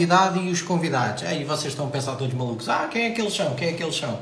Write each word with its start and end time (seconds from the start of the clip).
convidada 0.00 0.38
e 0.38 0.50
os 0.50 0.62
convidados? 0.62 1.24
Aí 1.24 1.44
vocês 1.44 1.72
estão 1.72 1.86
a 1.86 1.90
pensar 1.90 2.16
todos 2.16 2.32
malucos. 2.32 2.70
Ah, 2.70 2.88
quem 2.90 3.06
é 3.06 3.10
que 3.10 3.20
eles 3.20 3.34
são? 3.34 3.54
Quem 3.54 3.68
é 3.68 3.72
que 3.74 3.82
eles 3.82 3.96
são? 3.96 4.18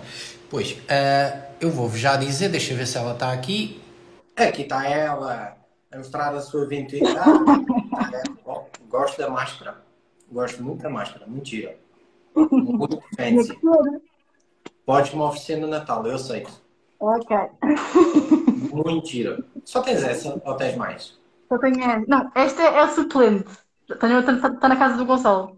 Pois, 0.50 0.72
uh, 0.72 1.42
eu 1.60 1.70
vou-vos 1.70 2.00
já 2.00 2.16
dizer, 2.16 2.48
deixa 2.48 2.72
eu 2.72 2.76
ver 2.76 2.86
se 2.86 2.98
ela 2.98 3.12
está 3.12 3.32
aqui. 3.32 3.80
Aqui 4.34 4.62
está 4.62 4.88
ela, 4.88 5.56
a 5.92 5.96
mostrar 5.96 6.34
a 6.34 6.40
sua 6.40 6.64
identidade. 6.64 7.30
Gosto 8.90 9.18
da 9.18 9.30
máscara. 9.30 9.76
Gosto 10.32 10.64
muito 10.64 10.82
da 10.82 10.90
máscara, 10.90 11.26
mentira. 11.28 11.76
Muito 12.34 13.00
fancy. 13.16 13.56
Podes-me 14.84 15.20
oferecer 15.20 15.56
no 15.58 15.68
Natal, 15.68 16.04
eu 16.06 16.16
aceito. 16.16 16.50
Ok. 16.98 17.36
Mentira. 18.84 19.44
Só 19.64 19.80
tens 19.80 20.02
essa 20.02 20.42
ou 20.44 20.54
tens 20.56 20.76
mais? 20.76 21.16
Só 21.48 21.56
tenho 21.58 21.80
essa. 21.80 22.04
Não, 22.08 22.32
esta 22.34 22.62
é 22.62 22.80
a 22.80 22.88
suplente. 22.88 23.48
Está 23.88 24.68
na 24.68 24.76
casa 24.76 24.96
do 24.96 25.06
Gonçalo. 25.06 25.57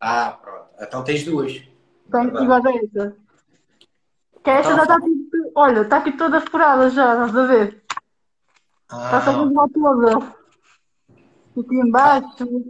Ah, 0.00 0.38
pronto. 0.40 0.66
Então 0.80 1.04
tens 1.04 1.24
duas. 1.24 1.52
Tenho 2.10 2.42
igual 2.42 2.62
a 2.66 2.70
essa. 2.70 3.16
Que 4.42 4.50
esta 4.50 4.76
já 4.76 4.82
está 4.82 4.96
aqui. 4.96 5.28
Olha, 5.54 5.80
está 5.80 5.96
aqui 5.98 6.12
toda 6.12 6.40
furada 6.40 6.88
já, 6.90 7.12
estás 7.12 7.36
a 7.36 7.46
ver? 7.46 7.82
Ah. 8.88 9.04
Está 9.04 9.32
toda 9.32 9.68
toda. 9.68 10.18
Aqui 11.58 11.74
embaixo. 11.74 12.64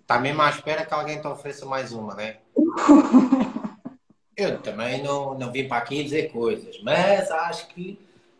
Está 0.00 0.18
mesmo 0.18 0.42
à 0.42 0.50
espera 0.50 0.84
que 0.84 0.92
alguém 0.92 1.20
te 1.20 1.26
ofereça 1.26 1.64
mais 1.64 1.92
uma, 1.92 2.14
né? 2.14 2.38
Eu 4.36 4.60
também 4.60 5.02
não, 5.02 5.38
não 5.38 5.52
vim 5.52 5.68
para 5.68 5.78
aqui 5.78 6.02
dizer 6.02 6.32
coisas, 6.32 6.80
mas 6.82 7.30
acho 7.30 7.68
que 7.68 7.98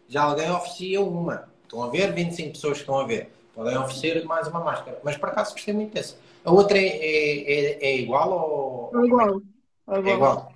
já 0.08 0.22
alguém 0.24 0.50
oferecia 0.50 1.00
uma. 1.00 1.48
Estão 1.62 1.82
a 1.82 1.88
ver? 1.88 2.12
25 2.12 2.52
pessoas 2.52 2.78
estão 2.78 2.98
a 2.98 3.04
ver. 3.04 3.32
Podem 3.54 3.76
oferecer 3.78 4.24
mais 4.24 4.48
uma 4.48 4.60
máscara. 4.60 4.98
Mas 5.04 5.16
por 5.16 5.28
acaso 5.28 5.52
gostei 5.52 5.72
muito 5.72 5.94
dessa. 5.94 6.16
A 6.44 6.50
outra 6.50 6.78
é, 6.78 6.86
é, 6.86 7.50
é, 7.50 7.84
é 7.84 7.98
igual 7.98 8.30
ou. 8.32 9.02
É 9.02 9.06
igual. 9.06 9.42
É 9.88 9.98
igual. 9.98 10.06
É 10.06 10.14
igual. 10.14 10.52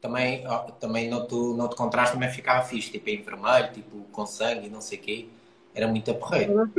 Também, 0.00 0.44
também 0.78 1.08
no, 1.08 1.20
outro, 1.20 1.54
no 1.54 1.62
outro 1.62 1.78
contraste 1.78 2.12
também 2.12 2.28
ficava 2.28 2.62
fixe, 2.62 2.90
tipo 2.90 3.08
em 3.08 3.22
vermelho, 3.22 3.72
tipo 3.72 4.02
com 4.12 4.26
sangue 4.26 4.66
e 4.66 4.70
não 4.70 4.80
sei 4.80 4.98
o 4.98 5.00
quê. 5.00 5.28
Era 5.74 5.88
muito 5.88 6.10
aporreiro. 6.10 6.70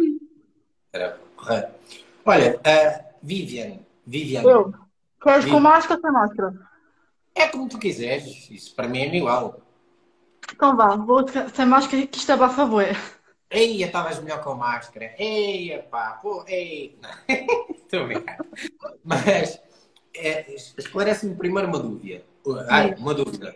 Era 0.93 1.19
porreiro. 1.35 1.67
Olha, 2.23 2.57
uh, 2.57 3.16
Vivian. 3.21 3.79
Vivian. 4.05 4.43
Eu. 4.43 4.73
Queres 5.21 5.45
Vivian. 5.45 5.55
com 5.55 5.59
máscara 5.59 5.95
ou 5.95 6.01
sem 6.01 6.11
máscara? 6.11 6.53
É 7.33 7.47
como 7.47 7.67
tu 7.67 7.79
quiseres, 7.79 8.49
isso 8.49 8.75
para 8.75 8.88
mim 8.88 8.99
é 8.99 9.16
igual. 9.16 9.59
Então 10.53 10.75
vá, 10.77 10.95
vou 10.95 11.25
sem 11.53 11.66
máscara 11.66 12.05
que 12.05 12.17
isto 12.17 12.31
é 12.31 12.38
para 12.38 12.49
favor. 12.49 12.85
Eia, 13.49 13.85
estavas 13.85 14.19
melhor 14.19 14.43
com 14.43 14.55
máscara. 14.55 15.13
Eia, 15.17 15.83
pá, 15.83 16.19
pô, 16.21 16.43
ei. 16.47 16.97
Estou 17.75 18.05
brincando. 18.07 18.45
Mas 19.03 19.61
é, 20.13 20.53
esclarece-me 20.53 21.35
primeiro 21.35 21.67
uma 21.67 21.79
dúvida. 21.79 22.23
Ai, 22.67 22.95
uma 22.95 23.13
dúvida. 23.13 23.55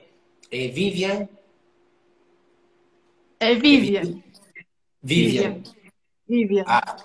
É 0.52 0.68
Vivian? 0.68 1.28
É 3.40 3.56
Vivian. 3.56 4.22
Vivian. 5.02 5.64
Vivian. 6.28 6.66
Ah, 6.68 6.98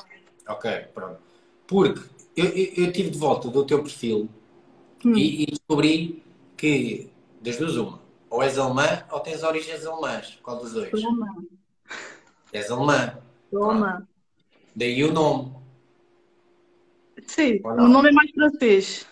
ok, 0.49 0.71
pronto. 0.95 1.21
Porque 1.67 2.03
eu, 2.37 2.47
eu, 2.47 2.85
eu 2.85 2.93
tive 2.93 3.11
de 3.11 3.19
volta 3.19 3.49
do 3.49 3.65
teu 3.65 3.83
perfil 3.83 4.29
hum. 5.05 5.15
e, 5.15 5.45
e 5.45 5.47
descobri 5.47 6.23
que, 6.57 7.09
das 7.41 7.57
duas, 7.57 7.77
uma, 7.77 8.01
ou 8.29 8.43
és 8.43 8.59
alemã 8.59 9.05
ou 9.11 9.21
tens 9.21 9.43
origens 9.43 9.87
alemãs. 9.87 10.39
Qual 10.43 10.59
dos 10.59 10.73
dois? 10.73 10.93
Alemã. 10.93 11.27
És 12.55 12.71
alemã. 12.71 13.19
Sou 13.51 13.65
alemã. 13.65 14.07
Daí 14.77 15.03
o 15.03 15.13
nome. 15.13 15.53
Sim, 17.27 17.61
o 17.65 17.89
nome 17.89 18.11
é 18.11 18.13
mais 18.13 18.31
francês. 18.31 19.09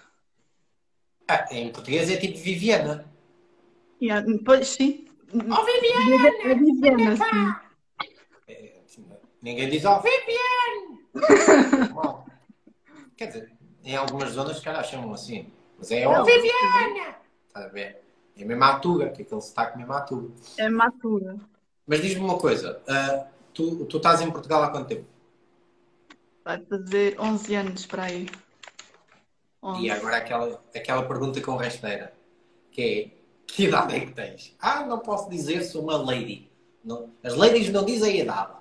Ah, 1.26 1.48
em 1.50 1.72
português 1.72 2.08
é 2.08 2.16
tipo 2.16 2.38
Viviana. 2.38 3.04
Yeah, 4.00 4.24
pois 4.44 4.68
sim. 4.68 5.08
Oh, 5.34 5.64
Viviana! 5.64 6.28
É 6.44 6.54
Viviana, 6.54 7.16
sim. 7.16 7.54
É, 8.46 8.80
ninguém 9.42 9.70
diz, 9.70 9.84
oh, 9.86 10.00
Viviane! 10.00 11.02
Quer 13.16 13.26
dizer, 13.26 13.52
em 13.82 13.96
algumas 13.96 14.30
zonas, 14.30 14.60
calhar, 14.60 14.84
chamam 14.84 15.12
assim. 15.14 15.50
Mas 15.78 15.90
é, 15.90 16.06
oh, 16.06 16.24
Viviana! 16.24 17.16
Estás 17.48 17.66
a 17.66 17.68
ver? 17.68 18.04
É 18.36 18.44
mesmo 18.44 18.64
atura, 18.64 19.10
que 19.10 19.22
aquele 19.22 19.40
sotaque 19.40 19.78
mesmo 19.78 19.92
atura. 19.92 20.28
É 20.58 20.68
matura. 20.68 21.36
Mas 21.92 22.00
diz-me 22.00 22.24
uma 22.24 22.38
coisa, 22.38 22.80
uh, 22.88 23.26
tu, 23.52 23.84
tu 23.84 23.98
estás 23.98 24.22
em 24.22 24.30
Portugal 24.30 24.62
há 24.62 24.70
quanto 24.70 24.88
tempo? 24.88 25.04
Vai 26.42 26.58
fazer 26.64 27.20
11 27.20 27.54
anos 27.54 27.84
para 27.84 28.04
aí. 28.04 28.30
11. 29.62 29.82
E 29.82 29.90
agora 29.90 30.16
aquela, 30.16 30.64
aquela 30.74 31.02
pergunta 31.06 31.38
com 31.42 31.54
rasteira, 31.54 32.14
que 32.70 32.80
é, 32.82 33.10
que 33.46 33.64
idade 33.64 33.94
é 33.94 34.00
que 34.00 34.12
tens? 34.12 34.56
Ah, 34.58 34.86
não 34.86 35.00
posso 35.00 35.28
dizer, 35.28 35.64
sou 35.64 35.82
uma 35.82 35.98
lady. 35.98 36.50
Não, 36.82 37.10
as 37.22 37.34
ladies 37.34 37.68
não 37.68 37.84
dizem 37.84 38.22
a 38.22 38.24
idade. 38.24 38.52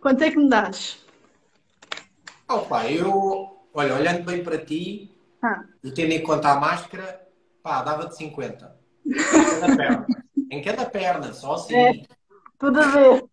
Quanto 0.00 0.24
é 0.24 0.30
que 0.30 0.38
me 0.38 0.48
dás? 0.48 1.04
Opa, 2.48 2.90
eu, 2.90 3.54
olha, 3.74 3.96
olhando 3.96 4.24
bem 4.24 4.42
para 4.42 4.56
ti 4.56 5.10
ah. 5.42 5.62
e 5.84 5.92
tendo 5.92 6.12
em 6.12 6.22
conta 6.22 6.48
a 6.48 6.58
máscara, 6.58 7.20
Pá, 7.62 7.82
dava 7.82 8.06
de 8.06 8.16
50. 8.16 8.74
Em 9.04 9.60
cada 9.60 9.76
perna. 9.76 10.06
em 10.50 10.62
cada 10.62 10.86
perna, 10.86 11.32
só 11.34 11.52
assim. 11.56 11.76
É, 11.76 12.02
tudo 12.62 12.80
a 12.80 12.86
ver. 12.86 13.24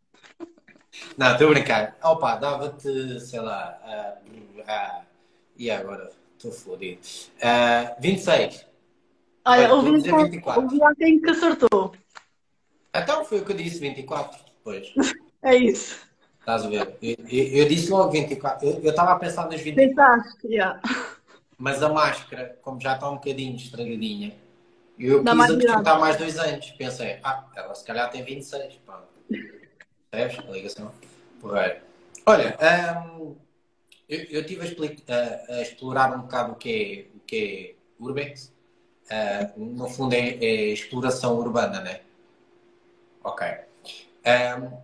Não, 1.15 1.31
estou 1.33 1.47
a 1.47 1.51
brincar. 1.51 1.95
Opa, 2.03 2.35
dava-te, 2.37 3.19
sei 3.19 3.39
lá. 3.39 3.77
Uh, 4.25 4.61
uh, 4.61 5.05
e 5.55 5.69
agora? 5.69 6.09
Estou 6.35 6.51
fodido. 6.51 7.01
Uh, 7.37 8.01
26. 8.01 8.65
Olha, 9.45 9.73
o 9.75 9.81
24. 9.83 10.77
O 10.77 10.83
alguém 10.83 11.21
que 11.21 11.29
acertou. 11.29 11.93
Então 12.93 13.23
foi 13.23 13.39
o 13.39 13.45
que 13.45 13.51
eu 13.51 13.57
disse, 13.57 13.79
24. 13.79 14.39
Depois. 14.57 14.93
é 15.43 15.55
isso. 15.55 15.99
Estás 16.39 16.65
a 16.65 16.69
ver? 16.69 16.97
Eu, 16.99 17.15
eu, 17.29 17.43
eu 17.59 17.67
disse 17.67 17.91
logo 17.91 18.09
24. 18.11 18.67
Eu 18.67 18.89
estava 18.89 19.11
a 19.11 19.19
pensar 19.19 19.45
nos 19.45 19.61
24. 19.61 19.95
Pensaste, 19.95 20.47
yeah. 20.47 20.81
Mas 21.55 21.83
a 21.83 21.89
máscara, 21.89 22.57
como 22.63 22.81
já 22.81 22.95
está 22.95 23.07
um 23.07 23.15
bocadinho 23.15 23.55
estragadinha, 23.55 24.33
eu 24.97 25.23
Dá 25.23 25.33
quis 25.33 25.51
acrescentar 25.51 25.99
mais 25.99 26.17
dois 26.17 26.39
anos. 26.39 26.71
Pensei, 26.71 27.19
ah, 27.23 27.45
ela 27.55 27.75
se 27.75 27.85
calhar 27.85 28.09
tem 28.09 28.23
26. 28.23 28.79
Pronto. 28.85 29.18
Percebes 30.11 30.47
a 30.47 30.51
ligação? 30.51 30.91
Porreiro. 31.39 31.81
Olha, 32.25 32.57
hum, 33.17 33.35
eu, 34.07 34.19
eu 34.25 34.41
estive 34.41 34.65
a, 35.07 35.13
a, 35.13 35.55
a, 35.57 35.61
explorar 35.61 36.15
um 36.15 36.21
bocado 36.21 36.53
o 36.53 36.55
que 36.55 37.07
é, 37.13 37.17
o 37.17 37.19
que 37.21 37.75
é 37.99 38.03
Urbex. 38.03 38.53
Uh, 39.05 39.59
no 39.59 39.89
fundo 39.89 40.13
é, 40.13 40.35
é, 40.35 40.71
exploração 40.71 41.37
urbana, 41.37 41.81
né? 41.81 42.01
Ok. 43.23 43.47
Um, 44.25 44.77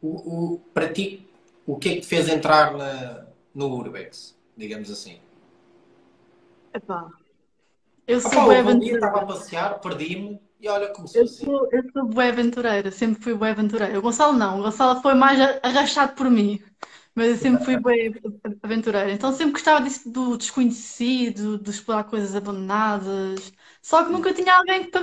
o, 0.00 0.54
o, 0.54 0.58
para 0.74 0.92
ti, 0.92 1.28
o 1.64 1.76
que 1.76 1.90
é 1.90 1.94
que 1.94 2.00
te 2.00 2.06
fez 2.08 2.28
entrar 2.28 2.76
na, 2.76 3.26
no 3.54 3.68
Urbex, 3.68 4.36
digamos 4.56 4.90
assim? 4.90 5.20
Epá, 6.74 7.08
eu 8.06 8.20
sou 8.20 8.52
Epá, 8.52 8.58
aventureira. 8.58 8.96
estava 8.96 9.20
a 9.20 9.26
passear, 9.26 9.80
perdi-me 9.80 10.40
e 10.62 10.68
olha 10.68 10.88
como 10.90 11.08
sou 11.08 11.20
eu 11.20 11.24
assim. 11.24 11.44
Sou, 11.44 11.68
eu 11.72 11.82
sou 11.92 12.06
boa 12.06 12.28
aventureira, 12.28 12.90
sempre 12.92 13.20
fui 13.20 13.34
boa 13.34 13.50
aventureira. 13.50 13.98
O 13.98 14.02
Gonçalo 14.02 14.32
não, 14.32 14.60
o 14.60 14.62
Gonçalo 14.62 15.02
foi 15.02 15.14
mais 15.14 15.38
arrastado 15.60 16.14
por 16.14 16.30
mim, 16.30 16.62
mas 17.14 17.30
eu 17.30 17.36
sempre 17.36 17.64
fui 17.64 17.76
boa 17.76 17.94
aventureira. 18.62 19.10
Então 19.10 19.32
sempre 19.32 19.54
gostava 19.54 19.84
disso, 19.84 20.08
do 20.08 20.36
desconhecido, 20.36 21.58
de 21.58 21.70
explorar 21.70 22.04
coisas 22.04 22.36
abandonadas. 22.36 23.52
Só 23.82 24.04
que 24.04 24.12
nunca 24.12 24.32
tinha 24.32 24.54
alguém 24.56 24.88
que 24.88 24.98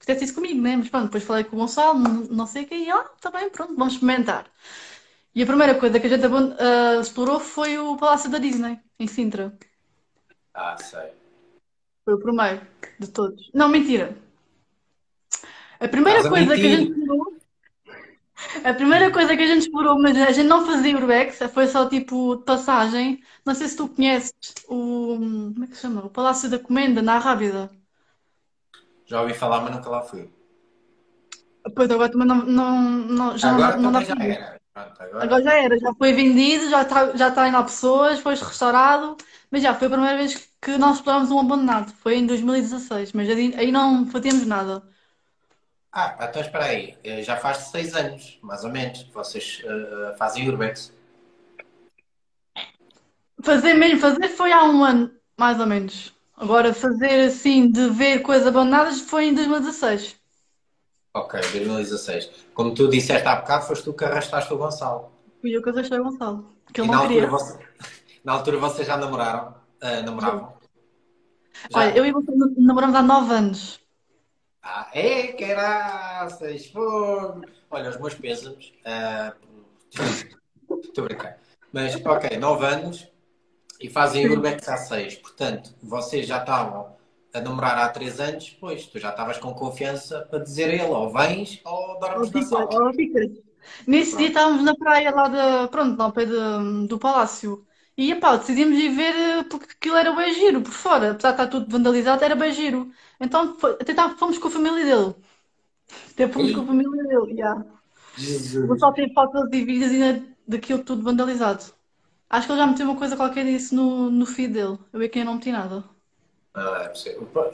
fizesse 0.00 0.24
isso 0.24 0.34
comigo, 0.34 0.60
né? 0.60 0.76
Mas 0.76 0.88
pronto, 0.88 1.04
depois 1.04 1.22
falei 1.22 1.44
com 1.44 1.54
o 1.54 1.60
Gonçalo, 1.60 1.98
não 1.98 2.46
sei 2.46 2.64
o 2.64 2.66
que, 2.66 2.74
e 2.74 2.90
ah, 2.90 3.04
tá 3.20 3.30
bem, 3.30 3.48
pronto, 3.50 3.76
vamos 3.76 3.94
experimentar. 3.94 4.50
E 5.32 5.42
a 5.42 5.46
primeira 5.46 5.76
coisa 5.76 5.98
que 5.98 6.06
a 6.06 6.10
gente 6.10 6.26
uh, 6.26 7.00
explorou 7.00 7.38
foi 7.40 7.78
o 7.78 7.96
Palácio 7.96 8.28
da 8.28 8.38
Disney, 8.38 8.78
em 8.98 9.06
Sintra. 9.06 9.56
Ah, 10.52 10.76
sei. 10.76 11.12
Foi 12.04 12.14
o 12.14 12.18
primeiro 12.18 12.66
de 12.98 13.08
todos. 13.08 13.50
Não, 13.54 13.68
mentira. 13.68 14.14
A 15.82 15.88
primeira 15.88 16.20
Estás 16.20 16.32
coisa 16.32 16.54
a 16.54 16.56
que 16.56 16.66
a 16.66 16.76
gente 16.76 16.92
explorou. 16.92 17.32
A 18.64 18.74
primeira 18.74 19.10
coisa 19.10 19.36
que 19.36 19.42
a 19.42 19.46
gente 19.46 19.62
explorou, 19.62 20.00
mas 20.00 20.16
a 20.16 20.30
gente 20.30 20.46
não 20.46 20.66
fazia 20.66 20.96
urbex, 20.96 21.38
foi 21.52 21.66
só 21.66 21.88
tipo 21.88 22.36
de 22.36 22.44
passagem. 22.44 23.22
Não 23.44 23.54
sei 23.54 23.68
se 23.68 23.76
tu 23.76 23.88
conheces 23.88 24.32
o. 24.68 25.16
Como 25.52 25.64
é 25.64 25.66
que 25.66 25.74
se 25.74 25.82
chama? 25.82 26.04
O 26.04 26.10
Palácio 26.10 26.48
da 26.48 26.58
Comenda, 26.58 27.02
na 27.02 27.18
Rábida. 27.18 27.70
Já 29.06 29.20
ouvi 29.20 29.34
falar, 29.34 29.60
mas 29.60 29.74
nunca 29.74 29.90
lá 29.90 30.02
fui. 30.02 30.30
Pois 31.74 31.90
agora 31.90 32.10
também 32.10 32.26
não, 32.26 32.44
não, 32.44 32.82
não 32.82 33.38
já 33.38 33.50
agora 33.50 33.76
não, 33.76 33.90
não 33.90 34.04
já 34.04 34.14
era. 34.20 34.60
Pronto, 34.72 35.02
agora... 35.02 35.24
agora... 35.24 35.42
já 35.44 35.54
era, 35.54 35.78
já 35.78 35.94
foi 35.94 36.12
vendido, 36.12 36.70
já 36.70 36.82
está 36.82 37.16
já 37.16 37.30
tá 37.30 37.46
indo 37.46 37.56
lá 37.56 37.62
pessoas, 37.62 38.20
foi 38.20 38.34
restaurado 38.34 39.16
mas 39.52 39.62
já 39.62 39.74
foi 39.74 39.86
a 39.86 39.90
primeira 39.90 40.16
vez 40.16 40.48
que 40.60 40.78
nós 40.78 40.96
explorámos 40.96 41.30
um 41.30 41.38
abandonado. 41.38 41.92
Foi 41.92 42.16
em 42.16 42.26
2016, 42.26 43.12
mas 43.12 43.28
aí 43.28 43.70
não 43.70 44.06
fazíamos 44.06 44.46
nada. 44.46 44.82
Ah, 45.92 46.16
então 46.22 46.40
espera 46.40 46.64
aí. 46.64 46.96
Eh, 47.04 47.22
já 47.22 47.36
faz 47.36 47.58
seis 47.58 47.94
anos, 47.94 48.38
mais 48.42 48.64
ou 48.64 48.70
menos, 48.70 49.02
que 49.02 49.12
vocês 49.12 49.62
uh, 49.64 50.16
fazem 50.16 50.48
Urbex. 50.48 50.92
Fazer 53.42 53.74
mesmo, 53.74 54.00
fazer 54.00 54.28
foi 54.28 54.52
há 54.52 54.64
um 54.64 54.82
ano, 54.84 55.10
mais 55.36 55.60
ou 55.60 55.66
menos. 55.66 56.14
Agora, 56.36 56.72
fazer 56.72 57.26
assim, 57.26 57.70
de 57.70 57.90
ver 57.90 58.20
coisas 58.20 58.46
abandonadas, 58.46 59.00
foi 59.00 59.26
em 59.26 59.34
2016. 59.34 60.16
Ok, 61.14 61.40
2016. 61.40 62.30
Como 62.54 62.74
tu 62.74 62.88
disseste 62.88 63.28
há 63.28 63.36
bocado, 63.36 63.66
foste 63.66 63.84
tu 63.84 63.92
que 63.92 64.04
arrastaste 64.04 64.52
o 64.54 64.56
Gonçalo. 64.56 65.12
Fui 65.40 65.50
eu 65.54 65.62
que 65.62 65.68
arrastei 65.70 65.98
o 65.98 66.04
Gonçalo. 66.04 66.56
Que 66.72 66.80
ele 66.80 66.88
E 66.88 66.90
na 66.90 66.96
não 66.96 67.02
altura, 67.02 67.26
queria. 67.26 67.30
você... 67.30 67.58
na 68.24 68.32
altura 68.32 68.58
vocês 68.58 68.86
já 68.86 68.96
namoraram? 68.96 69.54
Ah, 69.82 70.00
namoravam? 70.02 70.54
Já? 71.70 71.78
Olha, 71.78 71.96
eu 71.96 72.06
e 72.06 72.12
você 72.12 72.32
namoramos 72.56 72.96
há 72.96 73.02
nove 73.02 73.34
anos. 73.34 73.81
Ah, 74.62 74.88
é, 74.94 75.28
caraças, 75.32 76.66
fogo! 76.66 77.42
Olha, 77.70 77.90
os 77.90 77.98
meus 77.98 78.14
pêsames. 78.14 78.72
ah, 78.84 79.34
Estou 79.92 81.04
a 81.04 81.08
brincar. 81.08 81.38
Mas, 81.72 81.94
ok, 82.04 82.36
9 82.38 82.64
anos 82.66 83.08
e 83.80 83.88
fazem 83.90 84.28
Urbex 84.28 84.68
há 84.68 84.76
6. 84.76 85.16
Portanto, 85.16 85.74
vocês 85.82 86.26
já 86.26 86.38
estavam 86.38 86.96
a 87.34 87.40
namorar 87.40 87.78
há 87.78 87.88
3 87.88 88.20
anos, 88.20 88.50
pois 88.60 88.86
tu 88.86 88.98
já 88.98 89.10
estavas 89.10 89.38
com 89.38 89.52
confiança 89.54 90.20
para 90.30 90.38
dizer 90.38 90.70
a 90.70 90.74
ele 90.74 90.92
ou 90.92 91.10
vens 91.10 91.60
ou 91.64 91.98
dormes 91.98 92.30
na 92.30 92.40
sala. 92.48 92.68
Nesse 93.86 94.16
dia 94.16 94.28
estávamos 94.28 94.62
na 94.64 94.74
praia 94.74 95.10
lá 95.14 95.28
da, 95.28 95.68
pronto, 95.68 95.96
lá 95.98 96.04
ao 96.06 96.12
pé 96.12 96.24
de- 96.26 96.86
do 96.86 96.98
palácio. 96.98 97.64
E 98.02 98.10
epá, 98.10 98.34
decidimos 98.36 98.76
ir 98.76 98.88
ver 98.88 99.14
eh, 99.14 99.44
porque 99.44 99.66
aquilo 99.78 99.94
era 99.96 100.12
bem 100.12 100.34
giro 100.34 100.60
por 100.60 100.72
fora. 100.72 101.12
Apesar 101.12 101.28
de 101.30 101.34
estar 101.34 101.46
tudo 101.46 101.70
vandalizado, 101.70 102.24
era 102.24 102.34
bem 102.34 102.52
giro. 102.52 102.90
Então 103.20 103.56
foi- 103.60 103.74
até 103.80 103.94
tá- 103.94 104.16
fomos 104.16 104.38
com 104.38 104.48
a 104.48 104.50
família 104.50 104.84
dele. 104.84 105.14
Até 106.12 106.26
fomos 106.28 106.52
com 106.52 106.62
a 106.62 106.66
família 106.66 107.04
dele, 107.04 107.36
já. 107.36 107.54
O 107.54 107.64
Jesus. 108.16 108.66
Gonçalo 108.66 108.92
tem 108.94 109.14
fotos 109.14 109.48
e 109.52 109.64
vídeos 109.64 109.92
ainda 109.92 110.20
daquilo 110.48 110.82
tudo 110.82 111.04
vandalizado. 111.04 111.62
Acho 112.28 112.46
que 112.46 112.52
ele 112.52 112.60
já 112.60 112.66
meteu 112.66 112.86
uma 112.86 112.98
coisa 112.98 113.16
qualquer 113.16 113.44
disso 113.44 113.72
no, 113.76 114.10
no 114.10 114.26
feed 114.26 114.52
dele. 114.52 114.78
Eu 114.92 115.00
é 115.00 115.06
que 115.06 115.20
eu 115.20 115.24
não 115.24 115.34
meti 115.34 115.52
nada. 115.52 115.84
Ah, 116.54 116.90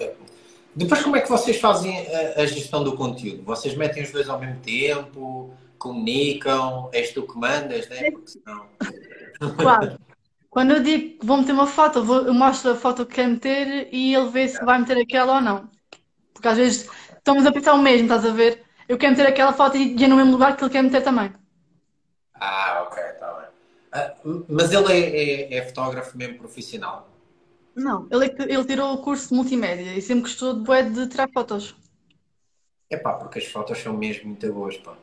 é. 0.01 0.15
Depois, 0.75 1.03
como 1.03 1.17
é 1.17 1.21
que 1.21 1.29
vocês 1.29 1.59
fazem 1.61 1.95
a, 2.09 2.41
a 2.41 2.47
gestão 2.47 2.83
do 2.83 2.97
conteúdo? 2.97 3.43
Vocês 3.43 3.75
metem 3.75 4.03
os 4.03 4.11
dois 4.13 4.31
ao 4.31 4.41
mesmo 4.41 4.61
tempo, 4.61 5.53
comunicam, 5.79 6.89
és 6.95 7.13
tu 7.13 7.27
que 7.27 7.37
mandas, 7.37 7.87
né? 7.91 8.11
Porque 8.13 8.31
senão. 8.31 8.67
Claro. 9.59 10.08
Quando 10.51 10.73
eu 10.73 10.83
digo 10.83 11.19
que 11.19 11.27
vou 11.27 11.39
meter 11.39 11.53
uma 11.53 11.67
foto, 11.67 11.99
eu, 12.01 12.05
vou- 12.05 12.27
eu 12.27 12.35
mostro 12.35 12.71
a 12.73 12.77
foto 12.77 13.07
que 13.07 13.15
quer 13.17 13.29
meter 13.29 13.89
e 13.93 14.15
ele 14.15 14.29
vê 14.31 14.49
se 14.49 14.65
vai 14.65 14.79
meter 14.79 14.99
aquela 14.99 15.37
ou 15.37 15.41
não. 15.41 15.69
Porque 16.35 16.49
às 16.49 16.59
vezes 16.59 16.89
estamos 17.19 17.47
a 17.47 17.53
pensar 17.53 17.75
o 17.75 17.83
mesmo, 17.83 18.05
estás 18.07 18.27
a 18.27 18.33
ver? 18.33 18.65
Eu 18.89 18.99
quero 18.99 19.13
meter 19.13 19.29
aquela 19.29 19.53
foto 19.55 19.77
e 19.79 20.03
é 20.05 20.09
no 20.09 20.17
mesmo 20.17 20.33
lugar 20.33 20.57
que 20.57 20.65
ele 20.65 20.71
quer 20.73 20.83
meter 20.83 21.03
também. 21.03 21.33
Ah, 22.41 22.83
ok, 22.87 22.97
está 23.13 23.33
bem. 23.39 23.49
Ah, 23.93 24.15
mas 24.49 24.73
ele 24.73 24.93
é, 24.93 25.55
é- 25.55 25.59
é 25.59 25.63
fotógrafo 25.67 26.17
mesmo 26.17 26.39
profissional. 26.39 27.09
Não, 27.75 28.07
ele, 28.13 28.27
é 28.27 28.43
ele 28.55 28.65
tirou 28.67 28.93
o 28.93 29.01
curso 29.03 29.29
de 29.31 29.35
multimédia 29.35 29.95
e 29.97 30.03
sempre 30.03 30.25
gostou 30.25 30.53
de, 30.53 30.61
bué 30.65 30.83
de 30.83 31.09
tirar 31.09 31.31
fotos. 31.33 31.75
É 32.91 32.99
pá, 32.99 33.15
porque 33.15 33.39
as 33.39 33.47
fotos 33.47 33.79
são 33.79 33.97
mesmo 33.97 34.27
muito 34.29 34.53
boas, 34.53 34.77
pá. 34.77 34.95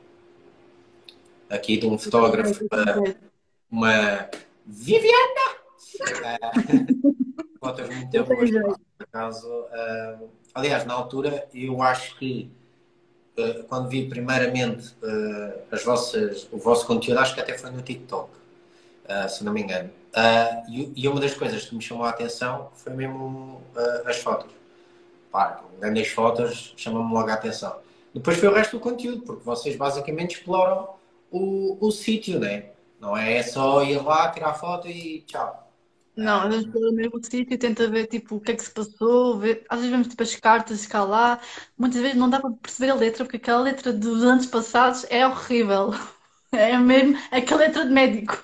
Aqui 1.49 1.77
de 1.77 1.85
um 1.85 1.97
fotógrafo, 1.97 2.65
ah, 2.71 3.03
uma 3.69 4.29
Viviana! 4.65 5.65
Ah, 6.23 6.51
fotos 7.59 7.89
muito 7.89 8.25
pá. 8.25 8.77
Por 8.97 9.03
acaso, 9.03 9.65
ah, 9.71 10.17
aliás, 10.53 10.85
na 10.85 10.93
altura, 10.93 11.47
eu 11.53 11.81
acho 11.81 12.17
que 12.17 12.49
ah, 13.37 13.63
quando 13.69 13.89
vi 13.89 14.07
primeiramente 14.07 14.95
ah, 15.03 15.55
as 15.71 15.83
vossas, 15.83 16.47
o 16.51 16.57
vosso 16.57 16.85
conteúdo, 16.87 17.19
acho 17.19 17.35
que 17.35 17.41
até 17.41 17.57
foi 17.57 17.69
no 17.69 17.81
TikTok, 17.81 18.29
se 19.29 19.43
não 19.43 19.53
me 19.53 19.61
engano. 19.61 19.89
E, 20.69 20.91
e 20.95 21.07
uma 21.07 21.19
das 21.19 21.33
coisas 21.33 21.65
que 21.65 21.75
me 21.75 21.81
chamou 21.81 22.05
a 22.05 22.09
atenção 22.09 22.71
foi 22.73 22.93
mesmo 22.93 23.61
as 24.05 24.17
fotos. 24.17 24.51
Pá, 25.31 25.61
grandes 25.79 26.07
fotos 26.07 26.73
chamam-me 26.77 27.13
logo 27.13 27.29
a 27.29 27.33
atenção. 27.33 27.77
Depois 28.13 28.37
foi 28.37 28.47
o 28.47 28.53
resto 28.53 28.77
do 28.77 28.79
conteúdo, 28.79 29.23
porque 29.23 29.43
vocês 29.43 29.75
basicamente 29.75 30.37
exploram 30.37 30.89
o, 31.29 31.77
o 31.85 31.91
sítio, 31.91 32.39
né? 32.39 32.69
Não 32.99 33.15
é 33.17 33.41
só 33.43 33.83
ir 33.83 34.01
lá, 34.03 34.31
tirar 34.31 34.53
foto 34.53 34.87
e 34.87 35.21
tchau. 35.21 35.71
Não, 36.15 36.43
às 36.43 36.49
vezes 36.49 36.71
pelo 36.71 36.93
mesmo 36.93 37.21
sítio 37.23 37.57
tenta 37.59 37.89
ver 37.89 38.07
tipo, 38.07 38.35
o 38.37 38.41
que 38.41 38.51
é 38.53 38.55
que 38.55 38.63
se 38.63 38.71
passou, 38.71 39.37
ver... 39.37 39.65
às 39.69 39.79
vezes 39.79 39.91
vemos 39.91 40.07
tipo, 40.07 40.23
as 40.23 40.35
cartas 40.35 40.85
cá 40.85 41.03
lá, 41.03 41.41
muitas 41.77 41.99
vezes 42.01 42.15
não 42.17 42.29
dá 42.29 42.39
para 42.39 42.51
perceber 42.53 42.91
a 42.91 42.95
letra, 42.95 43.25
porque 43.25 43.37
aquela 43.37 43.61
letra 43.61 43.91
dos 43.91 44.23
anos 44.23 44.45
passados 44.45 45.05
é 45.09 45.25
horrível. 45.27 45.91
É 46.51 46.77
mesmo 46.77 47.17
aquela 47.31 47.61
letra 47.61 47.83
de 47.85 47.91
médico. 47.91 48.41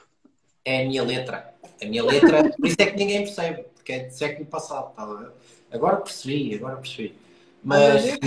É 0.65 0.83
a 0.83 0.87
minha 0.87 1.03
letra. 1.03 1.53
A 1.81 1.85
minha 1.85 2.03
letra, 2.03 2.43
por 2.59 2.67
isso 2.67 2.75
é 2.79 2.85
que 2.85 2.95
ninguém 2.97 3.23
percebe, 3.23 3.63
porque 3.75 3.93
é 3.93 3.99
de 4.05 4.15
século 4.15 4.45
passado. 4.45 4.93
Tá? 4.93 5.31
Agora 5.71 5.97
percebi, 5.97 6.53
agora 6.55 6.77
percebi. 6.77 7.15
Mas, 7.63 8.19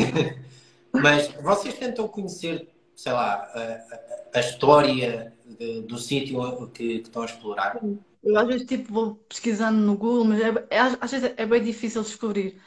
mas 0.97 1.29
vocês 1.41 1.75
tentam 1.79 2.09
conhecer, 2.09 2.69
sei 2.97 3.13
lá, 3.13 3.35
a, 3.55 3.61
a- 3.95 4.39
a 4.39 4.41
história 4.41 5.33
de- 5.59 5.83
do 5.83 5.99
sítio 5.99 6.69
que, 6.73 7.01
que 7.01 7.03
estão 7.09 7.23
a 7.23 7.27
explorar. 7.27 7.81
Eu 8.23 8.39
às 8.39 8.47
vezes 8.47 8.67
tipo 8.67 8.93
vou 8.93 9.17
pesquisando 9.29 9.79
no 9.81 9.97
Google, 9.97 10.25
mas 10.25 10.41
é, 10.41 10.49
é- 10.71 10.79
às 11.01 11.11
vezes 11.11 11.33
é 11.37 11.47
bem 11.47 11.63
difícil 11.63 12.03
descobrir. 12.03 12.61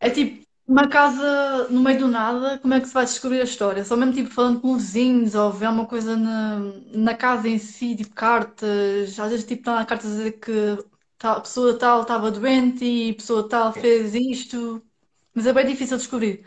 É 0.00 0.10
tipo 0.10 0.44
uma 0.66 0.88
casa 0.88 1.68
no 1.70 1.80
meio 1.82 1.98
do 2.00 2.08
nada, 2.08 2.58
como 2.58 2.74
é 2.74 2.80
que 2.80 2.86
se 2.88 2.94
vai 2.94 3.04
descobrir 3.04 3.40
a 3.40 3.44
história? 3.44 3.84
Só 3.84 3.96
mesmo 3.96 4.14
tipo 4.14 4.30
falando 4.30 4.60
com 4.60 4.76
vizinhos 4.76 5.34
ou 5.34 5.52
ver 5.52 5.68
uma 5.68 5.86
coisa 5.86 6.16
na, 6.16 6.58
na 6.94 7.14
casa 7.16 7.48
em 7.48 7.58
si, 7.58 7.96
tipo 7.96 8.14
cartas. 8.14 9.18
Às 9.18 9.30
vezes 9.30 9.46
tipo 9.46 9.60
está 9.62 9.76
na 9.76 9.86
carta 9.86 10.06
a 10.06 10.10
dizer 10.10 10.32
que 10.40 10.52
tal, 11.18 11.40
pessoa 11.42 11.78
tal 11.78 12.02
estava 12.02 12.30
doente 12.30 12.84
e 12.84 13.14
pessoa 13.14 13.48
tal 13.48 13.72
fez 13.72 14.14
isto. 14.14 14.82
Mas 15.34 15.46
é 15.46 15.52
bem 15.52 15.66
difícil 15.66 15.96
descobrir. 15.98 16.46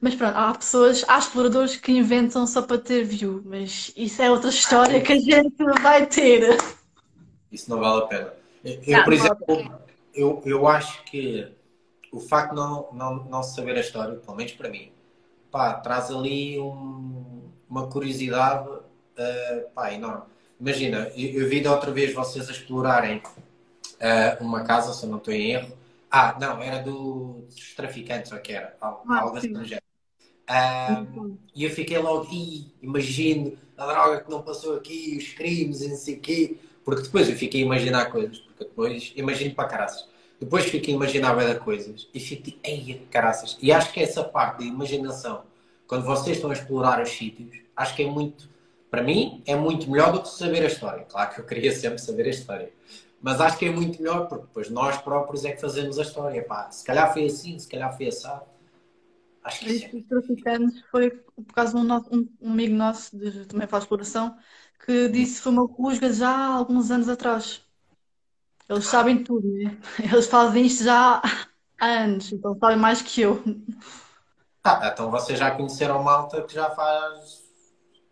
Mas 0.00 0.14
pronto, 0.14 0.36
há 0.36 0.54
pessoas, 0.54 1.04
há 1.08 1.18
exploradores 1.18 1.76
que 1.76 1.92
inventam 1.92 2.46
só 2.46 2.62
para 2.62 2.78
ter 2.78 3.04
view, 3.04 3.42
mas 3.44 3.92
isso 3.96 4.22
é 4.22 4.30
outra 4.30 4.50
história 4.50 5.00
que 5.00 5.12
a 5.12 5.18
gente 5.20 5.56
vai 5.82 6.06
ter. 6.06 6.56
Isso 7.50 7.70
não 7.70 7.78
vale 7.80 8.02
a 8.02 8.06
pena. 8.06 8.32
Eu, 8.86 9.02
Não, 9.02 9.04
por 9.04 9.12
exemplo, 9.12 9.38
eu, 10.14 10.42
eu 10.44 10.66
acho 10.68 11.02
que 11.04 11.48
o 12.12 12.20
facto 12.20 12.50
de 12.50 12.56
não, 12.56 12.88
não, 12.92 13.24
não 13.24 13.42
se 13.42 13.54
saber 13.56 13.76
a 13.76 13.80
história, 13.80 14.16
pelo 14.16 14.36
menos 14.36 14.52
para 14.52 14.68
mim, 14.68 14.92
pá, 15.50 15.74
traz 15.74 16.10
ali 16.10 16.58
um- 16.60 17.50
uma 17.68 17.88
curiosidade 17.88 18.68
eh, 19.16 19.66
pá, 19.74 19.92
enorme. 19.92 20.24
Imagina, 20.60 21.10
eu, 21.16 21.42
eu 21.42 21.48
vi 21.48 21.62
da 21.62 21.72
outra 21.74 21.90
vez 21.92 22.14
vocês 22.14 22.48
a 22.48 22.52
explorarem 22.52 23.22
eh, 24.00 24.38
uma 24.40 24.64
casa, 24.64 24.94
se 24.94 25.04
eu 25.06 25.10
não 25.10 25.18
estou 25.18 25.34
em 25.34 25.52
erro. 25.52 25.76
Ah, 26.10 26.36
não, 26.40 26.62
era 26.62 26.80
do- 26.82 27.42
dos 27.48 27.74
traficantes, 27.74 28.32
ou 28.32 28.40
que 28.40 28.52
era, 28.54 28.76
algo, 28.80 29.06
Ah, 29.08 29.18
algo 29.18 29.36
assim 29.38 29.48
sim. 29.48 29.54
do 29.54 29.64
género. 29.66 29.84
Ah, 30.48 31.04
e 31.54 31.64
eu 31.64 31.70
fiquei 31.70 31.98
logo, 31.98 32.26
"Ih, 32.32 32.72
imagino 32.82 33.56
a 33.76 33.86
droga 33.86 34.20
que 34.22 34.30
não 34.30 34.42
passou 34.42 34.76
aqui, 34.76 35.16
os 35.18 35.32
crimes 35.34 35.82
e 35.82 35.88
não 35.88 35.96
sei 35.96 36.14
o 36.14 36.20
quê. 36.20 36.56
Porque 36.84 37.02
depois 37.02 37.28
eu 37.28 37.36
fiquei 37.36 37.62
a 37.62 37.64
imaginar 37.66 38.06
coisas, 38.06 38.38
porque 38.38 38.64
depois 38.64 39.12
imagino 39.14 39.54
para 39.54 39.68
caraças. 39.68 40.08
Depois 40.40 40.64
fiquei 40.64 40.94
a 40.94 40.96
imaginar 40.96 41.34
de 41.36 41.60
coisas 41.60 42.08
e 42.14 42.20
fiquei, 42.20 42.58
ei, 42.62 43.06
caraças. 43.10 43.58
E 43.60 43.70
acho 43.70 43.92
que 43.92 44.00
essa 44.00 44.24
parte 44.24 44.60
da 44.60 44.64
imaginação, 44.64 45.42
quando 45.86 46.04
vocês 46.04 46.36
estão 46.36 46.50
a 46.50 46.52
explorar 46.54 47.02
os 47.02 47.10
sítios, 47.10 47.58
acho 47.76 47.94
que 47.94 48.04
é 48.04 48.06
muito, 48.06 48.48
para 48.90 49.02
mim, 49.02 49.42
é 49.46 49.54
muito 49.54 49.90
melhor 49.90 50.12
do 50.12 50.22
que 50.22 50.28
saber 50.28 50.62
a 50.62 50.66
história. 50.66 51.04
Claro 51.04 51.34
que 51.34 51.40
eu 51.40 51.44
queria 51.44 51.72
sempre 51.72 51.98
saber 51.98 52.26
a 52.26 52.30
história. 52.30 52.72
Mas 53.20 53.40
acho 53.40 53.58
que 53.58 53.66
é 53.66 53.70
muito 53.70 54.00
melhor 54.00 54.28
porque 54.28 54.46
depois 54.46 54.70
nós 54.70 54.96
próprios 54.96 55.44
é 55.44 55.52
que 55.52 55.60
fazemos 55.60 55.98
a 55.98 56.02
história. 56.02 56.42
Pá, 56.42 56.70
se 56.70 56.84
calhar 56.84 57.12
foi 57.12 57.26
assim, 57.26 57.58
se 57.58 57.68
calhar 57.68 57.94
foi 57.96 58.06
assado. 58.08 58.44
Acho 59.44 59.60
que 59.60 59.70
é 59.84 59.96
Os 59.98 60.04
traficantes 60.06 60.82
foi 60.90 61.10
por 61.10 61.52
causa 61.54 61.72
de 61.74 61.78
um, 61.80 61.84
nosso- 61.84 62.08
um- 62.14 62.28
um 62.40 62.52
amigo 62.52 62.74
nosso, 62.74 63.16
de, 63.18 63.46
também 63.46 63.66
faz 63.66 63.84
exploração, 63.84 64.36
que 64.84 65.08
disse 65.08 65.36
que 65.36 65.42
foi 65.42 65.52
uma 65.52 65.66
rusga 65.66 66.12
já 66.12 66.30
há 66.30 66.46
alguns 66.56 66.90
anos 66.90 67.08
atrás. 67.08 67.62
Eles 68.68 68.84
sabem 68.86 69.22
tudo, 69.24 69.48
né? 69.48 69.78
Eles 70.12 70.26
fazem 70.26 70.66
isto 70.66 70.84
já 70.84 71.20
há 71.80 71.86
anos, 71.86 72.32
então 72.32 72.56
sabem 72.58 72.76
mais 72.76 73.02
que 73.02 73.20
eu. 73.22 73.42
Ah, 74.64 74.80
então 74.92 75.10
vocês 75.10 75.38
já 75.38 75.50
conheceram 75.50 76.02
malta 76.02 76.42
que 76.42 76.54
já 76.54 76.70
faz. 76.70 77.42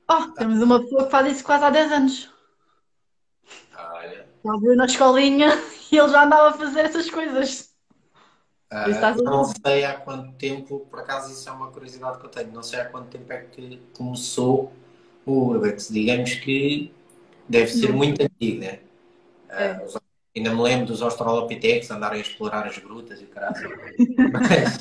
Oh, 0.09 0.33
temos 0.37 0.62
uma 0.62 0.80
pessoa 0.80 1.04
que 1.04 1.11
faz 1.11 1.33
isso 1.33 1.45
quase 1.45 1.64
há 1.64 1.71
10 1.71 1.92
anos. 1.92 2.30
Olha. 3.78 4.26
Já 4.45 4.52
viu 4.61 4.76
na 4.76 4.87
escolinha 4.87 5.49
e 5.92 5.97
ele 5.99 6.09
já 6.09 6.25
andava 6.25 6.49
a 6.50 6.52
fazer 6.59 6.80
essas 6.80 7.11
coisas. 7.11 7.65
Eu 9.16 9.25
não 9.25 9.44
sei 9.44 9.85
há 9.85 9.94
quanto 9.94 10.32
tempo, 10.32 10.80
por 10.90 11.00
acaso 11.00 11.32
isso 11.32 11.49
é 11.49 11.52
uma 11.52 11.70
curiosidade 11.70 12.18
que 12.18 12.26
eu 12.26 12.30
tenho, 12.30 12.52
não 12.52 12.62
sei 12.62 12.80
há 12.80 12.85
quanto 12.87 13.08
tempo 13.08 13.32
é 13.32 13.38
que 13.42 13.80
começou 13.96 14.73
o 15.25 15.32
Urbex. 15.49 15.88
Digamos 15.88 16.35
que 16.35 16.92
deve 17.49 17.68
ser 17.68 17.88
Não. 17.90 17.96
muito 17.99 18.23
antigo, 18.23 18.61
né? 18.61 18.80
Ah, 19.50 19.62
É. 19.62 19.87
ainda 20.37 20.54
me 20.54 20.62
lembro 20.62 20.87
dos 20.87 21.02
Australopithecus 21.02 21.90
andarem 21.90 22.18
a 22.18 22.23
explorar 22.23 22.66
as 22.66 22.78
grutas 22.78 23.20
e 23.20 23.25
o 23.25 23.28
caralho. 23.28 23.70
Mas, 24.32 24.78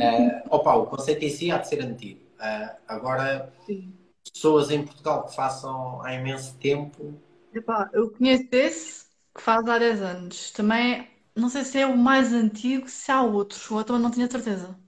ah, 0.00 0.42
opa, 0.50 0.74
o 0.74 0.86
conceito 0.86 1.24
em 1.24 1.30
si 1.30 1.50
há 1.50 1.58
de 1.58 1.68
ser 1.68 1.82
antigo. 1.82 2.20
Ah, 2.38 2.76
agora, 2.86 3.52
Sim. 3.66 3.92
pessoas 4.32 4.70
em 4.70 4.84
Portugal 4.84 5.26
que 5.26 5.34
façam 5.34 6.02
há 6.02 6.14
imenso 6.14 6.56
tempo. 6.58 7.14
Epá, 7.52 7.90
eu 7.92 8.10
conheço 8.10 8.48
esse, 8.52 9.06
que 9.34 9.40
faz 9.40 9.66
há 9.66 9.78
10 9.78 10.00
anos. 10.02 10.50
Também, 10.52 11.08
não 11.38 11.48
sei 11.48 11.64
se 11.64 11.78
é 11.78 11.86
o 11.86 11.96
mais 11.96 12.32
antigo, 12.32 12.88
se 12.88 13.10
há 13.12 13.22
outros, 13.22 13.70
ou 13.70 13.82
também 13.84 14.02
não 14.02 14.10
tinha 14.10 14.30
certeza. 14.30 14.78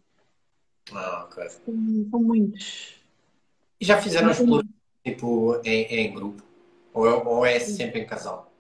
Ah, 0.93 1.25
ok. 1.27 1.39
São, 1.47 2.21
muitos. 2.21 3.01
E 3.81 3.85
já 3.85 4.01
fizeram 4.01 4.31
exploração 4.31 4.69
tipo 5.05 5.61
em, 5.65 5.83
em 5.87 6.15
grupo? 6.15 6.43
Ou, 6.95 7.07
é- 7.09 7.15
ou 7.15 7.45
é 7.47 7.59
sempre 7.61 8.01
em 8.01 8.07
casal? 8.07 8.53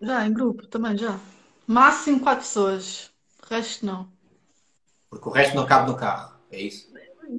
Já, 0.00 0.26
em 0.26 0.32
grupo, 0.32 0.66
também 0.68 0.96
já. 0.96 1.20
Máximo 1.66 2.20
quatro 2.20 2.44
pessoas. 2.46 3.10
O 3.42 3.46
resto 3.54 3.84
não. 3.84 4.10
Porque 5.10 5.28
o 5.28 5.32
resto 5.32 5.56
não 5.56 5.66
cabe 5.66 5.90
no 5.90 5.96
carro, 5.96 6.38
é 6.50 6.60
isso? 6.60 6.88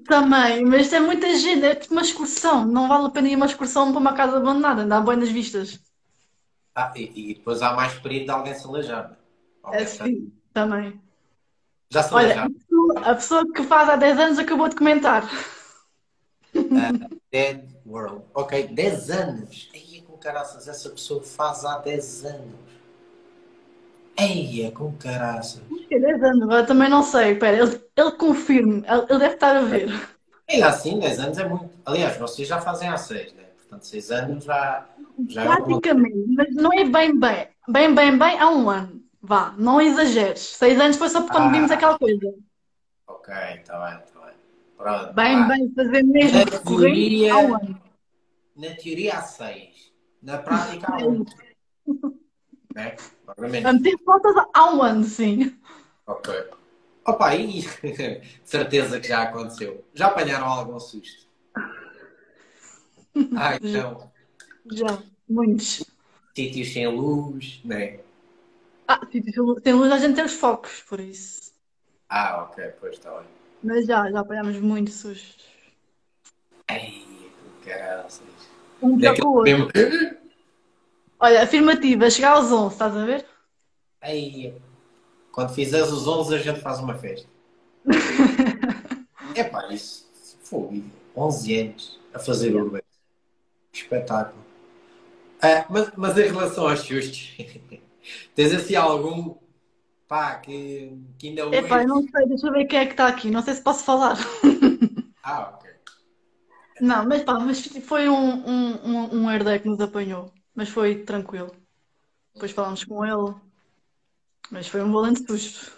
Também, 0.05 0.65
mas 0.65 0.91
é 0.93 0.99
muita 0.99 1.35
gente, 1.37 1.63
é 1.65 1.75
tipo 1.75 1.93
uma 1.93 2.01
excursão. 2.01 2.65
Não 2.65 2.87
vale 2.87 3.07
a 3.07 3.09
pena 3.09 3.29
ir 3.29 3.35
uma 3.35 3.45
excursão 3.45 3.91
para 3.91 3.99
uma 4.01 4.13
casa 4.13 4.37
abandonada, 4.37 4.85
dá 4.85 4.99
bem 5.01 5.17
nas 5.17 5.29
vistas. 5.29 5.79
Ah, 6.75 6.93
e, 6.95 7.31
e 7.31 7.33
depois 7.35 7.61
há 7.61 7.73
mais 7.73 7.93
perigo 7.99 8.23
de 8.25 8.31
alguém 8.31 8.53
se 8.53 8.65
aleijar. 8.65 9.17
É 9.73 9.85
sim, 9.85 10.31
também. 10.53 10.99
Já 11.89 12.03
se 12.03 12.13
Olha, 12.13 12.43
a 12.43 12.49
pessoa, 12.49 12.99
a 12.99 13.15
pessoa 13.15 13.53
que 13.53 13.63
faz 13.63 13.89
há 13.89 13.95
10 13.95 14.19
anos 14.19 14.39
acabou 14.39 14.67
de 14.67 14.75
comentar. 14.75 15.29
Dead 17.31 17.63
World. 17.85 18.23
Ok, 18.33 18.67
10 18.67 19.09
anos. 19.09 19.69
Eia, 19.73 20.01
com 20.01 20.17
caraças, 20.17 20.67
essa 20.67 20.89
pessoa 20.89 21.23
faz 21.23 21.63
há 21.63 21.77
10 21.79 22.25
anos. 22.25 22.67
Eia, 24.19 24.71
com 24.71 24.91
caraças. 24.93 25.61
É 25.89 25.99
10 25.99 26.23
anos, 26.23 26.43
agora 26.43 26.65
também 26.65 26.89
não 26.89 27.03
sei. 27.03 27.33
Espera, 27.33 27.57
ele, 27.57 27.81
ele 27.95 28.11
confirme, 28.13 28.83
ele, 28.87 29.05
ele 29.09 29.19
deve 29.19 29.33
estar 29.35 29.55
a 29.55 29.61
ver. 29.61 30.09
É 30.47 30.61
assim, 30.63 30.99
10 30.99 31.19
anos 31.19 31.37
é 31.37 31.47
muito. 31.47 31.69
Aliás, 31.85 32.17
vocês 32.17 32.47
já 32.47 32.59
fazem 32.59 32.89
há 32.89 32.97
6, 32.97 33.33
né? 33.33 33.43
Portanto, 33.57 33.85
6 33.85 34.11
anos 34.11 34.43
já, 34.43 34.85
já 35.27 35.43
é. 35.43 35.45
Praticamente, 35.45 36.25
mas 36.29 36.55
não 36.55 36.73
é 36.73 36.83
bem, 36.83 37.17
bem. 37.17 37.47
Bem, 37.69 37.93
bem, 37.93 38.17
bem, 38.17 38.39
há 38.39 38.49
um 38.49 38.69
ano. 38.69 39.06
Vá, 39.21 39.53
não 39.57 39.81
exageres. 39.81 40.39
6 40.41 40.79
anos 40.79 40.97
foi 40.97 41.09
só 41.09 41.21
quando 41.27 41.47
Ah. 41.49 41.51
vimos 41.51 41.71
aquela 41.71 41.97
coisa. 41.97 42.33
Ok, 43.07 43.33
está 43.55 43.85
bem, 43.89 44.03
está 44.03 44.19
bem. 44.25 44.33
Pronto. 44.77 45.13
Bem, 45.13 45.35
ah, 45.35 45.47
bem, 45.47 45.73
fazer 45.73 46.03
mesmo 46.03 46.37
Na 46.39 46.45
teoria- 46.45 47.33
há 47.33 47.37
um 47.39 47.55
ano. 47.55 47.81
Na 48.55 48.69
teoria 48.75 49.17
há 49.17 49.21
6. 49.21 49.91
Na 50.21 50.37
prática 50.37 50.87
há 50.93 50.97
1. 50.97 51.25
né? 52.75 52.95
A 53.65 53.73
meter 53.73 53.97
fotos 54.05 54.33
há 54.53 54.71
um 54.71 54.83
ano, 54.83 55.03
sim. 55.03 55.57
Ok. 56.05 56.33
Opa, 57.05 57.35
e 57.35 57.61
certeza 58.43 58.99
que 58.99 59.07
já 59.07 59.23
aconteceu. 59.23 59.83
Já 59.93 60.07
apanharam 60.07 60.45
algum 60.47 60.79
susto? 60.79 61.25
Ai, 63.35 63.57
não. 63.61 64.11
Já, 64.71 65.01
muitos. 65.27 65.83
Sítios 66.35 66.71
sem 66.73 66.87
luz, 66.87 67.61
né? 67.65 67.99
Ah, 68.87 69.01
sim, 69.11 69.21
tem 69.21 69.73
luz, 69.73 69.91
a 69.91 69.97
gente 69.97 70.15
tem 70.15 70.23
os 70.23 70.33
focos, 70.33 70.81
por 70.83 70.99
isso. 70.99 71.51
Ah, 72.09 72.43
ok, 72.43 72.63
pois 72.79 72.93
está 72.93 73.11
bem. 73.11 73.27
Mas 73.61 73.85
já, 73.85 74.09
já 74.09 74.19
apanhámos 74.21 74.57
muitos 74.59 74.93
sustos. 74.95 75.45
Ai, 76.69 77.03
que 77.63 77.69
caraças. 77.69 78.21
Um 78.81 78.97
pior 78.97 79.13
que 79.13 79.25
o 79.25 79.33
outro. 79.33 79.73
Olha, 81.19 81.43
afirmativa, 81.43 82.09
chegar 82.09 82.33
aos 82.33 82.51
11, 82.51 82.73
estás 82.73 82.95
a 82.95 83.05
ver? 83.05 83.25
Ai, 84.01 84.53
quando 85.31 85.53
fizeres 85.53 85.91
os 85.91 86.07
11 86.07 86.35
a 86.35 86.37
gente 86.37 86.61
faz 86.61 86.79
uma 86.79 86.95
festa. 86.95 87.27
Epá, 89.35 89.67
isso 89.73 90.07
foi 90.43 90.83
11 91.15 91.59
anos 91.59 91.99
a 92.13 92.19
fazer 92.19 92.55
urbex. 92.55 92.85
Espetáculo. 93.73 94.45
Ah, 95.41 95.65
mas, 95.69 95.91
mas 95.95 96.17
em 96.17 96.27
relação 96.27 96.69
aos 96.69 96.79
sustos, 96.79 97.35
tens 98.35 98.53
assim 98.53 98.75
algum 98.75 99.35
pá 100.07 100.35
que, 100.35 100.97
que 101.17 101.29
ainda 101.29 101.45
hoje. 101.47 101.57
Epá, 101.59 101.81
eu 101.81 101.87
não 101.87 102.01
sei, 102.03 102.27
deixa 102.27 102.47
eu 102.47 102.51
ver 102.53 102.65
quem 102.65 102.79
é 102.79 102.85
que 102.85 102.91
está 102.93 103.07
aqui, 103.07 103.29
não 103.29 103.41
sei 103.41 103.53
se 103.55 103.61
posso 103.61 103.83
falar. 103.83 104.17
Ah, 105.29 105.51
ok. 105.53 105.69
Não, 106.79 107.05
mas 107.05 107.21
pá, 107.23 107.37
mas 107.37 107.65
foi 107.83 108.07
um, 108.07 108.15
um, 108.47 109.15
um, 109.23 109.29
herdeiro 109.31 109.61
que 109.61 109.67
nos 109.67 109.81
apanhou, 109.81 110.31
mas 110.55 110.69
foi 110.69 111.03
tranquilo. 111.03 111.51
Depois 112.33 112.51
falámos 112.51 112.85
com 112.85 113.03
ele, 113.05 113.35
mas 114.49 114.67
foi 114.67 114.81
um 114.81 114.91
valente 114.91 115.25
susto. 115.25 115.71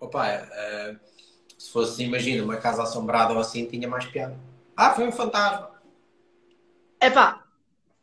Opa, 0.00 0.26
ah, 0.26 0.96
se 1.58 1.70
fosse, 1.70 2.02
imagina, 2.04 2.42
uma 2.44 2.56
casa 2.56 2.84
assombrada 2.84 3.34
ou 3.34 3.40
assim, 3.40 3.66
tinha 3.66 3.88
mais 3.88 4.06
piada. 4.06 4.38
Ah, 4.76 4.94
foi 4.94 5.06
um 5.06 5.12
fantasma. 5.12 5.70
Epá, 7.00 7.44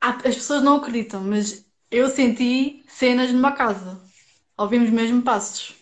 há- 0.02 0.18
as 0.28 0.36
pessoas 0.36 0.62
não 0.62 0.76
acreditam, 0.78 1.22
mas 1.22 1.65
eu 1.96 2.10
senti 2.10 2.84
cenas 2.88 3.32
numa 3.32 3.54
casa. 3.54 4.02
Ouvimos 4.58 4.90
mesmo 4.90 5.22
passos. 5.22 5.74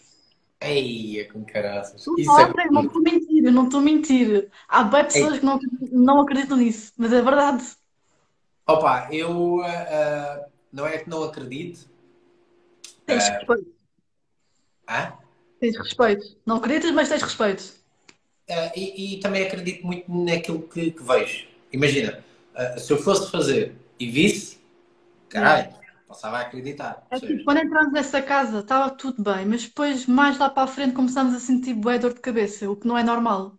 Ei, 0.62 1.26
com 1.26 1.44
caraças. 1.44 2.06
Isso 2.18 2.40
é 2.40 2.46
Ontem, 2.46 2.68
não 2.72 2.84
estou 2.84 3.00
a 3.00 3.04
mentir, 3.04 3.52
não 3.52 3.66
estou 3.66 3.80
a 3.80 3.84
mentir. 3.84 4.50
Há 4.68 4.84
bem 4.84 5.04
pessoas 5.04 5.40
que 5.40 5.46
não, 5.46 5.60
não 5.92 6.22
acreditam 6.22 6.58
nisso, 6.58 6.94
mas 6.98 7.12
é 7.12 7.22
verdade. 7.22 7.64
Opa, 8.68 9.10
eu 9.12 9.62
ah, 9.64 10.46
não 10.72 10.86
é 10.86 11.00
que 11.00 11.10
não 11.10 11.24
acredito. 11.24 11.90
Tens 13.06 13.28
É. 13.28 13.38
respeito. 13.38 13.74
Hã? 14.88 15.14
Tens 15.60 15.78
respeito. 15.78 16.38
Não 16.46 16.58
acreditas, 16.58 16.92
mas 16.92 17.10
tens 17.10 17.24
respeito. 17.24 17.74
Ah, 18.50 18.72
e, 18.76 19.16
e 19.16 19.20
também 19.20 19.44
acredito 19.46 19.86
muito 19.86 20.06
naquilo 20.10 20.62
que, 20.62 20.92
que 20.92 21.04
vejo. 21.04 21.48
Imagina, 21.72 22.24
se 22.78 22.94
eu 22.94 22.98
fosse 22.98 23.32
fazer 23.32 23.76
e 24.00 24.10
visse, 24.10 24.60
caralho, 25.28 25.83
passava 26.14 26.38
a 26.38 26.42
acreditar. 26.42 27.06
É 27.10 27.20
tipo, 27.20 27.44
quando 27.44 27.58
entramos 27.58 27.92
nessa 27.92 28.22
casa, 28.22 28.60
estava 28.60 28.92
tudo 28.92 29.24
bem, 29.24 29.46
mas 29.46 29.66
depois, 29.66 30.06
mais 30.06 30.38
lá 30.38 30.50
para 30.50 30.64
a 30.64 30.68
frente, 30.68 30.94
começamos 30.94 31.36
a 31.36 31.40
sentir 31.40 31.74
bué 31.74 31.98
dor 31.98 32.14
de 32.14 32.22
cabeça, 32.22 32.70
o 32.70 32.76
que 32.76 32.88
não 32.88 32.98
é 32.98 33.04
normal. 33.04 33.58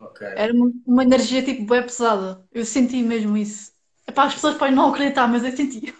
Ok. 0.00 0.26
Era 0.26 0.52
uma, 0.52 1.02
energia 1.02 1.44
tipo 1.44 1.64
bué 1.64 1.82
pesada. 1.82 2.44
Eu 2.50 2.64
senti 2.64 3.02
mesmo 3.02 3.36
isso. 3.36 3.72
Epá, 4.06 4.24
as 4.24 4.34
pessoas 4.34 4.56
podem 4.56 4.74
não 4.74 4.90
acreditar, 4.90 5.26
mas 5.26 5.44
eu 5.44 5.54
senti. 5.54 5.94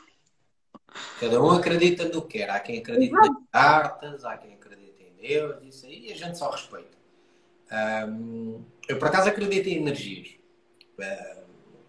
Cada 1.20 1.42
um 1.42 1.50
acredita 1.50 2.04
no 2.08 2.22
que 2.22 2.38
quer. 2.38 2.50
Há 2.50 2.60
quem 2.60 2.78
acredite 2.78 3.12
Exato. 3.12 3.32
nas 3.32 3.50
cartas, 3.50 4.24
há 4.24 4.36
quem 4.36 4.54
acredite 4.54 5.02
em 5.02 5.14
Deus, 5.20 5.62
isso 5.62 5.86
aí 5.86 6.12
a 6.12 6.14
gente 6.14 6.38
só 6.38 6.50
respeita. 6.50 6.96
Ahm, 7.70 8.62
eu, 8.88 8.98
por 8.98 9.08
acaso, 9.08 9.28
acredito 9.28 9.66
em 9.68 9.78
energias. 9.78 10.36
Ahm, 10.98 11.45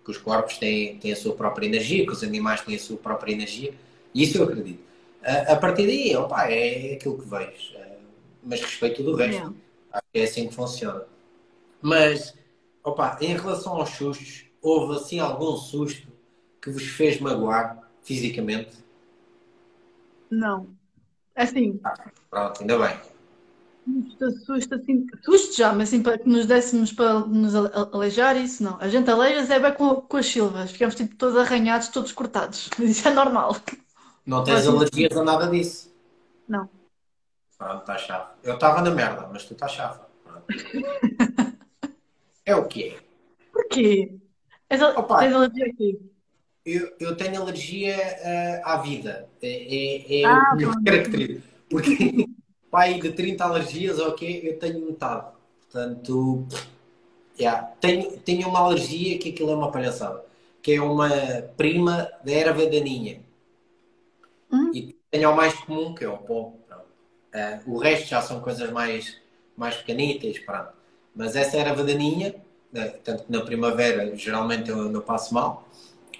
que 0.07 0.11
os 0.11 0.17
corpos 0.17 0.57
têm, 0.57 0.97
têm 0.99 1.11
a 1.11 1.15
sua 1.17 1.35
própria 1.35 1.65
energia, 1.65 2.05
que 2.05 2.13
os 2.13 2.23
animais 2.23 2.61
têm 2.61 2.75
a 2.75 2.79
sua 2.79 2.95
própria 2.95 3.33
energia. 3.33 3.73
Isso 4.15 4.37
eu 4.37 4.45
acredito. 4.45 4.81
Ah, 5.21 5.51
a 5.51 5.55
partir 5.57 5.85
daí, 5.85 6.15
opa, 6.15 6.49
é 6.49 6.93
aquilo 6.93 7.17
que 7.17 7.27
vejo. 7.27 7.77
Ah, 7.77 7.97
mas 8.41 8.61
respeito 8.61 8.95
tudo 9.03 9.11
o 9.11 9.15
resto. 9.17 9.53
Acho 9.91 10.03
que 10.13 10.19
é 10.19 10.23
assim 10.23 10.47
que 10.47 10.55
funciona. 10.55 11.03
Mas, 11.81 12.33
opa, 12.85 13.17
em 13.19 13.35
relação 13.35 13.73
aos 13.73 13.89
sustos, 13.89 14.45
houve 14.61 14.95
assim 14.95 15.19
algum 15.19 15.57
susto 15.57 16.07
que 16.61 16.69
vos 16.69 16.83
fez 16.83 17.19
magoar 17.19 17.77
fisicamente? 18.01 18.77
Não. 20.31 20.69
Assim, 21.35 21.81
Pronto, 22.29 22.61
ainda 22.61 22.79
bem. 22.79 22.97
Susto, 23.87 24.31
susto, 24.45 24.75
assim, 24.75 25.05
susto 25.23 25.55
já, 25.57 25.71
mas 25.73 25.89
assim, 25.89 26.03
para 26.03 26.17
que 26.17 26.27
nos 26.27 26.45
dessemos 26.45 26.91
para 26.91 27.19
nos 27.21 27.55
ale- 27.55 27.71
aleijar, 27.93 28.35
isso 28.37 28.63
não. 28.63 28.77
A 28.79 28.87
gente 28.89 29.09
aleija 29.09 29.53
é 29.53 29.59
bem 29.59 29.73
com, 29.73 29.95
com 30.01 30.17
as 30.17 30.25
silvas, 30.25 30.71
ficamos 30.71 30.95
tipo 30.95 31.15
todos 31.15 31.37
arranhados, 31.37 31.87
todos 31.89 32.11
cortados, 32.11 32.69
mas 32.77 32.89
isso 32.97 33.07
é 33.07 33.13
normal. 33.13 33.55
Não 34.25 34.43
tens 34.43 34.67
Ótimo. 34.67 34.77
alergias 34.77 35.17
a 35.17 35.23
nada 35.23 35.47
disso. 35.47 35.93
Não. 36.47 36.69
Pronto, 37.57 37.79
está 37.79 37.97
chave. 37.97 38.29
Eu 38.43 38.55
estava 38.55 38.81
na 38.81 38.91
merda, 38.91 39.27
mas 39.31 39.45
tu 39.45 39.53
estás 39.53 39.71
chave. 39.71 39.99
Pronto. 40.23 40.45
É 42.45 42.55
o 42.55 42.67
que 42.67 42.89
é. 42.89 42.97
Porquê? 43.51 44.13
És 44.69 44.81
al- 44.81 44.97
Opa. 44.99 45.19
Tens 45.19 45.33
alergia 45.33 45.65
aqui? 45.65 45.99
Eu, 46.65 46.91
eu 46.99 47.15
tenho 47.15 47.41
alergia 47.41 47.95
eh, 47.95 48.61
à 48.63 48.77
vida. 48.77 49.29
É, 49.41 49.47
é, 49.47 50.21
é 50.21 50.25
Ah, 50.25 50.51
o 50.53 50.57
que 50.57 50.65
me 50.65 50.83
caracteriza. 50.83 51.41
Porque, 51.69 52.27
pai, 52.77 52.99
de 52.99 53.11
30 53.11 53.43
alergias, 53.43 53.97
ok, 53.99 54.41
eu 54.43 54.59
tenho 54.59 54.85
metade. 54.85 55.25
Portanto, 55.61 56.45
yeah, 57.39 57.63
tenho, 57.81 58.19
tenho 58.19 58.47
uma 58.47 58.59
alergia 58.59 59.17
que 59.17 59.29
aquilo 59.29 59.49
é 59.49 59.55
uma 59.55 59.71
palhaçada. 59.71 60.23
Que 60.61 60.73
é 60.73 60.81
uma 60.81 61.09
prima 61.57 62.07
da 62.23 62.31
erva 62.31 62.67
daninha. 62.67 63.19
Hum? 64.51 64.71
E 64.75 64.95
tenho 65.09 65.29
ao 65.29 65.35
mais 65.35 65.55
comum, 65.55 65.95
que 65.95 66.05
é 66.05 66.09
o 66.09 66.19
pó. 66.19 66.53
Eh, 67.33 67.59
o 67.65 67.79
resto 67.79 68.09
já 68.09 68.21
são 68.21 68.41
coisas 68.41 68.69
mais, 68.71 69.19
mais 69.55 69.75
pequenitas, 69.77 70.37
pronto. 70.37 70.69
Mas 71.15 71.35
essa 71.35 71.57
erva 71.57 71.83
daninha, 71.83 72.35
né, 72.71 72.89
tanto 73.03 73.23
que 73.23 73.31
na 73.31 73.41
primavera 73.41 74.15
geralmente 74.15 74.69
eu 74.69 74.87
não 74.87 75.01
passo 75.01 75.33
mal. 75.33 75.67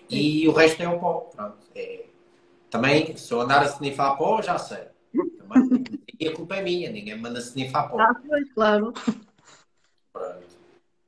E 0.09 0.47
o 0.47 0.51
resto 0.53 0.81
é 0.81 0.89
o 0.89 0.99
pó. 0.99 1.29
Pronto. 1.35 1.57
É- 1.75 2.05
Também, 2.71 3.15
se 3.15 3.31
eu 3.31 3.41
andar 3.41 3.61
a 3.61 3.65
snifar 3.65 4.17
pó, 4.17 4.41
já 4.41 4.57
sei. 4.57 4.85
Também, 5.37 5.83
e 6.19 6.27
a 6.27 6.33
culpa 6.33 6.55
é 6.55 6.61
minha, 6.61 6.91
ninguém 6.91 7.17
manda 7.17 7.39
snifar 7.39 7.89
pó. 7.89 7.99
Ah, 7.99 8.15
pois, 8.27 8.51
claro. 8.53 8.93
Pronto. 10.11 10.57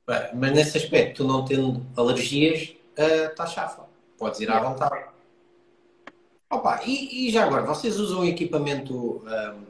Bem, 0.06 0.30
Mas 0.34 0.52
nesse 0.52 0.78
aspecto, 0.78 1.22
tu 1.22 1.28
não 1.28 1.44
tendo 1.44 1.84
alergias, 1.96 2.74
está 2.96 3.46
chafa. 3.46 3.84
Podes 4.18 4.40
ir 4.40 4.50
à 4.50 4.60
vontade. 4.60 5.04
Opa, 6.50 6.80
e, 6.84 7.28
e 7.28 7.30
já 7.30 7.44
agora, 7.44 7.62
vocês 7.62 7.98
usam 7.98 8.24
equipamento 8.24 9.22
um, 9.24 9.64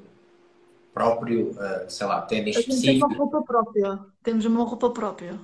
próprio, 0.95 1.51
uh, 1.51 1.89
sei 1.89 2.07
lá, 2.07 2.23
ténis 2.23 2.57
específico? 2.57 3.07
Temos 3.07 3.19
uma 3.19 3.25
roupa 3.25 3.43
própria. 3.43 3.99
Temos 4.23 4.45
uma 4.47 4.65
roupa 4.65 4.91
própria. 4.91 5.39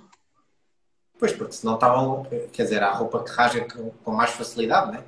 Pois, 1.18 1.32
porque 1.32 1.52
senão 1.52 1.74
estavam, 1.74 2.26
quer 2.52 2.62
dizer, 2.62 2.82
há 2.82 2.90
roupa 2.90 3.22
que 3.22 3.30
rasga 3.30 3.66
com 4.02 4.12
mais 4.12 4.30
facilidade, 4.30 4.92
não 4.92 4.98
é? 4.98 5.04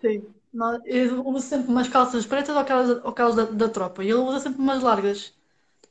Sim. 0.00 0.31
Eu 0.84 1.26
uso 1.26 1.46
sempre 1.46 1.70
umas 1.70 1.88
calças 1.88 2.26
pretas 2.26 2.54
ou 2.54 2.60
aquelas, 2.60 2.90
ou 3.02 3.10
aquelas 3.10 3.34
da, 3.34 3.44
da 3.44 3.68
tropa. 3.68 4.04
E 4.04 4.08
ele 4.10 4.18
usa 4.18 4.40
sempre 4.40 4.60
umas 4.60 4.82
largas. 4.82 5.32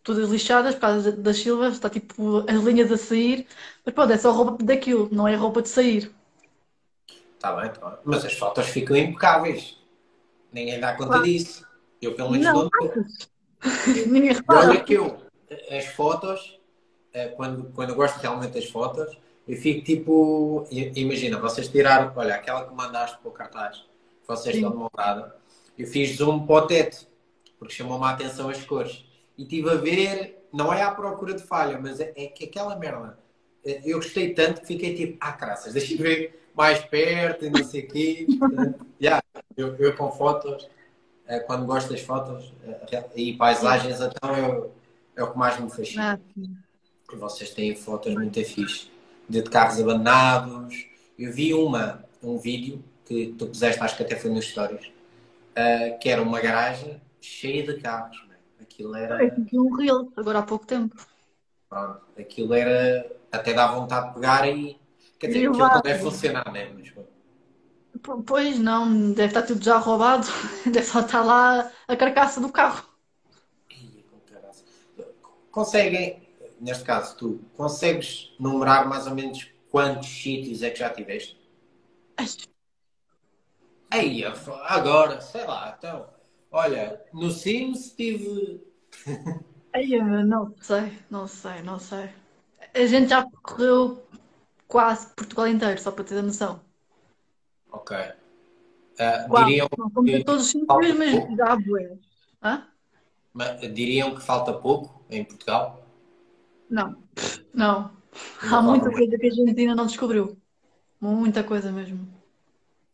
Todas 0.03 0.29
lixadas 0.29 0.75
por 0.75 0.81
causa 0.81 1.11
das 1.11 1.37
silvas, 1.37 1.73
está 1.73 1.89
tipo 1.89 2.43
as 2.47 2.63
linhas 2.63 2.91
a 2.91 2.97
sair. 2.97 3.47
Mas 3.83 3.93
pronto, 3.93 4.13
é 4.13 4.17
só 4.17 4.31
roupa 4.31 4.63
daquilo, 4.63 5.09
não 5.11 5.27
é 5.27 5.35
roupa 5.35 5.61
de 5.61 5.69
sair. 5.69 6.11
Está 7.35 7.55
bem, 7.55 7.71
tá 7.71 7.89
bem. 7.89 7.99
Mas 8.03 8.23
as 8.23 8.33
fotos 8.33 8.67
ficam 8.67 8.95
impecáveis. 8.95 9.77
Ninguém 10.51 10.79
dá 10.79 10.95
conta 10.95 11.21
disso. 11.21 11.65
Eu 12.01 12.13
pelo 12.15 12.31
menos 12.31 12.45
não, 12.45 12.53
dou. 12.69 12.71
Ninguém 14.07 14.33
repara. 14.33 14.69
Olha 14.69 14.83
que 14.83 14.93
eu, 14.93 15.21
as 15.71 15.85
fotos, 15.87 16.59
eh, 17.13 17.29
quando, 17.29 17.71
quando 17.73 17.89
eu 17.91 17.95
gosto 17.95 18.17
realmente 18.17 18.53
das 18.53 18.65
fotos, 18.65 19.17
eu 19.47 19.57
fico 19.57 19.83
tipo. 19.83 20.67
Imagina, 20.71 21.39
vocês 21.39 21.67
tiraram, 21.67 22.11
olha, 22.15 22.35
aquela 22.35 22.65
que 22.65 22.73
mandaste 22.73 23.17
para 23.19 23.29
o 23.29 23.31
cartaz 23.31 23.90
vocês 24.27 24.55
Sim. 24.55 24.63
estão 24.63 24.77
montada, 24.77 25.35
eu 25.77 25.87
fiz 25.87 26.17
zoom 26.17 26.45
para 26.45 26.55
o 26.55 26.67
teto, 26.67 27.07
porque 27.57 27.73
chamou-me 27.73 28.05
a 28.05 28.09
atenção 28.09 28.49
as 28.49 28.63
cores. 28.63 29.05
E 29.37 29.43
estive 29.43 29.69
a 29.69 29.75
ver, 29.75 30.47
não 30.51 30.73
é 30.73 30.81
à 30.81 30.91
procura 30.91 31.33
de 31.33 31.43
falha, 31.43 31.79
mas 31.79 31.99
é, 31.99 32.13
é 32.15 32.27
que 32.27 32.45
aquela 32.45 32.75
merda, 32.75 33.17
eh, 33.65 33.81
eu 33.85 33.97
gostei 33.97 34.33
tanto 34.33 34.61
que 34.61 34.67
fiquei 34.67 34.95
tipo, 34.95 35.17
ah, 35.21 35.31
graças, 35.31 35.73
deixa-me 35.73 36.01
ver 36.01 36.49
mais 36.53 36.79
perto 36.79 37.45
e 37.45 37.49
não 37.49 37.63
sei 37.63 37.81
o 37.81 37.87
quê. 37.87 38.27
yeah, 39.01 39.23
eu, 39.55 39.75
eu 39.77 39.95
com 39.95 40.11
fotos, 40.11 40.69
eh, 41.27 41.39
quando 41.39 41.65
gosto 41.65 41.91
das 41.91 42.01
fotos 42.01 42.53
eh, 42.63 43.05
e 43.15 43.33
paisagens, 43.33 43.99
então 44.01 44.37
eu, 44.37 44.71
é 45.15 45.23
o 45.23 45.31
que 45.31 45.37
mais 45.37 45.59
me 45.59 45.69
fascina. 45.69 46.19
Ah, 46.19 47.15
vocês 47.15 47.51
têm 47.51 47.75
fotos 47.75 48.13
muito 48.13 48.43
fixe 48.43 48.89
de 49.27 49.43
carros 49.43 49.79
abandonados. 49.79 50.87
Eu 51.17 51.31
vi 51.31 51.53
uma, 51.53 52.03
um 52.23 52.37
vídeo 52.37 52.83
que 53.11 53.35
tu 53.37 53.47
puseste, 53.47 53.83
acho 53.83 53.97
que 53.97 54.03
até 54.03 54.15
foi 54.15 54.31
nos 54.31 54.45
stories, 54.45 54.87
uh, 54.87 55.99
que 55.99 56.07
era 56.07 56.21
uma 56.21 56.39
garagem 56.39 57.01
cheia 57.19 57.61
de 57.61 57.81
carros. 57.81 58.25
Né? 58.29 58.35
Aquilo 58.61 58.95
era. 58.95 59.21
É 59.21 59.33
um 59.53 59.75
real, 59.75 60.07
agora 60.15 60.39
há 60.39 60.43
pouco 60.43 60.65
tempo. 60.65 60.95
Pronto, 61.69 62.01
aquilo 62.17 62.53
era. 62.53 63.11
Até 63.29 63.53
dá 63.53 63.67
vontade 63.67 64.07
de 64.07 64.13
pegar 64.13 64.47
e. 64.47 64.79
Quer 65.19 65.27
dizer, 65.27 65.47
aquilo 65.47 65.57
não 65.57 65.81
deve 65.81 65.99
funcionar, 65.99 66.51
né? 66.53 66.71
Mas, 66.73 66.91
Pois 68.25 68.57
não, 68.57 69.11
deve 69.11 69.27
estar 69.27 69.43
tudo 69.43 69.63
já 69.63 69.77
roubado, 69.77 70.25
deve 70.65 70.85
só 70.85 71.01
estar 71.01 71.21
lá 71.21 71.71
a 71.87 71.95
carcaça 71.95 72.39
do 72.39 72.51
carro. 72.51 72.89
Conseguem, 75.51 76.27
neste 76.59 76.83
caso 76.83 77.15
tu, 77.17 77.41
consegues 77.55 78.33
numerar 78.39 78.87
mais 78.87 79.05
ou 79.05 79.13
menos 79.13 79.51
quantos 79.69 80.07
sítios 80.07 80.63
é 80.63 80.71
que 80.71 80.79
já 80.79 80.89
tiveste? 80.89 81.37
Aí, 83.91 84.23
agora, 84.67 85.19
sei 85.19 85.45
lá, 85.45 85.75
então. 85.77 86.07
Olha, 86.49 87.01
no 87.13 87.29
Sims 87.29 87.93
tive. 87.93 88.63
Aí, 89.73 90.01
não 90.23 90.53
sei, 90.61 90.97
não 91.09 91.27
sei, 91.27 91.61
não 91.61 91.77
sei. 91.77 92.09
A 92.73 92.85
gente 92.85 93.09
já 93.09 93.25
percorreu 93.25 94.01
quase 94.67 95.13
Portugal 95.13 95.47
inteiro, 95.47 95.79
só 95.81 95.91
para 95.91 96.05
ter 96.05 96.17
a 96.17 96.21
noção. 96.21 96.61
Ok. 97.69 97.97
Uh, 97.97 99.45
diriam 99.45 99.67
não 99.77 99.87
a 99.87 100.23
todos 100.23 100.43
os 100.43 100.51
sítios, 100.51 100.67
mas 100.97 101.37
já 101.37 101.57
Mas, 103.33 103.73
diriam 103.73 104.15
que 104.15 104.21
falta 104.21 104.53
pouco 104.53 105.03
em 105.09 105.23
Portugal? 105.23 105.85
Não, 106.69 106.95
não. 107.53 107.91
Há 108.41 108.61
muita 108.61 108.89
coisa 108.91 109.17
que 109.17 109.27
a 109.27 109.29
gente 109.29 109.59
ainda 109.59 109.75
não 109.75 109.85
descobriu. 109.85 110.37
Muita 110.99 111.43
coisa 111.43 111.71
mesmo. 111.71 112.20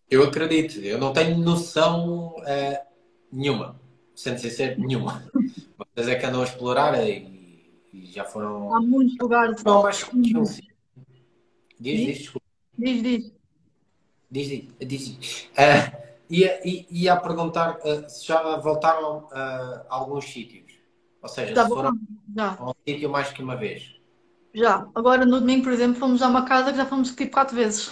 Eu 0.09 0.23
acredito, 0.23 0.79
eu 0.79 0.97
não 0.97 1.11
tenho 1.11 1.37
noção 1.37 2.35
uh, 2.37 2.85
nenhuma, 3.31 3.79
sendo 4.15 4.39
sincero, 4.39 4.79
nenhuma. 4.79 5.21
Vocês 5.77 6.07
é 6.07 6.15
que 6.15 6.25
andam 6.25 6.41
a 6.41 6.45
explorar 6.45 7.07
e, 7.07 7.83
e 7.93 8.05
já 8.05 8.23
foram. 8.23 8.73
Há 8.73 8.79
muitos 8.79 9.17
lugares. 9.19 9.61
Não, 9.63 9.83
mas 9.83 10.09
Diz, 11.79 11.99
diz, 11.99 12.17
desculpa. 12.19 12.47
Diz, 12.77 13.03
diz. 13.03 13.31
Diz, 14.31 14.47
diz, 14.79 15.17
diz. 15.17 15.49
Uh, 15.51 15.97
ia, 16.29 16.59
ia 16.89 17.13
a 17.13 17.17
perguntar 17.17 17.77
uh, 17.79 18.09
se 18.09 18.25
já 18.25 18.57
voltaram 18.57 19.27
a 19.31 19.85
alguns 19.89 20.25
sítios. 20.25 20.73
Ou 21.21 21.29
seja, 21.29 21.53
já 21.53 21.63
se 21.63 21.69
foram 21.69 21.99
já. 22.35 22.55
a 22.57 22.69
um 22.69 22.73
sítio 22.87 23.09
mais 23.09 23.31
que 23.31 23.43
uma 23.43 23.57
vez. 23.57 23.95
Já. 24.53 24.87
Agora 24.95 25.25
no 25.25 25.39
domingo, 25.41 25.63
por 25.63 25.73
exemplo, 25.73 25.99
fomos 25.99 26.21
a 26.21 26.27
uma 26.29 26.45
casa 26.45 26.71
que 26.71 26.77
já 26.77 26.85
fomos 26.85 27.13
tipo 27.13 27.31
quatro 27.31 27.55
vezes. 27.55 27.91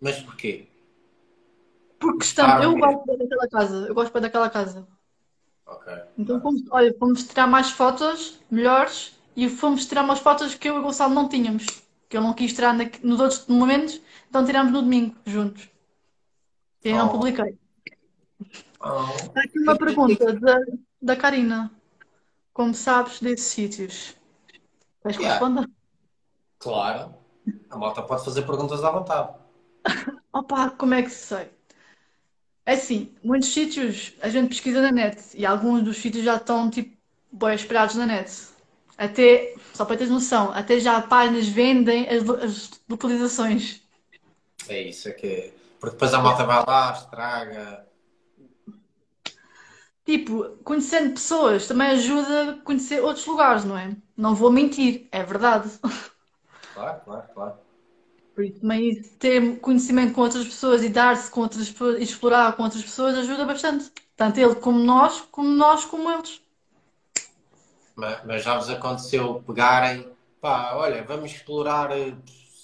Mas 0.00 0.20
porquê? 0.20 0.66
Porque 2.04 2.24
estamos, 2.24 2.54
ah, 2.54 2.62
eu 2.64 2.76
gosto 2.76 3.16
daquela 3.16 3.48
casa, 3.48 3.86
eu 3.88 3.94
gosto 3.94 4.20
daquela 4.20 4.50
casa. 4.50 4.86
Ok. 5.66 5.92
Então 6.18 6.40
fomos, 6.40 6.62
olha, 6.70 6.94
fomos 6.98 7.24
tirar 7.24 7.46
mais 7.46 7.70
fotos 7.70 8.38
melhores 8.50 9.18
e 9.34 9.48
fomos 9.48 9.86
tirar 9.86 10.04
umas 10.04 10.18
fotos 10.18 10.54
que 10.54 10.68
eu 10.68 10.76
e 10.76 10.78
o 10.78 10.82
Gonçalo 10.82 11.14
não 11.14 11.28
tínhamos. 11.28 11.66
Que 12.08 12.16
eu 12.16 12.20
não 12.20 12.34
quis 12.34 12.52
tirar 12.52 12.74
na, 12.74 12.84
nos 13.02 13.18
outros 13.18 13.46
momentos, 13.46 14.00
então 14.28 14.44
tirámos 14.44 14.72
no 14.72 14.82
domingo 14.82 15.16
juntos. 15.24 15.68
E 16.84 16.92
oh. 16.92 16.96
não 16.96 17.08
publiquei. 17.08 17.58
Oh. 18.80 19.38
Aqui 19.38 19.58
uma 19.60 19.76
pergunta 19.76 20.32
da, 20.34 20.58
da 21.00 21.16
Karina. 21.16 21.70
Como 22.52 22.74
sabes 22.74 23.20
desses 23.20 23.46
sítios? 23.46 24.14
Queres 25.02 25.16
yeah. 25.16 25.38
responder? 25.38 25.68
Claro. 26.58 27.14
A 27.70 27.76
malta 27.76 28.02
pode 28.02 28.24
fazer 28.24 28.42
perguntas 28.42 28.84
à 28.84 28.90
vontade. 28.90 29.34
Opa, 30.32 30.70
como 30.70 30.94
é 30.94 31.02
que 31.02 31.10
sei? 31.10 31.50
É 32.66 32.72
assim, 32.72 33.14
muitos 33.22 33.52
sítios 33.52 34.14
a 34.22 34.28
gente 34.28 34.48
pesquisa 34.48 34.80
na 34.80 34.90
net 34.90 35.18
e 35.34 35.44
alguns 35.44 35.82
dos 35.82 35.98
sítios 35.98 36.24
já 36.24 36.36
estão 36.36 36.70
tipo 36.70 36.96
bem 37.30 37.54
esperados 37.54 37.94
na 37.96 38.06
net. 38.06 38.30
Até, 38.96 39.54
só 39.74 39.84
para 39.84 39.96
teres 39.96 40.12
noção, 40.12 40.52
até 40.52 40.78
já 40.78 41.02
páginas 41.02 41.48
vendem 41.48 42.08
as, 42.08 42.28
as 42.30 42.70
localizações. 42.88 43.82
É 44.68 44.80
isso, 44.82 45.08
é 45.08 45.12
que. 45.12 45.52
Porque 45.80 45.96
depois 45.96 46.14
a 46.14 46.20
malta 46.20 46.44
vai 46.44 46.64
lá, 46.66 46.92
estraga. 46.92 47.86
Tipo, 50.04 50.56
conhecendo 50.62 51.14
pessoas 51.14 51.66
também 51.66 51.88
ajuda 51.88 52.50
a 52.50 52.54
conhecer 52.62 53.02
outros 53.02 53.26
lugares, 53.26 53.64
não 53.64 53.76
é? 53.76 53.96
Não 54.16 54.34
vou 54.34 54.50
mentir, 54.50 55.08
é 55.10 55.22
verdade. 55.22 55.70
Claro, 56.74 57.00
claro, 57.04 57.28
claro. 57.34 57.63
Por 58.34 58.44
isso 58.44 58.60
também 58.60 59.00
ter 59.18 59.60
conhecimento 59.60 60.12
com 60.12 60.22
outras 60.22 60.44
pessoas 60.44 60.82
e 60.82 60.88
dar-se 60.88 61.30
com 61.30 61.42
outras 61.42 61.70
pessoas, 61.70 62.02
explorar 62.02 62.52
com 62.56 62.64
outras 62.64 62.82
pessoas 62.82 63.16
ajuda 63.16 63.44
bastante. 63.44 63.92
Tanto 64.16 64.38
ele 64.38 64.56
como 64.56 64.78
nós, 64.78 65.20
como 65.30 65.48
nós 65.48 65.84
como 65.84 66.10
eles. 66.10 66.40
Mas, 67.94 68.24
mas 68.24 68.42
já 68.42 68.58
vos 68.58 68.68
aconteceu 68.68 69.42
pegarem, 69.46 70.08
pá, 70.40 70.74
olha, 70.74 71.04
vamos 71.04 71.30
explorar, 71.30 71.90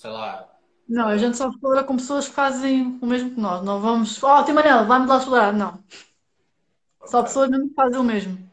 sei 0.00 0.11
lá. 0.11 0.48
Não, 0.88 1.06
a 1.06 1.16
gente 1.16 1.37
só 1.37 1.48
explora 1.48 1.85
com 1.85 1.96
pessoas 1.96 2.26
que 2.26 2.35
fazem 2.35 2.98
o 3.00 3.06
mesmo 3.06 3.30
que 3.30 3.40
nós. 3.40 3.64
Não 3.64 3.80
vamos, 3.80 4.20
oh, 4.24 4.42
Tim 4.42 4.52
Manel, 4.52 4.87
vamos 4.87 5.09
lá 5.09 5.18
explorar. 5.18 5.52
Não. 5.52 5.68
Okay. 5.68 7.09
Só 7.11 7.22
pessoas 7.22 7.48
mesmo 7.48 7.68
que 7.68 7.74
fazem 7.74 8.00
o 8.00 8.02
mesmo. 8.02 8.50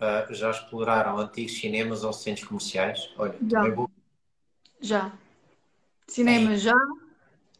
Uh, 0.00 0.34
já 0.34 0.50
exploraram 0.50 1.18
antigos 1.18 1.60
cinemas 1.60 2.02
ou 2.02 2.12
centros 2.12 2.48
comerciais? 2.48 3.12
Olha, 3.16 3.34
já. 3.48 3.68
É 3.68 3.74
já. 4.80 5.12
Cinema 6.10 6.56
já 6.56 6.74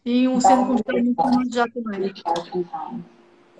e 0.05 0.27
um 0.27 0.41
centro 0.41 0.67
comercial 0.67 1.45
já 1.53 1.67
também. 1.69 2.13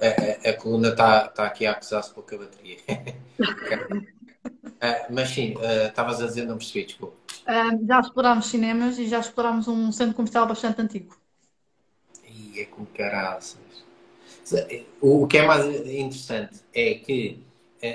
A, 0.01 0.49
a, 0.49 0.51
a 0.51 0.57
coluna 0.57 0.89
está 0.89 1.29
tá 1.29 1.47
aqui 1.47 1.65
a 1.65 1.73
acusar-se 1.73 2.13
pouca 2.13 2.37
bateria. 2.37 2.79
uh, 3.39 5.07
mas 5.11 5.29
sim, 5.29 5.55
uh, 5.57 5.87
estavas 5.87 6.21
a 6.21 6.27
dizer, 6.27 6.45
não 6.45 6.57
percebi, 6.59 6.87
desculpa. 6.87 7.15
Uh, 7.43 7.87
já 7.87 8.01
explorámos 8.01 8.47
cinemas 8.47 8.99
e 8.99 9.07
já 9.07 9.21
explorámos 9.21 9.69
um 9.69 9.93
centro 9.93 10.17
comercial 10.17 10.47
bastante 10.47 10.83
antigo. 10.83 11.17
E 12.27 12.61
é 12.61 12.65
com 12.65 12.85
caraças. 12.87 13.59
O, 15.01 15.23
o 15.23 15.27
que 15.29 15.39
é 15.39 15.47
mais 15.47 15.65
interessante 15.87 16.65
é 16.75 16.95
que 16.95 17.45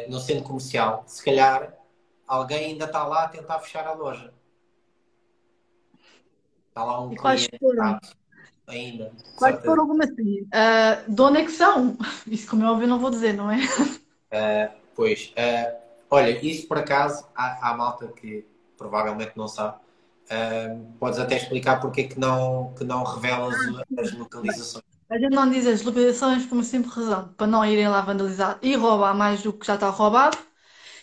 no 0.07 0.19
centro 0.19 0.45
comercial, 0.45 1.03
se 1.05 1.23
calhar, 1.25 1.73
alguém 2.25 2.71
ainda 2.71 2.85
está 2.85 3.05
lá 3.05 3.25
a 3.25 3.27
tentar 3.27 3.59
fechar 3.59 3.85
a 3.85 3.91
loja. 3.91 4.33
Está 6.75 6.83
lá 6.83 7.01
um 7.01 7.13
e 7.13 7.15
quais 7.15 7.47
foram? 7.57 7.97
ainda. 8.67 9.13
Quais 9.37 9.63
foram 9.63 9.83
algumas 9.83 10.09
assim? 10.09 10.41
Uh, 10.41 11.21
onde 11.23 11.37
é 11.39 11.45
que 11.45 11.51
são? 11.51 11.97
Isso, 12.27 12.49
como 12.49 12.63
é 12.63 12.69
óbvio, 12.69 12.87
não 12.87 12.99
vou 12.99 13.09
dizer, 13.09 13.33
não 13.33 13.49
é? 13.49 13.59
Uh, 14.33 14.75
pois, 14.93 15.33
uh, 15.37 15.77
olha, 16.09 16.45
isso 16.45 16.67
por 16.67 16.77
acaso, 16.77 17.25
há, 17.35 17.69
há 17.69 17.77
malta 17.77 18.07
que 18.09 18.45
provavelmente 18.77 19.31
não 19.37 19.47
sabe. 19.47 19.77
uh, 20.31 20.93
podes 20.99 21.17
até 21.19 21.37
explicar 21.37 21.79
porque 21.79 22.01
é 22.01 22.07
que 22.07 22.19
não, 22.19 22.73
que 22.73 22.83
não 22.83 23.03
revelas 23.03 23.55
as 23.97 24.11
localizações. 24.11 24.83
A 25.09 25.17
gente 25.17 25.33
não 25.33 25.49
diz 25.49 25.67
as 25.67 25.83
localizações 25.83 26.45
por 26.45 26.55
uma 26.55 26.63
simples 26.63 26.93
razão, 26.93 27.29
para 27.37 27.47
não 27.47 27.63
irem 27.65 27.87
lá 27.87 28.01
vandalizar 28.01 28.59
e 28.61 28.75
roubar 28.75 29.15
mais 29.15 29.41
do 29.43 29.53
que 29.53 29.65
já 29.65 29.75
está 29.75 29.89
roubado. 29.89 30.37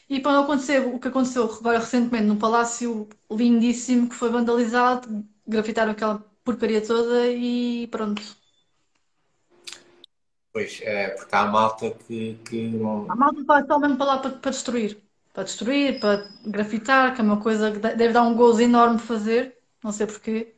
E 0.08 0.20
para 0.20 0.32
não 0.32 0.44
acontecer 0.44 0.80
o 0.80 0.98
que 0.98 1.08
aconteceu 1.08 1.44
agora 1.44 1.78
recentemente 1.78 2.24
num 2.26 2.38
palácio 2.38 3.08
lindíssimo 3.30 4.08
que 4.08 4.14
foi 4.14 4.28
vandalizado, 4.30 5.24
grafitaram 5.46 5.92
aquela 5.92 6.24
porcaria 6.44 6.85
toda 6.85 7.28
e 7.28 7.87
pronto. 7.88 8.22
Pois, 10.52 10.81
é, 10.83 11.09
porque 11.09 11.35
há 11.35 11.46
malta 11.46 11.90
que, 11.90 12.35
que. 12.44 12.81
Há 13.09 13.16
malta 13.16 13.37
que 13.37 13.44
vai 13.44 13.66
só 13.66 13.78
mesmo 13.78 13.96
para 13.96 14.07
lá 14.07 14.18
para, 14.18 14.31
para 14.33 14.50
destruir. 14.50 15.02
Para 15.33 15.44
destruir, 15.44 15.98
para 15.98 16.28
grafitar, 16.44 17.14
que 17.14 17.22
é 17.22 17.24
uma 17.24 17.40
coisa 17.40 17.72
que 17.72 17.78
deve 17.78 18.12
dar 18.12 18.22
um 18.22 18.35
gozo 18.35 18.61
enorme 18.61 18.98
fazer. 18.98 19.57
Não 19.83 19.90
sei 19.90 20.07
porquê. 20.07 20.55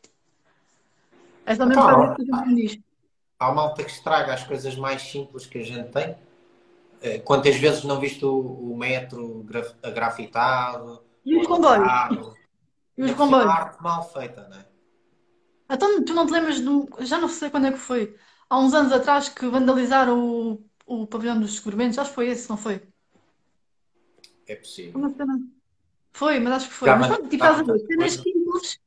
É 1.46 1.54
só 1.54 1.64
mesmo 1.64 1.80
então, 1.82 1.94
para 1.94 2.14
ver 2.14 2.32
o 2.32 2.56
que. 2.56 2.84
Há 3.38 3.52
malta 3.52 3.84
que 3.84 3.90
estraga 3.90 4.34
as 4.34 4.42
coisas 4.42 4.74
mais 4.76 5.02
simples 5.02 5.46
que 5.46 5.58
a 5.58 5.64
gente 5.64 5.90
tem. 5.90 6.16
É, 7.00 7.18
quantas 7.18 7.54
vezes 7.56 7.84
não 7.84 8.00
viste 8.00 8.24
o, 8.24 8.40
o 8.40 8.76
metro 8.76 9.44
graf, 9.44 9.74
grafitado? 9.94 11.02
E 11.24 11.36
os 11.36 11.46
comboios? 11.46 12.34
E 12.96 13.02
os 13.04 13.12
comboios? 13.12 13.46
arte 13.46 13.82
mal 13.82 14.10
feita, 14.10 14.48
não 14.48 14.56
é? 14.56 14.73
Então, 15.70 16.04
tu 16.04 16.14
não 16.14 16.26
te 16.26 16.32
lembras 16.32 16.60
do. 16.60 16.88
Já 17.00 17.18
não 17.18 17.28
sei 17.28 17.50
quando 17.50 17.66
é 17.66 17.72
que 17.72 17.78
foi 17.78 18.16
há 18.48 18.58
uns 18.58 18.74
anos 18.74 18.92
atrás 18.92 19.28
que 19.28 19.46
vandalizaram 19.46 20.18
o, 20.18 20.70
o 20.86 21.06
pavilhão 21.06 21.40
dos 21.40 21.56
seguramentos. 21.56 21.98
Acho 21.98 22.10
que 22.10 22.14
foi 22.14 22.28
esse, 22.28 22.48
não 22.50 22.56
foi? 22.56 22.86
É 24.46 24.54
possível. 24.56 25.00
Foi, 26.12 26.38
mas 26.40 26.52
acho 26.54 26.68
que 26.68 26.74
foi. 26.74 26.88
Já, 26.88 26.96
mas 26.96 27.08
pronto, 27.08 27.28
tipo, 27.28 27.36
estás 27.36 27.58
a 27.58 27.62
ver, 27.62 27.78
cenas 27.86 28.12
simples 28.14 28.78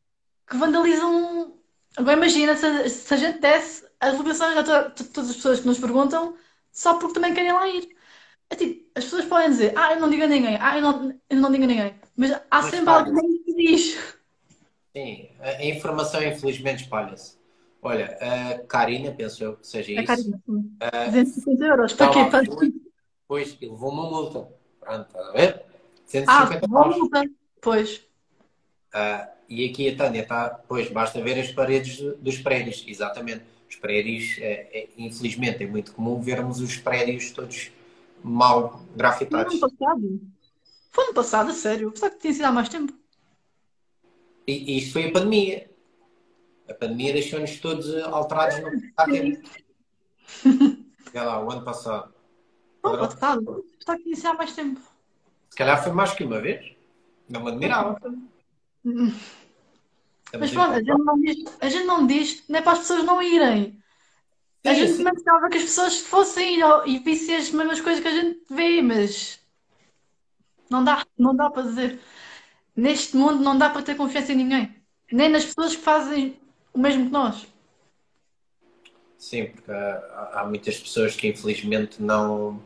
que 0.49 0.57
vandalizam. 0.57 1.57
Agora 1.97 2.17
imagina 2.17 2.55
se, 2.55 2.89
se 2.89 3.13
a 3.13 3.17
gente 3.17 3.39
desse 3.39 3.87
as 3.99 4.17
ligações 4.17 4.57
a 4.57 4.63
to, 4.89 5.03
todas 5.13 5.29
as 5.31 5.35
pessoas 5.37 5.59
que 5.61 5.67
nos 5.67 5.79
perguntam 5.79 6.37
só 6.71 6.95
porque 6.99 7.15
também 7.15 7.33
querem 7.33 7.53
lá 7.53 7.67
ir. 7.67 7.95
É 8.49 8.55
tipo, 8.55 8.91
as 8.95 9.05
pessoas 9.05 9.25
podem 9.25 9.49
dizer, 9.51 9.73
ah, 9.77 9.93
eu 9.93 9.99
não 10.01 10.09
digo 10.09 10.23
a 10.23 10.27
ninguém, 10.27 10.57
ah, 10.61 10.77
eu 10.77 10.81
não, 10.81 11.21
eu 11.29 11.37
não 11.37 11.51
digo 11.51 11.65
a 11.65 11.67
ninguém. 11.67 11.99
Mas 12.15 12.31
há 12.33 12.41
mas 12.51 12.65
sempre 12.67 12.89
alguém 12.93 13.43
que 13.43 13.55
diz. 13.55 14.16
Sim, 14.97 15.29
a 15.39 15.63
informação 15.63 16.23
infelizmente 16.23 16.83
espalha-se. 16.83 17.37
Olha, 17.83 18.17
a 18.19 18.59
Karina, 18.65 19.11
penso 19.11 19.43
eu 19.43 19.55
que 19.55 19.67
seja 19.67 19.91
isso. 19.91 20.01
A 20.01 20.05
Karina, 20.05 20.41
sim. 20.43 20.51
Uh, 20.51 21.11
250 21.11 21.65
euros. 21.65 21.93
Para 21.93 22.09
quê? 22.11 22.25
Para... 22.31 22.43
Pois, 23.27 23.59
levou 23.61 23.91
uma 23.91 24.09
multa. 24.09 24.47
Pronto, 24.79 25.05
está 25.05 25.19
a 25.19 25.31
ver? 25.33 25.63
150 26.05 26.65
ah, 26.65 26.67
uma 26.67 26.87
multa. 26.87 27.29
Pois. 27.61 27.97
Uh, 28.95 29.27
e 29.47 29.69
aqui 29.69 29.87
a 29.89 29.95
Tânia 29.95 30.21
está, 30.21 30.49
pois, 30.67 30.89
basta 30.89 31.21
ver 31.21 31.39
as 31.39 31.51
paredes 31.51 31.99
dos 32.19 32.39
prédios, 32.39 32.83
exatamente. 32.87 33.43
Os 33.69 33.75
prédios, 33.75 34.39
é, 34.39 34.67
é, 34.73 34.89
infelizmente, 34.97 35.63
é 35.63 35.67
muito 35.67 35.93
comum 35.93 36.19
vermos 36.19 36.59
os 36.59 36.75
prédios 36.77 37.29
todos 37.31 37.71
mal 38.23 38.81
grafitados. 38.95 39.59
Foi 39.59 39.69
ano 39.69 39.77
passado. 39.77 40.21
Foi 40.89 41.03
ano 41.03 41.13
passado, 41.13 41.49
a 41.51 41.53
sério. 41.53 41.93
Será 41.95 42.09
que 42.09 42.17
tinha 42.17 42.33
sido 42.33 42.45
há 42.45 42.51
mais 42.51 42.67
tempo? 42.67 42.96
E, 44.47 44.53
e 44.53 44.77
isto 44.77 44.93
foi 44.93 45.09
a 45.09 45.11
pandemia. 45.11 45.69
A 46.69 46.73
pandemia 46.73 47.13
deixou-nos 47.13 47.59
todos 47.59 47.93
alterados 48.03 48.59
no. 48.59 48.69
Olha 48.97 49.43
lá, 51.23 51.43
o 51.43 51.51
ano 51.51 51.63
passado. 51.63 52.13
Oh, 52.83 52.97
passado. 52.97 53.65
Está 53.79 53.93
aqui 53.93 54.13
há 54.25 54.33
mais 54.33 54.53
tempo. 54.53 54.79
Se 55.49 55.57
calhar 55.57 55.83
foi 55.83 55.91
mais 55.91 56.13
que 56.13 56.23
uma 56.23 56.39
vez. 56.39 56.75
Não 57.29 57.43
me 57.43 57.51
admirava. 57.51 57.99
Mas 60.39 60.51
pronto, 60.51 60.71
a 60.71 60.79
gente, 60.79 61.03
não 61.03 61.21
diz, 61.21 61.57
a 61.61 61.69
gente 61.69 61.85
não 61.85 62.05
diz, 62.05 62.43
nem 62.49 62.59
é 62.59 62.61
para 62.61 62.73
as 62.73 62.79
pessoas 62.79 63.05
não 63.05 63.21
irem. 63.21 63.81
A 64.65 64.73
sim, 64.73 64.87
gente 64.87 65.03
pensava 65.03 65.49
que 65.49 65.57
as 65.57 65.63
pessoas 65.63 65.99
fossem 66.01 66.59
e 66.85 66.99
vissem 66.99 67.37
as 67.37 67.49
mesmas 67.51 67.79
coisas 67.79 68.01
que 68.01 68.07
a 68.09 68.11
gente 68.11 68.41
vê, 68.49 68.81
mas 68.81 69.39
não 70.69 70.83
dá, 70.83 71.05
não 71.17 71.33
dá 71.33 71.49
para 71.49 71.63
dizer. 71.63 71.99
Neste 72.77 73.17
mundo 73.17 73.43
não 73.43 73.57
dá 73.57 73.71
para 73.71 73.81
ter 73.81 73.95
confiança 73.95 74.31
em 74.33 74.35
ninguém. 74.35 74.75
Nem 75.11 75.29
nas 75.29 75.43
pessoas 75.43 75.75
que 75.75 75.81
fazem 75.81 76.39
o 76.71 76.77
mesmo 76.77 77.07
que 77.07 77.11
nós. 77.11 77.47
Sim, 79.17 79.47
porque 79.47 79.71
há, 79.71 80.41
há 80.41 80.45
muitas 80.45 80.79
pessoas 80.79 81.15
que 81.15 81.27
infelizmente 81.27 81.99
não, 81.99 82.61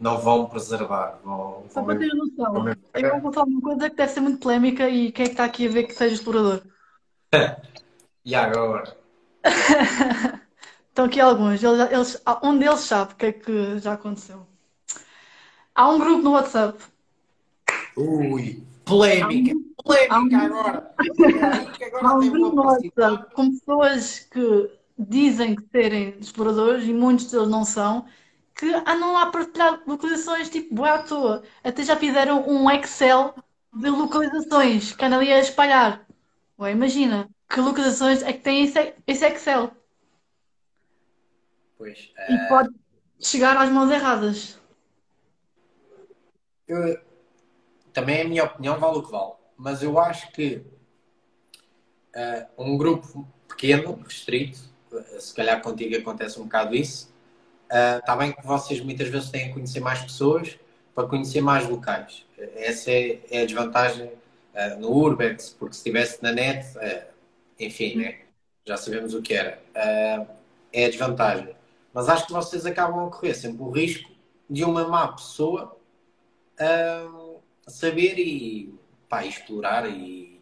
não 0.00 0.18
vão 0.18 0.46
preservar. 0.46 1.18
Vão, 1.22 1.66
Só 1.68 1.82
para 1.82 1.98
ter 1.98 2.14
noção. 2.14 2.52
Vão... 2.54 2.76
Eu 2.94 3.20
vou 3.20 3.30
falar 3.30 3.46
uma 3.46 3.60
coisa 3.60 3.90
que 3.90 3.96
deve 3.96 4.12
ser 4.12 4.20
muito 4.20 4.38
polémica 4.38 4.88
e 4.88 5.12
quem 5.12 5.24
é 5.24 5.28
que 5.28 5.34
está 5.34 5.44
aqui 5.44 5.66
a 5.66 5.70
ver 5.70 5.84
que 5.84 5.92
seja 5.92 6.14
explorador? 6.14 6.62
e 8.24 8.34
agora? 8.34 8.96
Estão 10.88 11.04
aqui 11.04 11.20
alguns. 11.20 11.62
Eles, 11.62 11.92
eles, 11.92 12.22
um 12.42 12.58
deles 12.58 12.80
sabe 12.80 13.12
o 13.12 13.16
que 13.16 13.26
é 13.26 13.32
que 13.32 13.78
já 13.80 13.92
aconteceu. 13.92 14.46
Há 15.74 15.90
um 15.90 15.98
grupo 15.98 16.22
no 16.22 16.32
WhatsApp. 16.32 16.82
Ui, 17.96 18.62
polémica! 18.92 19.54
Polémica 19.84 20.38
agora. 20.38 20.94
Há 22.02 22.14
um 22.14 23.24
com 23.34 23.50
pessoas 23.50 24.20
que 24.20 24.70
dizem 24.98 25.56
que 25.56 25.64
serem 25.70 26.16
exploradores 26.20 26.84
e 26.86 26.92
muitos 26.92 27.30
deles 27.30 27.48
não 27.48 27.64
são, 27.64 28.04
que 28.54 28.66
andam 28.74 29.14
lá 29.14 29.22
a 29.22 29.30
partilhar 29.30 29.82
localizações 29.86 30.50
tipo 30.50 30.74
boa 30.74 30.94
à 30.94 31.02
toa. 31.02 31.42
Até 31.64 31.82
já 31.82 31.96
fizeram 31.96 32.46
um 32.48 32.70
Excel 32.70 33.34
de 33.72 33.88
localizações 33.88 34.92
que 34.94 35.04
andam 35.04 35.18
ali 35.18 35.32
a 35.32 35.40
espalhar. 35.40 36.06
Ué, 36.58 36.72
imagina, 36.72 37.28
que 37.48 37.60
localizações 37.60 38.22
é 38.22 38.32
que 38.32 38.40
tem 38.40 38.64
esse, 38.64 38.94
esse 39.06 39.26
Excel? 39.26 39.72
Pois. 41.78 42.12
E 42.28 42.34
uh... 42.34 42.48
pode 42.48 42.70
chegar 43.18 43.56
às 43.56 43.70
mãos 43.70 43.90
erradas. 43.90 44.60
Eu, 46.68 46.98
também 47.92 48.22
a 48.22 48.24
minha 48.24 48.44
opinião 48.44 48.78
vale 48.78 48.98
o 48.98 49.02
que 49.02 49.10
vale 49.10 49.42
mas 49.62 49.80
eu 49.80 49.96
acho 49.98 50.32
que 50.32 50.62
uh, 52.16 52.46
um 52.58 52.76
grupo 52.76 53.26
pequeno, 53.46 54.00
restrito, 54.02 54.58
uh, 54.90 55.20
se 55.20 55.32
calhar 55.32 55.62
contigo 55.62 55.96
acontece 55.96 56.40
um 56.40 56.44
bocado 56.44 56.74
isso, 56.74 57.12
está 57.70 58.14
uh, 58.14 58.18
bem 58.18 58.32
que 58.32 58.44
vocês 58.44 58.80
muitas 58.80 59.08
vezes 59.08 59.30
têm 59.30 59.46
que 59.46 59.54
conhecer 59.54 59.78
mais 59.78 60.00
pessoas 60.00 60.58
para 60.94 61.06
conhecer 61.06 61.40
mais 61.40 61.68
locais. 61.68 62.26
Essa 62.56 62.90
é, 62.90 63.20
é 63.30 63.42
a 63.42 63.46
desvantagem 63.46 64.12
no 64.78 64.90
Urbex, 64.90 65.56
porque 65.58 65.72
se 65.72 65.78
estivesse 65.78 66.22
na 66.22 66.32
net, 66.32 66.66
enfim, 67.58 67.96
né? 67.96 68.18
já 68.66 68.76
sabemos 68.76 69.14
o 69.14 69.22
que 69.22 69.32
era. 69.32 69.58
é 69.74 70.84
a 70.84 70.90
desvantagem. 70.90 71.56
Mas 71.94 72.10
acho 72.10 72.26
que 72.26 72.32
vocês 72.34 72.66
acabam 72.66 73.06
a 73.06 73.10
correr 73.10 73.32
sempre 73.32 73.62
o 73.62 73.70
risco 73.70 74.10
de 74.50 74.64
uma 74.64 74.86
má 74.86 75.08
pessoa 75.08 75.74
saber 77.66 78.18
e 78.18 78.74
pá, 79.08 79.24
explorar 79.24 79.88
e, 79.88 80.40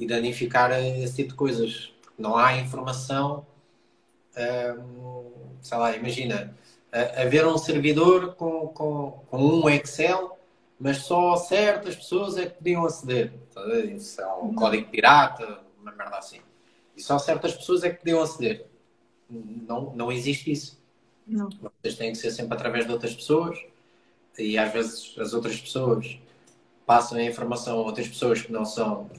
danificar 0.00 0.70
esse 0.72 1.16
tipo 1.16 1.30
de 1.30 1.34
coisas. 1.34 1.92
Não 2.16 2.36
há 2.36 2.56
informação, 2.56 3.46
hum, 4.36 5.30
sei 5.60 5.78
lá, 5.78 5.96
imagina, 5.96 6.56
haver 7.16 7.46
um 7.46 7.58
servidor 7.58 8.34
com, 8.34 8.68
com, 8.68 9.22
com 9.28 9.38
um 9.38 9.68
Excel, 9.68 10.38
mas 10.78 10.98
só 10.98 11.36
certas 11.36 11.96
pessoas 11.96 12.36
é 12.36 12.46
que 12.46 12.56
podiam 12.56 12.84
aceder. 12.84 13.32
Isso 13.94 14.20
é 14.20 14.34
um 14.34 14.54
código 14.54 14.88
pirata, 14.88 15.60
uma 15.80 15.92
merda 15.92 16.16
assim. 16.16 16.40
E 16.96 17.02
só 17.02 17.18
certas 17.18 17.54
pessoas 17.54 17.82
é 17.82 17.90
que 17.90 17.98
podiam 17.98 18.22
aceder. 18.22 18.66
Não, 19.28 19.92
não 19.94 20.10
existe 20.10 20.50
isso. 20.50 20.80
Não. 21.26 21.48
Vocês 21.82 21.96
têm 21.96 22.12
que 22.12 22.18
ser 22.18 22.30
sempre 22.30 22.54
através 22.54 22.86
de 22.86 22.92
outras 22.92 23.14
pessoas 23.14 23.58
e 24.38 24.56
às 24.56 24.72
vezes 24.72 25.14
as 25.18 25.34
outras 25.34 25.60
pessoas 25.60 26.18
passam 26.88 27.18
a 27.18 27.22
informação 27.22 27.78
a 27.78 27.82
outras 27.82 28.08
pessoas 28.08 28.40
que 28.40 28.50
não 28.50 28.64
são. 28.64 29.10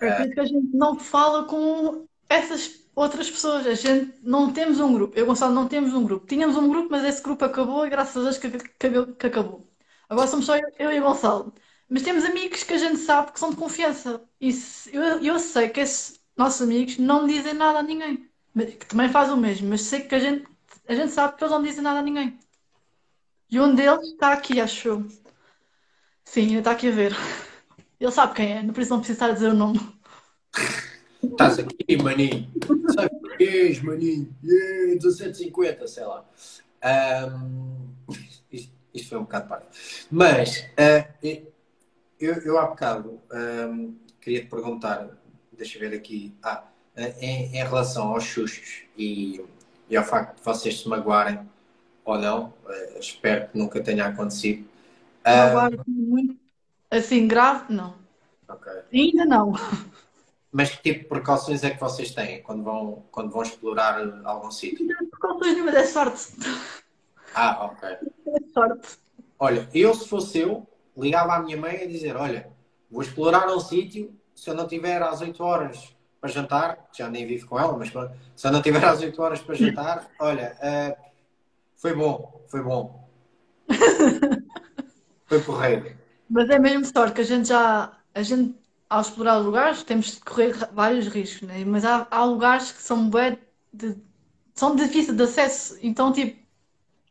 É 0.00 0.10
por 0.12 0.24
isso 0.24 0.34
que 0.34 0.40
a 0.40 0.44
gente 0.46 0.74
não 0.74 0.98
fala 0.98 1.44
com 1.44 2.06
essas 2.26 2.80
outras 2.96 3.30
pessoas. 3.30 3.66
A 3.66 3.74
gente 3.74 4.14
não 4.22 4.50
temos 4.50 4.80
um 4.80 4.94
grupo. 4.94 5.16
Eu, 5.16 5.26
Gonçalo, 5.26 5.54
não 5.54 5.68
temos 5.68 5.92
um 5.92 6.04
grupo. 6.04 6.26
Tínhamos 6.26 6.56
um 6.56 6.66
grupo, 6.70 6.88
mas 6.90 7.04
esse 7.04 7.22
grupo 7.22 7.44
acabou 7.44 7.86
e 7.86 7.90
graças 7.90 8.16
a 8.16 8.22
Deus 8.22 8.38
que, 8.38 8.50
que, 8.50 9.12
que 9.18 9.26
acabou. 9.26 9.68
Agora 10.08 10.26
somos 10.26 10.46
só 10.46 10.56
eu, 10.56 10.72
eu 10.78 10.90
e 10.90 10.98
o 10.98 11.02
Gonçalo. 11.02 11.52
Mas 11.86 12.02
temos 12.02 12.24
amigos 12.24 12.64
que 12.64 12.72
a 12.72 12.78
gente 12.78 12.96
sabe 12.96 13.30
que 13.32 13.38
são 13.38 13.50
de 13.50 13.56
confiança. 13.56 14.22
E 14.40 14.50
se, 14.50 14.94
eu, 14.94 15.02
eu 15.22 15.38
sei 15.38 15.68
que 15.68 15.80
esses 15.80 16.18
nossos 16.34 16.62
amigos 16.62 16.96
não 16.96 17.26
dizem 17.26 17.52
nada 17.52 17.80
a 17.80 17.82
ninguém. 17.82 18.26
Que 18.56 18.86
também 18.86 19.10
faz 19.10 19.30
o 19.30 19.36
mesmo, 19.36 19.68
mas 19.68 19.82
sei 19.82 20.00
que 20.00 20.14
a 20.14 20.18
gente, 20.18 20.46
a 20.88 20.94
gente 20.94 21.12
sabe 21.12 21.36
que 21.36 21.44
eles 21.44 21.52
não 21.52 21.62
dizem 21.62 21.82
nada 21.82 21.98
a 21.98 22.02
ninguém. 22.02 22.38
E 23.50 23.60
um 23.60 23.74
deles 23.74 24.08
está 24.08 24.32
aqui, 24.32 24.60
acho 24.60 24.88
eu. 24.88 25.06
Sim, 26.30 26.58
está 26.58 26.72
aqui 26.72 26.88
a 26.88 26.90
ver. 26.90 27.16
Ele 27.98 28.12
sabe 28.12 28.34
quem 28.34 28.52
é, 28.52 28.62
por 28.70 28.82
isso 28.82 28.90
não 28.90 28.98
precisa 28.98 29.16
estar 29.16 29.30
a 29.30 29.32
dizer 29.32 29.48
o 29.48 29.54
nome. 29.54 29.80
Estás 31.22 31.58
aqui, 31.58 31.96
maninho. 31.96 32.52
Sabe 32.94 33.10
quem 33.38 33.48
és, 33.48 33.82
maninho? 33.82 34.36
Yeah, 34.44 34.88
1750, 34.88 35.88
sei 35.88 36.04
lá. 36.04 36.28
Um, 36.84 37.88
isto, 38.52 38.70
isto, 38.92 39.08
foi 39.08 39.18
um 39.18 39.22
bocado 39.22 39.48
parte. 39.48 40.06
Mas, 40.10 40.66
uh, 40.78 41.48
eu, 42.20 42.34
eu 42.34 42.58
há 42.58 42.66
bocado 42.66 43.18
um, 43.32 43.96
queria 44.20 44.40
te 44.40 44.48
perguntar, 44.48 45.08
deixa 45.56 45.78
eu 45.78 45.88
ver 45.88 45.96
aqui. 45.96 46.34
Ah, 46.42 46.62
em, 47.20 47.56
em 47.56 47.64
relação 47.64 48.12
aos 48.12 48.24
sustos 48.24 48.82
e, 48.98 49.42
e 49.88 49.96
ao 49.96 50.04
facto 50.04 50.36
de 50.36 50.44
vocês 50.44 50.80
se 50.82 50.88
magoarem 50.88 51.40
ou 52.04 52.18
não, 52.18 52.52
uh, 52.66 52.98
espero 53.00 53.48
que 53.48 53.56
nunca 53.56 53.82
tenha 53.82 54.04
acontecido. 54.04 54.68
Uh, 55.28 55.82
muito 55.86 56.36
assim 56.90 57.26
grave, 57.26 57.72
não. 57.72 57.94
Okay. 58.48 58.82
Ainda 58.92 59.24
não. 59.24 59.52
Mas 60.50 60.70
que 60.70 60.82
tipo 60.82 61.00
de 61.00 61.08
precauções 61.08 61.62
é 61.62 61.70
que 61.70 61.80
vocês 61.80 62.12
têm 62.12 62.42
quando 62.42 62.62
vão, 62.62 63.04
quando 63.10 63.30
vão 63.30 63.42
explorar 63.42 64.00
algum 64.24 64.50
sítio? 64.50 64.86
Não 64.86 65.06
precauções 65.08 65.52
nenhuma, 65.52 65.70
é 65.70 65.84
sorte. 65.84 66.32
Ah, 67.34 67.66
ok. 67.66 67.88
É 67.90 68.52
sorte. 68.52 68.98
Olha, 69.38 69.68
eu 69.74 69.94
se 69.94 70.08
fosse 70.08 70.38
eu, 70.38 70.66
ligava 70.96 71.34
à 71.34 71.42
minha 71.42 71.56
mãe 71.56 71.82
a 71.82 71.86
dizer, 71.86 72.16
olha, 72.16 72.50
vou 72.90 73.02
explorar 73.02 73.46
um 73.48 73.60
sítio, 73.60 74.12
se 74.34 74.48
eu 74.48 74.54
não 74.54 74.66
tiver 74.66 75.02
às 75.02 75.20
8 75.20 75.42
horas 75.44 75.94
para 76.20 76.30
jantar, 76.30 76.88
já 76.92 77.08
nem 77.08 77.26
vivo 77.26 77.46
com 77.46 77.60
ela, 77.60 77.76
mas 77.76 77.92
se 78.34 78.46
eu 78.46 78.50
não 78.50 78.62
tiver 78.62 78.84
às 78.84 79.00
8 79.00 79.22
horas 79.22 79.40
para 79.40 79.54
jantar, 79.54 80.08
olha, 80.18 80.56
uh, 80.58 80.96
foi 81.76 81.94
bom, 81.94 82.42
foi 82.48 82.62
bom. 82.62 83.08
foi 85.28 85.42
correto. 85.42 85.96
Mas 86.28 86.50
é 86.50 86.58
mesmo 86.58 86.84
sorte 86.84 87.14
que 87.14 87.20
a 87.20 87.24
gente 87.24 87.48
já, 87.48 87.92
a 88.14 88.22
gente, 88.22 88.54
ao 88.88 89.00
explorar 89.00 89.36
lugares, 89.36 89.82
temos 89.82 90.12
de 90.12 90.20
correr 90.20 90.54
vários 90.72 91.06
riscos, 91.08 91.46
né? 91.46 91.64
mas 91.64 91.84
há, 91.84 92.06
há 92.10 92.24
lugares 92.24 92.72
que 92.72 92.82
são 92.82 93.08
bem 93.08 93.38
de, 93.72 93.96
são 94.54 94.74
difíceis 94.74 95.16
de 95.16 95.22
acesso, 95.22 95.78
então 95.82 96.12
tipo, 96.12 96.38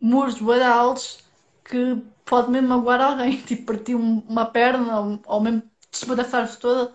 muros 0.01 0.39
bem 0.39 0.61
altos 0.61 1.19
que 1.63 2.01
pode 2.25 2.49
mesmo 2.51 2.69
magoar 2.69 3.01
alguém, 3.01 3.41
tipo, 3.41 3.73
partir 3.73 3.95
uma 3.95 4.45
perna 4.45 4.99
ou, 4.99 5.19
ou 5.25 5.41
mesmo 5.41 5.63
despedaçar-se 5.91 6.59
toda, 6.59 6.93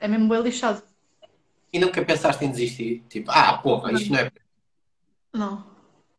é 0.00 0.08
mesmo 0.08 0.28
bem 0.28 0.42
lixado. 0.42 0.82
E 1.72 1.78
nunca 1.78 2.02
pensaste 2.02 2.44
em 2.44 2.50
desistir? 2.50 3.04
Tipo, 3.08 3.30
ah, 3.30 3.58
porra, 3.58 3.92
isto 3.92 4.10
não 4.10 4.20
é. 4.20 4.32
Não. 5.34 5.66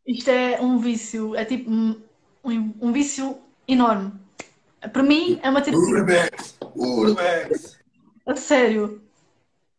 Isto 0.06 0.30
é 0.30 0.60
um 0.60 0.78
vício, 0.78 1.34
é 1.34 1.44
tipo 1.44 1.70
um, 1.70 2.00
um 2.80 2.92
vício 2.92 3.38
enorme. 3.72 4.12
Para 4.92 5.02
mim 5.02 5.38
é 5.42 5.50
uma 5.50 5.62
terapia. 5.62 5.94
Urbex! 5.94 6.58
Urbex! 6.74 7.78
A 8.26 8.36
sério. 8.36 9.02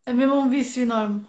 É 0.05 0.13
mesmo 0.13 0.35
um 0.35 0.49
vício 0.49 0.83
enorme. 0.83 1.25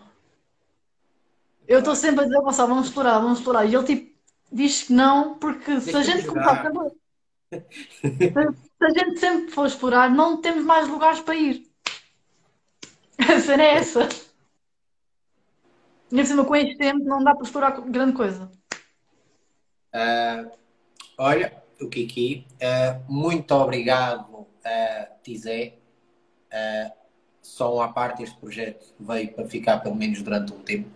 Eu 1.66 1.78
estou 1.78 1.94
sempre 1.94 2.22
a 2.22 2.24
dizer, 2.26 2.40
Gonçalo, 2.40 2.68
vamos 2.68 2.88
explorar, 2.88 3.18
vamos 3.18 3.38
explorar. 3.38 3.64
E 3.64 3.74
ele 3.74 3.84
tipo 3.84 4.12
diz 4.52 4.82
que 4.82 4.92
não, 4.92 5.38
porque 5.38 5.80
se 5.80 5.96
a 5.96 6.02
gente 6.02 6.26
começar 6.26 6.70
se 7.50 8.84
a 8.84 8.90
gente 8.90 9.18
sempre 9.18 9.50
for 9.50 9.66
explorar, 9.66 10.10
não 10.10 10.40
temos 10.40 10.64
mais 10.64 10.88
lugares 10.88 11.20
para 11.20 11.34
ir. 11.34 11.66
A 13.18 13.40
cena 13.40 13.62
é 13.62 13.74
essa. 13.74 14.08
E 16.10 16.26
cima 16.26 16.44
com 16.44 16.54
este 16.54 16.76
tempo 16.76 17.04
não 17.04 17.24
dá 17.24 17.34
para 17.34 17.44
explorar 17.44 17.80
grande 17.80 18.12
coisa. 18.12 18.50
Uh, 19.94 20.50
olha, 21.16 21.61
o 21.82 21.88
Kiki, 21.88 22.46
uh, 22.54 23.12
muito 23.12 23.52
obrigado, 23.52 24.30
uh, 24.30 24.46
Tizé. 25.22 25.74
Uh, 26.52 26.92
só 27.42 27.80
à 27.82 27.88
parte 27.88 28.22
este 28.22 28.36
projeto 28.38 28.94
veio 29.00 29.32
para 29.32 29.44
ficar 29.46 29.78
pelo 29.78 29.96
menos 29.96 30.22
durante 30.22 30.52
um 30.52 30.60
tempo. 30.60 30.88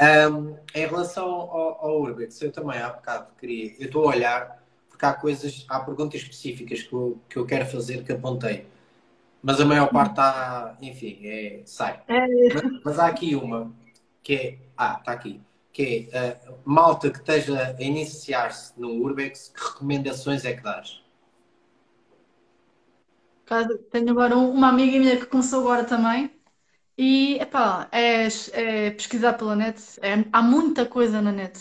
Um, 0.00 0.56
em 0.74 0.86
relação 0.86 1.28
ao, 1.28 1.86
ao 1.86 2.00
Urbex, 2.00 2.40
eu 2.42 2.50
também 2.50 2.78
há 2.80 2.88
bocado 2.88 3.28
queria. 3.38 3.74
Eu 3.78 3.86
estou 3.86 4.04
a 4.04 4.08
olhar, 4.08 4.64
porque 4.88 5.04
há 5.04 5.12
coisas, 5.12 5.64
há 5.68 5.78
perguntas 5.80 6.22
específicas 6.22 6.82
que 6.82 6.92
eu, 6.92 7.20
que 7.28 7.36
eu 7.36 7.46
quero 7.46 7.66
fazer 7.66 8.02
que 8.02 8.12
apontei. 8.12 8.66
Mas 9.42 9.60
a 9.60 9.64
maior 9.64 9.88
parte 9.90 10.10
está, 10.10 10.76
enfim, 10.82 11.20
é, 11.22 11.62
sai. 11.64 12.00
É. 12.08 12.26
Mas, 12.54 12.82
mas 12.84 12.98
há 12.98 13.06
aqui 13.06 13.34
uma 13.34 13.72
que 14.22 14.34
é. 14.34 14.58
Ah, 14.76 14.96
está 14.98 15.12
aqui. 15.12 15.40
Que 15.72 16.08
é 16.12 16.40
uh, 16.48 16.58
malta 16.64 17.10
que 17.10 17.18
esteja 17.18 17.76
a 17.78 17.82
iniciar-se 17.82 18.78
no 18.78 18.90
Urbex, 18.90 19.52
que 19.54 19.62
recomendações 19.62 20.44
é 20.44 20.54
que 20.54 20.62
dás? 20.62 21.00
Tenho 23.90 24.10
agora 24.10 24.36
uma 24.36 24.68
amiga 24.68 24.98
minha 24.98 25.16
que 25.16 25.26
começou 25.26 25.60
agora 25.60 25.84
também. 25.84 26.30
E, 26.96 27.38
epá, 27.40 27.88
é, 27.90 28.28
é 28.52 28.90
pesquisar 28.90 29.32
pela 29.32 29.56
net. 29.56 29.82
É, 30.02 30.24
há 30.32 30.42
muita 30.42 30.86
coisa 30.86 31.20
na 31.20 31.32
net. 31.32 31.58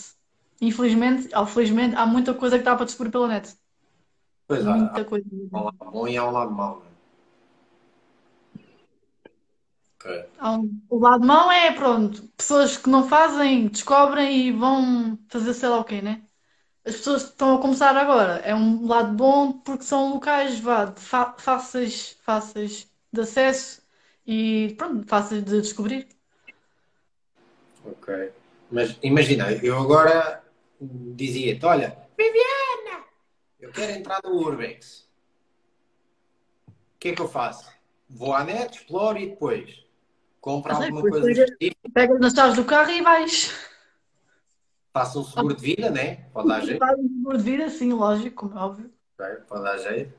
Infelizmente, 0.62 1.34
ou 1.36 1.46
felizmente, 1.46 1.96
há 1.96 2.06
muita 2.06 2.34
coisa 2.34 2.60
que 2.60 2.66
dá 2.66 2.76
para 2.76 2.86
descobrir 2.86 3.12
pela 3.12 3.28
net. 3.28 3.56
Pois 4.48 4.68
há, 4.68 4.76
muita 4.76 5.02
há, 5.02 5.06
coisa. 5.06 5.26
Há 5.52 5.60
um 5.60 5.64
lado 5.64 5.78
bom 5.92 6.08
e 6.08 6.18
há 6.18 6.28
um 6.28 6.32
lado 6.32 6.52
mau. 6.52 6.89
Okay. 10.00 10.24
O 10.90 10.98
lado 10.98 11.26
mau 11.26 11.52
é, 11.52 11.74
pronto, 11.74 12.24
pessoas 12.38 12.78
que 12.78 12.90
não 12.90 13.08
fazem, 13.10 13.68
descobrem 13.68 14.48
e 14.48 14.52
vão 14.54 15.20
fazer 15.28 15.54
sei 15.54 15.68
lá 15.68 15.80
o 15.80 15.84
quê, 15.84 16.02
né? 16.02 16.24
As 16.86 16.96
pessoas 16.96 17.24
que 17.24 17.30
estão 17.32 17.56
a 17.56 17.62
começar 17.62 17.96
agora, 17.98 18.38
é 18.38 18.56
um 18.56 18.88
lado 18.88 19.14
bom 19.14 19.52
porque 19.52 19.84
são 19.84 20.14
locais 20.14 20.58
vá, 20.60 20.96
fáceis, 21.38 22.18
fáceis 22.24 22.90
de 23.12 23.22
acesso 23.22 23.82
e 24.26 24.74
pronto, 24.78 25.06
fáceis 25.06 25.44
de 25.44 25.62
descobrir. 25.62 26.08
Ok. 27.84 28.32
Mas 28.72 28.98
imagina, 29.04 29.52
eu 29.52 29.78
agora 29.78 30.42
dizia-te, 30.80 31.66
olha, 31.66 31.98
Viviana, 32.18 33.04
eu 33.60 33.72
quero 33.72 33.92
entrar 33.92 34.22
no 34.24 34.32
Urbex. 34.32 35.10
O 36.68 37.00
que 37.00 37.10
é 37.10 37.16
que 37.16 37.22
eu 37.22 37.28
faço? 37.28 37.70
Vou 38.10 38.34
à 38.34 38.46
net, 38.46 38.78
exploro 38.78 39.18
e 39.18 39.30
depois 39.30 39.89
compra 40.40 40.74
Mas 40.74 40.84
alguma 40.86 41.02
coisa 41.02 41.32
específica. 41.32 41.90
Pegas 41.94 42.20
nas 42.20 42.34
chaves 42.34 42.56
do 42.56 42.66
carro 42.66 42.92
e 42.92 43.02
vais. 43.02 43.54
Faça 44.94 45.20
um 45.20 45.24
seguro 45.24 45.56
de 45.56 45.62
vida, 45.62 45.90
né? 45.90 46.26
Pode 46.34 46.48
dar 46.48 46.62
jeito. 46.62 46.80
Faz 46.80 47.00
um 47.00 47.08
seguro 47.08 47.38
de 47.38 47.44
vida, 47.44 47.70
sim, 47.70 47.94
lógico, 47.94 48.52
é 48.54 48.58
óbvio. 48.58 48.92
Pode 49.48 49.64
dar 49.64 49.78
jeito. 49.78 50.14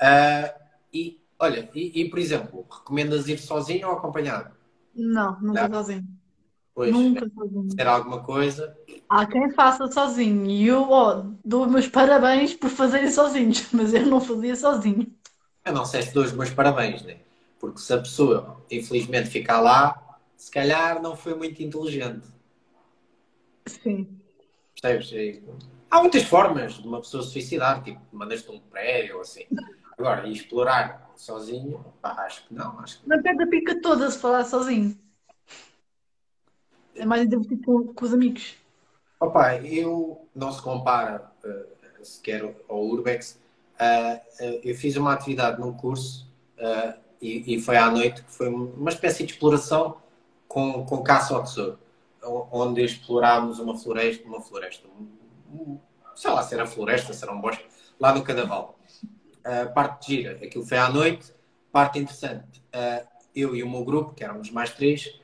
Uh, 0.00 0.60
e, 0.92 1.20
olha, 1.38 1.70
e, 1.74 2.02
e, 2.02 2.10
por 2.10 2.18
exemplo, 2.18 2.66
recomendas 2.70 3.28
ir 3.28 3.38
sozinho 3.38 3.88
ou 3.88 3.94
acompanhado? 3.94 4.54
Não, 4.94 5.40
nunca 5.40 5.68
não? 5.68 5.78
sozinho. 5.78 6.06
Pois, 6.74 6.92
nunca 6.92 7.24
é, 7.24 7.28
sozinho. 7.28 7.72
Ser 7.72 7.86
alguma 7.86 8.22
coisa. 8.22 8.76
Há 9.08 9.26
quem 9.26 9.50
faça 9.50 9.90
sozinho. 9.90 10.46
E 10.46 10.66
eu 10.66 10.90
oh, 10.90 11.34
dou 11.44 11.66
meus 11.66 11.88
parabéns 11.88 12.54
por 12.54 12.70
fazerem 12.70 13.10
sozinhos, 13.10 13.66
mas 13.72 13.94
eu 13.94 14.06
não 14.06 14.20
fazia 14.20 14.56
sozinho. 14.56 15.12
Eu 15.64 15.72
não 15.72 15.84
sei 15.84 16.02
se 16.02 16.14
dou 16.14 16.24
os 16.24 16.32
meus 16.32 16.50
parabéns, 16.50 17.02
né? 17.02 17.18
Porque 17.58 17.80
se 17.80 17.92
a 17.92 17.98
pessoa, 17.98 18.62
infelizmente, 18.70 19.28
ficar 19.28 19.60
lá, 19.60 20.18
se 20.36 20.50
calhar 20.50 21.02
não 21.02 21.16
foi 21.16 21.34
muito 21.34 21.62
inteligente. 21.62 22.26
Sim. 23.66 24.08
Percebes? 24.80 25.42
Há 25.90 26.00
muitas 26.00 26.22
formas 26.22 26.74
de 26.74 26.86
uma 26.86 27.00
pessoa 27.00 27.22
se 27.22 27.30
suicidar, 27.30 27.82
tipo, 27.82 28.00
mandas-te 28.12 28.50
um 28.50 28.60
prédio 28.60 29.16
ou 29.16 29.22
assim. 29.22 29.46
Agora, 29.98 30.28
explorar 30.28 31.10
sozinho, 31.16 31.84
pá, 32.00 32.12
acho 32.24 32.46
que 32.46 32.54
não. 32.54 32.78
Acho 32.78 33.00
que... 33.00 33.08
Não 33.08 33.20
perde 33.20 33.42
a 33.42 33.46
pica 33.46 33.80
toda 33.80 34.08
se 34.10 34.18
falar 34.18 34.44
sozinho. 34.44 34.96
É 36.94 37.04
mais 37.04 37.28
divertido 37.28 37.62
com, 37.64 37.94
com 37.94 38.04
os 38.04 38.14
amigos. 38.14 38.56
Opa, 39.18 39.56
eu 39.56 40.28
não 40.34 40.52
se 40.52 40.62
compara 40.62 41.32
uh, 41.44 42.04
sequer 42.04 42.54
ao 42.68 42.84
Urbex. 42.84 43.40
Uh, 43.80 44.44
uh, 44.44 44.60
eu 44.62 44.74
fiz 44.76 44.96
uma 44.96 45.12
atividade 45.12 45.60
num 45.60 45.72
curso 45.72 46.28
e, 47.20 47.54
e, 47.54 47.60
foi 47.60 47.76
à 47.76 47.90
noite, 47.90 48.22
que 48.22 48.32
foi 48.32 48.48
uma 48.48 48.90
espécie 48.90 49.24
de 49.24 49.32
exploração 49.32 49.96
com, 50.46 50.84
com 50.84 51.02
caça 51.02 51.34
ao 51.34 51.42
tesouro, 51.42 51.78
onde 52.50 52.82
explorámos 52.82 53.58
uma 53.58 53.76
floresta, 53.76 54.26
uma 54.26 54.40
floresta, 54.40 54.88
sei 56.14 56.30
lá 56.30 56.42
se 56.42 56.54
era 56.54 56.66
floresta, 56.66 57.12
se 57.12 57.24
era 57.24 57.32
um 57.32 57.40
bosque, 57.40 57.64
lá 57.98 58.14
no 58.14 58.22
Cadaval. 58.22 58.78
Uh, 59.38 59.72
parte 59.72 60.14
gira, 60.14 60.32
aquilo 60.44 60.64
foi 60.64 60.78
à 60.78 60.88
noite, 60.88 61.32
parte 61.72 61.98
interessante, 61.98 62.62
uh, 62.74 63.06
eu 63.34 63.54
e 63.54 63.62
o 63.62 63.70
meu 63.70 63.84
grupo, 63.84 64.12
que 64.12 64.22
éramos 64.22 64.50
mais 64.50 64.70
três, 64.70 65.18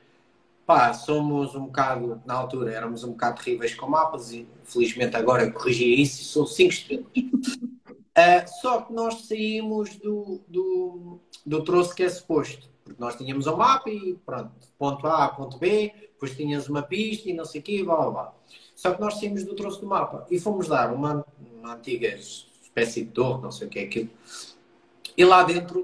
pá, 0.65 0.93
somos 0.93 1.53
um 1.53 1.65
bocado, 1.65 2.21
na 2.25 2.33
altura, 2.33 2.73
éramos 2.73 3.03
um 3.03 3.11
bocado 3.11 3.43
terríveis 3.43 3.75
com 3.75 3.87
mapas 3.87 4.31
e 4.31 4.47
felizmente 4.63 5.15
agora 5.15 5.49
corrigi 5.51 6.01
isso 6.01 6.21
e 6.21 6.25
sou 6.25 6.47
cinco 6.47 6.73
estrelas. 6.73 7.05
Uh, 8.17 8.47
só 8.61 8.81
que 8.81 8.93
nós 8.93 9.27
saímos 9.27 9.97
do, 9.97 10.39
do, 10.47 11.19
do 11.45 11.63
troço 11.63 11.93
que 11.93 12.03
é 12.03 12.09
suposto. 12.09 12.69
Porque 12.83 13.01
nós 13.01 13.15
tínhamos 13.15 13.47
um 13.47 13.57
mapa 13.57 13.89
e 13.89 14.15
pronto, 14.25 14.51
ponto 14.77 15.07
A, 15.07 15.27
ponto 15.29 15.57
B, 15.57 15.91
depois 16.13 16.35
tínhamos 16.35 16.69
uma 16.69 16.83
pista 16.83 17.29
e 17.29 17.33
não 17.33 17.43
sei 17.43 17.59
o 17.59 17.63
quê, 17.63 17.83
blá 17.83 17.95
blá 17.95 18.11
blá. 18.11 18.33
Só 18.75 18.93
que 18.93 19.01
nós 19.01 19.15
saímos 19.15 19.43
do 19.43 19.55
troço 19.55 19.81
do 19.81 19.87
mapa 19.87 20.25
e 20.29 20.39
fomos 20.39 20.67
dar 20.67 20.93
uma, 20.93 21.25
uma 21.39 21.73
antiga 21.73 22.07
espécie 22.07 23.03
de 23.03 23.11
torre, 23.11 23.41
não 23.41 23.51
sei 23.51 23.67
o 23.67 23.69
que 23.69 23.79
é 23.79 23.83
aquilo. 23.83 24.09
E 25.17 25.25
lá 25.25 25.43
dentro, 25.43 25.81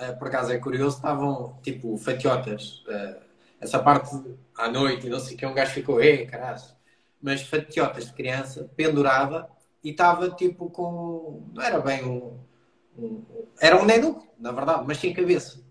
uh, 0.00 0.18
por 0.18 0.28
acaso 0.28 0.52
é 0.52 0.58
curioso, 0.58 0.96
estavam 0.96 1.58
tipo 1.62 1.96
fatiotas. 1.98 2.84
Uh, 2.86 3.26
essa 3.60 3.78
parte 3.78 4.16
à 4.56 4.68
noite 4.68 5.06
e 5.06 5.10
não 5.10 5.18
sei 5.18 5.34
o 5.34 5.38
que, 5.38 5.46
um 5.46 5.54
gajo 5.54 5.72
ficou, 5.72 6.00
ei, 6.00 6.26
caralho. 6.26 6.62
Mas 7.20 7.42
fatiotas 7.42 8.06
de 8.06 8.12
criança, 8.12 8.70
pendurada 8.76 9.48
e 9.86 9.90
estava 9.90 10.28
tipo 10.30 10.68
com. 10.68 11.48
Não 11.54 11.62
era 11.62 11.78
bem 11.78 12.04
um. 12.04 12.40
um 12.98 13.22
era 13.60 13.80
um 13.80 13.84
nenuco, 13.84 14.26
na 14.36 14.50
verdade, 14.50 14.82
mas 14.84 14.98
sem 14.98 15.14
cabeça. 15.14 15.64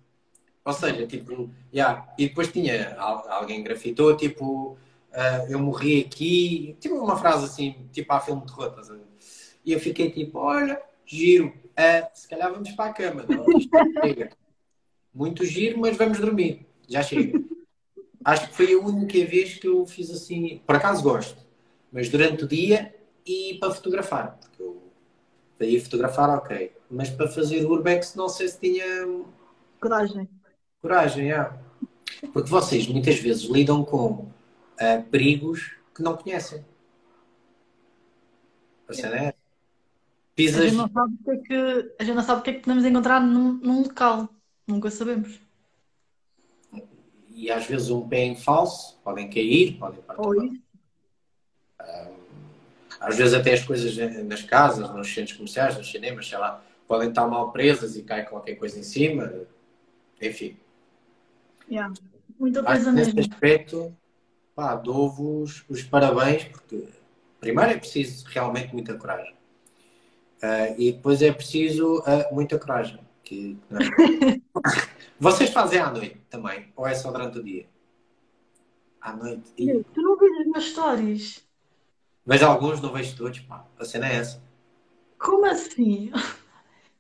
Ou 0.64 0.72
seja, 0.72 1.06
tipo, 1.06 1.52
yeah. 1.74 2.08
e 2.18 2.30
depois 2.30 2.50
tinha 2.50 2.96
alguém 2.96 3.62
grafitou, 3.62 4.16
tipo, 4.16 4.78
uh, 5.12 5.50
eu 5.50 5.60
morri 5.60 6.00
aqui, 6.00 6.78
tipo 6.80 6.96
uma 6.96 7.18
frase 7.18 7.44
assim, 7.44 7.90
tipo 7.92 8.12
a 8.14 8.22
filme 8.22 8.42
de 8.46 8.56
terror, 8.56 9.02
E 9.66 9.74
eu 9.74 9.80
fiquei 9.82 10.10
tipo, 10.10 10.40
olha, 10.40 10.82
giro, 11.06 11.48
uh, 11.48 12.08
se 12.14 12.26
calhar 12.30 12.54
vamos 12.54 12.72
para 12.72 12.92
a 12.92 12.94
cama. 12.94 13.26
Muito 15.14 15.44
giro, 15.44 15.78
mas 15.78 15.98
vamos 15.98 16.22
dormir, 16.22 16.66
já 16.88 17.04
chega. 17.04 17.44
Acho 18.24 18.48
que 18.48 18.56
foi 18.56 18.74
a 18.74 18.80
única 18.80 19.26
vez 19.26 19.56
que 19.56 19.68
eu 19.68 19.86
fiz 19.86 20.10
assim, 20.10 20.62
por 20.66 20.78
acaso 20.78 21.04
gosto, 21.04 21.46
mas 21.92 22.08
durante 22.10 22.46
o 22.46 22.48
dia 22.48 22.95
e 23.26 23.58
para 23.60 23.74
fotografar. 23.74 24.38
Porque 24.40 24.62
eu, 24.62 24.92
para 25.58 25.68
ir 25.68 25.80
fotografar, 25.80 26.30
ok. 26.38 26.76
Mas 26.90 27.10
para 27.10 27.28
fazer 27.28 27.66
urbex, 27.66 28.16
não 28.16 28.30
sei 28.30 28.48
se 28.48 28.60
tinha. 28.60 28.86
Coragem. 29.80 30.30
Coragem, 30.82 31.32
é. 31.32 31.52
Porque 32.32 32.50
vocês 32.50 32.88
muitas 32.88 33.18
vezes 33.20 33.44
lidam 33.44 33.84
com 33.84 34.08
uh, 34.12 35.04
perigos 35.10 35.76
que 35.94 36.04
não 36.04 36.16
conhecem. 36.16 36.64
A 38.88 38.94
cena 38.94 39.16
é. 39.16 39.34
Pisas... 40.36 40.62
A 40.62 40.68
gente 40.68 40.76
não 40.76 40.90
sabe 40.90 41.14
o 41.14 41.24
que 41.24 41.32
é 41.32 41.38
que, 41.38 41.96
a 41.98 42.04
gente 42.04 42.16
não 42.16 42.24
sabe 42.24 42.40
o 42.42 42.44
que, 42.44 42.50
é 42.50 42.54
que 42.54 42.60
podemos 42.60 42.86
encontrar 42.86 43.22
num, 43.22 43.54
num 43.54 43.84
local. 43.84 44.30
Nunca 44.68 44.92
sabemos. 44.92 45.40
E 47.30 47.50
às 47.50 47.66
vezes 47.66 47.90
um 47.90 48.08
pé 48.08 48.20
em 48.20 48.36
falso, 48.36 49.00
podem 49.04 49.30
cair, 49.30 49.78
podem 49.78 50.02
partir. 50.02 50.62
Uh, 51.82 52.15
às 53.06 53.16
vezes 53.16 53.36
até 53.36 53.54
as 53.54 53.64
coisas 53.64 53.96
nas 54.26 54.42
casas, 54.42 54.90
nos 54.90 55.14
centros 55.14 55.38
comerciais, 55.38 55.78
nos 55.78 55.92
cinemas, 55.92 56.28
sei 56.28 56.40
lá, 56.40 56.64
podem 56.88 57.10
estar 57.10 57.28
mal 57.28 57.52
presas 57.52 57.96
e 57.96 58.02
cai 58.02 58.26
qualquer 58.26 58.56
coisa 58.56 58.80
em 58.80 58.84
cima. 58.84 59.32
Enfim. 60.20 60.58
Yeah. 61.70 61.94
Muita 62.40 62.64
coisa 62.64 62.92
mesmo. 62.92 63.14
Nesse 63.14 63.32
aspecto, 63.32 63.96
pá, 64.56 64.76
dou-vos 64.76 65.64
os 65.70 65.84
parabéns, 65.84 66.46
porque 66.46 66.88
primeiro 67.40 67.72
é 67.72 67.78
preciso 67.78 68.26
realmente 68.28 68.74
muita 68.74 68.96
coragem. 68.96 69.36
Uh, 70.42 70.76
e 70.80 70.92
depois 70.92 71.22
é 71.22 71.32
preciso 71.32 72.00
uh, 72.00 72.34
muita 72.34 72.58
coragem. 72.58 73.00
Que, 73.24 73.56
é? 73.72 74.42
Vocês 75.20 75.52
fazem 75.52 75.80
à 75.80 75.92
noite 75.92 76.20
também? 76.28 76.72
Ou 76.76 76.88
é 76.88 76.96
só 76.96 77.12
durante 77.12 77.38
o 77.38 77.44
dia? 77.44 77.68
À 79.00 79.16
noite. 79.16 79.54
E... 79.58 79.84
Tu 79.94 80.02
não 80.02 80.18
vês 80.18 80.40
as 80.40 80.46
minhas 80.48 80.64
stories? 80.66 81.45
Vejo 82.26 82.46
alguns, 82.46 82.82
não 82.82 82.92
vejo 82.92 83.16
todos. 83.16 83.40
Pá. 83.40 83.66
A 83.80 83.86
cena 83.86 84.08
é 84.08 84.16
essa. 84.16 84.42
Como 85.20 85.46
assim? 85.46 86.12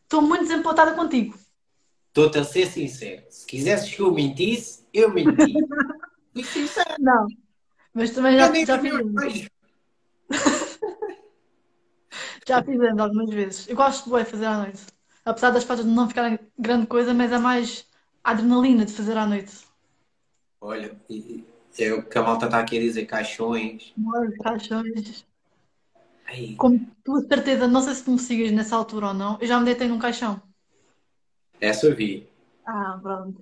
Estou 0.04 0.22
muito 0.22 0.44
desempotada 0.44 0.94
contigo. 0.94 1.36
Estou-te 2.10 2.38
a 2.38 2.44
ser 2.44 2.68
sincero. 2.68 3.24
Se 3.30 3.46
quisesses 3.46 3.94
que 3.94 4.02
eu 4.02 4.12
mentisse, 4.12 4.86
eu 4.94 5.10
menti. 5.12 5.54
Fui 6.34 6.44
sincero. 6.44 6.96
Não. 7.00 7.28
Mas 7.94 8.12
também 8.12 8.38
já, 8.38 8.54
já 8.66 8.80
fizemos. 8.80 9.48
já 12.48 12.64
fizemos 12.64 13.00
algumas 13.00 13.30
vezes. 13.30 13.68
Eu 13.68 13.76
gosto 13.76 14.16
de 14.16 14.26
fazer 14.26 14.46
à 14.46 14.60
noite. 14.60 14.86
Apesar 15.26 15.50
das 15.50 15.64
fotos 15.64 15.86
não 15.86 16.08
ficarem 16.08 16.40
grande 16.58 16.86
coisa, 16.86 17.14
mas 17.14 17.32
é 17.32 17.38
mais 17.38 17.88
adrenalina 18.24 18.86
de 18.86 18.94
fazer 18.94 19.18
à 19.18 19.26
noite. 19.26 19.66
Olha, 20.62 20.96
é 21.84 21.94
o 21.94 22.04
que 22.04 22.18
a 22.18 22.22
malta 22.22 22.46
está 22.46 22.60
aqui 22.60 22.78
a 22.78 22.82
dizer, 22.82 23.06
caixões. 23.06 23.94
caixões. 24.44 25.26
Ai. 26.28 26.56
Com 26.58 26.80
tua 27.04 27.22
certeza, 27.22 27.68
não 27.68 27.82
sei 27.82 27.94
se 27.96 28.04
tu 28.04 28.12
me 28.12 28.20
sigues 28.20 28.52
nessa 28.52 28.76
altura 28.76 29.08
ou 29.08 29.14
não, 29.14 29.38
eu 29.40 29.48
já 29.48 29.60
me 29.60 29.66
deitei 29.66 29.88
num 29.88 30.00
caixão. 30.00 30.42
Essa 31.60 31.88
eu 31.88 31.96
vi. 31.96 32.28
Ah, 32.66 33.00
pronto. 33.02 33.42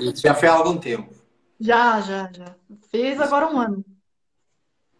Isso 0.00 0.22
já 0.22 0.34
foi 0.34 0.48
há 0.48 0.52
algum 0.52 0.78
tempo. 0.78 1.12
Já, 1.60 2.00
já, 2.00 2.28
já. 2.32 2.56
Fez 2.90 3.20
agora 3.20 3.46
um 3.46 3.56
ano. 3.56 3.84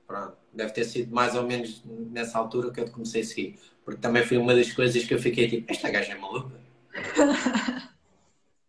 Pronto. 0.06 0.36
Deve 0.52 0.70
ter 0.70 0.84
sido 0.84 1.12
mais 1.12 1.34
ou 1.34 1.42
menos 1.42 1.82
nessa 1.84 2.38
altura 2.38 2.70
que 2.70 2.78
eu 2.78 2.84
te 2.84 2.92
comecei 2.92 3.22
a 3.22 3.24
seguir. 3.24 3.58
Porque 3.84 4.00
também 4.00 4.24
foi 4.24 4.36
uma 4.38 4.54
das 4.54 4.70
coisas 4.70 5.02
que 5.02 5.12
eu 5.12 5.18
fiquei 5.18 5.48
tipo, 5.48 5.72
esta 5.72 5.90
gaja 5.90 6.12
é 6.12 6.14
maluca. 6.14 6.54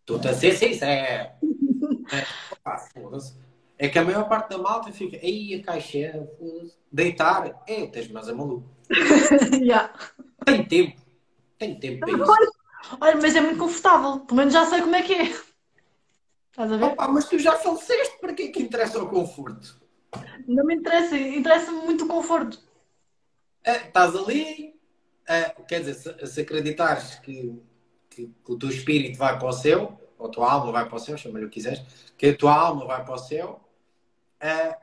Estou-te 0.01 0.27
a 0.27 0.33
ser 0.33 0.53
sincero. 0.53 1.29
É, 2.11 2.25
é 3.77 3.89
que 3.89 3.99
a 3.99 4.03
maior 4.03 4.27
parte 4.27 4.49
da 4.49 4.57
malta 4.57 4.91
fica, 4.91 5.17
aí 5.17 5.55
a 5.55 5.63
caixeira, 5.63 6.29
deitar, 6.91 7.63
é, 7.67 7.87
tens 7.87 8.07
mas 8.09 8.29
é 8.29 8.33
maluco. 8.33 8.69
yeah. 9.59 9.93
Tem 10.45 10.63
tempo. 10.65 11.01
Tem 11.57 11.79
tempo 11.79 11.99
para 11.99 12.11
isso. 12.11 12.53
Olha, 12.99 13.17
mas 13.21 13.35
é 13.35 13.41
muito 13.41 13.59
confortável. 13.59 14.19
Pelo 14.21 14.37
menos 14.37 14.53
já 14.53 14.65
sei 14.65 14.81
como 14.81 14.95
é 14.95 15.01
que 15.01 15.13
é. 15.13 15.23
Estás 16.51 16.71
a 16.71 16.77
ver? 16.77 16.83
Opa, 16.83 17.07
mas 17.07 17.27
tu 17.27 17.39
já 17.39 17.53
faleceste, 17.53 18.19
para 18.19 18.33
que 18.33 18.43
é 18.43 18.47
que 18.49 18.61
interessa 18.61 19.01
o 19.01 19.09
conforto? 19.09 19.81
Não 20.47 20.63
me 20.65 20.75
interessa, 20.75 21.17
interessa-me 21.17 21.79
muito 21.79 22.05
o 22.05 22.07
conforto. 22.07 22.59
É, 23.63 23.87
estás 23.87 24.15
ali, 24.15 24.75
é, 25.27 25.49
quer 25.67 25.79
dizer, 25.79 25.93
se, 25.95 26.27
se 26.27 26.41
acreditares 26.41 27.15
que, 27.15 27.59
que, 28.09 28.27
que, 28.27 28.51
o 28.51 28.59
teu 28.59 28.69
espírito 28.69 29.17
vai 29.17 29.39
para 29.39 29.47
o 29.47 29.53
céu, 29.53 29.99
ou 30.23 30.29
a 30.29 30.31
tua 30.31 30.51
alma 30.51 30.71
vai 30.71 30.85
para 30.87 30.95
o 30.95 30.99
céu, 30.99 31.17
chama-lhe 31.17 31.45
o 31.45 31.49
que 31.49 31.55
quiseres, 31.55 31.81
que 32.17 32.27
a 32.27 32.37
tua 32.37 32.55
alma 32.55 32.85
vai 32.85 33.03
para 33.03 33.13
o 33.13 33.17
céu, 33.17 33.59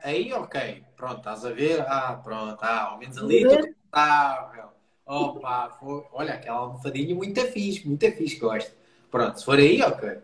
aí 0.03 0.31
ok, 0.33 0.83
pronto, 0.95 1.17
estás 1.17 1.45
a 1.45 1.51
ver, 1.51 1.81
ah, 1.81 2.19
pronto, 2.23 2.57
ah, 2.61 2.83
ao 2.91 2.97
menos 2.99 3.17
ali 3.17 3.43
estou 3.43 3.57
confortável. 3.57 4.69
Opa, 5.05 5.69
foi, 5.79 6.05
olha, 6.13 6.35
aquela 6.35 6.57
almofadinha 6.57 7.13
muito 7.13 7.41
fixe, 7.47 7.85
muito 7.87 8.09
fixe, 8.11 8.37
gosto. 8.37 8.71
Pronto, 9.09 9.39
se 9.39 9.45
for 9.45 9.57
aí, 9.57 9.81
ok. 9.81 10.19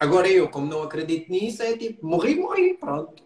Agora 0.00 0.28
eu, 0.28 0.48
como 0.48 0.66
não 0.66 0.82
acredito 0.82 1.30
nisso, 1.30 1.62
é 1.62 1.76
tipo, 1.76 2.04
morri, 2.04 2.34
morri, 2.34 2.74
pronto. 2.74 3.22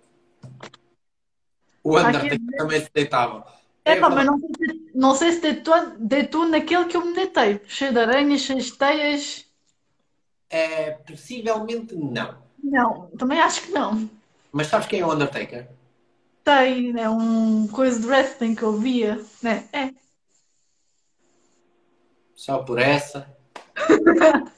O 1.82 1.98
Undertaker 1.98 2.38
também 2.56 2.80
se 2.80 2.90
deitava. 2.92 3.46
É, 3.84 3.96
pá, 3.96 4.10
mas 4.10 4.26
não 4.26 4.38
sei, 4.38 4.48
se, 4.48 4.90
não 4.94 5.14
sei 5.14 5.32
se 5.32 5.40
deitou, 5.40 5.74
deitou 5.98 6.46
naquele 6.46 6.84
que 6.84 6.96
eu 6.96 7.04
me 7.04 7.14
deitei. 7.14 7.60
Cheio 7.66 7.92
de 7.92 7.98
aranhas, 7.98 8.42
cheio 8.42 8.60
de 8.60 8.72
teias. 8.72 9.51
É, 10.52 10.90
possivelmente 10.90 11.96
não. 11.96 12.36
Não, 12.62 13.06
também 13.18 13.40
acho 13.40 13.62
que 13.62 13.72
não. 13.72 14.08
Mas 14.52 14.66
sabes 14.66 14.86
quem 14.86 15.00
é 15.00 15.06
o 15.06 15.10
Undertaker? 15.10 15.66
Tem, 16.44 17.00
é 17.00 17.08
um 17.08 17.66
coisa 17.68 17.98
de 17.98 18.06
wrestling 18.06 18.54
que 18.54 18.62
eu 18.62 18.76
via. 18.76 19.18
Né? 19.42 19.66
É. 19.72 19.90
Só 22.34 22.62
por 22.62 22.78
essa. 22.78 23.34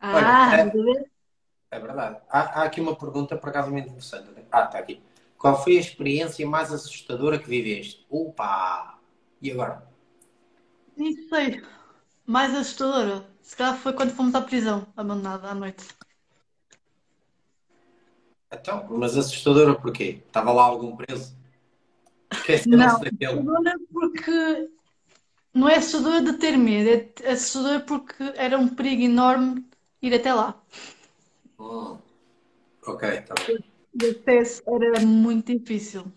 ah, 0.00 0.14
Olha, 0.14 0.62
é, 0.62 1.76
é 1.76 1.78
verdade. 1.78 2.20
Há, 2.28 2.40
há, 2.40 2.64
aqui 2.64 2.80
uma 2.80 2.96
pergunta 2.96 3.36
por 3.36 3.50
acaso 3.50 3.70
muito 3.70 3.88
interessante. 3.88 4.28
Ah, 4.50 4.64
está 4.64 4.80
aqui. 4.80 5.00
Qual 5.38 5.62
foi 5.62 5.76
a 5.76 5.80
experiência 5.80 6.44
mais 6.44 6.72
assustadora 6.72 7.38
que 7.38 7.48
viveste? 7.48 8.04
Opa! 8.10 8.98
E 9.40 9.52
agora? 9.52 9.86
Nem 10.96 11.14
sei. 11.28 11.62
Mais 12.26 12.52
assustadora? 12.52 13.35
Se 13.46 13.54
calhar 13.54 13.78
foi 13.78 13.92
quando 13.92 14.10
fomos 14.10 14.34
à 14.34 14.42
prisão, 14.42 14.84
abandonada 14.96 15.48
à 15.48 15.54
noite. 15.54 15.86
Então, 18.52 18.88
mas 18.90 19.16
assustadora 19.16 19.72
porquê? 19.76 20.20
Estava 20.26 20.52
lá 20.52 20.64
algum 20.64 20.96
preso? 20.96 21.32
Não, 22.66 22.86
assustadora 22.86 23.78
porque 23.92 24.70
não 25.54 25.68
é 25.68 25.76
assustadora 25.76 26.22
de 26.22 26.32
ter 26.38 26.56
medo, 26.56 27.14
é 27.22 27.30
assustadora 27.30 27.80
porque 27.80 28.24
era 28.34 28.58
um 28.58 28.68
perigo 28.68 29.02
enorme 29.02 29.64
ir 30.02 30.12
até 30.12 30.34
lá. 30.34 30.60
Oh. 31.56 31.98
Ok, 32.84 33.08
está 33.08 33.34
bem. 33.46 33.64
O 33.94 34.10
acesso 34.10 34.62
era 34.66 35.06
muito 35.06 35.56
difícil. 35.56 36.12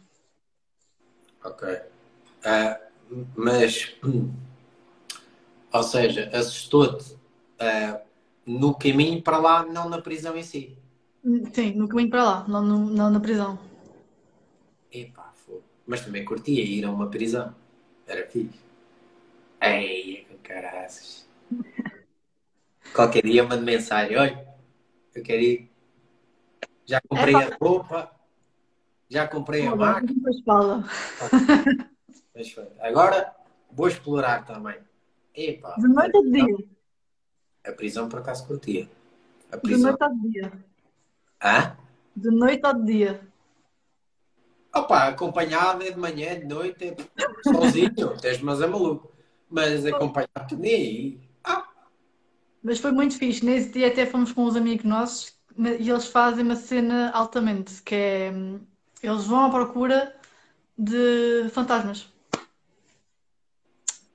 Ok. 1.43 1.69
Uh, 1.69 3.25
mas, 3.35 3.95
ou 5.71 5.83
seja, 5.83 6.27
assustou-te 6.33 7.18
uh, 7.59 8.01
no 8.45 8.73
caminho 8.73 9.21
para 9.21 9.37
lá, 9.37 9.65
não 9.65 9.89
na 9.89 10.01
prisão 10.01 10.35
em 10.37 10.43
si. 10.43 10.77
Sim, 11.53 11.73
no 11.73 11.87
caminho 11.87 12.09
para 12.09 12.23
lá, 12.23 12.47
não, 12.47 12.61
no, 12.63 12.85
não 12.85 13.09
na 13.09 13.19
prisão. 13.19 13.59
Epá, 14.91 15.31
foi. 15.35 15.61
Mas 15.85 16.01
também 16.01 16.25
curtia 16.25 16.63
ir 16.63 16.85
a 16.85 16.91
uma 16.91 17.09
prisão. 17.09 17.53
Era 18.07 18.25
fixe. 18.27 18.59
Ei, 19.61 20.25
que 20.27 20.35
caraças. 20.37 21.27
Qualquer 22.93 23.23
dia 23.23 23.43
mando 23.43 23.63
mensagem, 23.63 24.17
olha, 24.17 24.47
eu 25.13 25.21
quero 25.21 25.41
ir. 25.41 25.69
Já 26.85 26.99
comprei 27.07 27.35
é, 27.35 27.43
a 27.43 27.57
roupa, 27.61 28.11
já 29.07 29.27
comprei 29.27 29.67
a 29.67 29.75
máquina. 29.75 30.13
Agora 32.79 33.35
vou 33.71 33.87
explorar 33.87 34.43
também. 34.45 34.79
Epa, 35.35 35.75
de 35.77 35.87
noite 35.87 36.17
ou 36.17 36.23
de 36.23 36.31
dia? 36.31 36.57
A 37.65 37.71
prisão 37.71 38.07
por 38.09 38.19
acaso 38.19 38.47
curtia. 38.47 38.89
A 39.51 39.57
prisão... 39.57 39.93
De 39.93 39.99
noite 39.99 40.21
de 40.21 40.29
dia? 40.29 40.51
Hã? 41.43 41.77
De 42.15 42.29
noite 42.31 42.73
de 42.73 42.85
dia? 42.85 43.29
Opa, 44.73 45.07
acompanhado 45.07 45.83
é 45.83 45.91
de 45.91 45.99
manhã, 45.99 46.39
de 46.39 46.45
noite, 46.45 46.85
é 46.85 46.95
sozinho, 47.51 48.17
tens 48.21 48.41
mas 48.41 48.61
é 48.61 48.67
maluco. 48.67 49.11
Mas 49.49 49.85
acompanhado 49.85 50.57
nem 50.57 50.73
aí. 50.75 51.19
Ah, 51.43 51.67
Mas 52.61 52.79
foi 52.79 52.91
muito 52.91 53.17
fixe. 53.17 53.43
Nesse 53.43 53.69
dia 53.69 53.87
até 53.87 54.05
fomos 54.05 54.31
com 54.31 54.45
uns 54.45 54.55
amigos 54.55 54.85
nossos 54.85 55.33
e 55.57 55.89
eles 55.89 56.05
fazem 56.07 56.45
uma 56.45 56.55
cena 56.55 57.11
altamente, 57.11 57.81
que 57.81 57.95
é 57.95 58.31
eles 59.01 59.25
vão 59.25 59.45
à 59.45 59.49
procura 59.49 60.15
de 60.77 61.49
fantasmas. 61.51 62.11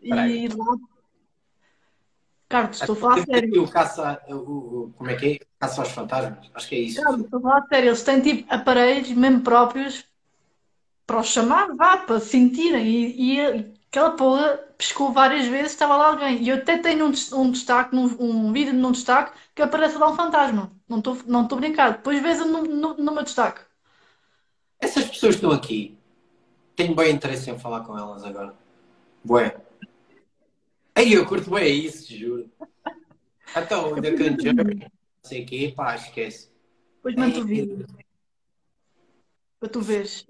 Peraí. 0.01 0.45
E 0.45 0.49
lá, 0.49 0.76
Carlos, 2.55 2.76
estou 2.80 2.94
a 2.94 2.98
falar 2.98 3.14
a 3.14 3.26
sério. 3.26 3.62
O 3.64 3.68
caça, 3.68 4.22
o, 4.28 4.34
o- 4.34 4.92
como 4.96 5.11
é 5.11 5.14
que 5.16 5.26
é? 5.26 5.38
Caça 5.59 5.80
aos 5.82 5.90
fantasmas? 5.90 6.50
Acho 6.55 6.68
que 6.68 6.74
é 6.76 6.78
isso. 6.78 7.02
Carlos, 7.02 7.24
estou 7.24 7.38
a 7.38 7.42
falar 7.42 7.59
a 7.59 7.66
sério. 7.66 7.88
Eles 7.88 8.02
têm 8.05 8.20
tipo 8.20 8.55
aparelhos 8.55 9.11
mesmo 9.11 9.40
próprios 9.40 10.05
para 11.07 11.20
os 11.20 11.26
chamar, 11.26 11.74
vá, 11.74 11.96
para 11.98 12.20
sentirem. 12.20 12.86
E, 12.86 13.36
e 13.36 13.40
aquela 13.88 14.12
porra 14.12 14.59
pescou 14.78 15.12
várias 15.12 15.46
vezes, 15.46 15.72
estava 15.72 15.96
lá 15.96 16.09
alguém. 16.09 16.42
E 16.42 16.48
eu 16.48 16.57
até 16.57 16.78
tenho 16.78 17.07
um, 17.07 17.12
um 17.40 17.50
destaque, 17.50 17.94
num- 17.94 18.16
um 18.20 18.52
vídeo 18.52 18.72
num 18.72 18.92
destaque, 18.92 19.36
que 19.55 19.62
aparece 19.62 19.98
lá 19.98 20.11
um 20.11 20.16
fantasma. 20.16 20.70
Não 20.88 20.98
estou 20.98 21.18
não 21.26 21.42
estou 21.42 21.59
a 21.59 21.61
brincar. 21.61 21.92
Depois 21.92 22.22
vês 22.22 22.38
no, 22.46 22.62
no, 22.62 22.94
no 22.96 23.12
meu 23.12 23.22
destaque. 23.24 23.61
Essas 24.80 25.05
pessoas 25.07 25.34
que 25.36 25.42
estão 25.44 25.50
aqui, 25.50 25.96
tenho 26.76 26.94
bem 26.94 27.12
interesse 27.14 27.50
em 27.50 27.59
falar 27.59 27.80
com 27.80 27.98
elas 27.98 28.24
agora. 28.24 28.55
Bué. 29.24 29.57
Aí 30.95 31.12
eu 31.12 31.26
curto 31.26 31.51
bem 31.51 31.84
isso, 31.84 32.14
juro. 32.16 32.51
Então, 33.57 33.92
o 33.92 34.01
da 34.01 34.11
Conjuring, 34.11 34.55
não 34.55 34.90
sei 35.22 35.42
o 35.42 35.47
quê, 35.47 35.72
pá, 35.76 35.95
esquece. 35.97 36.51
Depois 36.97 37.14
mando 37.16 37.40
o 37.40 37.45
vídeo 37.45 37.86
para 39.61 39.68
tu 39.68 39.80
veres. 39.80 40.26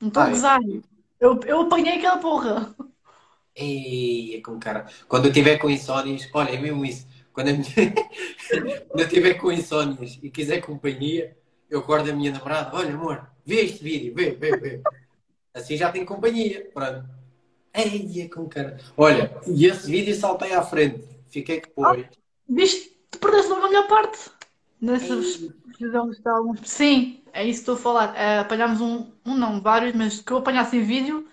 Não 0.00 0.08
estou 0.08 0.22
a 0.22 0.26
Ah, 0.26 0.28
é. 0.28 0.32
gozar. 0.32 0.60
Eu, 1.20 1.40
eu 1.46 1.60
apanhei 1.62 1.98
aquela 1.98 2.18
porra. 2.18 2.74
Ei, 3.54 4.36
é 4.36 4.40
com 4.40 4.58
cara. 4.58 4.86
Quando 5.08 5.26
eu 5.26 5.32
tiver 5.32 5.58
com 5.58 5.70
insónias, 5.70 6.28
olha, 6.32 6.50
é 6.50 6.58
mesmo 6.58 6.84
isso. 6.84 7.06
Quando, 7.32 7.48
a 7.48 7.52
minha- 7.52 8.84
Quando 8.88 9.00
eu 9.00 9.08
tiver 9.08 9.34
com 9.34 9.52
insónias 9.52 10.18
e 10.22 10.30
quiser 10.30 10.60
companhia, 10.60 11.36
eu 11.70 11.80
acordo 11.80 12.10
a 12.10 12.14
minha 12.14 12.32
namorada, 12.32 12.76
olha, 12.76 12.92
amor, 12.94 13.30
vê 13.44 13.62
este 13.62 13.82
vídeo, 13.82 14.14
vê, 14.14 14.30
vê, 14.32 14.56
vê. 14.56 14.82
Assim 15.52 15.76
já 15.76 15.90
tenho 15.90 16.04
companhia. 16.06 16.68
Pronto. 16.74 17.08
Ei, 17.74 18.22
é 18.22 18.28
com 18.28 18.48
cara. 18.48 18.78
Olha, 18.96 19.36
e 19.46 19.66
esse 19.66 19.90
vídeo 19.90 20.14
saltei 20.14 20.52
à 20.54 20.62
frente. 20.62 21.04
Fiquei 21.28 21.60
que 21.60 21.70
foi. 21.74 22.08
Viste? 22.48 22.90
Tu 23.10 23.18
perdeste 23.18 23.48
logo 23.50 23.64
a 23.64 23.68
melhor 23.68 23.88
parte. 23.88 24.30
Nessas 24.80 25.50
fizemos 25.76 26.18
de 26.18 26.28
alguns. 26.28 26.60
Sim, 26.68 27.22
é 27.32 27.44
isso 27.44 27.64
que 27.64 27.70
estou 27.70 27.74
a 27.74 27.78
falar. 27.78 28.16
É, 28.16 28.38
apanhámos 28.38 28.80
um, 28.80 29.10
um 29.26 29.34
não, 29.34 29.60
vários, 29.60 29.94
mas 29.94 30.20
que 30.20 30.32
eu 30.32 30.36
apanhasse 30.36 30.76
em 30.76 30.84
vídeo, 30.84 31.26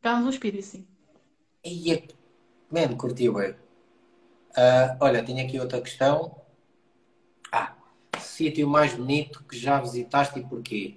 apanhámos 0.00 0.26
um 0.26 0.30
espírito, 0.30 0.64
sim. 0.64 0.86
Ei, 1.62 1.92
é... 1.92 2.02
Man, 2.68 2.96
curti 2.96 3.30
bem. 3.30 3.54
Ah, 4.56 4.96
olha, 5.00 5.22
tenho 5.22 5.44
aqui 5.46 5.60
outra 5.60 5.80
questão. 5.80 6.40
Ah, 7.52 7.74
sítio 8.18 8.68
mais 8.68 8.92
bonito 8.94 9.44
que 9.44 9.56
já 9.56 9.80
visitaste 9.80 10.40
e 10.40 10.42
porquê? 10.42 10.96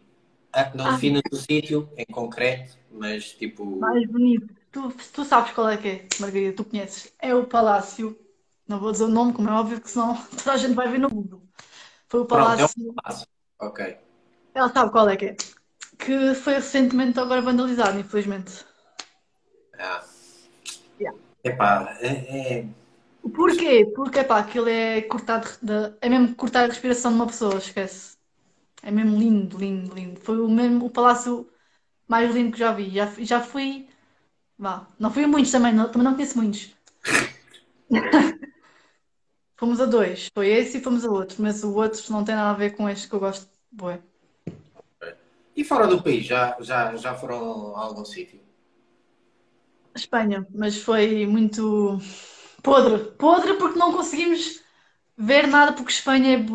Ah, 0.51 0.71
não 0.73 0.87
Ah. 0.87 0.91
definas 0.93 1.21
o 1.31 1.35
sítio 1.35 1.87
em 1.95 2.05
concreto, 2.05 2.75
mas 2.91 3.33
tipo. 3.33 3.65
Mais 3.77 4.09
bonito. 4.09 4.58
Tu, 4.71 4.91
tu 5.13 5.25
sabes 5.25 5.51
qual 5.53 5.69
é 5.69 5.77
que 5.77 5.87
é, 5.87 6.07
Margarida, 6.19 6.55
tu 6.55 6.65
conheces. 6.65 7.13
É 7.19 7.33
o 7.35 7.45
Palácio. 7.47 8.17
Não 8.67 8.79
vou 8.79 8.91
dizer 8.91 9.05
o 9.05 9.07
nome, 9.07 9.33
como 9.33 9.49
é 9.49 9.53
óbvio 9.53 9.81
que 9.81 9.89
senão 9.89 10.15
toda 10.37 10.53
a 10.53 10.57
gente 10.57 10.75
vai 10.75 10.87
ver 10.89 10.99
no 10.99 11.09
mundo. 11.09 11.41
Foi 12.07 12.21
o 12.21 12.25
Pronto, 12.27 12.59
é 12.61 12.65
Palácio. 12.65 12.75
um 12.91 12.93
passo. 12.93 13.27
Ok. 13.59 13.97
Ela 14.53 14.69
sabe 14.71 14.91
qual 14.91 15.09
é 15.09 15.17
que 15.17 15.25
é. 15.25 15.35
Que 15.97 16.35
foi 16.35 16.53
recentemente 16.55 17.19
agora 17.19 17.41
vandalizado, 17.41 17.99
infelizmente. 17.99 18.63
Ah. 19.79 20.03
Yeah. 20.99 21.11
Epá, 21.43 21.97
é, 22.01 22.59
é- 22.59 22.65
Porquê? 23.35 23.85
Porque, 23.95 24.23
pá, 24.23 24.39
aquilo 24.39 24.69
é 24.69 25.01
cortar, 25.03 25.41
de- 25.61 25.93
é 26.01 26.09
mesmo 26.09 26.35
cortar 26.35 26.63
a 26.63 26.67
respiração 26.67 27.11
de 27.11 27.17
uma 27.17 27.27
pessoa, 27.27 27.57
esquece. 27.57 28.17
É 28.83 28.91
mesmo 28.91 29.17
lindo, 29.19 29.57
lindo, 29.59 29.95
lindo. 29.95 30.19
Foi 30.21 30.39
o 30.41 30.49
mesmo, 30.49 30.85
o 30.87 30.91
palácio 30.91 31.49
mais 32.07 32.35
lindo 32.35 32.53
que 32.53 32.59
já 32.59 32.73
vi. 32.73 32.91
Já, 32.91 33.07
já 33.19 33.41
fui, 33.41 33.88
vá, 34.59 34.85
não 34.99 35.09
fui 35.11 35.23
a 35.23 35.27
muitos 35.27 35.51
também, 35.51 35.73
não- 35.73 35.89
também 35.89 36.03
não 36.03 36.13
conheço 36.13 36.37
muitos. 36.37 36.75
Fomos 39.57 39.81
a 39.81 39.85
dois, 39.85 40.29
foi 40.33 40.47
esse 40.49 40.77
e 40.77 40.81
fomos 40.81 41.03
a 41.03 41.09
outro, 41.11 41.41
mas 41.41 41.63
o 41.63 41.73
outro 41.75 42.01
não 42.13 42.23
tem 42.23 42.33
nada 42.35 42.51
a 42.51 42.53
ver 42.53 42.75
com 42.77 42.87
este 42.87 43.09
que 43.09 43.15
eu 43.15 43.19
gosto. 43.19 43.49
Bué. 43.71 43.99
E 45.55 45.63
fora 45.65 45.85
do 45.85 46.01
país, 46.01 46.25
já, 46.25 46.55
já, 46.61 46.95
já 46.95 47.13
foram 47.13 47.75
a 47.75 47.81
algum 47.81 48.05
sítio? 48.05 48.39
Espanha, 49.93 50.47
mas 50.55 50.77
foi 50.77 51.25
muito 51.25 51.99
podre. 52.63 52.99
Podre 53.17 53.55
porque 53.55 53.77
não 53.77 53.91
conseguimos 53.91 54.61
ver 55.17 55.45
nada, 55.47 55.73
porque 55.73 55.91
Espanha 55.91 56.37
é, 56.39 56.45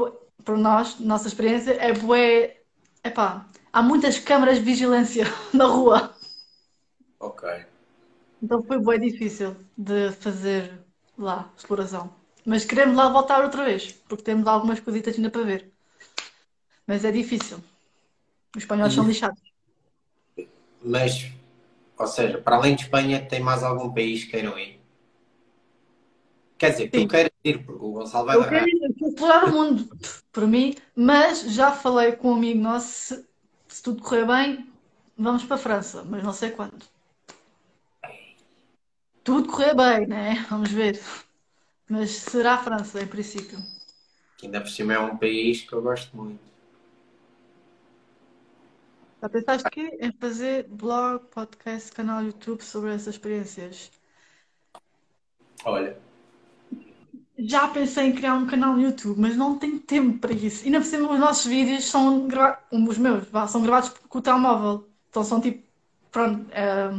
para 0.42 0.56
nós, 0.56 0.98
nossa 0.98 1.28
experiência, 1.28 1.72
é 1.72 1.92
bué. 1.92 2.62
Epá, 3.04 3.46
há 3.70 3.82
muitas 3.82 4.18
câmaras 4.18 4.56
de 4.58 4.64
vigilância 4.64 5.24
na 5.52 5.66
rua. 5.66 6.14
Ok. 7.18 7.44
Então 8.44 8.62
foi 8.68 8.78
bué 8.86 8.96
difícil 8.98 9.50
de 9.88 10.12
fazer 10.24 10.62
lá 11.26 11.38
exploração. 11.58 12.04
Mas 12.50 12.64
queremos 12.68 12.96
lá 12.96 13.08
voltar 13.08 13.42
outra 13.44 13.64
vez, 13.70 13.82
porque 14.08 14.22
temos 14.28 14.46
algumas 14.46 14.80
coisitas 14.80 15.16
ainda 15.16 15.30
para 15.30 15.42
ver. 15.50 15.62
Mas 16.88 17.04
é 17.04 17.12
difícil. 17.12 17.58
Os 18.56 18.62
espanhóis 18.64 18.94
são 18.94 19.06
lixados. 19.08 19.42
Mas, 20.82 21.30
ou 21.98 22.06
seja, 22.06 22.38
para 22.38 22.56
além 22.56 22.76
de 22.76 22.82
Espanha, 22.84 23.24
tem 23.26 23.40
mais 23.40 23.62
algum 23.62 23.92
país 23.92 24.24
que 24.24 24.32
queiram 24.32 24.58
ir? 24.58 24.80
Quer 26.58 26.70
dizer, 26.70 26.88
que 26.88 26.94
Sim. 26.94 27.02
tu 27.02 27.08
queiras 27.08 27.32
ir, 27.44 27.64
porque 27.64 27.84
o 27.84 27.92
Gonçalo 27.92 28.26
vai 28.26 28.36
Eu 28.36 28.44
quero, 28.46 28.66
ir- 28.68 28.82
eu 28.82 28.94
quero 28.94 29.10
explorar 29.10 29.44
o 29.44 29.52
mundo, 29.52 29.88
por 30.32 30.46
mim, 30.46 30.74
mas 30.96 31.42
já 31.52 31.72
falei 31.72 32.12
com 32.12 32.32
um 32.32 32.34
amigo 32.34 32.60
nosso, 32.60 32.88
se, 33.14 33.28
se 33.68 33.82
tudo 33.82 34.02
correr 34.02 34.26
bem, 34.26 34.70
vamos 35.16 35.44
para 35.44 35.56
a 35.56 35.58
França, 35.58 36.04
mas 36.04 36.22
não 36.22 36.32
sei 36.32 36.50
quando. 36.50 36.84
Tudo 39.24 39.48
correr 39.50 39.74
bem, 39.74 40.06
né? 40.06 40.46
Vamos 40.50 40.70
ver. 40.70 41.00
Mas 41.88 42.10
será 42.12 42.54
a 42.54 42.58
França, 42.58 43.02
em 43.02 43.06
princípio. 43.08 43.58
Que 44.36 44.46
ainda 44.46 44.60
por 44.60 44.70
cima 44.70 44.94
é 44.94 44.98
um 44.98 45.16
país 45.16 45.62
que 45.62 45.72
eu 45.74 45.82
gosto 45.82 46.16
muito. 46.16 46.40
Já 49.22 49.28
pensaste 49.28 49.70
que 49.70 49.80
em 50.00 50.12
fazer 50.12 50.68
blog, 50.68 51.24
podcast, 51.30 51.90
canal 51.92 52.22
YouTube 52.22 52.62
sobre 52.62 52.94
essas 52.94 53.14
experiências? 53.14 53.90
Olha, 55.64 55.96
Já 57.38 57.68
pensei 57.68 58.06
em 58.06 58.14
criar 58.14 58.34
um 58.34 58.46
canal 58.46 58.74
no 58.74 58.80
YouTube, 58.82 59.20
mas 59.20 59.36
não 59.36 59.58
tenho 59.58 59.80
tempo 59.80 60.18
para 60.18 60.32
isso. 60.32 60.62
E 60.64 60.66
ainda 60.66 60.80
por 60.80 60.86
cima 60.86 61.12
os 61.12 61.18
nossos 61.18 61.46
vídeos 61.46 61.84
são 61.86 62.28
gravados, 62.28 62.64
os 62.88 62.98
meus, 62.98 63.28
são 63.50 63.62
gravados 63.62 63.90
com 63.90 64.18
o 64.18 64.22
telemóvel. 64.22 64.88
Então 65.10 65.24
são 65.24 65.40
tipo, 65.40 65.62
pronto, 66.12 66.46
eh, 66.52 66.90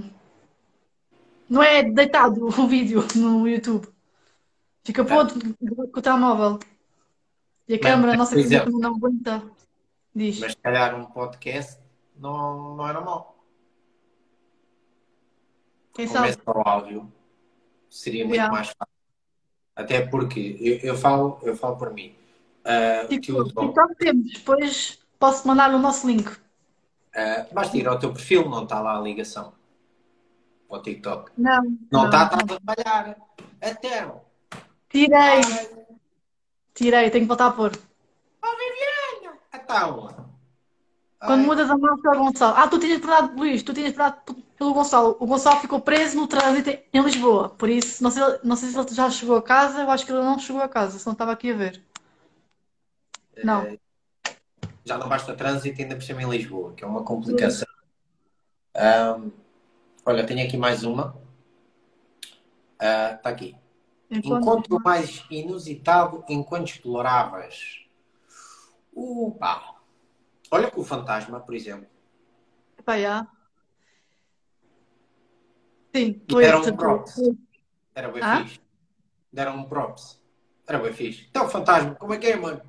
não 1.49 1.61
é 1.63 1.83
deitado 1.83 2.45
o 2.59 2.67
vídeo 2.67 3.05
no 3.15 3.47
YouTube. 3.47 3.87
Fica 4.83 5.03
podre 5.03 5.55
gravado 5.61 5.91
com 5.91 5.99
o 5.99 6.01
telemóvel. 6.01 6.59
E 7.67 7.73
a 7.73 7.79
câmera, 7.79 8.13
a 8.13 8.17
mas, 8.17 8.31
nossa 8.31 8.35
câmera 8.35 8.69
não 8.69 8.95
aguenta. 8.95 9.43
Diz. 10.13 10.39
mas 10.39 10.51
se 10.53 10.57
calhar 10.57 10.95
um 10.95 11.05
podcast 11.05 11.77
não, 12.17 12.75
não 12.75 12.87
era 12.87 13.01
mal. 13.01 13.35
Quem 15.93 16.07
sabe? 16.07 16.37
Começa 16.37 16.41
ao 16.45 16.67
áudio 16.67 17.11
seria 17.89 18.23
muito 18.23 18.35
Yeah. 18.35 18.53
mais 18.53 18.67
fácil. 18.67 18.93
Até 19.75 20.05
porque 20.05 20.57
eu, 20.59 20.91
eu 20.91 20.97
falo, 20.97 21.39
eu 21.43 21.55
falo 21.55 21.77
por 21.77 21.93
mim. 21.93 22.15
O 23.03 23.07
TikTok, 23.07 23.95
temos. 23.97 24.33
Depois 24.33 24.99
posso 25.19 25.47
mandar 25.47 25.73
o 25.73 25.79
nosso 25.79 26.07
link. 26.07 26.29
ah, 27.15 27.45
basta 27.51 27.77
ir 27.77 27.87
ao 27.87 27.99
teu 27.99 28.11
perfil, 28.13 28.49
não 28.49 28.63
está 28.63 28.79
lá 28.79 28.97
a 28.97 29.01
ligação 29.01 29.53
ao 30.75 30.81
TikTok. 30.81 31.31
Não, 31.37 31.61
Não 31.91 32.03
não. 32.03 32.05
está, 32.05 32.27
a 32.27 32.75
falhar. 32.75 33.17
Até. 33.61 34.11
Tirei, 34.89 35.17
Ai, 35.17 35.41
tirei, 36.73 37.09
tenho 37.09 37.23
que 37.25 37.27
voltar 37.27 37.47
a 37.47 37.51
pôr. 37.51 37.71
Viviane! 37.71 39.39
Então. 39.53 40.25
Quando 41.19 41.39
Ai, 41.41 41.45
mudas 41.45 41.69
a 41.69 41.73
ao 41.73 41.79
Gonçalo. 42.17 42.55
Ah, 42.57 42.67
tu 42.67 42.79
tinhas 42.79 42.99
perguntado, 42.99 43.35
Luís, 43.37 43.63
tu 43.63 43.73
tinhas 43.73 43.93
perguntado 43.93 44.35
pelo 44.57 44.73
Gonçalo. 44.73 45.17
O 45.19 45.25
Gonçalo 45.25 45.59
ficou 45.59 45.81
preso 45.81 46.15
no 46.17 46.27
trânsito 46.27 46.69
em 46.69 47.01
Lisboa. 47.01 47.49
Por 47.49 47.69
isso, 47.69 48.03
não 48.03 48.11
sei, 48.11 48.23
não 48.43 48.55
sei 48.55 48.69
se 48.69 48.77
ele 48.77 48.93
já 48.93 49.09
chegou 49.09 49.35
a 49.37 49.41
casa. 49.41 49.81
Eu 49.81 49.89
acho 49.91 50.05
que 50.05 50.11
ele 50.11 50.21
não 50.21 50.37
chegou 50.37 50.61
a 50.61 50.69
casa, 50.69 50.99
senão 50.99 51.13
estava 51.13 51.31
aqui 51.31 51.51
a 51.51 51.55
ver. 51.55 51.83
Não. 53.43 53.63
eh, 53.63 53.79
já 54.85 54.97
não 54.97 55.09
basta 55.09 55.35
trânsito 55.35 55.81
ainda 55.81 55.95
por 55.95 56.03
cima 56.03 56.21
em 56.21 56.29
Lisboa, 56.29 56.73
que 56.73 56.83
é 56.83 56.87
uma 56.87 57.03
complicação. 57.03 57.67
Ahm, 58.75 59.31
olha, 60.05 60.25
tenho 60.25 60.45
aqui 60.45 60.57
mais 60.57 60.83
uma. 60.83 61.15
Está 62.79 63.29
aqui. 63.29 63.57
Enquanto... 64.09 64.43
Encontro 64.43 64.79
mais 64.81 65.25
inusitado 65.31 66.23
enquanto 66.29 66.67
exploravas. 66.69 67.83
Upa! 68.93 69.75
Olha 70.51 70.69
que 70.69 70.79
o 70.79 70.83
fantasma, 70.83 71.39
por 71.39 71.55
exemplo. 71.55 71.87
Pá, 72.85 72.99
já. 72.99 73.27
Sim, 75.93 76.21
foi 76.29 76.43
deram 76.43 76.61
um 76.61 76.77
props. 76.77 77.15
Era 77.95 78.11
bem 78.11 78.21
Ah? 78.21 78.43
fixe. 78.43 78.61
Deram 79.33 79.57
um 79.57 79.63
props. 79.63 80.21
Era 80.67 80.77
bem 80.79 80.93
fixe. 80.93 81.25
Então, 81.29 81.49
fantasma, 81.49 81.95
como 81.95 82.13
é 82.13 82.17
que 82.17 82.27
é, 82.27 82.35
mano? 82.35 82.61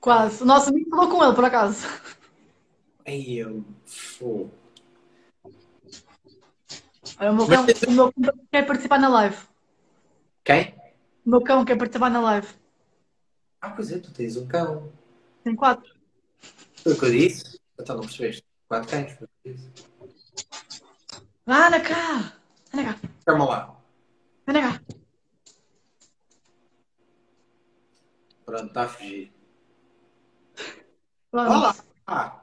Quase. 0.00 0.42
O 0.42 0.46
nosso 0.46 0.70
amigo 0.70 0.88
falou 0.90 1.10
com 1.10 1.24
ele, 1.24 1.34
por 1.34 1.44
acaso. 1.44 1.86
Aí 3.04 3.38
eu. 3.38 3.64
Fogo. 3.84 4.52
Olha, 7.18 7.32
o 7.32 7.34
meu 7.34 7.46
cão, 7.46 7.64
o 7.88 7.90
meu 7.90 8.12
cão 8.12 8.46
quer 8.50 8.66
participar 8.66 8.98
na 8.98 9.08
live. 9.08 9.36
Quem? 10.44 10.74
O 11.24 11.30
meu 11.30 11.40
cão 11.42 11.64
quer 11.64 11.76
participar 11.76 12.10
na 12.10 12.20
live. 12.20 12.48
Ah, 13.60 13.70
pois 13.70 13.90
é, 13.90 13.98
tu 13.98 14.12
tens 14.12 14.36
um 14.36 14.46
cão. 14.46 14.92
Tem 15.42 15.56
quatro. 15.56 15.94
Foi 16.82 16.92
o 16.92 16.98
que 16.98 17.04
eu 17.06 17.10
disse? 17.10 17.58
Então 17.80 17.96
não 17.96 18.02
percebeste? 18.04 18.44
Quatro 18.68 18.90
cães. 18.90 19.18
Ah, 21.46 21.68
anda 21.68 21.80
cá! 21.80 22.36
Anda 22.74 22.84
cá! 22.84 23.00
Calma 23.24 23.44
lá. 23.48 23.76
Anda 24.46 24.60
cá! 24.60 24.80
Pronto, 28.44 28.66
está 28.66 28.82
a 28.82 28.88
fugir. 28.88 29.32
Pronto. 31.30 31.50
Olá! 31.50 31.74
Ah, 32.06 32.40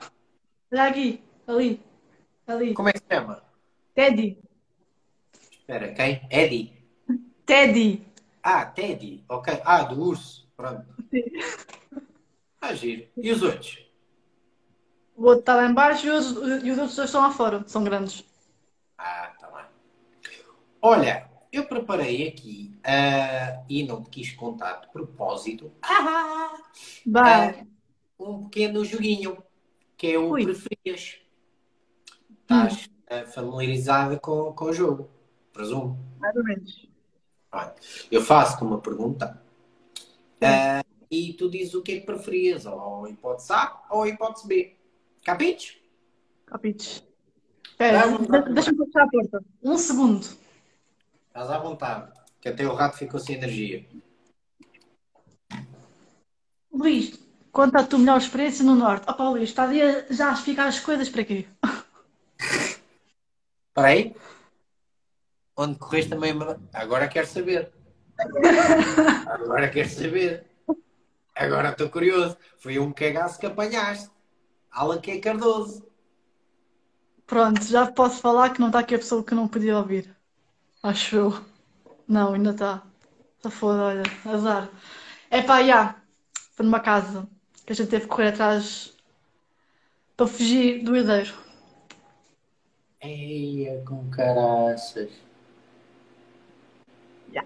Olha 0.72 0.84
aqui. 0.86 1.24
Ali. 1.48 1.82
Ali. 2.48 2.74
como 2.74 2.90
é 2.90 2.94
que 2.94 3.00
se 3.00 3.06
chama? 3.10 3.42
Teddy. 3.96 4.43
Espera, 5.64 5.94
quem? 5.94 6.28
Eddie. 6.30 6.74
Teddy. 7.46 8.06
Ah, 8.44 8.66
Teddy. 8.66 9.24
Ok. 9.30 9.62
Ah, 9.64 9.84
do 9.84 10.02
urso. 10.04 10.46
Pronto. 10.58 10.86
Sim. 11.10 11.24
Ah, 12.60 12.74
giro. 12.74 13.08
E 13.16 13.32
os 13.32 13.42
outros? 13.42 13.80
O 15.16 15.24
outro 15.24 15.40
está 15.40 15.56
lá 15.56 15.66
em 15.66 15.74
baixo 15.74 16.06
e 16.06 16.10
os, 16.10 16.32
e 16.64 16.72
os 16.72 16.78
outros 16.78 16.96
dois 16.98 17.10
estão 17.10 17.22
lá 17.22 17.32
fora. 17.32 17.64
São 17.66 17.82
grandes. 17.82 18.26
Ah, 18.98 19.34
tá 19.40 19.48
bem. 19.48 19.66
Olha, 20.82 21.30
eu 21.50 21.66
preparei 21.66 22.28
aqui 22.28 22.78
ah, 22.84 23.64
e 23.70 23.84
não 23.84 24.04
te 24.04 24.10
quis 24.10 24.34
contar 24.34 24.82
de 24.82 24.88
propósito 24.92 25.72
ah, 25.82 26.58
Vai. 27.06 27.66
um 28.20 28.50
pequeno 28.50 28.84
joguinho 28.84 29.42
que 29.96 30.08
é 30.08 30.18
o 30.18 30.30
Ui. 30.30 30.44
Preferias. 30.44 31.22
Estás 32.42 32.90
ah, 33.10 33.26
familiarizada 33.28 34.20
com, 34.20 34.52
com 34.52 34.66
o 34.66 34.74
jogo, 34.74 35.10
presumo. 35.54 35.98
Mais 36.20 36.36
ou 36.36 36.44
menos. 36.44 36.88
Eu 38.12 38.22
faço-te 38.22 38.64
uma 38.64 38.82
pergunta 38.82 39.40
ah, 40.42 40.84
e 41.12 41.34
tu 41.34 41.48
dizes 41.50 41.76
o 41.76 41.84
que 41.84 41.92
é 41.94 42.00
que 42.00 42.06
preferias, 42.06 42.66
ou 42.66 43.06
a 43.06 43.10
hipótese 43.10 43.54
A 43.54 43.82
ou 43.92 44.02
a 44.04 44.10
hipótese 44.10 44.48
B. 44.48 44.76
Capites? 45.24 45.78
Capites. 46.48 47.04
Deixa-me 48.54 48.86
fechar 48.86 49.04
a 49.04 49.08
porta. 49.08 49.44
Um 49.64 49.78
segundo. 49.78 50.26
Estás 51.28 51.50
à 51.50 51.60
vontade, 51.60 52.12
que 52.42 52.50
até 52.50 52.68
o 52.68 52.74
rato 52.74 52.98
ficou 52.98 53.20
sem 53.20 53.36
energia. 53.36 53.86
Luís, 56.72 57.20
conta 57.52 57.82
a 57.82 57.86
tua 57.86 58.00
melhor 58.00 58.18
experiência 58.18 58.66
no 58.66 58.76
Norte. 58.76 59.08
Opa, 59.08 59.30
Luís, 59.30 59.50
está 59.50 59.64
ali 59.64 59.82
a- 59.82 60.06
já 60.12 60.32
a 60.32 60.34
explicar 60.34 60.68
as 60.68 60.80
coisas 60.80 61.08
para 61.08 61.24
quê? 61.24 61.46
Espera 63.70 63.88
aí. 63.88 64.16
Onde 65.56 65.78
correste 65.78 66.10
também. 66.10 66.34
uma- 66.34 66.60
Agora 66.74 67.08
quero 67.08 67.28
saber. 67.28 67.72
Agora 69.28 69.70
quero 69.70 69.90
saber. 69.90 70.46
Agora 71.36 71.70
estou 71.70 71.90
curioso. 71.90 72.38
Foi 72.58 72.80
um 72.80 72.92
cagaço 72.92 73.40
que 73.40 73.46
apanhaste. 73.46 74.10
Alan 74.72 75.00
que 75.00 75.12
é 75.12 75.20
Cardoso. 75.20 75.86
Pronto, 77.28 77.64
já 77.64 77.90
posso 77.92 78.20
falar 78.22 78.52
que 78.52 78.60
não 78.60 78.68
está 78.68 78.80
aqui 78.80 78.96
a 78.96 79.00
pessoa 79.00 79.24
que 79.24 79.34
não 79.36 79.48
podia 79.48 79.78
ouvir. 79.78 80.16
Acho 80.82 81.16
eu. 81.16 81.46
Não, 82.08 82.34
ainda 82.34 82.52
está. 82.52 82.84
Está 83.38 83.50
foda, 83.50 83.84
olha. 83.84 84.04
Azar. 84.26 84.70
É 85.30 85.42
pá, 85.42 85.64
já. 85.64 85.96
Foi 86.56 86.66
numa 86.66 86.80
casa 86.80 87.28
que 87.66 87.74
a 87.74 87.76
gente 87.76 87.90
teve 87.90 88.04
que 88.04 88.10
correr 88.10 88.30
atrás 88.30 88.94
para 90.18 90.28
fugir 90.28 90.84
do 90.84 90.96
herdeiro. 90.96 91.34
Eia, 93.02 93.84
com 93.86 94.10
caraças. 94.10 95.10
Já. 97.34 97.44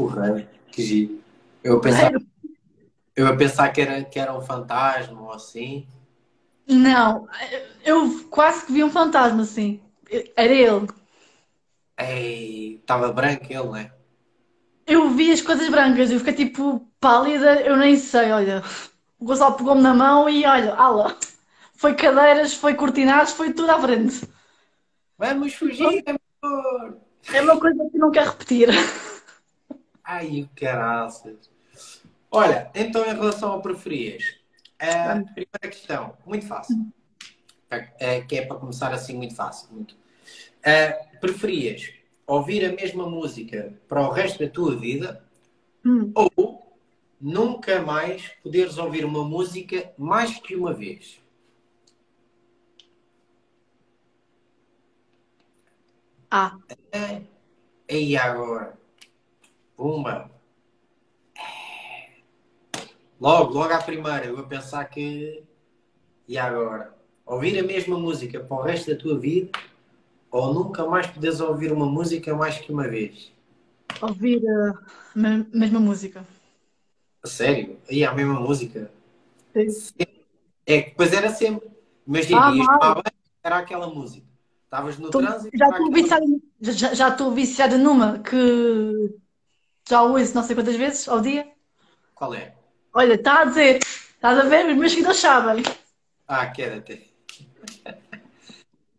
Porra, 0.00 0.48
que 0.72 0.82
giro. 0.82 1.22
Eu 1.62 1.76
a 1.76 1.80
pensar, 1.80 2.12
eu 3.14 3.26
a 3.26 3.36
pensar 3.36 3.68
que, 3.68 3.82
era, 3.82 4.02
que 4.02 4.18
era 4.18 4.34
um 4.34 4.40
fantasma 4.40 5.20
ou 5.20 5.30
assim. 5.30 5.86
Não, 6.66 7.28
eu 7.84 8.24
quase 8.30 8.64
que 8.64 8.72
vi 8.72 8.82
um 8.82 8.88
fantasma 8.88 9.42
assim. 9.42 9.78
Era 10.34 10.54
ele. 10.54 10.88
Ei, 11.98 12.76
estava 12.76 13.12
branco 13.12 13.44
ele, 13.50 13.68
né? 13.68 13.92
Eu 14.86 15.10
vi 15.10 15.32
as 15.32 15.42
coisas 15.42 15.68
brancas, 15.68 16.10
eu 16.10 16.18
fiquei 16.18 16.46
tipo 16.46 16.80
pálida, 16.98 17.60
eu 17.60 17.76
nem 17.76 17.94
sei, 17.94 18.32
olha. 18.32 18.62
O 19.18 19.26
Gonçalo 19.26 19.54
pegou-me 19.54 19.82
na 19.82 19.92
mão 19.92 20.30
e 20.30 20.46
olha, 20.46 20.72
ala. 20.76 21.14
Foi 21.74 21.94
cadeiras, 21.94 22.54
foi 22.54 22.72
cortinados, 22.72 23.32
foi 23.32 23.52
tudo 23.52 23.70
à 23.70 23.78
frente. 23.78 24.26
Vamos 25.18 25.52
fugir, 25.52 26.02
amor! 26.06 26.96
É 27.34 27.42
uma 27.42 27.60
coisa 27.60 27.86
que 27.90 27.98
não 27.98 28.10
quero 28.10 28.30
repetir. 28.30 28.70
Ai, 30.12 30.42
o 30.42 30.48
caraças. 30.56 31.48
Olha, 32.30 32.68
então 32.74 33.04
em 33.04 33.14
relação 33.14 33.52
ao 33.52 33.62
preferias, 33.62 34.34
a 34.78 35.14
primeira 35.34 35.68
questão, 35.70 36.16
muito 36.26 36.46
fácil. 36.46 36.86
Eh, 38.00 38.22
Que 38.22 38.38
é 38.38 38.46
para 38.46 38.56
começar 38.56 38.92
assim, 38.92 39.16
muito 39.16 39.36
fácil. 39.36 39.68
Muito. 39.72 39.96
Eh, 40.64 40.90
preferias 41.20 41.92
ouvir 42.26 42.64
a 42.64 42.72
mesma 42.72 43.08
música 43.08 43.72
para 43.88 44.00
o 44.08 44.10
resto 44.10 44.44
da 44.44 44.50
tua 44.50 44.74
vida 44.76 45.24
Hum. 45.84 46.10
ou 46.14 46.76
nunca 47.20 47.80
mais 47.82 48.28
poderes 48.42 48.78
ouvir 48.78 49.04
uma 49.04 49.24
música 49.24 49.92
mais 49.96 50.38
que 50.40 50.56
uma 50.56 50.72
vez? 50.74 51.20
Ah, 56.30 56.56
É. 56.92 57.22
E 57.88 58.16
agora? 58.16 58.79
Pumba! 59.84 60.30
É. 61.38 62.10
Logo, 63.18 63.54
logo 63.54 63.72
à 63.72 63.78
primeira, 63.78 64.26
eu 64.26 64.38
a 64.38 64.42
pensar 64.42 64.84
que. 64.84 65.42
E 66.28 66.36
agora? 66.36 66.94
Ouvir 67.24 67.58
a 67.58 67.62
mesma 67.62 67.98
música 67.98 68.40
para 68.40 68.56
o 68.58 68.60
resto 68.60 68.90
da 68.92 69.00
tua 69.00 69.18
vida 69.18 69.50
ou 70.30 70.52
nunca 70.52 70.84
mais 70.86 71.06
poderes 71.06 71.40
ouvir 71.40 71.72
uma 71.72 71.86
música 71.86 72.34
mais 72.34 72.58
que 72.58 72.70
uma 72.70 72.86
vez? 72.86 73.32
ouvir 74.02 74.42
a 74.46 74.74
me- 75.14 75.46
mesma 75.50 75.80
música. 75.80 76.26
A 77.22 77.26
sério? 77.26 77.78
E 77.90 78.04
a 78.04 78.12
mesma 78.12 78.38
música? 78.38 78.90
Sim. 79.54 79.94
É 80.66 80.82
que 80.82 80.90
depois 80.90 81.10
era 81.14 81.30
sempre. 81.30 81.70
Imagina, 82.06 82.48
Ah, 82.48 82.54
ias 82.54 82.66
tomar 82.66 82.94
banho, 82.96 83.04
era 83.42 83.56
aquela 83.58 83.86
música. 83.88 84.26
Estavas 84.64 84.98
no 84.98 85.08
Tô- 85.10 85.20
trânsito. 85.20 85.56
já 85.56 85.68
estou 85.70 85.86
aquela- 85.86 86.02
viciada, 86.02 86.26
já- 86.60 86.94
já 86.94 87.08
viciada 87.34 87.78
numa 87.78 88.18
que 88.18 89.16
já 89.88 90.02
ouço 90.02 90.34
não 90.34 90.42
sei 90.42 90.54
quantas 90.54 90.76
vezes 90.76 91.08
ao 91.08 91.20
dia. 91.20 91.50
Qual 92.14 92.34
é? 92.34 92.54
Olha, 92.92 93.14
está 93.14 93.42
a 93.42 93.44
dizer, 93.44 93.78
estás 93.78 94.38
a 94.38 94.42
ver? 94.42 94.66
Os 94.66 94.76
meus 94.76 94.92
seguidores 94.92 95.18
sabem. 95.20 95.62
Ah, 96.26 96.46
queda-te. 96.46 97.14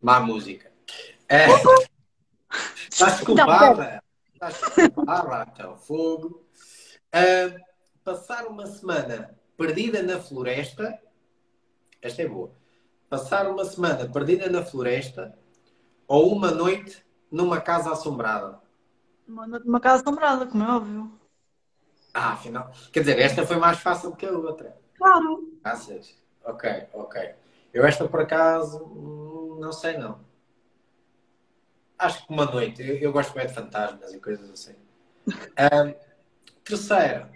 Má 0.02 0.20
música. 0.20 0.72
É. 1.30 1.48
Estás 2.90 3.18
desculpada. 3.18 4.04
Estás 4.34 4.60
desculpada, 4.76 5.52
então. 5.54 5.78
Fogo. 5.78 6.46
Ah, 7.12 7.56
passar 8.04 8.48
uma 8.48 8.66
semana 8.66 9.38
perdida 9.58 10.02
na 10.02 10.20
floresta. 10.20 11.00
Esta 12.02 12.24
é 12.24 12.28
boa. 12.28 12.52
Passar 13.10 13.50
uma 13.50 13.66
semana 13.66 14.10
perdida 14.10 14.50
na 14.50 14.66
floresta 14.66 15.38
ou 16.08 16.34
uma 16.34 16.50
noite 16.52 17.06
numa 17.30 17.62
casa 17.62 17.92
assombrada. 17.92 18.60
Uma, 19.32 19.46
uma 19.60 19.80
casa 19.80 20.04
assombrada, 20.04 20.46
como 20.46 20.62
é 20.62 20.68
óbvio. 20.68 21.12
Ah, 22.14 22.34
afinal. 22.34 22.70
Quer 22.92 23.00
dizer, 23.00 23.20
esta 23.20 23.48
foi 23.48 23.56
mais 23.56 23.80
fácil 23.80 24.14
que 24.14 24.26
a 24.26 24.32
outra. 24.32 24.78
Claro. 24.98 25.50
Achas? 25.64 26.18
Ok, 26.44 26.70
ok. 26.94 27.34
Eu 27.74 27.86
esta 27.86 28.08
por 28.10 28.20
acaso 28.20 28.80
não 29.58 29.72
sei 29.72 29.98
não. 29.98 30.20
Acho 31.98 32.28
que 32.28 32.34
uma 32.34 32.46
noite. 32.46 32.82
Eu, 32.82 32.96
eu 32.98 33.12
gosto 33.14 33.34
bem 33.34 33.48
de 33.48 33.54
fantasmas 33.54 34.14
e 34.14 34.20
coisas 34.20 34.50
assim. 34.50 34.76
Ahm, 35.56 35.94
terceira, 36.66 37.32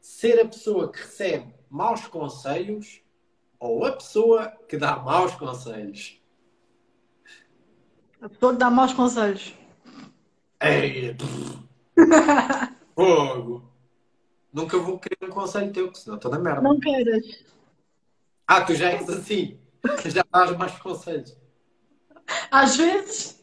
ser 0.00 0.40
a 0.40 0.48
pessoa 0.48 0.90
que 0.90 1.00
recebe 1.00 1.54
maus 1.68 2.06
conselhos 2.06 3.02
ou 3.58 3.84
a 3.84 3.92
pessoa 3.92 4.48
que 4.66 4.78
dá 4.78 4.96
maus 4.96 5.34
conselhos. 5.34 6.18
A 8.22 8.28
pessoa 8.28 8.52
que 8.54 8.58
dá 8.58 8.70
maus 8.70 8.94
conselhos. 8.94 9.65
Ei, 10.60 11.14
pff, 11.14 11.58
fogo! 12.94 13.70
Nunca 14.52 14.78
vou 14.78 14.98
querer 14.98 15.30
um 15.30 15.34
conselho 15.34 15.72
teu, 15.72 15.94
senão 15.94 16.16
estou 16.16 16.30
na 16.30 16.38
merda. 16.38 16.62
Não 16.62 16.80
queiras. 16.80 17.44
Ah, 18.46 18.62
tu 18.62 18.74
já 18.74 18.90
és 18.90 19.08
assim. 19.08 19.58
Já 20.06 20.24
dás 20.32 20.56
mais 20.56 20.78
conselhos. 20.78 21.36
Às 22.50 22.76
vezes, 22.76 23.36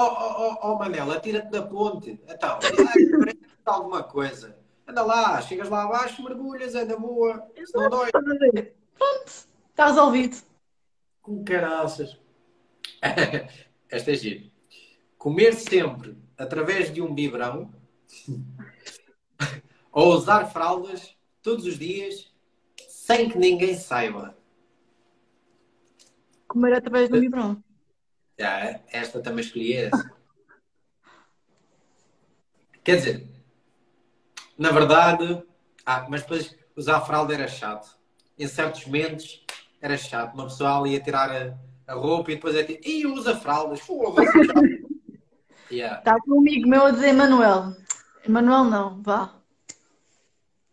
Oh, 0.00 0.04
oh, 0.04 0.34
oh, 0.38 0.58
oh 0.62 0.78
Manela, 0.78 1.18
tira-te 1.18 1.50
da 1.50 1.60
ponte. 1.60 2.20
Então, 2.28 2.56
parece 2.60 3.40
alguma 3.64 4.00
coisa. 4.04 4.56
Anda 4.86 5.02
lá, 5.02 5.42
chegas 5.42 5.68
lá 5.68 5.82
abaixo, 5.82 6.22
mergulhas, 6.22 6.76
anda 6.76 6.96
boa. 6.96 7.44
Não 7.74 7.90
dói. 7.90 8.08
Pronto, 8.12 9.26
está 9.26 9.86
resolvido. 9.86 10.36
Com 11.20 11.42
caraças. 11.42 12.16
Esta 13.90 14.12
é 14.12 14.14
giro. 14.14 14.48
Comer 15.18 15.54
sempre 15.54 16.16
através 16.38 16.94
de 16.94 17.02
um 17.02 17.12
biberão 17.12 17.74
ou 19.90 20.14
usar 20.14 20.46
fraldas 20.46 21.16
todos 21.42 21.66
os 21.66 21.76
dias 21.76 22.32
sem 22.88 23.28
que 23.28 23.36
ninguém 23.36 23.74
saiba. 23.74 24.38
Comer 26.46 26.74
através 26.74 27.08
do 27.08 27.18
biberão. 27.18 27.62
Já, 28.38 28.80
esta 28.92 29.20
também 29.20 29.44
escolhi 29.44 29.72
essa. 29.72 30.16
Quer 32.84 32.96
dizer, 32.96 33.28
na 34.56 34.70
verdade, 34.70 35.42
ah, 35.84 36.06
mas 36.08 36.22
depois 36.22 36.56
usar 36.76 37.00
fralda 37.00 37.34
era 37.34 37.48
chato. 37.48 37.98
Em 38.38 38.46
certos 38.46 38.86
momentos 38.86 39.44
era 39.80 39.96
chato. 39.98 40.34
Uma 40.34 40.44
pessoa 40.44 40.78
ali 40.78 40.92
ia 40.92 41.00
tirar 41.00 41.30
a, 41.30 41.58
a 41.92 41.94
roupa 41.94 42.30
e 42.30 42.36
depois 42.36 42.54
é 42.54 42.62
tipo, 42.62 42.88
e 42.88 43.04
usa 43.04 43.36
fraldas, 43.36 43.80
foda-se. 43.80 44.87
Yeah. 45.70 45.98
Está 45.98 46.18
com 46.20 46.36
um 46.36 46.40
amigo 46.40 46.68
meu 46.68 46.86
a 46.86 46.90
dizer 46.90 47.12
Manuel. 47.12 47.74
Manuel 48.28 48.64
não, 48.64 49.02
vá. 49.02 49.34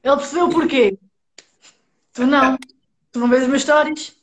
Ele 0.03 0.15
percebeu 0.17 0.49
porquê. 0.49 0.99
Tu 2.13 2.25
não. 2.25 2.57
Tu 3.11 3.19
não 3.19 3.29
vês 3.29 3.41
as 3.43 3.47
minhas 3.47 3.61
histórias? 3.61 4.15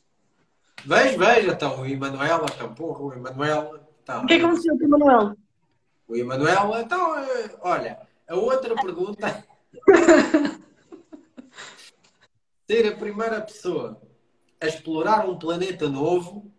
Vejo, 0.85 1.17
vejo. 1.17 1.51
Então, 1.51 1.81
o 1.81 1.85
Emanuel, 1.85 2.45
então, 2.45 2.73
porra, 2.73 3.01
o 3.01 3.13
Emanuel. 3.13 3.79
Então, 4.01 4.23
o 4.23 4.27
que 4.27 4.33
é 4.33 4.39
que 4.39 4.45
aconteceu 4.45 4.77
com 4.77 4.83
o 4.83 4.85
Emanuel? 4.85 5.35
O 6.07 6.15
Emanuel, 6.15 6.79
então, 6.79 7.17
eh, 7.17 7.55
olha, 7.61 7.99
a 8.27 8.35
outra 8.35 8.75
pergunta. 8.75 9.45
Ser 12.69 12.93
a 12.93 12.95
primeira 12.95 13.41
pessoa 13.41 14.01
a 14.61 14.67
explorar 14.67 15.27
um 15.27 15.37
planeta 15.37 15.89
novo 15.89 16.49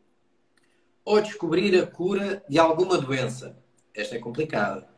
ou 1.05 1.21
descobrir 1.21 1.79
a 1.81 1.87
cura 1.87 2.45
de 2.49 2.59
alguma 2.59 2.99
doença? 2.99 3.57
Esta 3.95 4.17
é 4.17 4.19
complicada. 4.19 4.89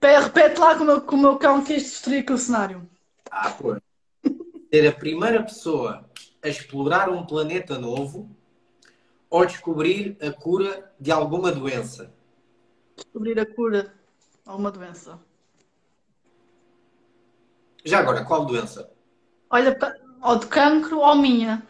Repete 0.00 0.60
lá 0.60 0.76
como, 0.76 1.00
como 1.00 1.18
o 1.18 1.30
meu 1.30 1.38
cão 1.38 1.64
quis 1.64 1.82
destruir 1.82 2.30
o 2.30 2.38
cenário. 2.38 2.88
Ah, 3.30 3.50
pô. 3.50 3.76
Ser 4.72 4.86
a 4.86 4.92
primeira 4.92 5.42
pessoa 5.42 6.08
a 6.42 6.48
explorar 6.48 7.08
um 7.08 7.24
planeta 7.24 7.78
novo 7.78 8.30
ou 9.30 9.46
descobrir 9.46 10.16
a 10.20 10.30
cura 10.30 10.92
de 11.00 11.10
alguma 11.10 11.50
doença? 11.50 12.12
Descobrir 12.94 13.38
a 13.40 13.46
cura 13.46 13.84
de 13.84 13.90
alguma 14.50 14.70
doença. 14.70 15.20
Já 17.84 17.98
agora, 17.98 18.24
qual 18.24 18.44
doença? 18.44 18.90
Olha, 19.50 19.76
ou 20.22 20.38
de 20.38 20.46
cancro 20.46 20.98
ou 21.00 21.14
minha. 21.16 21.66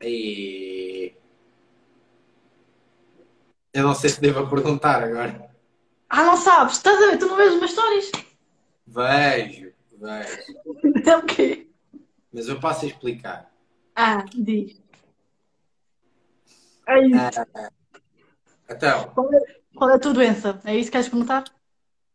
E... 0.00 1.14
Eu 3.78 3.84
não 3.84 3.94
sei 3.94 4.10
se 4.10 4.20
devo 4.20 4.44
perguntar 4.50 5.04
agora. 5.04 5.48
Ah, 6.10 6.24
não 6.24 6.36
sabes? 6.36 6.78
Estás 6.78 7.00
a 7.00 7.10
ver? 7.10 7.16
Tu 7.16 7.26
não 7.26 7.36
vês 7.36 7.50
as 7.50 7.54
minhas 7.54 7.70
histórias? 7.70 8.10
Vejo, 8.84 9.72
vejo. 9.92 11.08
É 11.08 11.16
o 11.16 11.22
quê? 11.22 11.70
Mas 12.32 12.48
eu 12.48 12.58
passo 12.58 12.84
a 12.84 12.88
explicar. 12.88 13.52
Ah, 13.94 14.24
diz. 14.34 14.82
É 16.88 17.06
isso. 17.06 17.40
Ah, 17.54 17.70
então. 18.68 19.10
Qual 19.14 19.32
é, 19.32 19.40
qual 19.76 19.90
é 19.90 19.94
a 19.94 19.98
tua 20.00 20.12
doença? 20.12 20.60
É 20.64 20.74
isso 20.74 20.86
que 20.86 20.92
queres 20.96 21.08
perguntar? 21.08 21.44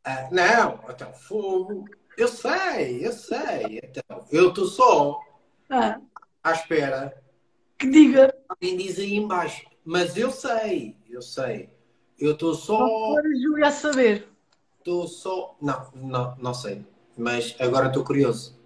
Ah, 0.03 0.28
não, 0.34 0.82
então, 0.89 1.14
fogo. 1.14 1.86
Eu 2.18 2.28
sei, 2.28 3.07
eu 3.07 3.14
sei. 3.14 3.80
Então, 3.82 4.26
eu 4.30 4.49
estou 4.49 4.66
só 4.66 5.18
ah. 5.70 5.97
à 6.43 6.51
espera. 6.51 7.24
Que 7.78 7.89
diga. 7.89 8.36
Alguém 8.49 8.76
diz 8.76 8.99
aí 8.99 9.16
embaixo. 9.16 9.66
Mas 9.86 10.18
eu 10.18 10.30
sei, 10.30 10.97
eu 11.14 11.22
sei. 11.22 11.70
Eu 12.20 12.34
estou 12.34 12.53
só. 12.55 12.80
Não 12.80 13.41
Júlia 13.41 13.68
a 13.68 13.72
saber. 13.72 14.28
Estou 14.80 15.07
só. 15.07 15.55
Não, 15.61 15.91
não, 15.95 16.36
não 16.38 16.53
sei. 16.53 16.86
Mas 17.18 17.55
agora 17.59 17.88
estou 17.88 18.03
curioso. 18.03 18.57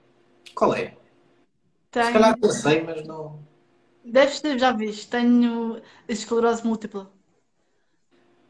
Qual 0.55 0.73
é? 0.73 0.97
Tenho... 1.91 2.05
Se 2.05 2.13
calhar 2.13 2.37
eu 2.41 2.49
sei, 2.49 2.83
mas 2.83 3.05
não. 3.05 3.39
Deves 4.03 4.39
ter, 4.39 4.57
já 4.57 4.71
viste. 4.71 5.09
Tenho 5.09 5.81
esclerose 6.07 6.65
múltipla. 6.65 7.11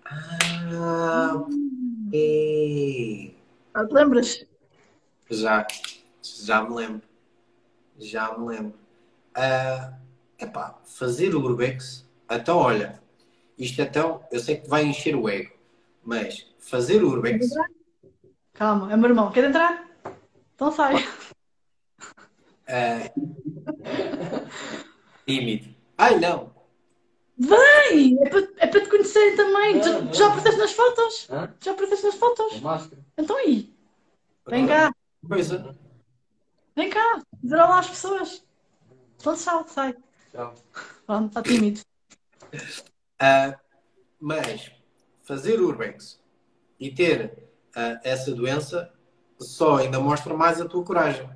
Ah, 0.05 1.43
e... 2.13 3.33
ah, 3.73 3.85
te 3.85 3.93
lembras? 3.93 4.45
Já, 5.29 5.67
já 6.21 6.61
me 6.61 6.75
lembro. 6.75 7.01
Já 7.97 8.37
me 8.37 8.47
lembro. 8.47 8.73
Uh, 9.35 9.93
epá, 10.39 10.79
fazer 10.85 11.35
o 11.35 11.41
Urbex, 11.41 12.07
então 12.29 12.57
olha, 12.57 13.01
isto 13.57 13.81
então, 13.81 14.23
eu 14.31 14.39
sei 14.39 14.57
que 14.57 14.69
vai 14.69 14.85
encher 14.85 15.15
o 15.15 15.27
ego, 15.27 15.51
mas 16.03 16.45
fazer 16.59 17.03
o 17.03 17.09
Urbex. 17.09 17.49
Calma, 18.53 18.91
é 18.91 18.97
meu 18.97 19.09
irmão, 19.09 19.31
quer 19.31 19.45
entrar? 19.45 19.87
Então 20.53 20.71
sai. 20.71 20.95
Uh, 22.67 23.09
tímido. 25.25 25.75
Ai 25.97 26.19
não! 26.19 26.55
Vem! 27.37 28.17
É 28.21 28.29
para, 28.29 28.39
é 28.57 28.67
para 28.67 28.81
te 28.81 28.89
conhecerem 28.89 29.35
também. 29.35 29.75
Não, 29.75 29.83
já, 29.83 30.01
não. 30.01 30.13
já 30.13 30.27
apareceste 30.27 30.59
nas 30.59 30.71
fotos? 30.71 31.27
Hã? 31.29 31.53
Já 31.61 31.71
apareceste 31.71 32.05
nas 32.05 32.15
fotos? 32.15 32.59
máscara. 32.61 33.05
Então 33.17 33.37
aí. 33.37 33.73
Vem 34.47 34.67
cá. 34.67 34.91
Coisa. 35.27 35.75
Vem 36.75 36.89
cá. 36.89 37.21
Dizer 37.41 37.55
olá 37.55 37.79
às 37.79 37.89
pessoas. 37.89 38.43
Então 39.19 39.35
tchau, 39.35 39.65
sai. 39.67 39.95
Tchau. 40.31 40.55
Pronto, 41.05 41.27
está 41.27 41.41
tímido. 41.41 41.81
Uh, 43.17 43.57
mas 44.19 44.71
fazer 45.23 45.59
urbex 45.59 46.19
e 46.79 46.91
ter 46.91 47.33
uh, 47.75 47.99
essa 48.03 48.31
doença 48.33 48.91
só 49.39 49.77
ainda 49.77 49.99
mostra 49.99 50.35
mais 50.35 50.61
a 50.61 50.65
tua 50.65 50.83
coragem. 50.83 51.29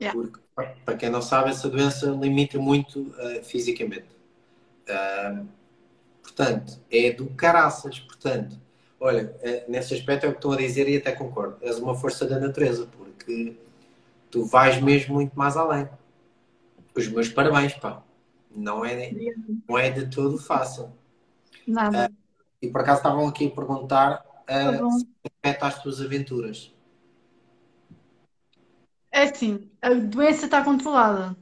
Yeah. 0.00 0.18
Porque, 0.18 0.40
para 0.84 0.96
quem 0.96 1.10
não 1.10 1.20
sabe, 1.20 1.50
essa 1.50 1.68
doença 1.68 2.06
limita 2.10 2.58
muito 2.58 3.00
uh, 3.00 3.42
fisicamente. 3.42 4.06
portanto, 6.22 6.80
é 6.90 7.12
do 7.12 7.26
caraças. 7.30 7.98
Portanto, 7.98 8.56
olha, 9.00 9.34
nesse 9.68 9.94
aspecto 9.94 10.26
é 10.26 10.28
o 10.28 10.32
que 10.32 10.38
estão 10.38 10.52
a 10.52 10.56
dizer 10.56 10.88
e 10.88 10.96
até 10.96 11.12
concordo. 11.12 11.58
És 11.60 11.78
uma 11.78 11.96
força 11.96 12.26
da 12.26 12.38
natureza, 12.38 12.88
porque 12.96 13.56
tu 14.30 14.44
vais 14.44 14.80
mesmo 14.80 15.14
muito 15.14 15.36
mais 15.36 15.56
além. 15.56 15.88
Os 16.94 17.08
meus 17.08 17.28
parabéns, 17.28 17.74
pá 17.74 18.02
não 18.50 18.84
é, 18.84 19.10
não 19.68 19.78
é 19.78 19.90
de 19.90 20.06
todo 20.06 20.38
fácil. 20.38 20.92
Nada. 21.66 22.08
Uh, 22.10 22.16
e 22.62 22.68
por 22.68 22.80
acaso 22.80 22.98
estavam 22.98 23.26
aqui 23.28 23.46
a 23.46 23.50
perguntar 23.50 24.24
uh, 24.48 24.98
se 24.98 25.06
afeta 25.44 25.66
as 25.66 25.82
tuas 25.82 26.00
aventuras. 26.00 26.74
É 29.10 29.22
assim, 29.22 29.70
a 29.80 29.90
doença 29.94 30.44
está 30.44 30.62
controlada, 30.62 31.36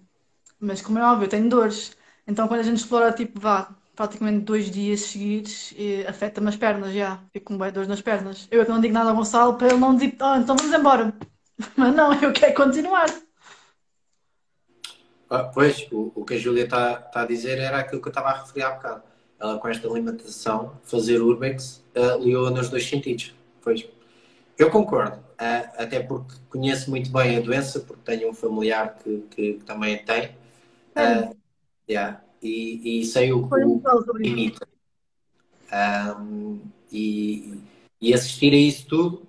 mas 0.59 0.81
como 0.81 0.99
é 0.99 1.05
óbvio, 1.05 1.27
eu 1.27 1.31
tenho 1.31 1.49
dores. 1.49 1.97
Então 2.27 2.49
quando 2.49 2.61
a 2.61 2.65
gente 2.65 2.79
explora, 2.79 3.13
tipo, 3.13 3.41
vá, 3.41 3.75
praticamente 3.95 4.45
dois 4.45 4.71
dias 4.71 5.01
seguidos, 5.01 5.75
afeta-me 6.07 6.49
as 6.49 6.57
pernas 6.57 6.93
já. 6.93 7.21
Fico 7.33 7.47
com 7.47 7.59
bem 7.59 7.73
dores 7.73 7.89
nas 7.89 8.03
pernas. 8.03 8.47
Eu 8.51 8.63
é 8.63 8.65
que 8.65 8.71
não 8.71 8.81
digo 8.81 8.95
nada 8.95 9.11
ao 9.11 9.17
Gonçalo 9.17 9.55
para 9.55 9.69
ele 9.69 9.79
não 9.79 9.95
dizer, 9.95 10.17
oh, 10.21 10.37
então 10.37 10.57
vamos 10.57 10.73
embora. 10.73 11.15
Mas 11.77 11.95
não, 11.95 12.13
eu 12.21 12.33
quero 12.33 12.55
continuar. 12.55 13.07
Ah, 15.29 15.45
pois, 15.45 15.87
o, 15.91 16.12
o 16.14 16.24
que 16.24 16.35
a 16.35 16.39
Júlia 16.39 16.64
está 16.64 16.97
tá 16.97 17.22
a 17.22 17.27
dizer 17.27 17.59
era 17.59 17.79
aquilo 17.79 18.01
que 18.01 18.09
eu 18.09 18.11
estava 18.11 18.29
a 18.29 18.41
referir 18.43 18.62
há 18.62 18.70
bocado. 18.70 19.03
Ela, 19.39 19.59
com 19.59 19.68
esta 19.68 19.89
limitação, 19.89 20.79
fazer 20.83 21.20
urbex, 21.20 21.85
uh, 21.95 22.22
liou 22.22 22.51
nos 22.51 22.70
dois 22.70 22.89
sentidos. 22.89 23.35
Pois, 23.61 23.87
eu 24.57 24.70
concordo, 24.70 25.16
uh, 25.16 25.72
até 25.77 26.01
porque 26.01 26.35
conheço 26.49 26.89
muito 26.89 27.11
bem 27.11 27.37
a 27.37 27.41
doença, 27.41 27.81
porque 27.81 28.03
tenho 28.05 28.31
um 28.31 28.35
familiar 28.35 28.97
que, 28.97 29.18
que, 29.31 29.55
que 29.55 29.64
também 29.64 29.99
tem. 30.05 30.29
Uh, 30.97 31.37
yeah, 31.91 32.22
e, 32.43 33.01
e 33.01 33.05
sei 33.05 33.33
o 33.33 33.49
que 33.49 34.18
limita. 34.18 34.66
Um, 36.18 36.61
e, 36.91 37.61
e 38.01 38.14
assistir 38.14 38.53
a 38.53 38.57
isso 38.57 38.87
tudo 38.87 39.27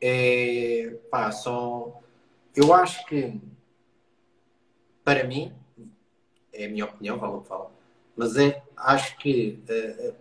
é 0.00 0.96
pá, 1.10 1.30
só. 1.30 2.00
Eu 2.54 2.74
acho 2.74 3.06
que 3.06 3.40
para 5.04 5.24
mim, 5.24 5.52
é 6.52 6.66
a 6.66 6.68
minha 6.68 6.84
opinião, 6.84 7.18
vale 7.18 7.34
o 7.34 7.40
que 7.40 7.48
falo, 7.48 7.70
mas 8.16 8.36
é, 8.36 8.62
acho 8.76 9.16
que 9.18 9.58
uh, 9.68 10.14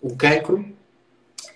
o 0.00 0.16
cancro 0.16 0.74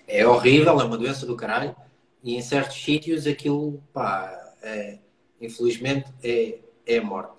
é 0.07 0.25
horrível, 0.25 0.79
é 0.79 0.83
uma 0.83 0.97
doença 0.97 1.25
do 1.25 1.35
caralho, 1.35 1.75
e 2.23 2.35
em 2.35 2.41
certos 2.41 2.81
sítios 2.81 3.25
aquilo, 3.25 3.81
pá, 3.93 4.53
é, 4.61 4.97
infelizmente, 5.39 6.11
é, 6.23 6.59
é 6.85 6.97
a 6.97 7.03
morte. 7.03 7.33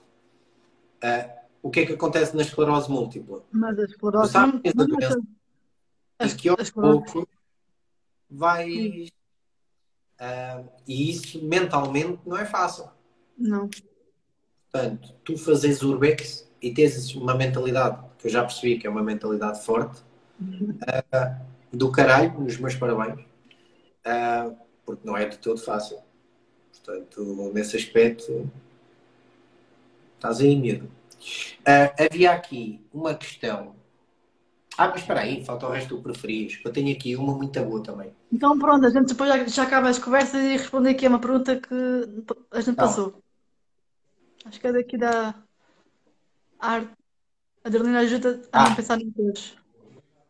Uh, 1.02 1.40
o 1.62 1.70
que 1.70 1.80
é 1.80 1.86
que 1.86 1.92
acontece 1.92 2.34
na 2.34 2.42
esclerose 2.42 2.90
múltipla? 2.90 3.44
Mas 3.50 3.78
a 3.78 3.84
esclerose 3.84 4.32
não, 4.34 4.86
doença, 4.86 5.20
e 6.20 6.28
que 6.34 6.48
ao 6.48 6.56
pouco 6.56 7.28
vais. 8.30 9.08
Uh, 10.20 10.68
e 10.86 11.10
isso 11.10 11.42
mentalmente 11.44 12.20
não 12.26 12.36
é 12.36 12.44
fácil. 12.44 12.90
Não. 13.36 13.68
Portanto, 14.70 15.14
tu 15.24 15.36
fazes 15.36 15.82
urbex 15.82 16.48
e 16.62 16.72
tens 16.72 17.14
uma 17.14 17.34
mentalidade, 17.34 17.98
que 18.18 18.26
eu 18.26 18.30
já 18.30 18.42
percebi 18.42 18.78
que 18.78 18.86
é 18.86 18.90
uma 18.90 19.02
mentalidade 19.02 19.64
forte, 19.64 20.00
uh, 20.40 21.44
do 21.72 21.90
caralho, 21.90 22.38
nos 22.38 22.56
meus 22.56 22.74
parabéns, 22.74 23.20
uh, 23.20 24.56
porque 24.84 25.06
não 25.06 25.16
é 25.16 25.26
de 25.26 25.38
todo 25.38 25.58
fácil. 25.58 25.98
Portanto, 26.72 27.50
nesse 27.52 27.76
aspecto, 27.76 28.50
estás 30.16 30.40
aí 30.40 30.56
medo. 30.56 30.86
Uh, 31.60 32.06
havia 32.08 32.32
aqui 32.32 32.80
uma 32.92 33.14
questão. 33.14 33.74
Ah, 34.78 34.88
mas 34.88 35.00
espera 35.00 35.20
aí, 35.20 35.44
falta 35.44 35.66
o 35.66 35.70
resto 35.70 35.96
do 35.96 36.02
preferias. 36.02 36.58
Eu 36.64 36.72
tenho 36.72 36.94
aqui 36.94 37.14
uma 37.16 37.34
muito 37.34 37.60
boa 37.64 37.82
também. 37.82 38.12
Então 38.32 38.58
pronto, 38.58 38.86
a 38.86 38.90
gente 38.90 39.08
depois 39.08 39.28
já, 39.28 39.44
já 39.46 39.62
acaba 39.64 39.88
as 39.88 39.98
conversas 39.98 40.42
e 40.42 40.56
responder 40.56 40.90
aqui 40.90 41.06
a 41.06 41.08
uma 41.10 41.18
pergunta 41.18 41.56
que 41.56 41.74
a 42.50 42.60
gente 42.60 42.76
passou. 42.76 43.20
Acho 44.44 44.60
que 44.60 44.66
é 44.66 44.72
daqui 44.72 44.96
da 44.96 45.34
arte. 46.58 46.92
A 47.62 47.68
adrenalina 47.68 48.00
ajuda 48.00 48.42
a 48.52 48.64
ah. 48.64 48.68
não 48.68 48.76
pensar 48.76 49.00
em 49.00 49.10
todos. 49.10 49.56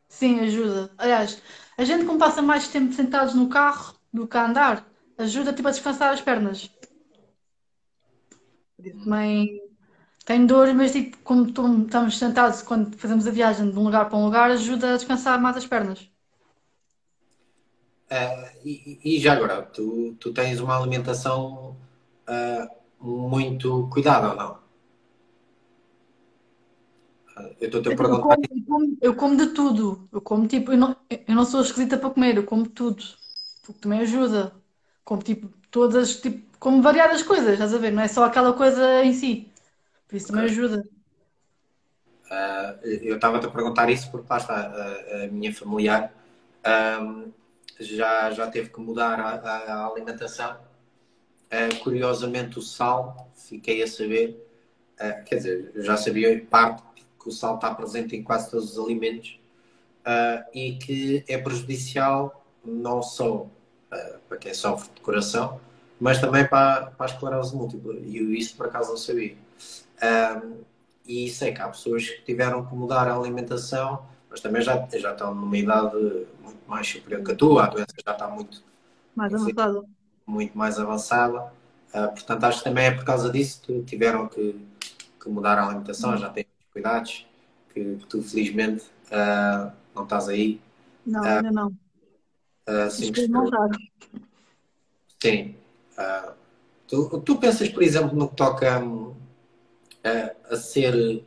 Sim, 0.09 0.41
ajuda. 0.41 0.91
Aliás, 0.99 1.41
a 1.79 1.85
gente 1.85 2.05
como 2.05 2.19
passa 2.19 2.43
mais 2.43 2.67
tempo 2.69 2.93
sentados 2.93 3.35
no 3.35 3.49
carro 3.49 3.95
do 4.13 4.27
que 4.27 4.37
a 4.37 4.47
andar, 4.47 4.87
ajuda 5.17 5.53
tipo 5.53 5.69
a 5.69 5.71
descansar 5.71 6.13
as 6.13 6.21
pernas. 6.21 6.69
Também 8.83 9.63
tem 10.25 10.47
dor, 10.47 10.73
mas 10.75 10.93
tipo, 10.93 11.17
como 11.19 11.47
estamos 11.47 12.19
sentados 12.19 12.63
quando 12.63 12.97
fazemos 12.97 13.27
a 13.27 13.31
viagem 13.31 13.71
de 13.71 13.79
um 13.79 13.85
lugar 13.85 14.09
para 14.09 14.19
um 14.19 14.25
lugar, 14.25 14.51
ajuda 14.51 14.95
a 14.95 14.97
descansar 14.97 15.41
mais 15.41 15.57
as 15.57 15.67
pernas. 15.67 16.11
Uh, 18.11 18.51
e, 18.65 19.01
e, 19.05 19.21
já 19.21 19.35
agora, 19.35 19.63
tu, 19.63 20.17
tu 20.19 20.33
tens 20.33 20.59
uma 20.59 20.77
alimentação 20.77 21.77
uh, 22.29 22.80
muito 23.01 23.89
cuidada 23.91 24.31
ou 24.31 24.37
não? 24.37 24.61
Eu 27.61 27.67
estou-te 27.67 27.93
a 27.93 27.97
perguntar. 27.97 28.37
Eu 28.37 28.65
como, 28.67 28.99
eu 29.01 29.15
como, 29.15 29.37
de 29.37 29.47
tudo. 29.49 30.09
Eu 30.13 30.21
como 30.21 30.47
tipo, 30.47 30.73
eu 30.73 30.77
não, 30.77 30.97
eu 31.09 31.35
não 31.35 31.45
sou 31.45 31.63
esquisita 31.63 31.97
para 31.97 32.11
comer, 32.11 32.37
eu 32.37 32.45
como 32.45 32.69
tudo. 32.69 33.03
O 33.69 33.73
que 33.73 33.81
também 33.81 34.01
ajuda. 34.01 34.53
Como 35.05 35.23
tipo, 35.23 35.49
todas, 35.71 36.21
tipo, 36.21 36.59
como 36.59 36.83
variadas 36.83 37.23
coisas, 37.23 37.55
estás 37.55 37.73
a 37.73 37.79
ver? 37.79 37.93
Não 37.93 38.03
é 38.03 38.09
só 38.09 38.25
aquela 38.25 38.53
coisa 38.53 39.03
em 39.05 39.13
si. 39.15 39.51
Por 40.07 40.17
isso 40.17 40.27
também 40.29 40.45
ajuda. 40.45 40.85
Uh, 42.27 42.87
eu 42.87 43.17
estava-te 43.17 43.47
a 43.47 43.51
perguntar 43.51 43.91
isso 43.91 44.11
porque 44.11 44.27
lá 44.29 44.37
está, 44.37 44.55
a, 44.55 45.25
a 45.25 45.27
minha 45.29 45.53
familiar 45.53 46.13
um, 47.03 47.33
já, 47.81 48.31
já 48.31 48.47
teve 48.49 48.71
que 48.71 48.81
mudar 48.81 49.19
a, 49.19 49.35
a 49.35 49.87
alimentação. 49.87 50.57
Uh, 51.51 51.83
curiosamente, 51.83 52.59
o 52.59 52.63
sal, 52.63 53.29
fiquei 53.35 53.83
a 53.83 53.87
saber, 53.87 54.47
uh, 55.01 55.25
quer 55.25 55.37
dizer, 55.37 55.73
já 55.77 55.97
sabia 55.97 56.47
parte 56.49 56.83
que 57.21 57.29
o 57.29 57.33
sal 57.33 57.57
está 57.57 57.75
presente 57.75 58.15
em 58.15 58.23
quase 58.23 58.51
todos 58.51 58.77
os 58.77 58.85
alimentos 58.85 59.39
e 60.55 60.73
que 60.77 61.23
é 61.29 61.37
prejudicial 61.37 62.43
não 62.65 63.03
só 63.03 63.47
para 64.27 64.39
quem 64.39 64.55
sofre 64.55 64.89
de 64.95 65.01
coração, 65.03 65.61
mas 66.01 66.19
também 66.19 66.49
para, 66.49 66.87
para 66.87 67.07
a 67.07 67.15
esclerose 67.15 67.55
múltipla. 67.55 67.95
E 67.95 68.39
isso 68.39 68.57
por 68.57 68.67
acaso 68.67 68.89
não 68.91 68.97
sabia. 68.97 69.37
E 71.07 71.29
sei 71.29 71.53
que 71.53 71.61
há 71.61 71.69
pessoas 71.69 72.09
que 72.09 72.23
tiveram 72.23 72.65
que 72.65 72.75
mudar 72.75 73.07
a 73.09 73.15
alimentação, 73.15 74.03
mas 74.31 74.41
também 74.41 74.63
já, 74.63 74.89
já 74.95 75.13
estão 75.13 75.35
numa 75.35 75.57
idade 75.57 75.97
muito 76.41 76.61
mais 76.67 76.89
superior 76.89 77.23
que 77.23 77.33
a 77.33 77.37
tua, 77.37 77.65
a 77.65 77.67
doença 77.67 77.95
já 78.05 78.13
está 78.13 78.27
muito 78.29 78.63
mais 79.15 79.35
avançada. 79.35 79.85
Muito 80.27 80.57
mais 80.57 80.79
avançada. 80.79 81.53
Uh, 81.93 82.09
portanto, 82.13 82.45
acho 82.45 82.59
que 82.59 82.65
também 82.65 82.87
é 82.87 82.91
por 82.93 83.05
causa 83.05 83.31
disso 83.31 83.61
que 83.63 83.83
tiveram 83.83 84.29
que, 84.29 84.55
que 85.21 85.29
mudar 85.29 85.59
a 85.59 85.67
alimentação, 85.67 86.17
já 86.17 86.31
têm 86.31 86.47
cuidados, 86.73 87.27
que, 87.75 87.97
que 87.97 88.07
tu 88.07 88.23
felizmente 88.23 88.85
uh, 89.07 89.73
não 89.95 90.05
estás 90.05 90.29
aí. 90.29 90.61
Não, 91.05 91.21
uh, 91.21 91.27
ainda 91.27 91.51
não. 91.51 91.69
Uh, 91.69 92.91
sim, 92.91 93.13
sim. 95.21 95.57
Tu, 96.87 97.21
tu 97.21 97.37
pensas, 97.37 97.69
por 97.69 97.83
exemplo, 97.83 98.17
no 98.17 98.29
que 98.29 98.37
toca 98.37 98.79
um, 98.79 99.15
a, 100.05 100.55
a 100.55 100.57
ser. 100.57 101.25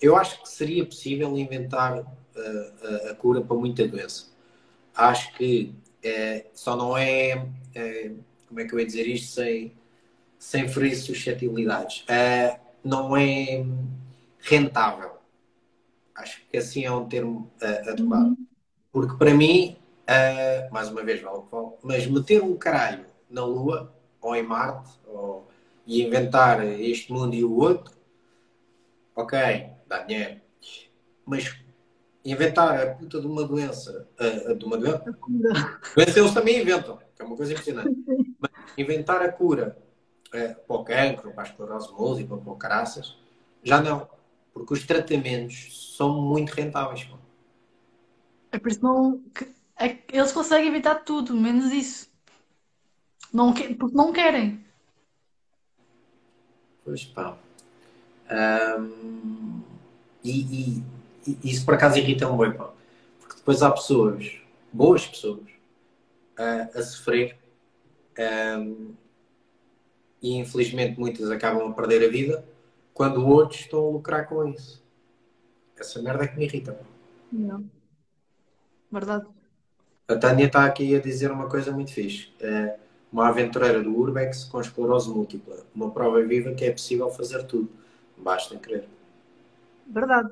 Eu 0.00 0.16
acho 0.16 0.42
que 0.42 0.48
seria 0.48 0.86
possível 0.86 1.36
inventar 1.36 1.98
a, 1.98 3.08
a, 3.08 3.10
a 3.10 3.14
cura 3.14 3.40
para 3.40 3.56
muita 3.56 3.86
doença. 3.86 4.26
Acho 4.94 5.32
que 5.34 5.74
é, 6.02 6.46
só 6.54 6.76
não 6.76 6.96
é, 6.96 7.46
é, 7.78 8.12
Como 8.46 8.60
é 8.60 8.64
que 8.64 8.74
eu 8.74 8.80
ia 8.80 8.86
dizer 8.86 9.06
isto 9.06 9.34
sem, 9.34 9.72
sem 10.38 10.68
ferir 10.68 10.96
suscetibilidades? 10.96 12.04
É, 12.08 12.58
não 12.84 13.16
é 13.16 13.64
rentável. 14.40 15.12
Acho 16.14 16.42
que 16.50 16.56
assim 16.56 16.84
é 16.84 16.90
um 16.90 17.08
termo 17.08 17.50
adequado. 17.60 18.28
Uhum. 18.28 18.46
Porque 18.90 19.16
para 19.16 19.34
mim, 19.34 19.76
mais 20.72 20.88
uma 20.88 21.02
vez, 21.02 21.20
vale, 21.20 21.42
vale, 21.50 21.68
mas 21.82 22.06
meter 22.06 22.42
um 22.42 22.56
caralho 22.56 23.04
na 23.30 23.44
Lua 23.44 23.94
ou 24.20 24.34
em 24.34 24.42
Marte 24.42 24.90
ou 25.06 25.46
e 25.86 26.02
inventar 26.02 26.62
este 26.66 27.10
mundo 27.12 27.34
e 27.34 27.42
o 27.42 27.56
outro, 27.56 27.94
ok, 29.16 29.70
dá 29.86 30.02
dinheiro. 30.02 30.38
Mas 31.24 31.56
inventar 32.22 32.78
a 32.80 32.94
puta 32.94 33.20
de 33.20 33.26
uma 33.26 33.44
doença, 33.44 34.06
de 34.58 34.64
uma 34.66 34.76
doença, 34.76 35.16
doença 35.96 36.20
eles 36.20 36.34
também 36.34 36.60
inventam, 36.60 36.98
que 37.18 37.24
é 37.24 37.26
uma 37.26 37.36
coisa 37.36 37.52
impressionante. 37.52 37.98
Mas 38.38 38.50
inventar 38.78 39.20
a 39.20 39.32
cura 39.32 39.76
é, 40.32 40.48
para 40.54 40.76
o 40.76 40.84
cancro, 40.84 41.32
para 41.32 41.42
a 41.42 41.46
esclerose 41.46 41.92
múltipla, 41.92 42.38
para 42.38 42.52
o 42.52 42.56
caraças, 42.56 43.18
já 43.62 43.82
não. 43.82 44.08
Porque 44.54 44.72
os 44.72 44.86
tratamentos 44.86 45.96
são 45.96 46.20
muito 46.20 46.50
rentáveis. 46.50 47.04
Mano. 47.08 47.22
É 48.52 48.58
por 48.58 48.70
isso 48.70 48.82
não. 48.82 49.22
É, 49.78 49.98
eles 50.12 50.32
conseguem 50.32 50.68
evitar 50.68 50.96
tudo, 50.96 51.34
menos 51.34 51.72
isso. 51.72 52.08
Não, 53.32 53.52
porque 53.52 53.96
não 53.96 54.12
querem. 54.12 54.64
Pois 56.84 57.04
pá. 57.04 57.36
Um, 58.30 59.60
e, 60.24 60.40
e, 60.40 60.84
e, 61.26 61.50
isso 61.50 61.64
por 61.64 61.74
acaso 61.74 61.98
irrita-me 61.98 62.36
bem, 62.38 62.56
pá. 62.56 62.70
Porque 63.20 63.36
depois 63.36 63.62
há 63.62 63.70
pessoas, 63.70 64.40
boas 64.72 65.06
pessoas, 65.06 65.57
a, 66.38 66.78
a 66.78 66.82
sofrer 66.82 67.36
um, 68.18 68.94
e 70.22 70.36
infelizmente 70.36 70.98
muitas 70.98 71.30
acabam 71.30 71.68
a 71.68 71.72
perder 71.72 72.06
a 72.06 72.10
vida 72.10 72.44
quando 72.94 73.26
outros 73.26 73.60
estão 73.60 73.86
a 73.86 73.90
lucrar 73.90 74.28
com 74.28 74.46
isso. 74.48 74.82
Essa 75.78 76.02
merda 76.02 76.24
é 76.24 76.28
que 76.28 76.36
me 76.36 76.44
irrita. 76.44 76.78
Não. 77.32 77.64
Verdade. 78.90 79.26
A 80.08 80.16
Tânia 80.16 80.46
está 80.46 80.64
aqui 80.64 80.96
a 80.96 81.00
dizer 81.00 81.30
uma 81.30 81.48
coisa 81.48 81.70
muito 81.70 81.92
fixe. 81.92 82.32
É, 82.40 82.76
uma 83.12 83.28
aventureira 83.28 83.82
do 83.82 83.96
Urbex 83.96 84.44
com 84.44 84.60
esclerose 84.60 85.08
múltipla. 85.10 85.58
Uma 85.74 85.90
prova 85.90 86.20
viva 86.22 86.52
que 86.54 86.64
é 86.64 86.72
possível 86.72 87.10
fazer 87.10 87.44
tudo. 87.44 87.70
Basta 88.16 88.56
querer. 88.56 88.88
Verdade. 89.86 90.30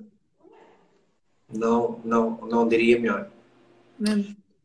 Não, 1.49 2.01
não, 2.05 2.39
não 2.47 2.67
diria 2.67 2.99
melhor. 2.99 3.31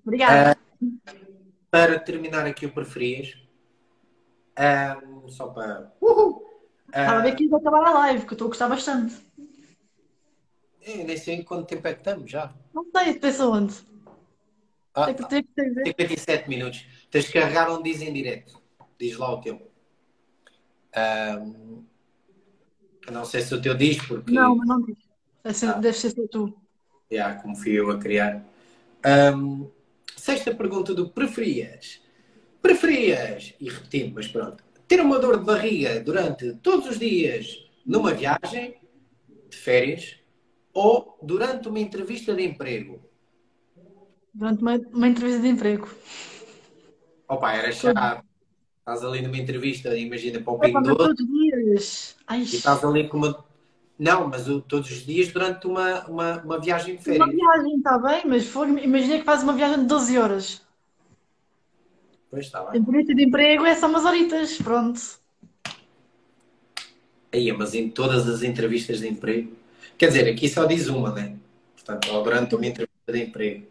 Obrigada. 0.04 0.58
Uh, 0.82 1.31
para 1.72 1.98
terminar 1.98 2.46
aqui 2.46 2.66
o 2.66 2.72
preferias, 2.72 3.38
um, 4.60 5.30
só 5.30 5.48
para. 5.48 5.92
Uhul! 6.02 6.46
Estava 6.88 7.20
a 7.20 7.22
ver 7.22 7.36
que 7.36 7.46
ia 7.46 7.56
acabar 7.56 7.86
a 7.86 7.92
live, 7.92 8.26
que 8.26 8.34
eu 8.34 8.36
estou 8.36 8.48
a 8.48 8.50
gostar 8.50 8.68
bastante. 8.68 9.16
Eu 10.82 11.06
nem 11.06 11.16
sei 11.16 11.42
quanto 11.44 11.68
tempo 11.68 11.88
é 11.88 11.94
que 11.94 12.00
estamos 12.02 12.30
já. 12.30 12.54
Não 12.74 12.86
sei, 12.94 13.14
pensa 13.14 13.48
onde. 13.48 13.74
Ah, 14.94 15.06
tem 15.14 15.16
que 15.16 15.44
ter 15.56 15.74
57 15.86 16.50
minutos. 16.50 16.86
Tens 17.10 17.28
que 17.28 17.40
carregar 17.40 17.72
onde 17.72 17.90
diz 17.90 18.02
em 18.02 18.12
direto. 18.12 18.62
Diz 19.00 19.16
lá 19.16 19.34
o 19.34 19.40
teu. 19.40 19.72
Um, 20.98 21.86
não 23.10 23.24
sei 23.24 23.42
se 23.42 23.56
o 23.56 23.62
teu 23.62 23.74
diz, 23.74 24.06
porque. 24.06 24.34
Não, 24.34 24.58
mas 24.58 24.68
não 24.68 24.82
diz. 24.82 24.98
Deve, 25.44 25.66
ah. 25.66 25.80
deve 25.80 25.98
ser 25.98 26.14
tu. 26.28 26.54
Yeah, 27.10 27.42
como 27.42 27.56
fui 27.56 27.72
eu 27.72 27.90
a 27.90 27.98
criar. 27.98 28.44
Um, 29.06 29.70
sexta 30.22 30.54
pergunta 30.54 30.94
do 30.94 31.10
preferias. 31.10 32.00
Preferias, 32.62 33.56
e 33.60 33.68
repetindo, 33.68 34.14
mas 34.14 34.28
pronto, 34.28 34.64
ter 34.88 35.02
uma 35.02 35.18
dor 35.18 35.40
de 35.40 35.46
barriga 35.46 36.00
durante 36.00 36.54
todos 36.58 36.88
os 36.88 37.00
dias 37.00 37.68
numa 37.84 38.14
viagem 38.14 38.76
de 39.50 39.58
férias 39.58 40.18
ou 40.72 41.18
durante 41.24 41.68
uma 41.68 41.80
entrevista 41.80 42.36
de 42.36 42.44
emprego? 42.44 43.02
Durante 44.32 44.62
uma, 44.62 44.78
uma 44.94 45.08
entrevista 45.08 45.42
de 45.42 45.48
emprego. 45.48 45.90
Opa, 47.28 47.54
era 47.54 47.72
chato. 47.72 48.24
Estás 48.78 49.04
ali 49.04 49.24
numa 49.24 49.38
entrevista, 49.38 49.98
imagina, 49.98 50.40
para 50.40 50.54
o 50.54 50.60
Pingo 50.60 50.82
Doce. 50.82 50.98
Todos 50.98 51.20
os 51.20 51.28
dias. 51.28 52.16
Ai. 52.28 52.42
E 52.42 52.44
estás 52.44 52.84
ali 52.84 53.08
com 53.08 53.18
uma. 53.18 53.44
Não, 54.02 54.28
mas 54.28 54.50
o, 54.50 54.60
todos 54.60 54.90
os 54.90 55.06
dias 55.06 55.28
durante 55.28 55.68
uma, 55.68 56.04
uma, 56.08 56.42
uma 56.42 56.60
viagem 56.60 56.96
de 56.96 57.04
férias. 57.04 57.24
Uma 57.24 57.32
viagem, 57.32 57.78
está 57.78 58.00
bem, 58.00 58.24
mas 58.26 58.48
for, 58.48 58.68
imagina 58.68 59.20
que 59.20 59.24
faz 59.24 59.44
uma 59.44 59.54
viagem 59.54 59.82
de 59.82 59.86
12 59.86 60.18
horas. 60.18 60.62
Pois 62.32 62.48
está 62.48 62.64
bem. 62.64 62.82
Entrevista 62.82 63.14
de 63.14 63.24
emprego 63.24 63.64
é 63.64 63.76
só 63.76 63.88
umas 63.88 64.04
horitas, 64.04 64.58
pronto. 64.58 65.00
Aí, 67.32 67.54
mas 67.54 67.76
em 67.76 67.92
todas 67.92 68.28
as 68.28 68.42
entrevistas 68.42 69.02
de 69.02 69.08
emprego. 69.08 69.52
Quer 70.00 70.08
dizer, 70.08 70.28
aqui 70.32 70.50
só 70.50 70.66
diz 70.66 70.88
uma, 70.88 71.12
né? 71.14 71.36
Portanto, 71.76 72.12
ou 72.12 72.24
durante 72.24 72.56
uma 72.56 72.66
entrevista 72.66 73.12
de 73.12 73.22
emprego. 73.22 73.68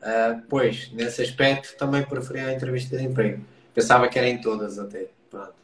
Uh, 0.00 0.42
pois, 0.46 0.92
nesse 0.92 1.22
aspecto 1.22 1.74
também 1.78 2.04
preferia 2.04 2.48
a 2.48 2.52
entrevista 2.52 2.98
de 2.98 3.04
emprego. 3.04 3.42
Pensava 3.72 4.08
que 4.08 4.18
era 4.18 4.28
em 4.28 4.42
todas 4.42 4.78
até. 4.78 5.08
Pronto. 5.30 5.54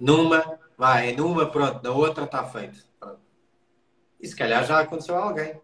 Numa, 0.00 0.58
vai, 0.78 1.14
numa, 1.16 1.50
pronto, 1.50 1.82
na 1.82 1.90
outra 1.90 2.24
está 2.24 2.44
feito. 2.44 2.78
Pronto. 3.00 3.18
E 4.20 4.28
se 4.28 4.36
calhar 4.36 4.64
já 4.64 4.78
aconteceu 4.80 5.16
a 5.16 5.24
alguém. 5.24 5.60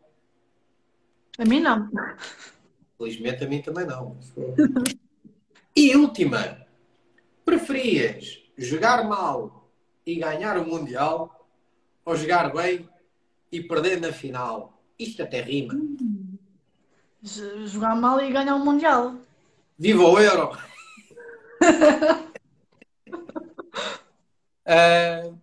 A 1.38 1.44
mim 1.44 1.60
não. 1.60 1.88
Felizmente 2.98 3.44
a 3.44 3.48
mim 3.48 3.62
também 3.62 3.86
não. 3.86 4.18
e 5.74 5.96
última, 5.96 6.66
preferias 7.44 8.42
jogar 8.58 9.04
mal 9.04 9.70
e 10.04 10.16
ganhar 10.16 10.58
o 10.58 10.66
Mundial 10.66 11.48
ou 12.04 12.16
jogar 12.16 12.52
bem 12.52 12.88
e 13.50 13.62
perder 13.62 14.00
na 14.00 14.12
final? 14.12 14.82
Isto 14.98 15.22
até 15.22 15.40
rima. 15.40 15.74
Jogar 17.64 17.94
mal 17.96 18.20
e 18.20 18.32
ganhar 18.32 18.56
o 18.56 18.64
Mundial. 18.64 19.16
Viva 19.78 20.02
o 20.04 20.18
Euro! 20.18 20.56
uh, 24.66 25.38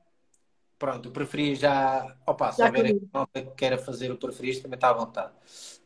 pronto, 0.77 1.09
o 1.09 1.11
preferi 1.11 1.55
já. 1.55 2.15
Opa, 2.25 2.51
se 2.51 2.63
houver 2.63 2.85
aqui 2.85 3.45
que 3.45 3.55
queira 3.55 3.77
fazer 3.77 4.11
o 4.11 4.17
preferido, 4.17 4.61
também 4.61 4.75
está 4.75 4.89
à 4.89 4.93
vontade. 4.93 5.31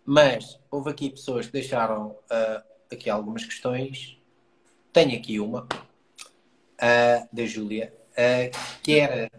Mas 0.06 0.60
houve 0.70 0.90
aqui 0.90 1.10
pessoas 1.10 1.48
que 1.48 1.54
deixaram 1.54 2.10
uh, 2.10 2.64
aqui 2.92 3.10
algumas 3.10 3.44
questões. 3.46 4.18
Tenho 4.94 5.18
aqui 5.18 5.40
uma 5.40 5.64
uh, 5.64 7.28
da 7.32 7.46
Júlia, 7.46 7.94
que 8.82 9.00
era 9.00 9.30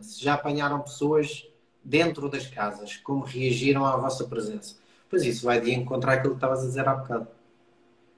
se 0.00 0.24
já 0.24 0.34
apanharam 0.34 0.80
pessoas 0.80 1.48
dentro 1.84 2.28
das 2.28 2.46
casas, 2.46 2.96
como 2.96 3.24
reagiram 3.24 3.84
à 3.84 3.96
vossa 3.96 4.24
presença. 4.24 4.76
Pois 5.08 5.24
isso 5.24 5.46
vai 5.46 5.60
de 5.60 5.72
encontrar 5.72 6.14
aquilo 6.14 6.34
que 6.34 6.38
estavas 6.38 6.62
a 6.62 6.66
dizer 6.66 6.88
há 6.88 6.94
bocado. 6.94 7.28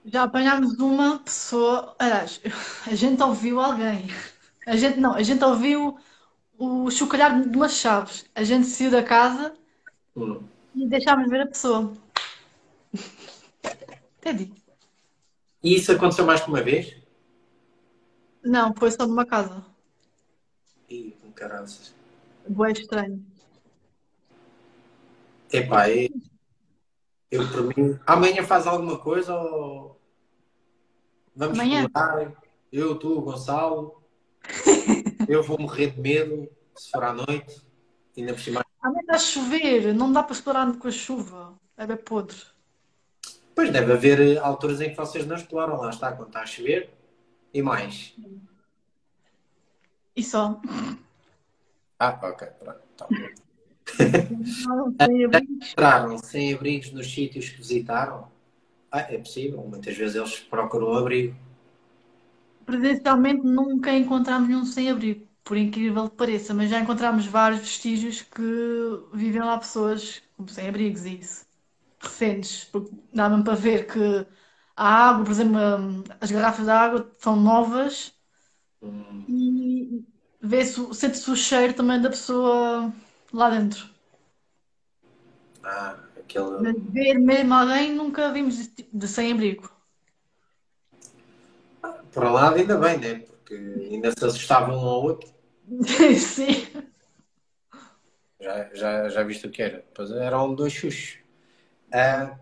Já 0.04 0.22
apanhámos 0.22 0.78
uma 0.78 1.18
pessoa, 1.18 1.94
aliás, 1.98 2.40
a 2.86 2.94
gente 2.94 3.22
ouviu 3.22 3.60
alguém. 3.60 4.08
A 4.70 4.76
gente 4.76 5.00
não, 5.00 5.14
a 5.14 5.22
gente 5.24 5.42
ouviu 5.42 5.98
o 6.56 6.88
chocalhar 6.92 7.42
de 7.42 7.56
umas 7.56 7.72
chaves. 7.72 8.24
A 8.32 8.44
gente 8.44 8.68
saiu 8.68 8.88
da 8.88 9.02
casa 9.02 9.52
hum. 10.16 10.44
e 10.76 10.86
deixámos 10.86 11.28
ver 11.28 11.40
a 11.40 11.46
pessoa. 11.48 11.92
Digo. 14.22 14.54
E 15.60 15.74
isso 15.74 15.90
aconteceu 15.90 16.24
mais 16.24 16.40
que 16.40 16.48
uma 16.48 16.62
vez? 16.62 16.96
Não, 18.44 18.72
foi 18.72 18.92
só 18.92 19.08
numa 19.08 19.26
casa. 19.26 19.66
Ih, 20.88 21.16
com 21.20 21.32
caraças. 21.32 21.92
Boé 22.48 22.70
estranho. 22.70 23.26
Epá, 25.52 25.90
é... 25.90 26.08
eu 27.28 27.48
por 27.50 27.76
mim. 27.76 27.98
Amanhã 28.06 28.44
faz 28.44 28.68
alguma 28.68 28.98
coisa 28.98 29.34
ou. 29.34 30.00
Vamos 31.34 31.58
Amanhã? 31.58 31.82
explorar? 31.82 32.32
Eu, 32.70 32.96
tu, 32.96 33.20
Gonçalo. 33.20 33.99
Eu 35.32 35.42
vou 35.42 35.58
morrer 35.58 35.90
de 35.90 36.00
medo 36.00 36.48
se 36.76 36.90
for 36.90 37.04
à 37.04 37.12
noite. 37.12 37.62
Ainda 38.16 38.32
por 38.32 38.40
cima. 38.40 38.64
Amanhã 38.82 39.00
está 39.00 39.14
a 39.14 39.18
chover, 39.18 39.94
não 39.94 40.12
dá 40.12 40.22
para 40.22 40.34
explorar 40.34 40.72
com 40.78 40.88
a 40.88 40.90
chuva. 40.90 41.58
É 41.76 41.96
podre. 41.96 42.36
Pois 43.54 43.70
deve 43.70 43.92
haver 43.92 44.20
eh, 44.20 44.38
alturas 44.38 44.80
em 44.80 44.90
que 44.90 44.96
vocês 44.96 45.26
não 45.26 45.36
exploram, 45.36 45.76
lá 45.76 45.90
está, 45.90 46.12
quando 46.12 46.28
está 46.28 46.42
a 46.42 46.46
chover. 46.46 46.90
E 47.52 47.62
mais. 47.62 48.14
E 50.14 50.22
só. 50.22 50.60
Ah, 51.98 52.18
ok, 52.22 52.48
pronto. 52.58 52.80
Tá 52.96 53.08
Entraram 55.10 56.18
sem 56.18 56.54
abrigos 56.54 56.92
nos 56.92 57.12
sítios 57.12 57.48
que 57.50 57.58
visitaram? 57.58 58.30
Ah, 58.90 59.00
é 59.00 59.18
possível. 59.18 59.62
Muitas 59.62 59.96
vezes 59.96 60.16
eles 60.16 60.38
procuram 60.40 60.94
abrigo. 60.94 61.36
Presencialmente 62.70 63.42
nunca 63.44 63.92
encontramos 63.92 64.48
nenhum 64.48 64.64
sem 64.64 64.90
abrigo, 64.90 65.26
por 65.44 65.56
incrível 65.56 66.08
que 66.08 66.16
pareça, 66.16 66.54
mas 66.54 66.70
já 66.70 66.80
encontramos 66.80 67.26
vários 67.26 67.60
vestígios 67.60 68.22
que 68.22 68.42
vivem 69.12 69.42
lá 69.42 69.58
pessoas 69.58 70.22
sem 70.48 70.68
abrigos 70.68 71.04
e 71.04 71.18
isso. 71.18 71.46
Recentes, 72.00 72.64
porque 72.66 72.90
dá-me 73.12 73.42
para 73.44 73.54
ver 73.54 73.86
que 73.86 74.26
a 74.76 74.88
água, 75.10 75.24
por 75.24 75.32
exemplo, 75.32 75.58
as 76.20 76.30
garrafas 76.30 76.64
de 76.64 76.70
água 76.70 77.10
são 77.18 77.36
novas 77.36 78.14
e 79.28 80.04
vê-se, 80.40 80.94
sente-se 80.94 81.30
o 81.30 81.36
cheiro 81.36 81.74
também 81.74 82.00
da 82.00 82.10
pessoa 82.10 82.92
lá 83.32 83.50
dentro. 83.50 83.88
Ah, 85.62 85.96
aquele. 86.18 86.72
ver 86.90 87.18
mesmo 87.18 87.54
alguém 87.54 87.94
nunca 87.94 88.32
vimos 88.32 88.56
de, 88.56 88.88
de 88.92 89.08
sem-abrigo. 89.08 89.69
Por 92.12 92.24
um 92.24 92.32
lado, 92.32 92.56
ainda 92.56 92.76
bem, 92.76 92.98
né? 92.98 93.14
Porque 93.20 93.54
ainda 93.54 94.10
se 94.10 94.24
assustavam 94.24 94.76
um 94.76 94.88
ao 94.88 95.02
outro. 95.02 95.30
Sim. 96.18 96.66
Já, 98.40 98.70
já, 98.74 99.08
já 99.08 99.22
viste 99.22 99.46
o 99.46 99.50
que 99.50 99.62
era? 99.62 99.84
Pois 99.94 100.10
eram 100.10 100.54
dois 100.54 100.72
xuxos. 100.72 101.18
Uh, 101.88 102.36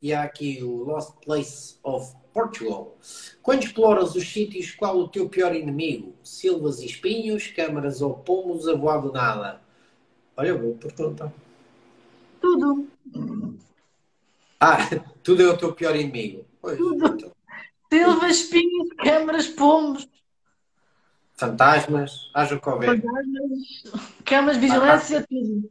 e 0.00 0.12
há 0.12 0.22
aqui 0.22 0.62
o 0.62 0.84
Lost 0.84 1.14
Place 1.24 1.76
of 1.82 2.14
Portugal. 2.32 2.96
Quando 3.42 3.62
exploras 3.62 4.14
os 4.14 4.30
sítios, 4.30 4.72
qual 4.74 4.98
o 4.98 5.08
teu 5.08 5.28
pior 5.28 5.54
inimigo? 5.54 6.14
Silvas 6.22 6.80
e 6.80 6.86
espinhos, 6.86 7.46
câmaras 7.48 8.02
ou 8.02 8.14
pomos 8.14 8.66
a 8.68 8.74
voar 8.74 9.00
do 9.00 9.12
nada? 9.12 9.60
Olha, 10.36 10.56
vou 10.56 10.74
perguntar. 10.74 11.32
Tudo. 12.40 12.88
Ah, 14.58 14.78
tudo 15.22 15.42
é 15.42 15.46
o 15.46 15.56
teu 15.56 15.72
pior 15.72 15.94
inimigo. 15.94 16.44
Pois, 16.60 16.76
tudo. 16.76 17.06
Então. 17.06 17.33
Silvas, 17.94 18.38
espinhos, 18.38 18.88
câmaras, 18.98 19.46
pomos. 19.46 20.08
Fantasmas, 21.34 22.28
haja 22.34 22.56
o 22.56 22.60
que 22.60 22.68
houver. 22.68 23.00
Fantasmas, 23.00 24.04
câmaras, 24.24 24.56
vigilância, 24.56 25.18
ah, 25.20 25.26
tudo. 25.28 25.70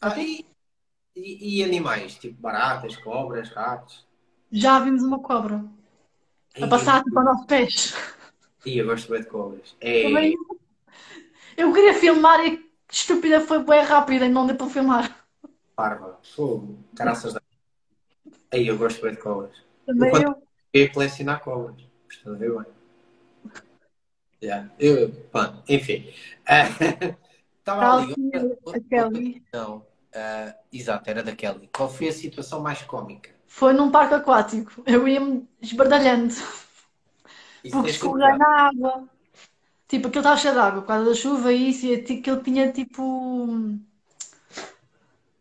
Ah, 0.00 0.20
e, 0.20 0.46
e, 1.16 1.58
e, 1.58 1.64
animais, 1.64 2.14
tipo 2.14 2.40
baratas, 2.40 2.96
cobras, 2.96 3.50
ratos? 3.50 4.06
Já 4.52 4.78
vimos 4.78 5.02
uma 5.02 5.18
cobra. 5.18 5.64
a 6.60 6.66
passar 6.68 7.02
tipo, 7.02 7.18
ao 7.18 7.24
nosso 7.24 7.44
pés. 7.46 7.94
E 8.64 8.78
eu 8.78 8.86
gosto 8.86 9.10
bem 9.10 9.20
de 9.20 9.26
cobras. 9.26 9.74
É... 9.80 10.32
Eu 11.56 11.72
queria 11.72 11.94
filmar 11.94 12.38
e 12.46 12.70
estúpida 12.88 13.40
foi 13.40 13.64
bem 13.64 13.82
rápida 13.82 14.26
e 14.26 14.28
não 14.28 14.46
deu 14.46 14.54
para 14.54 14.70
filmar. 14.70 15.26
Parva, 15.74 16.20
fogo, 16.22 16.78
caraças 16.94 17.34
da. 17.34 17.42
Aí 18.52 18.68
eu 18.68 18.78
gosto 18.78 19.02
bem 19.02 19.10
de 19.10 19.20
cobras. 19.20 19.60
Também 19.84 20.12
eu. 20.22 20.30
Eu 20.30 20.41
ia 20.72 20.90
colecionar 20.90 21.40
cobras. 21.40 21.76
Estou 22.10 22.34
a 22.34 22.36
ver 22.36 22.52
bem. 22.52 22.66
Yeah. 24.42 24.70
Eu, 24.78 25.08
bom, 25.32 25.62
enfim. 25.68 26.12
Estava 27.58 28.02
ali. 28.02 28.14
A 28.66 28.80
Kelly. 28.80 29.42
Não, 29.52 29.76
uh, 29.76 30.54
exato, 30.72 31.08
era 31.08 31.22
da 31.22 31.34
Kelly. 31.34 31.68
Qual 31.72 31.88
foi 31.88 32.08
a 32.08 32.12
situação 32.12 32.60
mais 32.60 32.82
cómica? 32.82 33.30
Foi 33.46 33.72
num 33.72 33.90
parque 33.90 34.14
aquático. 34.14 34.82
Eu 34.84 35.06
ia-me 35.06 35.48
esbardalhando. 35.60 36.34
Isso 37.62 37.76
porque 37.76 37.90
escorreguei 37.90 38.36
na 38.36 38.68
água. 38.68 39.08
Tipo, 39.86 40.08
aquilo 40.08 40.20
estava 40.20 40.36
cheio 40.38 40.54
de 40.54 40.60
água 40.60 40.80
por 40.80 40.88
causa 40.88 41.10
da 41.10 41.14
chuva 41.14 41.52
e 41.52 41.70
isso, 41.70 41.86
e 41.86 41.94
aquilo 41.94 42.42
tinha 42.42 42.72
tipo. 42.72 43.78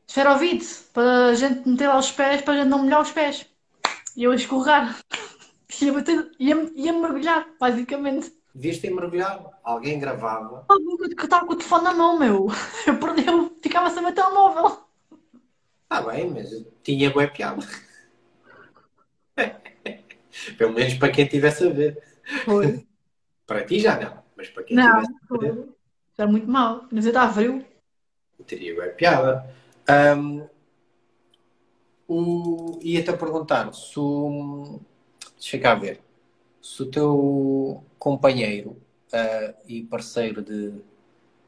esferovite 0.05 0.67
para 0.93 1.27
a 1.27 1.35
gente 1.35 1.67
meter 1.67 1.87
lá 1.87 1.97
os 1.97 2.11
pés 2.11 2.41
para 2.41 2.53
a 2.53 2.57
gente 2.57 2.67
não 2.67 2.79
molhar 2.79 3.01
os 3.01 3.11
pés. 3.11 3.45
E 4.15 4.23
eu 4.23 4.31
a 4.31 4.35
escorregar. 4.35 4.99
Ia, 5.81 5.93
bater, 5.93 6.31
ia, 6.37 6.71
ia 6.75 6.93
mergulhar, 6.93 7.47
basicamente. 7.59 8.33
Devias 8.53 8.79
ter 8.79 8.91
mergulhado. 8.91 9.49
Alguém 9.63 9.99
gravava. 9.99 10.65
Eu 10.69 11.23
estava 11.23 11.45
com 11.45 11.53
o 11.53 11.55
telefone 11.55 11.83
na 11.85 11.93
mão, 11.93 12.19
meu. 12.19 12.47
Eu 12.85 12.99
perdi, 12.99 13.25
eu 13.25 13.55
ficava 13.61 13.89
sem 13.89 14.05
o 14.05 14.11
telemóvel. 14.11 14.85
Ah, 15.89 16.01
bem, 16.01 16.29
mas 16.29 16.49
tinha 16.83 17.09
boa 17.09 17.27
piada. 17.27 17.65
Pelo 20.57 20.73
menos 20.73 20.93
para 20.95 21.11
quem 21.11 21.25
estivesse 21.25 21.65
a 21.65 21.69
ver. 21.69 22.01
Foi. 22.45 22.85
Para 23.45 23.65
ti 23.65 23.79
já 23.79 23.99
não. 23.99 24.23
Mas 24.37 24.47
para 24.49 24.63
quem 24.63 24.77
não, 24.77 25.01
tivesse 25.01 25.69
Está 26.11 26.25
muito 26.25 26.49
mal. 26.49 26.85
Mas 26.89 27.05
está 27.05 27.31
frio. 27.31 27.65
Teria 28.47 28.73
bem 28.75 28.93
piada. 28.93 29.45
Um, 30.17 30.47
o... 32.11 32.79
Ia-te 32.81 33.09
a 33.09 33.17
perguntar 33.17 33.73
se 33.73 33.99
o... 33.99 34.79
Deixa 35.37 35.59
cá 35.59 35.75
ver. 35.75 36.01
Se 36.61 36.83
o 36.83 36.85
teu 36.91 37.83
companheiro 37.97 38.71
uh, 39.13 39.55
e 39.67 39.83
parceiro 39.83 40.41
de, 40.43 40.81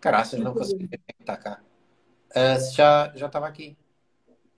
Caraças, 0.04 0.38
não 0.40 0.54
consegui 0.54 0.86
ver 0.88 0.98
quem 0.98 1.16
está 1.22 1.38
cá. 1.38 1.62
Uh, 2.32 2.60
se 2.60 2.76
já 2.76 3.12
já 3.16 3.28
estava 3.28 3.48
aqui. 3.48 3.78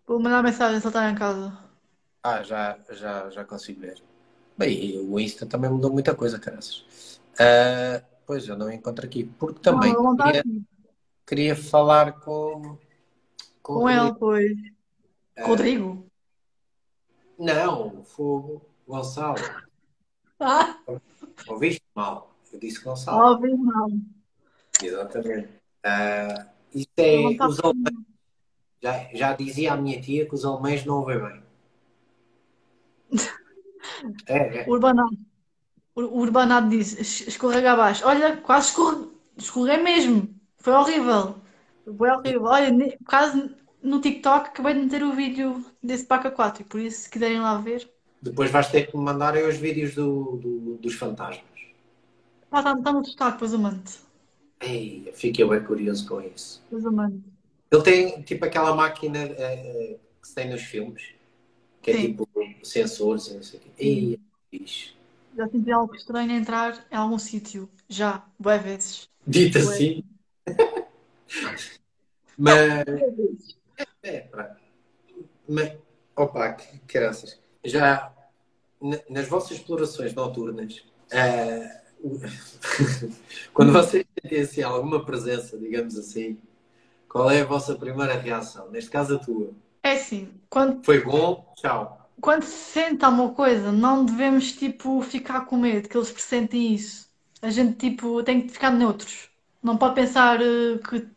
Vou 0.08 0.20
mandar 0.20 0.42
mensagem 0.42 0.80
se 0.80 0.88
ele 0.88 0.90
está 0.90 1.08
em 1.10 1.16
casa. 1.16 1.56
Ah, 2.24 2.42
já, 2.42 2.80
já, 2.90 3.30
já 3.30 3.46
consigo 3.46 3.82
ver. 3.82 4.02
Bem, 4.58 4.98
o 5.00 5.20
Insta 5.20 5.46
também 5.46 5.70
mudou 5.70 5.92
muita 5.92 6.16
coisa, 6.16 6.40
caraças. 6.40 7.20
Uh, 7.34 8.04
pois, 8.26 8.48
eu 8.48 8.58
não 8.58 8.72
encontro 8.72 9.06
aqui. 9.06 9.26
Porque 9.38 9.60
também 9.60 9.94
Não, 9.94 10.02
não 10.02 10.12
está 10.14 10.26
queria, 10.26 10.42
aqui. 10.42 10.64
queria 11.28 11.56
falar 11.56 12.14
com, 12.22 12.76
com 13.62 13.74
Com 13.76 13.90
ele, 13.90 14.14
pois. 14.16 14.75
Rodrigo? 15.42 16.06
Não, 17.38 18.04
Fogo 18.04 18.62
Gonçalo. 18.88 19.36
Ah, 20.38 20.78
Ouviste 21.48 21.82
mal? 21.96 22.36
Eu 22.52 22.60
disse 22.60 22.84
Gonçalo. 22.84 23.18
óbvio 23.36 23.58
não. 23.58 24.02
Exatamente. 24.84 25.48
Ah, 25.82 26.48
isso 26.74 26.90
é. 26.98 27.26
Os 27.48 27.58
alemães, 27.64 28.06
já, 28.84 29.10
já 29.14 29.34
dizia 29.34 29.72
a 29.74 29.78
minha 29.78 30.02
tia 30.02 30.28
que 30.28 30.36
os 30.36 30.44
alemães 30.44 30.84
não 30.86 30.96
ouvem 31.00 31.20
bem. 31.20 31.44
É, 34.28 34.64
é. 34.64 34.70
Urbanato. 34.70 35.16
O 35.96 36.02
o 36.02 36.20
Urbanato 36.20 36.68
disse, 36.68 37.00
"Es- 37.00 37.28
escorrega 37.28 37.72
abaixo. 37.72 38.06
Olha, 38.06 38.36
quase 38.38 38.68
escorre... 38.70 39.08
escorreguei 39.38 39.82
mesmo. 39.84 40.36
Foi 40.58 40.74
horrível. 40.74 41.36
Foi 41.98 42.10
horrível. 42.10 42.44
Olha, 42.44 42.98
quase 43.08 43.56
no 43.86 44.02
TikTok 44.02 44.50
acabei 44.50 44.74
de 44.74 44.82
meter 44.82 45.04
o 45.04 45.14
vídeo 45.14 45.64
desse 45.82 46.06
4 46.06 46.62
e 46.62 46.66
por 46.66 46.80
isso, 46.80 47.04
se 47.04 47.10
quiserem 47.10 47.40
lá 47.40 47.58
ver. 47.58 47.90
Depois 48.22 48.50
vais 48.52 48.70
ter 48.70 48.88
que 48.88 48.98
me 48.98 49.04
mandar 49.04 49.36
os 49.36 49.58
vídeos 49.58 49.94
do, 49.94 50.38
do- 50.38 50.78
dos 50.78 50.96
fantasmas. 50.96 51.44
Ah, 52.52 52.60
está 52.60 52.76
tá 52.82 52.92
no 52.94 53.02
destaque, 53.02 53.34
depois 53.34 53.54
eu 53.54 53.60
mando. 53.60 53.84
Ei, 54.62 55.12
fiquei 55.14 55.46
bem 55.48 55.64
curioso 55.64 56.08
com 56.08 56.22
isso. 56.22 56.62
Depois 56.64 56.86
eu 56.86 56.92
mando. 56.92 57.24
Ele 57.72 57.84
tem 57.84 58.22
tipo 58.22 58.46
aquela 58.46 58.74
máquina 58.76 59.20
eh, 59.20 59.98
que 60.22 60.28
se 60.28 60.36
tem 60.36 60.50
nos 60.50 60.62
filmes, 60.62 61.04
que 61.82 61.92
é 61.92 61.96
Sim. 61.96 62.08
tipo 62.14 62.30
sensores 62.64 63.28
e 63.28 63.34
não 63.36 63.44
sei 63.44 63.60
o 63.60 63.64
quê. 63.64 63.70
Ei, 63.78 64.14
é 64.16 64.18
fixe. 64.58 64.94
Já 65.38 65.48
senti 65.50 65.72
algo 65.72 65.96
estranho 65.96 66.32
a 66.32 66.36
entrar 66.36 66.88
em 66.92 66.96
algum 66.96 67.20
sítio. 67.20 67.70
Já, 67.90 68.26
boas 68.40 68.62
vezes. 68.62 69.10
Dito 69.28 69.58
assim. 69.58 70.04
Mas 72.38 72.86
É. 74.04 74.28
Mas, 75.48 75.74
opa, 76.16 76.54
que 76.54 76.80
graças. 76.88 77.40
Já 77.64 78.12
na- 78.82 79.00
nas 79.10 79.28
vossas 79.28 79.58
explorações 79.58 80.14
noturnas, 80.14 80.84
o- 82.02 82.20
quando 83.54 83.72
vocês 83.74 84.06
sentem 84.22 84.42
assim, 84.42 84.62
alguma 84.62 85.04
presença, 85.06 85.58
digamos 85.58 85.98
assim, 85.98 86.38
qual 87.10 87.32
é 87.32 87.42
a 87.42 87.46
vossa 87.46 87.76
primeira 87.76 88.16
reação? 88.16 88.70
Neste 88.72 88.90
caso, 88.90 89.16
a 89.16 89.20
tua. 89.20 89.52
É 89.84 89.94
assim, 89.94 90.30
quando, 90.50 90.84
Foi 90.84 91.02
bom? 91.04 91.54
Tchau. 91.56 92.10
quando 92.22 92.44
se 92.44 92.72
sente 92.74 93.06
alguma 93.06 93.34
coisa, 93.34 93.72
não 93.72 94.06
devemos, 94.06 94.52
tipo, 94.54 95.02
ficar 95.02 95.46
com 95.46 95.58
medo 95.58 95.88
que 95.88 95.98
eles 95.98 96.12
pressentem 96.12 96.74
isso. 96.74 97.08
A 97.42 97.50
gente, 97.50 97.78
tipo, 97.78 98.24
tem 98.24 98.42
que 98.42 98.50
ficar 98.54 98.72
neutros. 98.72 99.30
Não 99.62 99.78
pode 99.78 99.96
pensar 99.96 100.42
eh, 100.42 100.78
que 100.90 101.08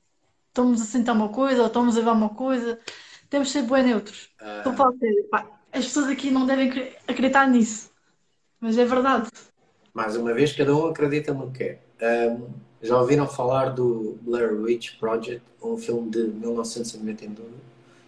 estamos 0.48 0.80
a 0.80 0.84
sentir 0.84 1.10
uma 1.10 1.28
coisa 1.28 1.60
ou 1.62 1.66
estamos 1.68 1.96
a 1.96 2.00
ver 2.00 2.10
uma 2.10 2.30
coisa. 2.30 2.78
Temos 3.30 3.48
de 3.48 3.52
ser 3.54 3.62
bem 3.62 3.84
neutros. 3.84 4.30
Ah. 4.40 4.62
Pá, 5.30 5.46
as 5.72 5.84
pessoas 5.86 6.08
aqui 6.08 6.30
não 6.30 6.46
devem 6.46 6.68
acre- 6.70 6.96
acreditar 7.06 7.46
nisso. 7.48 7.90
Mas 8.60 8.78
é 8.78 8.84
verdade. 8.84 9.28
mais 9.94 10.16
uma 10.16 10.32
vez, 10.32 10.52
cada 10.52 10.74
um 10.74 10.86
acredita 10.86 11.32
no 11.34 11.50
que 11.50 11.58
quer. 11.58 11.82
Ahm, 12.00 12.42
já 12.82 12.98
ouviram 13.00 13.26
falar 13.28 13.70
do 13.70 14.18
Blair 14.22 14.52
Witch 14.54 14.98
Project, 14.98 15.42
um 15.62 15.76
filme 15.76 16.10
de 16.10 16.22
1999? 16.28 17.50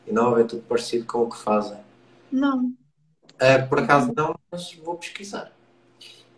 E 0.07 0.13
não 0.13 0.39
é 0.39 0.45
tudo 0.45 0.63
parecido 0.63 1.05
com 1.07 1.23
o 1.23 1.31
que 1.31 1.39
fazem. 1.39 1.79
Não. 2.31 2.73
Uh, 3.35 3.69
por 3.69 3.79
acaso 3.81 4.13
não, 4.17 4.35
mas 4.51 4.75
vou 4.75 4.97
pesquisar. 4.97 5.53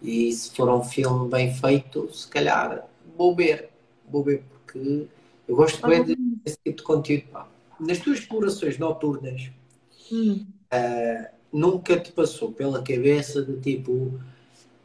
E 0.03 0.33
se 0.33 0.55
for 0.55 0.69
um 0.69 0.83
filme 0.83 1.29
bem 1.31 1.55
feito, 1.55 2.13
se 2.13 2.27
calhar 2.29 2.87
vou 3.17 3.35
ver. 3.35 3.71
Vou 4.09 4.23
ver, 4.23 4.43
porque 4.51 5.07
eu 5.53 5.57
gosto 5.57 5.87
bem 5.87 6.03
de- 6.03 6.17
desse 6.17 6.59
tipo 6.65 6.79
de 6.79 6.83
conteúdo. 6.83 7.25
pá. 7.31 7.47
Nas 7.79 7.99
tuas 7.99 8.19
explorações 8.21 8.79
noturnas, 8.79 9.51
Hum. 10.11 10.47
nunca 11.53 11.99
te 12.01 12.11
passou 12.13 12.53
pela 12.53 12.83
cabeça 12.83 13.43
de 13.43 13.61
tipo, 13.61 14.19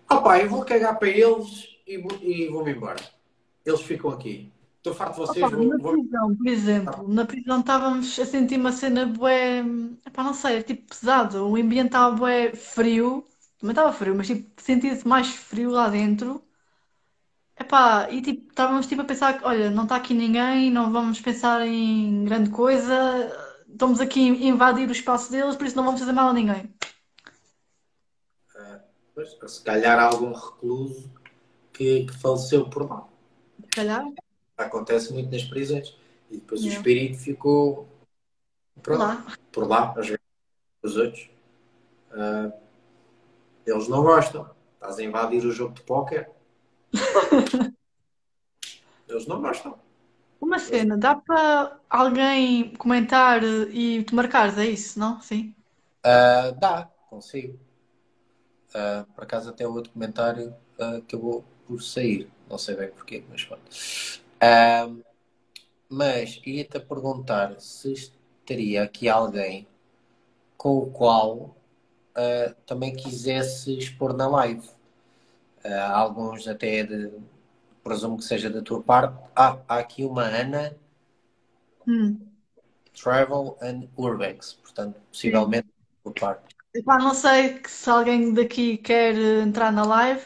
opá, 0.09 0.39
eu 0.41 0.49
vou 0.49 0.63
cagar 0.65 0.97
para 0.99 1.09
eles 1.09 1.69
e 1.87 1.95
e 2.21 2.47
vou-me 2.49 2.71
embora. 2.71 2.99
Eles 3.65 3.81
ficam 3.81 4.09
aqui. 4.09 4.51
Estou 4.77 4.93
farto 4.93 5.13
de 5.13 5.19
vocês, 5.19 5.45
Opa, 5.45 5.55
vou, 5.55 5.65
na 5.67 5.77
vou- 5.77 5.93
prisão, 5.93 6.35
por 6.35 6.47
exemplo, 6.47 7.07
na 7.09 7.25
prisão 7.25 7.59
estávamos 7.59 8.19
a 8.19 8.25
sentir 8.25 8.57
uma 8.59 8.71
cena 8.71 9.05
bué, 9.05 9.59
epá, 10.05 10.23
não 10.23 10.33
sei, 10.33 10.63
tipo 10.63 10.83
pesado, 10.87 11.45
o 11.47 11.55
ambiente 11.57 11.87
estava 11.87 12.15
bué 12.15 12.53
frio, 12.55 13.25
também 13.59 13.71
estava 13.73 13.91
frio, 13.91 14.15
mas 14.15 14.27
tipo, 14.27 14.49
sentia-se 14.61 15.05
mais 15.07 15.27
frio 15.27 15.71
lá 15.71 15.89
dentro, 15.89 16.41
epá, 17.59 18.09
e 18.11 18.21
tipo, 18.21 18.49
estávamos 18.49 18.87
tipo 18.87 19.01
a 19.01 19.05
pensar 19.05 19.37
que, 19.37 19.45
olha, 19.45 19.69
não 19.69 19.83
está 19.83 19.95
aqui 19.95 20.13
ninguém, 20.13 20.69
não 20.71 20.91
vamos 20.91 21.19
pensar 21.21 21.65
em 21.65 22.23
grande 22.25 22.49
coisa, 22.49 22.95
estamos 23.69 23.99
aqui 23.99 24.29
a 24.29 24.47
invadir 24.47 24.87
o 24.87 24.91
espaço 24.91 25.31
deles, 25.31 25.55
por 25.55 25.65
isso 25.65 25.75
não 25.75 25.83
vamos 25.85 25.99
fazer 25.99 26.13
mal 26.13 26.29
a 26.29 26.33
ninguém. 26.33 26.73
Pois, 29.13 29.35
se 29.51 29.63
calhar 29.63 29.99
algum 29.99 30.31
recluso 30.31 31.11
que, 31.73 32.05
que 32.05 32.13
faleceu 32.19 32.69
por 32.69 32.87
lá. 32.87 33.07
Se 33.63 33.69
calhar, 33.71 34.05
Acontece 34.55 35.11
muito 35.11 35.31
nas 35.31 35.43
prisões. 35.43 35.95
E 36.29 36.37
depois 36.37 36.61
o 36.61 36.65
Yeah. 36.65 36.79
espírito 36.79 37.17
ficou 37.19 37.87
pronto, 38.81 38.99
lá. 38.99 39.25
por 39.51 39.67
lá, 39.67 39.91
às 39.97 40.07
vezes, 40.07 40.21
os 40.83 40.97
outros. 40.97 41.29
Ah, 42.11 42.51
eles 43.65 43.87
não 43.87 44.03
gostam. 44.03 44.49
Estás 44.75 44.99
a 44.99 45.03
invadir 45.03 45.45
o 45.45 45.51
jogo 45.51 45.73
de 45.73 45.81
póquer. 45.81 46.31
Eles 49.07 49.25
não 49.25 49.41
gostam. 49.41 49.79
Uma 50.39 50.59
cena, 50.59 50.97
dá 50.97 51.15
para 51.15 51.79
alguém 51.89 52.73
comentar 52.75 53.41
e 53.43 54.03
te 54.03 54.13
marcares, 54.13 54.57
é 54.57 54.65
isso, 54.65 54.99
não? 54.99 55.19
Sim. 55.19 55.55
Ah, 56.03 56.51
dá, 56.51 56.89
consigo. 57.09 57.59
Ah, 58.73 59.05
por 59.15 59.23
acaso 59.23 59.49
até 59.49 59.65
o 59.67 59.73
outro 59.73 59.91
comentário 59.91 60.53
ah, 60.79 60.97
acabou 60.97 61.43
por 61.65 61.81
sair. 61.81 62.29
Não 62.49 62.57
sei 62.57 62.75
bem 62.75 62.89
porquê, 62.91 63.23
mas 63.29 63.43
pronto. 63.43 63.63
Mas 65.89 66.41
ia-te 66.45 66.77
a 66.77 66.81
perguntar 66.81 67.59
se 67.59 67.93
estaria 67.93 68.83
aqui 68.83 69.09
alguém 69.09 69.67
com 70.57 70.77
o 70.77 70.91
qual 70.91 71.55
também 72.65 72.95
quisesse 72.95 73.77
expor 73.77 74.13
na 74.13 74.27
live. 74.27 74.67
Ah, 75.63 75.97
alguns 75.97 76.47
até 76.47 76.83
de, 76.83 77.11
presumo 77.83 78.17
que 78.17 78.23
seja 78.23 78.49
da 78.49 78.61
tua 78.61 78.81
parte. 78.81 79.17
Ah, 79.35 79.57
há 79.67 79.77
aqui 79.77 80.03
uma 80.03 80.23
Ana 80.23 80.75
Hum. 81.87 82.19
Travel 82.93 83.57
and 83.61 83.87
Urbex, 83.95 84.53
portanto, 84.53 84.99
possivelmente 85.09 85.67
da 85.67 86.11
tua 86.11 86.13
parte. 86.13 86.55
Epá, 86.75 86.97
não 86.97 87.13
sei 87.13 87.61
se 87.65 87.89
alguém 87.89 88.33
daqui 88.33 88.77
quer 88.77 89.15
eh, 89.15 89.41
entrar 89.41 89.71
na 89.71 89.83
live. 89.83 90.25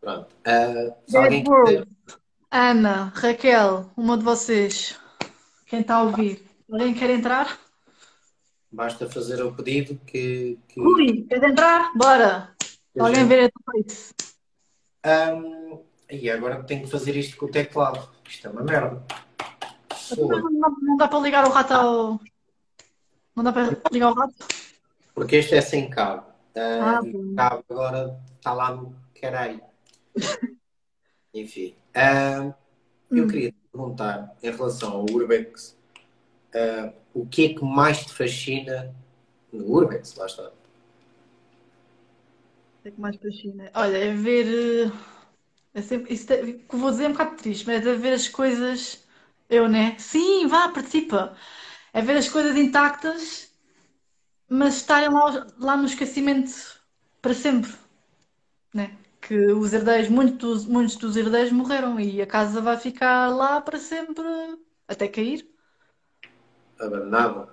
Pronto. 0.00 0.28
Ah, 0.44 0.94
se 1.06 1.16
alguém 1.16 1.42
quiser, 1.42 1.50
World. 1.50 1.88
Ana, 2.50 3.12
Raquel, 3.14 3.90
uma 3.96 4.18
de 4.18 4.24
vocês. 4.24 4.98
Quem 5.66 5.80
está 5.80 5.96
a 5.96 6.02
ouvir? 6.02 6.44
Alguém 6.70 6.94
quer 6.94 7.10
entrar? 7.10 7.58
basta 8.70 9.08
fazer 9.08 9.42
o 9.42 9.52
pedido 9.52 9.98
que, 10.06 10.58
que 10.68 10.80
Rui, 10.80 11.26
quer 11.28 11.42
entrar? 11.42 11.90
Bora! 11.96 12.54
Que 12.98 13.02
a 13.02 13.06
Alguém 13.06 13.20
gente- 13.20 13.28
ver 13.28 13.52
a 13.54 13.72
face. 13.72 14.14
Ahm, 15.04 15.78
e 16.10 16.30
agora 16.30 16.62
tenho 16.64 16.82
que 16.82 16.90
fazer 16.90 17.16
isto 17.16 17.36
com 17.36 17.46
o 17.46 17.50
teclado. 17.50 18.08
Isto 18.28 18.48
é 18.48 18.50
uma 18.50 18.62
merda. 18.62 19.02
Não, 20.16 20.96
dá 20.96 21.06
para 21.08 21.18
ligar 21.20 21.46
o 21.46 21.50
rato 21.50 21.72
ao. 21.74 22.20
Não 23.36 23.44
dá 23.44 23.52
para 23.52 23.76
ligar 23.92 24.10
o 24.10 24.14
rato? 24.14 24.34
Porque 25.14 25.36
este 25.36 25.54
é 25.54 25.60
sem 25.60 25.88
cabo. 25.88 26.26
Ah, 26.56 27.00
o 27.04 27.34
cabo 27.36 27.64
agora 27.70 28.20
está 28.36 28.52
lá 28.52 28.72
no 28.74 28.94
caralho. 29.20 29.60
Enfim. 31.32 31.74
eu 33.10 33.24
Hum. 33.24 33.28
queria 33.28 33.52
te 33.52 33.58
perguntar, 33.70 34.34
em 34.42 34.50
relação 34.50 34.92
ao 34.92 35.04
Urbex, 35.10 35.76
ah, 36.54 36.92
o 37.14 37.26
que 37.26 37.46
é 37.46 37.54
que 37.54 37.64
mais 37.64 38.04
te 38.04 38.12
fascina 38.12 38.94
no 39.52 39.64
Urbex? 39.70 40.14
Lá 40.16 40.26
está. 40.26 40.50
É 42.84 42.90
que 42.90 43.00
mais 43.00 43.16
fascina. 43.16 43.70
Olha, 43.74 43.98
é 43.98 44.12
ver. 44.14 44.46
eh, 44.86 44.92
É 45.74 45.82
sempre, 45.82 46.12
isso 46.14 46.32
é- 46.32 46.52
que 46.68 46.76
vou 46.76 46.90
dizer 46.90 47.04
é 47.04 47.08
um 47.08 47.12
bocado 47.12 47.36
triste, 47.36 47.66
mas 47.66 47.86
é 47.86 47.94
ver 47.94 48.14
as 48.14 48.28
coisas. 48.28 49.04
Eu, 49.48 49.68
né? 49.68 49.96
Sim, 49.98 50.46
vá, 50.48 50.68
participa! 50.70 51.36
É 51.92 52.00
ver 52.02 52.16
as 52.16 52.28
coisas 52.28 52.56
intactas, 52.56 53.52
mas 54.48 54.76
estarem 54.78 55.10
lá, 55.10 55.46
lá 55.58 55.76
no 55.76 55.86
esquecimento 55.86 56.52
para 57.22 57.34
sempre, 57.34 57.72
né? 58.74 58.96
que 59.20 59.34
os 59.52 59.72
herdeiros, 59.72 60.08
muitos, 60.08 60.64
muitos 60.66 60.96
dos 60.96 61.16
herdeiros 61.16 61.52
morreram 61.52 61.98
e 62.00 62.22
a 62.22 62.26
casa 62.26 62.60
vai 62.60 62.76
ficar 62.78 63.28
lá 63.28 63.60
para 63.60 63.78
sempre 63.78 64.24
até 64.88 65.08
cair. 65.08 65.46
Abandonada. 66.84 67.48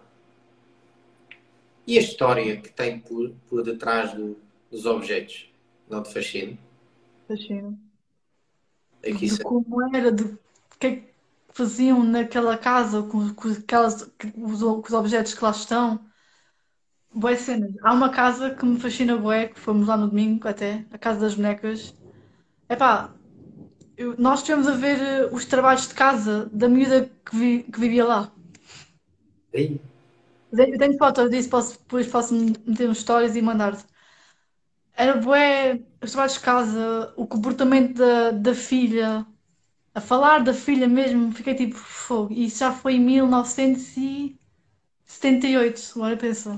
E 1.87 1.97
a 1.97 2.01
história 2.01 2.59
que 2.61 2.69
tem 2.69 2.99
por, 2.99 3.31
por 3.47 3.63
detrás 3.63 4.13
do, 4.13 4.37
dos 4.75 4.85
objetos? 4.85 5.49
Não 5.89 6.03
te 6.03 6.13
fascina? 6.13 6.57
Fascina. 7.27 7.77
Isso 9.03 9.37
de 9.37 9.43
como 9.43 9.95
era, 9.95 10.11
de 10.11 10.23
o 10.23 10.39
que 10.79 10.87
é 10.87 10.95
que 10.97 11.03
faziam 11.49 12.03
naquela 12.03 12.57
casa 12.57 13.03
com, 13.03 13.33
com, 13.33 13.49
aquelas, 13.49 14.03
com, 14.03 14.45
os, 14.45 14.61
com 14.61 14.87
os 14.87 14.93
objetos 14.93 15.33
que 15.33 15.43
lá 15.43 15.51
estão. 15.51 15.99
Boas 17.13 17.39
cenas. 17.39 17.73
Há 17.81 17.93
uma 17.93 18.09
casa 18.09 18.49
que 18.49 18.65
me 18.65 18.79
fascina 18.79 19.15
bué, 19.15 19.47
que 19.47 19.59
fomos 19.59 19.87
lá 19.87 19.95
no 19.95 20.09
domingo 20.09 20.45
até, 20.47 20.85
a 20.91 20.97
Casa 20.97 21.21
das 21.21 21.35
Bonecas. 21.35 21.95
Epá, 22.69 23.13
eu, 23.95 24.15
nós 24.17 24.39
estivemos 24.39 24.67
a 24.67 24.73
ver 24.73 24.97
uh, 24.99 25.33
os 25.33 25.45
trabalhos 25.45 25.87
de 25.87 25.93
casa 25.93 26.49
da 26.51 26.67
miúda 26.67 27.09
que, 27.25 27.35
vi, 27.35 27.63
que 27.63 27.79
vivia 27.79 28.03
lá. 28.03 28.31
Ei. 29.53 29.79
Eu 30.51 30.77
tenho 30.77 30.97
foto 30.97 31.29
disso, 31.29 31.49
posso, 31.49 31.79
depois 31.79 32.07
posso 32.07 32.33
meter 32.33 32.87
nos 32.87 32.99
stories 32.99 33.35
e 33.35 33.41
mandar-te. 33.41 33.83
Era 34.97 35.17
bué, 35.17 35.81
os 36.01 36.11
trabalhos 36.11 36.35
de 36.35 36.39
casa, 36.39 37.13
o 37.17 37.27
comportamento 37.27 37.95
da, 37.95 38.31
da 38.31 38.55
filha, 38.55 39.25
a 39.93 40.01
falar 40.01 40.41
da 40.43 40.53
filha 40.53 40.87
mesmo, 40.87 41.33
fiquei 41.33 41.53
tipo, 41.53 41.75
fogo. 41.75 42.31
E 42.33 42.45
isso 42.45 42.59
já 42.59 42.71
foi 42.71 42.93
em 42.95 43.01
1978, 43.01 45.91
agora 45.95 46.15
pensa. 46.15 46.57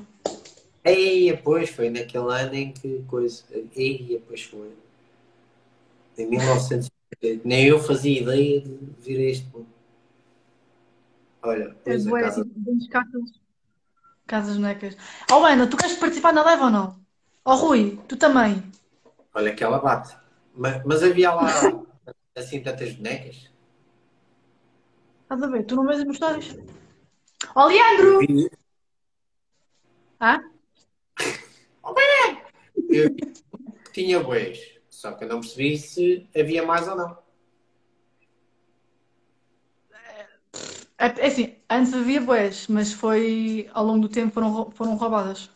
Eia, 0.83 1.35
pois, 1.37 1.69
foi 1.69 1.89
naquele 1.89 2.31
ano 2.31 2.53
em 2.53 2.71
que 2.71 3.03
coisa. 3.07 3.43
Eia, 3.75 4.21
pois 4.27 4.43
foi. 4.43 4.71
Em 6.17 6.27
1978. 6.27 7.41
Nem 7.43 7.65
eu 7.65 7.79
fazia 7.79 8.21
ideia 8.21 8.61
de 8.61 8.77
vir 9.01 9.19
a 9.19 9.23
este 9.31 9.47
ponto. 9.47 9.65
Olha, 11.41 11.75
pois 11.83 12.05
é, 12.05 12.09
a 12.09 12.19
casa... 12.19 12.41
Assim, 12.41 12.87
casas, 12.89 13.31
casas 14.25 14.57
necas. 14.57 14.95
Oh, 15.31 15.43
Ana, 15.43 15.67
tu 15.67 15.75
queres 15.75 15.97
participar 15.97 16.31
na 16.33 16.43
live 16.43 16.63
ou 16.63 16.69
não? 16.69 17.06
Oh, 17.49 17.55
Rui, 17.55 17.97
tu 18.09 18.17
também. 18.17 18.61
Olha 19.33 19.55
que 19.55 19.63
ela 19.63 19.79
bate. 19.79 20.17
Mas, 20.53 20.83
mas 20.83 21.01
havia 21.01 21.33
lá 21.33 21.45
assim 22.35 22.61
tantas 22.61 22.93
bonecas? 22.93 23.49
Estás 25.21 25.41
a 25.41 25.47
ver? 25.47 25.63
Tu 25.63 25.73
não 25.77 25.87
vês 25.87 26.01
as 26.01 26.07
histórias? 26.09 26.57
Oh, 27.55 27.67
Leandro! 27.67 28.19
Ah? 30.19 30.41
Eu 32.89 33.15
tinha 33.93 34.19
bois, 34.21 34.59
só 34.89 35.13
que 35.13 35.23
eu 35.23 35.29
não 35.29 35.39
percebi 35.39 35.77
se 35.77 36.29
havia 36.35 36.65
mais 36.65 36.85
ou 36.85 36.97
não. 36.97 37.17
É, 40.97 41.05
é 41.05 41.27
assim, 41.27 41.55
antes 41.69 41.93
havia 41.93 42.19
boés, 42.19 42.67
mas 42.67 42.91
foi 42.91 43.69
ao 43.73 43.85
longo 43.85 44.01
do 44.01 44.09
tempo 44.09 44.33
foram, 44.33 44.69
foram 44.71 44.95
roubadas. 44.97 45.49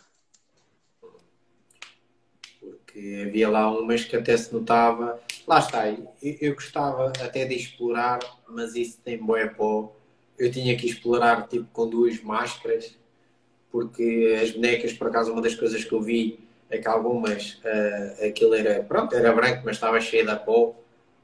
Porque 2.91 2.91
havia 3.22 3.49
lá 3.49 3.72
umas 3.72 4.04
que 4.04 4.16
até 4.16 4.36
se 4.36 4.54
notava. 4.54 5.20
Lá 5.47 5.60
está, 5.60 5.89
eu, 5.89 6.08
eu 6.22 6.54
gostava 6.54 7.12
até 7.22 7.45
de 7.45 7.56
explorar, 7.56 8.20
mas 8.47 8.76
isso 8.76 8.99
tem 9.04 9.18
boé 9.18 9.47
pó. 9.47 9.95
Eu 10.38 10.52
tinha 10.52 10.76
que 10.76 10.88
explorar 10.88 11.47
tipo 11.47 11.68
com 11.72 11.88
duas 11.88 12.22
máscaras, 12.22 12.97
porque 13.72 14.38
as 14.41 14.52
bonecas, 14.52 14.93
por 14.93 15.08
acaso, 15.08 15.32
uma 15.32 15.41
das 15.41 15.56
coisas 15.56 15.84
que 15.84 15.93
eu 15.93 16.02
vi 16.02 16.39
é 16.70 16.78
que 16.78 16.88
algumas 16.88 17.60
uh, 17.66 18.26
aquilo 18.28 18.56
era, 18.56 18.84
pronto, 18.84 19.16
era 19.16 19.34
branco, 19.34 19.62
mas 19.66 19.76
estava 19.76 19.99
cheio 19.99 20.26
de 20.26 20.36
pó. 20.45 20.76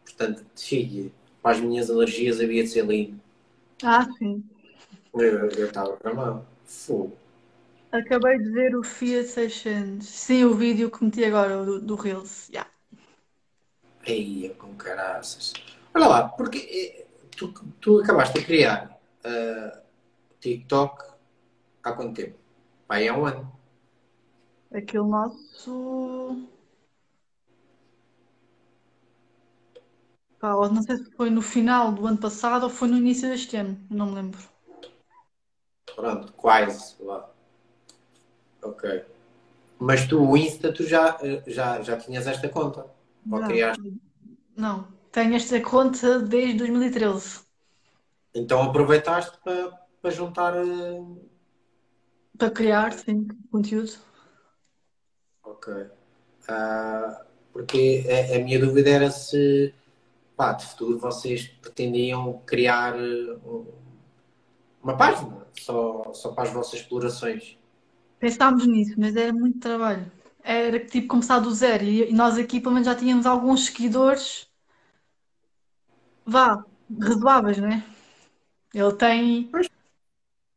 Portanto, 0.04 0.46
filho, 0.56 1.12
para 1.42 1.52
as 1.52 1.60
minhas 1.60 1.90
alergias 1.90 2.40
havia 2.40 2.64
de 2.64 2.70
ser 2.70 2.86
lindo. 2.86 3.20
Ah, 3.84 4.08
sim. 4.18 4.44
Eu 5.14 5.48
estava 5.66 5.96
para 5.98 6.14
mão. 6.14 6.46
Fogo. 6.66 7.18
Acabei 7.92 8.38
de 8.38 8.50
ver 8.52 8.76
o 8.76 8.84
Fiat 8.84 9.28
600. 9.28 10.08
Sim, 10.08 10.44
o 10.44 10.54
vídeo 10.54 10.92
que 10.92 11.04
meti 11.04 11.24
agora 11.24 11.64
do, 11.64 11.82
do 11.82 11.96
Reels. 11.96 12.50
Yeah. 12.50 12.70
Eia, 14.06 14.54
com 14.56 14.76
caraças. 14.76 15.54
Olha 15.94 16.08
lá, 16.08 16.30
porque 16.30 16.58
eh, 16.60 17.06
tu, 17.36 17.54
tu 17.80 18.00
acabaste 18.00 18.40
de 18.40 18.46
criar 18.46 19.00
uh, 19.26 19.82
TikTok 20.40 21.14
há 21.84 21.94
quanto 21.94 22.16
tempo? 22.16 22.38
Pai, 22.88 23.08
há 23.08 23.18
um 23.18 23.26
ano. 23.26 23.52
Aquele 24.74 25.08
nosso. 25.08 26.46
Pá, 30.40 30.52
não 30.70 30.84
sei 30.84 30.98
se 30.98 31.12
foi 31.12 31.30
no 31.30 31.42
final 31.42 31.92
do 31.92 32.06
ano 32.06 32.18
passado 32.18 32.64
ou 32.64 32.70
foi 32.70 32.88
no 32.88 32.98
início 32.98 33.28
deste 33.30 33.56
ano, 33.56 33.80
não 33.90 34.08
me 34.08 34.16
lembro. 34.16 34.40
Pronto, 35.96 36.32
quase 36.34 36.96
lá. 37.02 37.37
Ok. 38.62 39.04
Mas 39.80 40.08
tu, 40.08 40.22
o 40.22 40.36
Insta, 40.36 40.74
tu 40.74 40.84
já, 40.84 41.18
já, 41.46 41.82
já 41.82 41.98
tinhas 41.98 42.26
esta 42.26 42.50
conta? 42.50 42.86
Ou 43.32 43.44
criaste? 43.44 43.94
Não, 44.56 44.88
tenho 45.12 45.36
esta 45.36 45.62
conta 45.62 46.20
desde 46.20 46.58
2013. 46.58 47.42
Então 48.34 48.64
aproveitaste 48.64 49.38
para, 49.44 49.72
para 50.02 50.12
juntar. 50.12 50.56
Eh, 50.56 51.02
para 52.38 52.52
criar, 52.52 52.94
sim, 52.94 53.28
conteúdo. 53.52 53.94
Ok. 55.44 55.74
Uh, 55.74 57.26
porque 57.52 58.06
a, 58.08 58.36
a, 58.36 58.40
minha 58.40 58.60
dúvida 58.60 58.90
era 58.90 59.12
se, 59.12 59.74
pá, 60.36 60.54
de 60.54 60.66
futuro 60.66 61.00
vocês 61.00 61.48
pretendiam 61.48 62.42
criar 62.46 62.96
eh, 62.96 63.38
uma 64.84 64.96
página 64.96 65.46
só, 65.60 66.14
só 66.14 66.32
para 66.32 66.44
as 66.44 66.54
vossas 66.54 66.80
explorações. 66.80 67.58
Pensámos 68.20 68.66
nisso, 68.66 68.96
mas 68.98 69.16
era 69.16 69.32
muito 69.32 69.60
trabalho. 69.60 70.12
Era 70.44 70.80
tipo 70.80 71.08
começar 71.08 71.40
do 71.40 71.54
zero 71.54 71.84
e, 71.84 72.10
e 72.10 72.14
nós 72.14 72.38
aqui 72.38 72.60
pelo 72.60 72.74
menos 72.74 72.88
já 72.88 72.96
tínhamos 72.96 73.26
alguns 73.26 73.66
seguidores, 73.66 74.48
vá, 76.26 76.64
razoáveis, 77.00 77.58
né? 77.58 77.84
Ele 78.74 78.94
tem. 78.94 79.50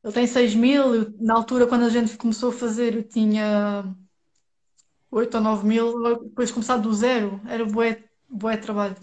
Ele 0.03 0.13
tem 0.13 0.27
6 0.27 0.55
mil. 0.55 1.13
Na 1.19 1.35
altura, 1.35 1.67
quando 1.67 1.85
a 1.85 1.89
gente 1.89 2.17
começou 2.17 2.51
a 2.51 2.53
fazer, 2.53 2.95
eu 2.95 3.03
tinha 3.03 3.85
8 5.11 5.37
ou 5.37 5.43
9 5.43 5.67
mil, 5.67 6.23
depois 6.25 6.51
começar 6.51 6.77
do 6.77 6.93
zero, 6.95 7.41
era 7.49 7.65
bué, 7.65 8.03
bué 8.29 8.57
trabalho. 8.57 8.97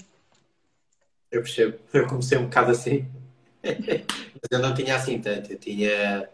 Eu 1.31 1.41
percebo, 1.41 1.77
eu 1.93 2.07
comecei 2.07 2.37
um 2.37 2.45
bocado 2.45 2.71
assim, 2.71 3.05
mas 3.63 4.49
eu 4.49 4.59
não 4.59 4.73
tinha 4.73 4.95
assim 4.95 5.19
tanto, 5.19 5.51
eu 5.51 5.59
tinha 5.59 6.29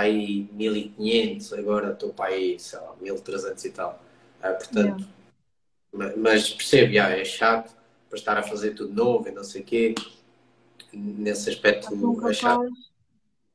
aí 0.00 0.48
1500, 0.52 1.52
agora 1.52 1.92
estou 1.92 2.12
para 2.12 2.30
aí, 2.30 2.58
sei 2.58 2.78
lá, 2.80 2.94
1300 3.00 3.64
e 3.64 3.70
tal. 3.70 4.02
Ah, 4.42 4.52
portanto, 4.52 5.06
yeah. 5.92 6.16
mas 6.16 6.50
percebo, 6.50 6.92
já, 6.92 7.10
é 7.10 7.24
chato 7.24 7.74
para 8.08 8.18
estar 8.18 8.38
a 8.38 8.42
fazer 8.42 8.74
tudo 8.74 8.94
novo 8.94 9.28
e 9.28 9.32
não 9.32 9.44
sei 9.44 9.62
o 9.62 9.64
quê. 9.64 9.94
Nesse 10.92 11.50
aspecto 11.50 11.88
é 12.28 12.32
chato. 12.32 12.68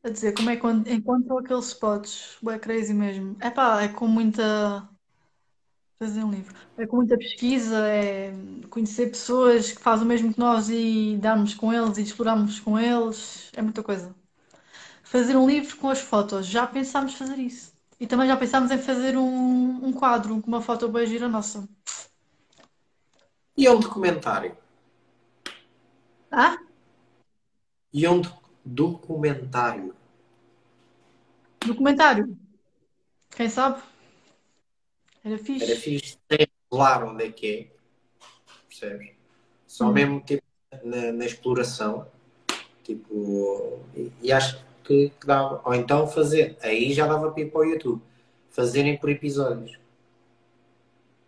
A 0.04 0.10
dizer, 0.10 0.34
como 0.34 0.50
é 0.50 0.56
que 0.56 0.68
encontram 0.92 1.40
aqueles 1.40 1.66
spots? 1.66 2.38
É 2.48 2.58
crazy 2.58 2.94
mesmo. 2.94 3.36
É 3.40 3.50
pá, 3.50 3.82
é 3.82 3.88
com 3.88 4.08
muita 4.08 4.88
Fazer 6.00 6.24
um 6.24 6.30
livro. 6.30 6.54
É 6.78 6.86
com 6.86 6.98
muita 6.98 7.18
pesquisa, 7.18 7.88
é 7.88 8.32
conhecer 8.70 9.08
pessoas 9.08 9.72
que 9.72 9.82
fazem 9.82 10.06
o 10.06 10.08
mesmo 10.08 10.32
que 10.32 10.40
nós 10.40 10.70
e 10.70 11.18
darmos 11.20 11.56
com 11.56 11.74
eles 11.74 11.98
e 11.98 12.04
explorarmos 12.04 12.60
com 12.60 12.78
eles. 12.78 13.50
É 13.56 13.64
muita 13.64 13.82
coisa. 13.82 14.14
Fazer 15.10 15.38
um 15.38 15.48
livro 15.48 15.78
com 15.78 15.90
as 15.90 16.02
fotos. 16.02 16.46
Já 16.46 16.68
pensámos 16.68 17.14
fazer 17.14 17.38
isso. 17.38 17.74
E 17.98 18.06
também 18.06 18.28
já 18.28 18.36
pensámos 18.36 18.72
em 18.72 18.78
fazer 18.78 19.18
um, 19.18 19.86
um 19.86 19.94
quadro 19.94 20.42
com 20.42 20.48
uma 20.48 20.62
foto 20.62 20.90
bem 20.90 21.08
gira 21.08 21.30
nossa. 21.30 21.68
E 23.56 23.66
é 23.66 23.72
um 23.72 23.80
documentário? 23.80 24.56
Ah? 26.30 26.58
E 27.94 28.06
é 28.06 28.12
um 28.12 28.22
documentário? 28.66 29.96
Documentário? 31.66 32.38
Quem 33.30 33.50
sabe? 33.50 33.82
Era 35.24 35.38
fixe. 35.38 35.72
Era 35.72 35.80
fixe 35.80 36.18
sem 36.30 36.48
revelar 36.70 37.04
onde 37.06 37.24
é 37.24 37.32
que 37.32 37.48
é. 37.48 38.28
Percebes? 38.68 39.16
Só 39.66 39.88
hum. 39.88 39.94
mesmo 39.94 40.20
tipo, 40.20 40.44
na, 40.84 41.14
na, 41.14 41.26
exploração. 41.26 42.06
Tipo, 42.84 43.80
e, 43.96 44.12
e 44.22 44.32
acho 44.32 44.67
que, 44.88 45.10
que, 45.20 45.28
dava. 45.28 45.62
Ou 45.66 45.76
então 45.76 46.08
fazer. 46.08 46.58
Aí 46.62 46.94
já 46.94 47.06
dava 47.06 47.32
para 47.32 47.44
ir 47.44 47.52
para 47.52 47.62
o 47.62 47.66
YouTube. 47.66 48.02
Fazerem 48.50 48.98
por 48.98 49.10
episódios. 49.10 49.78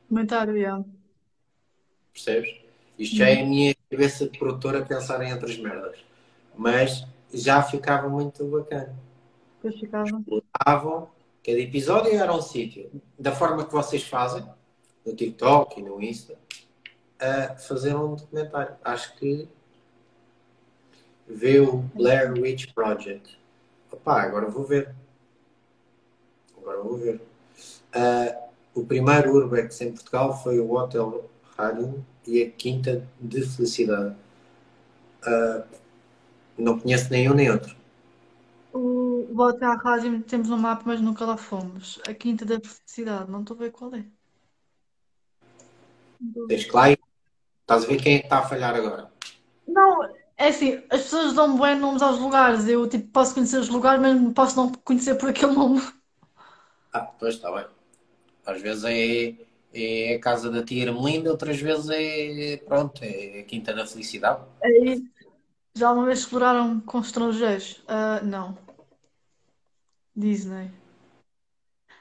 Comentário, 0.08 0.60
já. 0.60 0.84
Percebes? 2.14 2.56
Isto 2.98 3.18
já 3.18 3.30
é 3.30 3.42
a 3.42 3.46
minha 3.46 3.76
cabeça 3.90 4.28
de 4.28 4.38
produtora 4.38 4.80
a 4.80 4.86
pensar 4.86 5.22
em 5.22 5.32
outras 5.32 5.58
merdas. 5.58 6.00
Mas 6.56 7.06
já 7.34 7.62
ficava 7.62 8.10
muito 8.10 8.44
bacana. 8.46 8.96
Depois 9.62 9.80
ficava. 9.80 10.08
Exploravam 10.08 11.10
Cada 11.46 11.60
episódio 11.60 12.14
era 12.14 12.34
um 12.34 12.42
sítio. 12.42 12.92
Da 13.18 13.32
forma 13.32 13.66
que 13.66 13.72
vocês 13.72 14.04
fazem, 14.04 14.46
no 15.06 15.16
TikTok 15.16 15.80
e 15.80 15.84
no 15.84 16.02
Insta, 16.02 16.38
a 17.20 17.56
fazer 17.56 17.96
um 17.96 18.16
documentário. 18.16 18.76
Acho 18.84 19.16
que 19.16 19.48
vê 21.28 21.60
o 21.60 21.78
Blair 21.78 22.34
Witch 22.34 22.74
Project. 22.74 23.39
Opa, 23.92 24.22
agora 24.22 24.48
vou 24.48 24.64
ver. 24.64 24.96
Agora 26.58 26.82
vou 26.82 26.98
ver. 26.98 27.22
Uh, 27.96 28.50
o 28.74 28.86
primeiro 28.86 29.34
Urbex 29.34 29.82
em 29.82 29.92
Portugal 29.92 30.42
foi 30.42 30.60
o 30.60 30.72
Hotel 30.72 31.30
Radin 31.58 32.04
e 32.26 32.44
a 32.44 32.50
Quinta 32.52 33.08
de 33.20 33.42
Felicidade. 33.42 34.16
Uh, 35.26 35.64
não 36.58 36.80
conheço 36.80 37.12
nenhum 37.12 37.34
nem 37.34 37.50
outro. 37.50 37.76
O 38.72 39.36
Hotel 39.38 39.76
Radin 39.78 40.22
temos 40.22 40.50
no 40.50 40.58
mapa, 40.58 40.84
mas 40.86 41.02
nunca 41.02 41.26
lá 41.26 41.38
fomos. 41.38 42.00
A 42.08 42.14
Quinta 42.14 42.46
da 42.46 42.60
Felicidade, 42.60 43.32
não 43.32 43.42
estou 43.42 43.58
a 43.58 43.60
ver 43.60 43.72
qual 43.72 43.94
é. 43.96 44.06
Tens 46.48 46.66
que 46.66 46.76
lá 46.76 46.92
ir. 46.92 47.00
Estás 47.62 47.84
a 47.84 47.88
ver 47.88 48.02
quem 48.02 48.16
é 48.16 48.20
que 48.20 48.26
está 48.26 48.40
a 48.40 48.48
falhar 48.48 48.76
agora? 48.76 49.12
Não, 49.68 50.10
é 50.40 50.48
assim, 50.48 50.82
as 50.90 51.02
pessoas 51.02 51.34
dão 51.34 51.60
bem 51.60 51.78
nomes 51.78 52.02
aos 52.02 52.18
lugares. 52.18 52.66
Eu 52.66 52.88
tipo, 52.88 53.10
posso 53.10 53.34
conhecer 53.34 53.58
os 53.58 53.68
lugares, 53.68 54.02
mas 54.02 54.34
posso 54.34 54.56
não 54.56 54.72
conhecer 54.72 55.16
por 55.16 55.30
aquele 55.30 55.52
nome. 55.52 55.82
Ah, 56.94 57.02
pois 57.02 57.36
está 57.36 57.52
bem. 57.52 57.66
Às 58.46 58.62
vezes 58.62 58.86
é, 58.86 59.36
é 59.74 60.16
a 60.16 60.20
casa 60.20 60.50
da 60.50 60.64
tia 60.64 60.84
Ermelinda, 60.84 61.30
outras 61.30 61.60
vezes 61.60 61.90
é, 61.92 62.56
pronto, 62.66 63.04
é 63.04 63.42
a 63.42 63.44
Quinta 63.44 63.74
da 63.74 63.86
Felicidade. 63.86 64.42
É 64.64 64.86
isso. 64.86 65.04
Já 65.76 65.92
uma 65.92 66.06
vez 66.06 66.20
exploraram 66.20 66.80
com 66.80 67.00
estrangeiros? 67.00 67.84
Uh, 67.84 68.26
não. 68.26 68.58
Disney. 70.16 70.72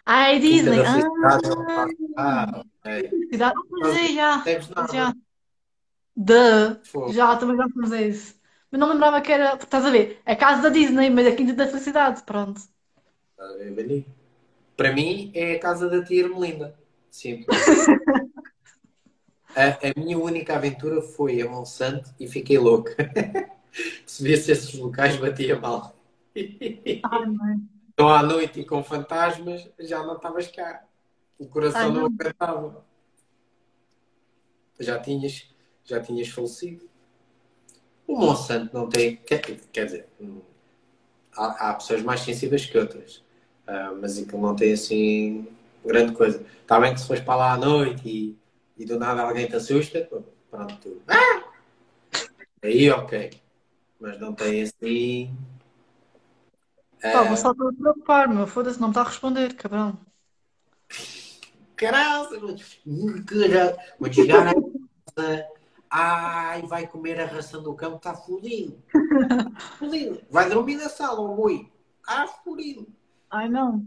Ah, 0.06 0.32
é 0.32 0.38
Disney. 0.38 0.80
Ah, 0.80 1.86
ah, 2.16 2.64
ok. 2.64 3.10
Cidade. 3.30 3.54
Mas 3.68 3.96
é, 3.96 4.06
já. 4.12 4.44
Já. 4.92 5.14
De. 6.20 7.12
Já, 7.12 7.36
também 7.36 7.56
já 7.56 7.68
fomos 7.68 7.92
a 7.92 8.02
isso. 8.02 8.34
Mas 8.72 8.80
não 8.80 8.90
lembrava 8.90 9.20
que 9.20 9.30
era. 9.30 9.54
Estás 9.54 9.86
a 9.86 9.90
ver? 9.90 10.20
A 10.26 10.34
casa 10.34 10.62
da 10.62 10.68
Disney, 10.68 11.10
mas 11.10 11.28
a 11.28 11.36
Quinta 11.36 11.54
da 11.54 11.68
Felicidade. 11.68 12.24
Pronto. 12.24 12.60
Estás 13.30 13.52
a 13.52 13.56
ver, 13.56 13.70
bem 13.70 14.04
para 14.76 14.92
mim 14.92 15.32
é 15.34 15.54
a 15.54 15.58
casa 15.58 15.88
da 15.88 16.04
tia 16.04 16.22
Ermelinda. 16.22 16.76
Sim. 17.10 17.44
a, 19.54 19.70
a, 19.70 19.92
minha 19.96 20.18
única 20.18 20.54
aventura 20.54 21.02
foi 21.02 21.40
a 21.40 21.48
Monsanto 21.48 22.14
e 22.18 22.28
fiquei 22.28 22.58
louca. 22.58 22.94
Se 24.06 24.22
visse 24.22 24.52
esses 24.52 24.72
locais, 24.74 25.16
batia 25.16 25.58
mal. 25.58 25.96
então 26.34 28.08
à 28.08 28.22
noite 28.22 28.60
e 28.60 28.64
com 28.64 28.82
fantasmas 28.82 29.68
já 29.78 30.02
não 30.04 30.16
estavas 30.16 30.46
cá. 30.48 30.84
O 31.38 31.46
coração 31.46 31.80
Ai, 31.80 31.90
não 31.90 32.06
aguentava. 32.06 32.84
Já 34.78 34.98
tinhas, 35.00 35.48
já 35.88 36.00
tinhas 36.00 36.28
falecido. 36.28 36.88
O 38.06 38.16
Monsanto 38.16 38.74
não 38.76 38.88
tem. 38.88 39.16
Quer, 39.16 39.40
quer 39.40 39.84
dizer, 39.84 40.08
há, 41.36 41.70
há 41.70 41.74
pessoas 41.74 42.02
mais 42.02 42.20
sensíveis 42.20 42.66
que 42.66 42.78
outras. 42.78 43.16
Uh, 43.66 43.98
mas 44.00 44.18
aquilo 44.18 44.40
não 44.40 44.56
tem 44.56 44.72
assim 44.72 45.46
grande 45.84 46.12
coisa. 46.12 46.44
Está 46.60 46.78
bem 46.80 46.94
que 46.94 47.00
se 47.00 47.06
fores 47.06 47.22
para 47.22 47.36
lá 47.36 47.52
à 47.52 47.56
noite 47.56 48.02
e, 48.08 48.38
e 48.76 48.84
do 48.84 48.98
nada 48.98 49.22
alguém 49.22 49.46
te 49.46 49.56
assusta, 49.56 50.08
pronto, 50.50 50.76
tu. 50.80 51.02
Ah! 51.08 51.44
Aí 52.62 52.90
ok. 52.90 53.30
Mas 54.00 54.18
não 54.20 54.32
tem 54.32 54.62
assim. 54.62 55.36
Pá, 57.00 57.22
vou 57.22 57.36
só 57.36 57.52
estou 57.52 57.68
a 57.68 57.72
preocupar, 57.72 58.28
meu. 58.28 58.46
Foda-se, 58.46 58.80
não 58.80 58.88
me 58.88 58.92
está 58.92 59.02
a 59.02 59.04
responder, 59.04 59.54
cabrão. 59.54 59.98
Caralho, 61.76 62.56
vou 63.98 64.12
chegar 64.12 64.48
a 64.48 64.54
casa. 64.54 65.57
Ai, 65.90 66.62
vai 66.62 66.86
comer 66.86 67.20
a 67.20 67.26
ração 67.26 67.62
do 67.62 67.74
campo, 67.74 67.96
está 67.96 68.14
fodido. 68.14 68.82
fodido. 69.78 70.20
Vai 70.30 70.48
dormir 70.48 70.76
na 70.76 70.88
sala, 70.88 71.20
o 71.20 71.34
boi. 71.34 71.70
Ah, 72.06 72.26
fodido. 72.26 72.86
Ai 73.30 73.48
não. 73.48 73.86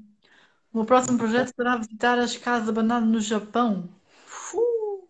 O 0.74 0.78
meu 0.78 0.86
próximo 0.86 1.18
projeto 1.18 1.54
será 1.56 1.76
visitar 1.78 2.18
as 2.18 2.38
casas 2.38 2.70
abandonadas 2.70 3.10
no 3.10 3.20
Japão. 3.20 3.90
Uh, 4.54 5.04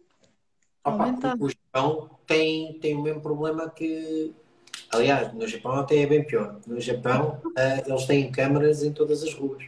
Opa, 0.84 1.36
o 1.40 1.50
Japão 1.50 2.10
tem, 2.26 2.80
tem 2.80 2.96
o 2.96 3.02
mesmo 3.02 3.22
problema 3.22 3.70
que. 3.70 4.34
Aliás, 4.92 5.34
no 5.34 5.48
Japão 5.48 5.74
até 5.74 5.98
é 5.98 6.06
bem 6.06 6.26
pior. 6.26 6.60
No 6.66 6.80
Japão, 6.82 7.42
uh, 7.46 7.90
eles 7.90 8.06
têm 8.06 8.32
câmaras 8.32 8.84
em 8.84 8.92
todas 8.92 9.24
as 9.24 9.34
ruas. 9.34 9.64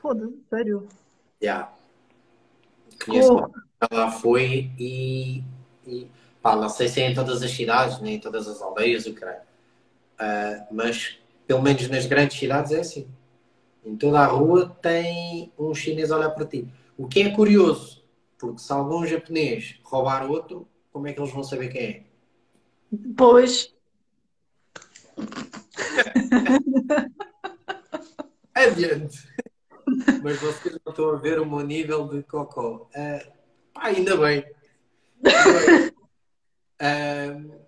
Foda-se, 0.00 0.36
sério? 0.48 0.88
Já. 1.40 1.46
Yeah. 1.46 1.72
Conheço 3.04 3.34
oh. 3.34 3.94
lá 3.94 4.10
foi 4.10 4.70
e, 4.78 5.42
e 5.88 6.10
pá, 6.42 6.56
não 6.56 6.68
sei 6.68 6.88
se 6.88 7.00
é 7.00 7.10
em 7.10 7.14
todas 7.14 7.42
as 7.42 7.50
cidades, 7.50 8.00
nem 8.00 8.16
em 8.16 8.20
todas 8.20 8.46
as 8.46 8.60
aldeias, 8.60 9.06
o 9.06 9.14
caralho. 9.14 9.40
Uh, 10.20 10.66
mas 10.70 11.18
pelo 11.46 11.62
menos 11.62 11.88
nas 11.88 12.04
grandes 12.06 12.38
cidades 12.38 12.72
é 12.72 12.80
assim. 12.80 13.08
Em 13.84 13.96
toda 13.96 14.20
a 14.20 14.26
rua 14.26 14.76
tem 14.82 15.50
um 15.58 15.74
chinês 15.74 16.10
a 16.10 16.18
olhar 16.18 16.30
para 16.30 16.44
ti. 16.44 16.68
O 16.96 17.08
que 17.08 17.22
é 17.22 17.30
curioso, 17.30 18.04
porque 18.38 18.58
se 18.58 18.72
algum 18.72 19.06
japonês 19.06 19.78
roubar 19.82 20.30
outro, 20.30 20.68
como 20.92 21.06
é 21.06 21.12
que 21.12 21.20
eles 21.20 21.32
vão 21.32 21.42
saber 21.42 21.68
quem 21.68 21.82
é? 21.82 22.02
Pois. 23.16 23.74
Adiante. 28.54 29.28
Mas 30.22 30.38
vocês 30.40 30.78
não 30.84 30.92
estão 30.92 31.10
a 31.10 31.16
ver 31.16 31.40
o 31.40 31.46
meu 31.46 31.60
nível 31.60 32.08
de 32.08 32.22
cocó. 32.24 32.88
Uh, 32.94 33.32
pá, 33.72 33.86
ainda 33.86 34.16
bem. 34.16 34.44
Uh, 36.80 37.58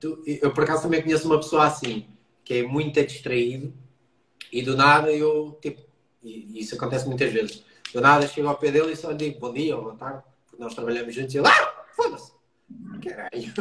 tu, 0.00 0.22
eu 0.26 0.52
por 0.52 0.64
acaso 0.64 0.82
também 0.82 1.02
conheço 1.02 1.26
uma 1.26 1.36
pessoa 1.38 1.66
assim 1.66 2.06
que 2.44 2.54
é 2.54 2.62
muito 2.62 3.04
distraído 3.04 3.74
e 4.50 4.62
do 4.62 4.74
nada 4.76 5.12
eu, 5.12 5.58
tipo, 5.60 5.82
e 6.22 6.60
isso 6.60 6.74
acontece 6.74 7.06
muitas 7.06 7.30
vezes, 7.30 7.62
do 7.92 8.00
nada 8.00 8.26
chego 8.26 8.48
ao 8.48 8.56
pé 8.56 8.70
dele 8.70 8.92
e 8.92 8.96
só 8.96 9.10
lhe 9.10 9.18
digo 9.18 9.38
bom 9.38 9.52
dia 9.52 9.76
ou 9.76 9.82
boa 9.82 9.96
tarde, 9.96 10.22
porque 10.46 10.62
nós 10.62 10.74
trabalhamos 10.74 11.14
juntos 11.14 11.34
e 11.34 11.38
ele, 11.38 11.46
ah, 11.46 11.84
foda-se, 11.94 12.32
caralho. 13.02 13.52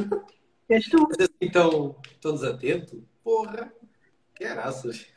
És 0.70 0.90
tu. 0.90 1.08
Mas 1.10 1.20
assim 1.20 1.52
tão, 1.52 1.96
tão 2.22 2.34
desatento, 2.34 3.04
porra, 3.24 3.72
caraças. 4.36 5.08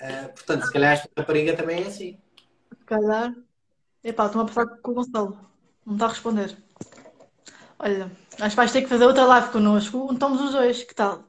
Uh, 0.00 0.28
portanto, 0.34 0.66
se 0.66 0.72
calhar 0.72 0.92
esta 0.92 1.10
rapariga 1.16 1.56
também 1.56 1.82
é 1.82 1.86
assim. 1.86 2.18
Se 2.78 2.84
calhar. 2.84 3.34
Epá, 4.02 4.26
estou 4.26 4.42
a 4.42 4.46
passar 4.46 4.66
com 4.66 4.90
o 4.90 4.94
Gonçalo. 4.94 5.50
Não 5.84 5.94
está 5.94 6.06
a 6.06 6.08
responder. 6.10 6.56
Olha, 7.78 8.10
acho 8.40 8.50
que 8.50 8.56
vais 8.56 8.72
ter 8.72 8.82
que 8.82 8.88
fazer 8.88 9.04
outra 9.04 9.24
live 9.26 9.50
connosco. 9.50 10.08
Estamos 10.12 10.40
os 10.40 10.52
dois, 10.52 10.82
que 10.82 10.94
tal? 10.94 11.24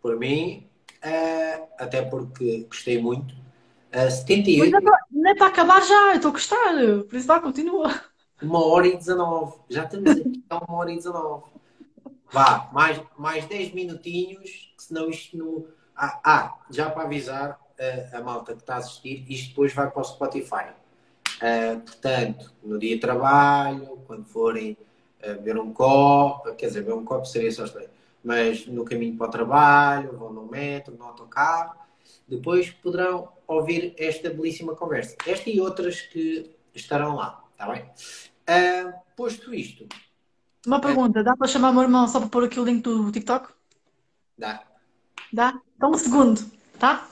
Por 0.00 0.18
mim, 0.18 0.66
uh, 1.04 1.68
até 1.78 2.02
porque 2.02 2.64
gostei 2.64 3.00
muito. 3.00 3.34
Uh, 3.94 4.10
78. 4.10 4.72
Mas 4.72 4.94
não 5.10 5.30
é 5.30 5.34
para 5.34 5.46
acabar 5.46 5.82
já, 5.82 6.10
eu 6.10 6.16
estou 6.16 6.30
a 6.30 6.32
gostar, 6.32 6.74
por 7.08 7.14
isso 7.14 7.26
vá, 7.26 7.40
continua. 7.40 8.00
Uma 8.42 8.64
hora 8.64 8.86
e 8.86 8.96
19. 8.96 9.54
Já 9.68 9.84
estamos 9.84 10.10
aqui 10.10 10.44
a 10.50 10.58
uma 10.58 10.78
hora 10.78 10.92
e 10.92 10.96
19. 10.96 11.44
Vá, 12.32 12.68
mais, 12.72 13.00
mais 13.16 13.46
10 13.46 13.72
minutinhos, 13.72 14.74
senão 14.78 15.08
isto 15.08 15.36
não. 15.36 15.66
Ah, 15.96 16.20
ah 16.24 16.58
já 16.70 16.90
para 16.90 17.04
avisar 17.04 17.60
uh, 17.78 18.16
a 18.16 18.20
malta 18.20 18.54
que 18.54 18.62
está 18.62 18.74
a 18.74 18.78
assistir, 18.78 19.24
isto 19.28 19.50
depois 19.50 19.72
vai 19.72 19.90
para 19.90 20.00
o 20.00 20.04
Spotify. 20.04 20.72
Uh, 21.44 21.80
portanto, 21.80 22.52
no 22.62 22.78
dia 22.78 22.94
de 22.94 23.00
trabalho, 23.00 23.98
quando 24.06 24.24
forem 24.24 24.78
uh, 25.22 25.42
ver 25.42 25.58
um 25.58 25.72
copo, 25.72 26.54
quer 26.54 26.68
dizer, 26.68 26.82
ver 26.82 26.94
um 26.94 27.04
copo 27.04 27.26
seria 27.26 27.52
só 27.52 27.64
estranho 27.64 27.90
mas 28.24 28.66
no 28.66 28.84
caminho 28.84 29.16
para 29.18 29.28
o 29.28 29.30
trabalho, 29.30 30.16
vão 30.16 30.32
no 30.32 30.46
metro, 30.46 30.96
no 30.96 31.04
autocarro, 31.04 31.76
depois 32.26 32.70
poderão 32.70 33.28
ouvir 33.46 33.94
esta 33.98 34.30
belíssima 34.30 34.74
conversa. 34.74 35.14
Esta 35.26 35.50
e 35.50 35.60
outras 35.60 36.00
que 36.00 36.50
estarão 36.74 37.16
lá, 37.16 37.44
está 37.52 37.70
bem? 37.70 37.84
Uh, 38.48 38.94
posto 39.14 39.52
isto. 39.52 39.86
Uma 40.66 40.80
pergunta, 40.80 41.22
dá 41.22 41.36
para 41.36 41.46
chamar 41.46 41.70
o 41.70 41.74
meu 41.74 41.82
irmão 41.82 42.08
só 42.08 42.18
para 42.18 42.30
pôr 42.30 42.44
aqui 42.44 42.58
o 42.58 42.64
link 42.64 42.82
do 42.82 43.12
TikTok? 43.12 43.52
Dá. 44.38 44.64
Dá? 45.30 45.60
Então 45.76 45.90
um 45.90 45.98
segundo, 45.98 46.40
tá? 46.78 47.06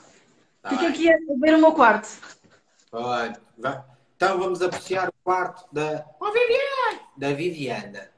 tá 0.63 0.69
Fiquem 0.69 0.87
aqui 0.87 1.13
a 1.13 1.17
ver 1.39 1.53
o 1.53 1.59
meu 1.59 1.73
quarto. 1.73 2.09
Pode. 2.89 3.39
Então 4.23 4.39
vamos 4.39 4.61
apreciar 4.61 5.09
o 5.09 5.13
quarto 5.21 5.65
da, 5.69 6.05
oh, 6.17 6.31
Viviane. 6.31 6.99
da 7.17 7.33
Viviana. 7.33 8.09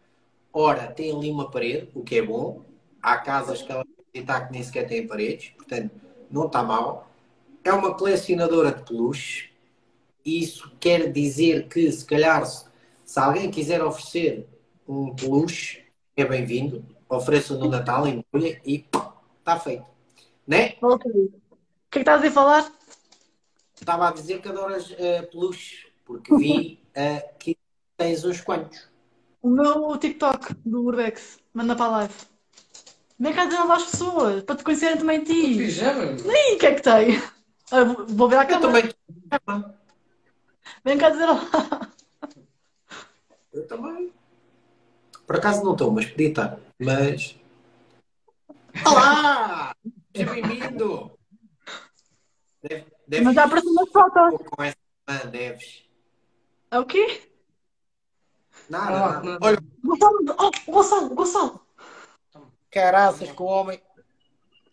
Ora, 0.53 0.85
tem 0.85 1.11
ali 1.11 1.31
uma 1.31 1.49
parede, 1.49 1.89
o 1.95 2.03
que 2.03 2.19
é 2.19 2.21
bom. 2.21 2.61
Há 3.01 3.17
casas 3.17 3.63
que 3.63 3.71
ela 3.71 3.83
está 4.13 4.45
que 4.45 4.53
nem 4.53 4.61
sequer 4.61 4.85
têm 4.87 5.07
paredes, 5.07 5.49
portanto, 5.57 5.99
não 6.29 6.45
está 6.45 6.61
mal. 6.61 7.09
É 7.63 7.73
uma 7.73 7.95
colecionadora 7.95 8.71
de 8.71 8.83
peluches. 8.83 9.49
Isso 10.23 10.71
quer 10.79 11.11
dizer 11.11 11.67
que, 11.69 11.91
se 11.91 12.05
calhar, 12.05 12.45
se 12.45 13.19
alguém 13.19 13.49
quiser 13.49 13.83
oferecer 13.83 14.47
um 14.87 15.15
peluche, 15.15 15.85
é 16.15 16.23
bem-vindo. 16.23 16.85
Ofereça 17.09 17.57
no 17.57 17.67
Natal, 17.67 18.07
embrulha 18.07 18.61
e 18.63 18.85
está 19.39 19.59
feito. 19.59 19.87
Né? 20.45 20.75
O 20.83 20.99
que 20.99 21.07
é 21.07 21.11
que 21.89 21.99
estás 21.99 22.23
a 22.23 22.29
falar? 22.29 22.71
Estava 23.73 24.09
a 24.09 24.11
dizer 24.11 24.39
que 24.39 24.47
adoras 24.47 24.91
uh, 24.91 25.27
peluche, 25.31 25.84
porque 26.05 26.35
vi 26.37 26.79
uh, 26.95 27.37
que 27.39 27.57
tens 27.97 28.23
uns 28.23 28.39
quantos. 28.41 28.87
O 29.41 29.49
meu 29.49 29.97
TikTok 29.97 30.53
do 30.65 30.83
Urbex, 30.83 31.39
manda 31.53 31.75
para 31.75 31.85
a 31.85 31.97
live. 31.97 32.13
Vem 33.19 33.33
cá 33.33 33.45
dizer 33.45 33.61
olá 33.61 33.75
às 33.75 33.83
pessoas, 33.91 34.43
para 34.43 34.55
te 34.55 34.63
conhecerem 34.63 34.97
também 34.97 35.23
ti. 35.23 35.55
Pijama. 35.57 36.05
Nem 36.23 36.55
o 36.55 36.59
que 36.59 36.65
é 36.65 36.75
que 36.75 36.81
tem? 36.81 37.21
Ah, 37.71 37.83
vou- 37.83 38.29
ver 38.29 38.37
a 38.37 38.43
Eu 38.43 38.47
câmera. 38.59 38.93
também. 39.39 39.75
Vem 40.83 40.97
cá 40.97 41.09
dizer 41.09 41.23
olá. 41.29 41.91
Eu 43.53 43.65
também. 43.67 44.13
Por 45.25 45.37
acaso 45.37 45.63
não 45.63 45.71
estou, 45.73 45.91
mas 45.91 46.05
podia 46.05 46.29
estar. 46.29 46.59
Mas. 46.79 47.35
Olá! 48.85 49.73
Seja 50.15 50.31
bem-vindo! 50.33 51.11
Deve, 52.61 52.85
deves 53.07 53.25
Mas 53.25 53.35
já 53.35 53.45
apareceu 53.45 53.71
uma 53.71 53.87
foto. 53.87 54.43
com 54.51 54.63
essa 54.63 54.75
irmã, 55.07 55.31
deves. 55.31 55.84
É 56.75 56.79
o 56.79 56.85
quê? 56.85 57.31
Nada, 58.69 58.97
Ah, 58.97 59.23
nada. 59.23 59.39
Olha, 59.41 59.57
Gonçalo, 59.81 60.17
oh, 60.37 60.51
Gonçalo, 60.69 61.15
Gonçalo. 61.15 61.65
caraças 62.69 63.31
com 63.31 63.45
o 63.45 63.47
homem. 63.47 63.81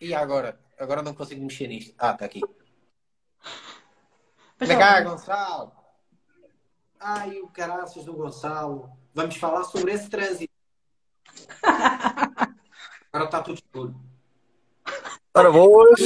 E 0.01 0.13
agora? 0.13 0.59
Agora 0.81 1.01
não 1.01 1.15
consigo 1.15 1.41
mexer 1.43 1.69
nisto. 1.69 1.95
Ah, 1.97 2.11
está 2.11 2.25
aqui. 2.25 2.41
Vem 4.59 4.77
cá. 4.77 5.01
Gonçalo. 5.03 5.71
Ai, 6.99 7.39
o 7.41 7.47
caraças 7.47 8.05
do 8.05 8.15
Gonçalo. 8.15 8.91
Vamos 9.15 9.37
falar 9.37 9.63
sobre 9.63 9.93
esse 9.93 10.11
trânsito. 10.11 10.53
Agora 13.13 13.27
está 13.27 13.43
tudo 13.43 13.55
escuro. 13.55 13.95
Ora, 15.35 15.53
boas, 15.53 16.01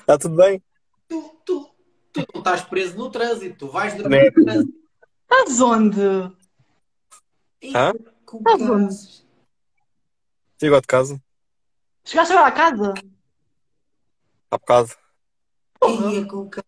está 0.00 0.18
tudo 0.18 0.34
bem? 0.34 0.60
Tu, 1.08 1.40
tu, 1.44 1.75
tu 2.24 2.32
não 2.34 2.40
estás 2.40 2.62
preso 2.62 2.96
no 2.96 3.10
trânsito. 3.10 3.58
Tu 3.58 3.68
vais 3.68 3.94
dormir 3.94 4.32
no 4.36 4.44
trânsito. 4.44 4.78
Estás 5.22 5.60
onde? 5.60 6.00
Hã? 7.74 7.92
Estás 8.38 8.62
onde? 8.62 9.26
Chegou 10.60 10.80
de 10.80 10.86
casa, 10.86 11.22
Chegaste 12.04 12.32
agora 12.32 12.48
à 12.48 12.52
casa? 12.52 12.94
há 14.50 14.58
bocado. 14.58 14.90
Ia 16.12 16.24
com 16.26 16.48
caraças. 16.48 16.66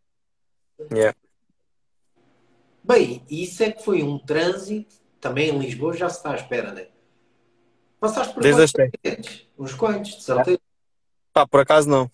Yeah. 0.92 1.16
Bem, 2.84 3.24
isso 3.30 3.62
é 3.62 3.72
que 3.72 3.82
foi 3.84 4.02
um 4.02 4.18
trânsito. 4.18 4.96
Também 5.20 5.48
em 5.50 5.58
Lisboa 5.58 5.94
já 5.94 6.08
se 6.08 6.18
está 6.18 6.32
à 6.32 6.36
espera, 6.36 6.72
né? 6.72 6.88
Passaste 7.98 8.32
por 8.34 8.42
Desde 8.42 8.72
quantos? 8.72 9.48
Uns 9.58 9.74
quantos, 9.74 10.10
de 10.16 10.22
certeza. 10.22 10.60
Pá, 11.32 11.46
por 11.46 11.60
acaso 11.60 11.88
não. 11.88 12.10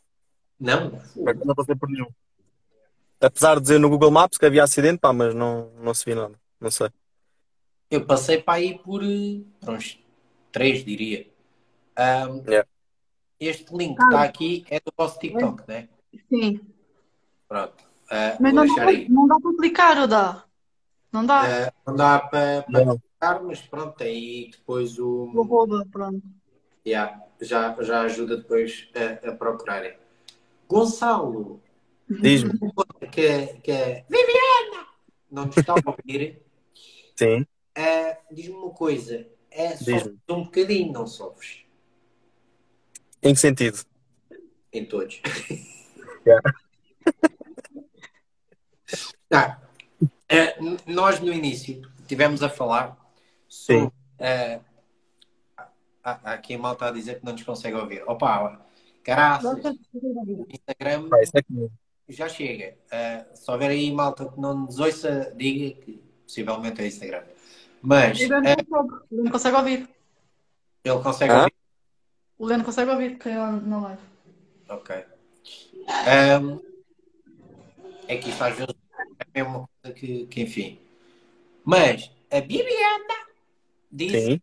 Não? 0.58 0.90
Por 0.90 1.28
acaso 1.28 1.46
não 1.46 1.54
passei 1.54 1.74
por 1.74 1.88
nenhum. 1.90 2.06
Apesar 3.20 3.56
de 3.56 3.62
dizer 3.62 3.78
no 3.78 3.88
Google 3.88 4.10
Maps 4.10 4.36
que 4.38 4.46
havia 4.46 4.64
acidente, 4.64 4.98
pá, 4.98 5.12
mas 5.12 5.34
não, 5.34 5.70
não 5.80 5.94
se 5.94 6.04
viu 6.04 6.16
nada. 6.16 6.38
Não 6.60 6.70
sei. 6.70 6.88
Eu 7.90 8.04
passei 8.06 8.42
para 8.42 8.54
aí 8.54 8.78
por, 8.78 9.02
eh, 9.02 9.42
por 9.60 9.74
uns 9.74 9.98
três, 10.52 10.84
diria. 10.84 11.26
Ahm, 11.96 12.42
Yeah. 12.46 12.68
Este 13.40 13.74
link 13.76 13.96
que 13.96 14.02
está 14.04 14.22
aqui 14.22 14.64
é 14.70 14.78
do 14.80 14.92
vosso 14.96 15.18
TikTok, 15.18 15.64
né? 15.68 15.88
Sim. 16.28 16.60
Pronto. 17.48 17.84
Ah, 18.10 18.36
Mas 18.40 18.54
não, 18.54 18.66
dá- 18.74 18.84
aí. 18.84 19.08
não 19.08 19.26
dá 19.26 19.36
para 19.40 19.56
clicar, 19.56 19.98
ou 19.98 20.06
dá? 20.06 20.44
Não 21.12 21.26
dá? 21.26 21.66
Ah, 21.66 21.72
não 21.86 21.96
dá 21.96 22.18
para, 22.20 22.62
para 22.62 22.84
Não. 22.84 22.98
clicar, 22.98 23.42
mas 23.44 23.60
pronto, 23.62 23.96
tem 23.96 24.08
aí 24.08 24.50
depois 24.50 24.98
o. 24.98 25.30
O 25.34 25.42
arroba, 25.42 25.86
pronto. 25.90 26.22
Yeah, 26.86 27.20
já, 27.40 27.74
já 27.82 28.02
ajuda 28.02 28.36
depois 28.36 28.88
a, 28.94 29.30
a 29.30 29.32
procurarem. 29.34 29.96
Gonçalo, 30.68 31.60
Diz-me. 32.08 32.52
que, 33.12 33.46
que 33.62 34.04
Viviana 34.08 34.86
não 35.30 35.46
nos 35.46 35.56
está 35.56 35.72
a 35.74 35.90
ouvir, 35.90 36.42
Sim, 37.16 37.46
ah, 37.76 38.18
diz-me 38.30 38.54
uma 38.54 38.70
coisa: 38.70 39.26
é 39.50 39.76
sofres 39.76 40.14
um 40.28 40.44
bocadinho, 40.44 40.92
não 40.92 41.06
sofres? 41.06 41.64
em 43.22 43.32
que 43.32 43.40
sentido? 43.40 43.78
Em 44.72 44.84
todos. 44.84 45.20
Yeah. 46.26 46.42
Tá. 49.28 49.60
N- 50.58 50.78
nós 50.86 51.20
no 51.20 51.30
início 51.30 51.82
tivemos 52.08 52.42
a 52.42 52.48
falar 52.48 52.96
sobre. 53.46 53.92
eh, 54.18 54.58
há- 55.54 55.68
há 56.02 56.32
aqui 56.32 56.54
a 56.54 56.58
malta 56.58 56.86
a 56.86 56.90
dizer 56.90 57.18
que 57.18 57.26
não 57.26 57.32
nos 57.32 57.42
consegue 57.42 57.76
ouvir. 57.76 58.02
Opa, 58.08 58.66
caraças, 59.02 59.58
Instagram 60.48 61.10
isso 61.22 61.32
é 61.36 61.42
já 62.08 62.28
chega. 62.28 62.76
Eh, 62.90 63.24
se 63.34 63.50
houver 63.50 63.70
aí 63.70 63.90
malta 63.92 64.28
que 64.28 64.40
não 64.40 64.54
nos 64.66 64.78
ouça, 64.78 65.32
diga 65.36 65.80
que 65.80 66.02
possivelmente 66.26 66.82
é 66.82 66.86
Instagram. 66.86 67.24
Mas 67.82 68.18
O 68.20 68.28
Leno 68.28 68.46
eh, 68.48 68.56
consegue. 68.56 68.94
O 69.10 69.16
Leno 69.16 69.30
consegue 69.30 69.56
ouvir. 69.56 69.88
ele 70.84 71.02
consegue 71.02 71.32
Hã? 71.32 71.38
ouvir. 71.40 71.54
O 72.38 72.46
Leno 72.46 72.64
consegue 72.64 72.90
ouvir, 72.90 73.18
que 73.18 73.28
é 73.28 73.38
lá 73.38 73.52
na 73.52 73.80
live. 73.80 74.02
Ok. 74.68 75.04
Ahm, 76.06 76.58
é 78.08 78.16
que 78.16 78.30
isto 78.30 78.42
às 78.42 78.56
vezes 78.56 78.74
é 79.34 79.42
uma 79.42 79.68
coisa 79.82 79.94
que, 79.98 80.26
que 80.26 80.40
enfim. 80.42 80.78
Mas 81.64 82.10
a 82.30 82.40
Bibiana 82.40 83.14
disse 83.90 84.26
Sim. 84.26 84.40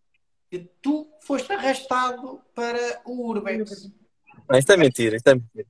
que 0.49 0.59
tu 0.81 1.07
foste 1.21 1.51
arrastado 1.53 2.41
para 2.55 3.01
o 3.05 3.27
Urbex. 3.27 3.91
Não, 4.49 4.57
isto 4.57 4.71
é 4.71 4.77
mentira, 4.77 5.15
isto 5.15 5.27
é 5.27 5.35
mentira. 5.35 5.67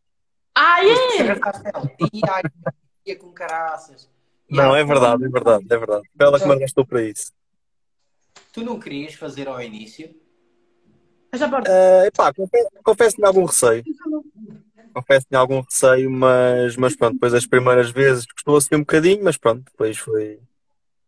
Ah, 0.55 0.83
é? 0.83 0.93
E 2.13 2.21
ai, 2.29 2.41
ia 3.05 3.15
com 3.15 3.31
caraças. 3.31 4.09
E 4.49 4.55
Não, 4.55 4.73
ai, 4.73 4.81
é 4.81 4.85
verdade, 4.85 5.25
é 5.25 5.29
verdade, 5.29 5.65
é 5.69 5.77
verdade. 5.77 6.09
Foi 6.17 6.25
ela 6.27 6.39
que 6.39 6.47
me 6.47 6.53
arrastou 6.53 6.85
para 6.85 7.01
isso. 7.03 7.31
Tu 8.51 8.63
não 8.63 8.79
querias 8.79 9.13
fazer 9.13 9.47
ao 9.47 9.61
início? 9.61 10.13
Uh, 11.33 12.05
epá, 12.05 12.33
confesso, 12.33 12.69
confesso 12.83 13.09
que 13.11 13.15
tinha 13.21 13.27
algum 13.27 13.45
receio. 13.45 13.83
Confesso 14.93 15.21
que 15.21 15.29
tinha 15.29 15.39
algum 15.39 15.61
receio, 15.61 16.11
mas, 16.11 16.75
mas 16.75 16.95
pronto, 16.95 17.13
depois 17.13 17.33
as 17.33 17.45
primeiras 17.45 17.89
vezes 17.89 18.25
custou 18.25 18.57
assim 18.57 18.75
um 18.75 18.79
bocadinho, 18.79 19.23
mas 19.23 19.37
pronto, 19.37 19.63
depois 19.63 19.97
foi. 19.97 20.41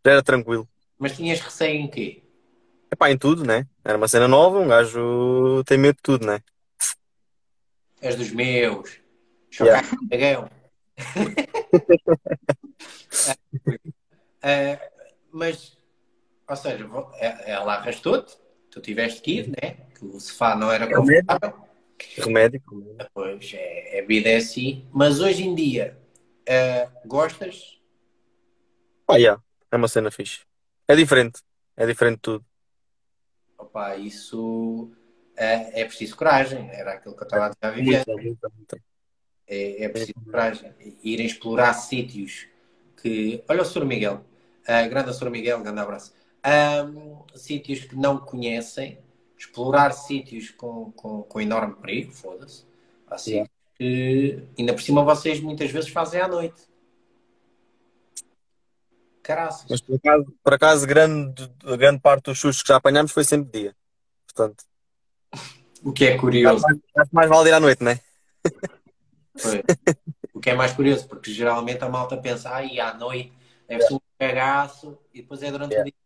Já 0.04 0.12
era 0.12 0.22
tranquilo. 0.22 0.66
Mas 0.98 1.14
tinhas 1.14 1.40
receio 1.40 1.78
em 1.78 1.88
quê? 1.88 2.22
Epá, 2.90 3.10
em 3.10 3.18
tudo, 3.18 3.44
né? 3.44 3.66
Era 3.84 3.98
uma 3.98 4.08
cena 4.08 4.26
nova, 4.26 4.58
um 4.58 4.68
gajo 4.68 5.62
tem 5.64 5.76
medo 5.76 5.96
de 5.96 6.02
tudo, 6.02 6.26
né? 6.26 6.40
És 8.00 8.16
dos 8.16 8.30
meus. 8.30 9.03
Chocar 9.54 9.84
cagão. 10.10 10.50
Ah, 14.42 14.80
mas, 15.30 15.78
ou 16.48 16.56
seja, 16.56 16.88
é- 17.20 17.52
ela 17.52 17.74
arrastou-te, 17.74 18.36
tu 18.68 18.80
tiveste 18.80 19.22
que 19.22 19.38
ir, 19.38 19.48
né? 19.48 19.86
Que 19.96 20.04
o 20.04 20.18
sofá 20.18 20.56
não 20.56 20.72
era 20.72 20.88
confortável. 20.92 21.54
Remédio. 22.18 22.60
Pois, 23.14 23.52
é, 23.54 24.00
a 24.00 24.06
vida 24.06 24.28
é 24.28 24.36
assim. 24.36 24.88
Mas 24.92 25.20
hoje 25.20 25.44
em 25.44 25.54
dia, 25.54 25.96
ah, 26.48 26.90
gostas? 27.06 27.80
Pá, 29.06 29.16
yeah, 29.16 29.40
é 29.70 29.76
uma 29.76 29.86
cena 29.86 30.10
fixe. 30.10 30.40
É 30.88 30.96
diferente. 30.96 31.40
É 31.76 31.86
diferente 31.86 32.16
de 32.16 32.22
tudo. 32.22 32.44
Opa, 33.56 33.96
isso 33.96 34.90
é, 35.36 35.80
é 35.82 35.84
preciso 35.84 36.16
coragem. 36.16 36.68
Era 36.70 36.94
aquilo 36.94 37.14
que 37.16 37.22
eu 37.22 37.26
estava 37.26 37.54
a 37.60 37.70
dizer. 37.70 38.04
Muita, 38.04 38.16
muita, 38.16 38.48
muita. 38.48 38.93
É, 39.46 39.84
é 39.84 39.88
preciso 39.88 40.14
coragem. 40.24 40.72
Ir 41.02 41.20
explorar 41.20 41.74
sítios 41.74 42.46
que. 43.00 43.42
Olha 43.48 43.62
o 43.62 43.64
Sr. 43.64 43.84
Miguel. 43.84 44.24
Ah, 44.66 44.86
grande 44.88 45.12
Sr. 45.14 45.30
Miguel, 45.30 45.60
grande 45.62 45.80
abraço. 45.80 46.14
Ahm, 46.42 47.22
sítios 47.34 47.80
que 47.80 47.94
não 47.96 48.18
conhecem, 48.18 48.98
explorar 49.36 49.92
sítios 49.92 50.50
com, 50.50 50.92
com, 50.92 51.22
com 51.22 51.40
enorme 51.40 51.74
perigo, 51.76 52.12
foda-se. 52.12 52.64
Assim, 53.06 53.32
Yeah. 53.32 53.50
que 53.76 54.42
ainda 54.58 54.72
por 54.72 54.82
cima 54.82 55.02
vocês 55.04 55.40
muitas 55.40 55.70
vezes 55.70 55.90
fazem 55.90 56.20
à 56.20 56.28
noite. 56.28 56.62
Caraças. 59.22 59.66
Mas 59.70 59.80
por 59.80 59.96
acaso, 59.96 60.34
por 60.42 60.54
acaso 60.54 60.86
grande, 60.86 61.50
grande 61.78 62.00
parte 62.00 62.24
dos 62.24 62.38
sustos 62.38 62.62
que 62.62 62.68
já 62.68 62.76
apanhámos 62.76 63.10
foi 63.12 63.24
sempre 63.24 63.58
dia. 63.60 63.76
Portanto, 64.26 64.64
O 65.82 65.92
que 65.92 66.04
é 66.06 66.16
curioso. 66.18 66.64
mais, 66.94 67.08
mais 67.12 67.28
vale 67.28 67.50
ir 67.50 67.52
à 67.52 67.60
noite, 67.60 67.82
né? 67.84 68.00
Foi. 69.36 69.62
O 70.32 70.40
que 70.40 70.50
é 70.50 70.54
mais 70.54 70.72
curioso, 70.72 71.08
porque 71.08 71.32
geralmente 71.32 71.82
a 71.82 71.88
malta 71.88 72.16
pensa, 72.16 72.50
ai, 72.50 72.78
à 72.78 72.94
noite 72.94 73.32
deve 73.68 73.82
ser 73.82 73.94
um 73.94 74.00
cagaço 74.18 74.98
e 75.12 75.22
depois 75.22 75.42
é 75.42 75.50
durante 75.50 75.72
o 75.72 75.74
Yeah. 75.74 75.90
dia. 75.90 76.04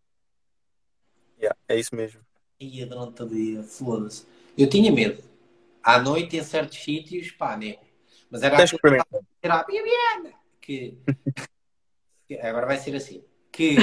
Yeah, 1.41 1.57
é 1.69 1.79
isso 1.79 1.95
mesmo. 1.95 2.21
Ia 2.61 2.87
durante 2.87 3.23
o 3.23 3.29
dia, 3.29 3.63
foda-se. 3.63 4.27
Eu 4.57 4.69
tinha 4.69 4.91
medo. 4.91 5.23
À 5.83 5.99
noite, 6.01 6.37
em 6.37 6.43
certos 6.43 6.79
sítios, 6.79 7.31
pá, 7.31 7.57
né? 7.57 7.79
Mas 8.31 8.43
era 8.43 8.59
a 8.59 9.63
Bibiana, 9.65 10.35
que, 10.61 10.99
que 12.27 12.35
agora 12.41 12.67
vai 12.67 12.77
ser 12.77 12.95
assim, 12.95 13.25
que 13.53 13.79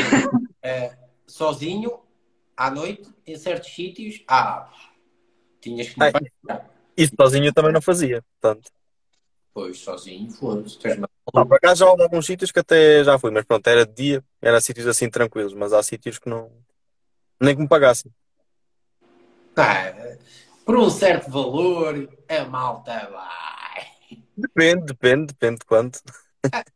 eh, 0.61 0.95
sozinho, 1.25 2.01
à 2.55 2.69
noite, 2.69 3.09
em 3.25 3.35
certos 3.37 3.73
sítios, 3.73 4.23
ah, 4.27 4.71
tinhas 5.61 5.89
que 5.89 5.99
me 5.99 6.05
Ai. 6.05 6.61
Isso 6.97 7.13
sozinho 7.19 7.45
eu 7.45 7.53
também 7.53 7.73
não 7.73 7.81
fazia. 7.81 8.23
Portanto, 8.39 8.69
Pois, 9.55 9.79
sozinho, 9.79 10.29
foda-se. 10.31 10.77
Não, 11.33 11.47
por 11.47 11.55
acaso 11.55 11.79
já 11.79 11.89
houve 11.89 12.03
alguns 12.03 12.25
sítios 12.25 12.51
que 12.51 12.59
até 12.59 13.01
já 13.05 13.17
fui, 13.17 13.31
mas 13.31 13.45
pronto, 13.45 13.65
era 13.67 13.85
de 13.85 13.93
dia, 13.93 14.23
era 14.41 14.59
sítios 14.59 14.85
assim 14.85 15.09
tranquilos, 15.09 15.53
mas 15.53 15.71
há 15.71 15.81
sítios 15.81 16.19
que 16.19 16.29
não. 16.29 16.51
Nem 17.41 17.55
que 17.55 17.61
me 17.61 17.67
pagassem. 17.69 18.11
Ah, 19.55 19.93
por 20.65 20.77
um 20.77 20.89
certo 20.89 21.31
valor, 21.31 22.09
a 22.27 22.43
malta 22.43 23.09
vai. 23.09 24.23
Depende, 24.35 24.87
depende, 24.87 25.27
depende 25.27 25.59
de 25.59 25.65
quanto. 25.65 26.01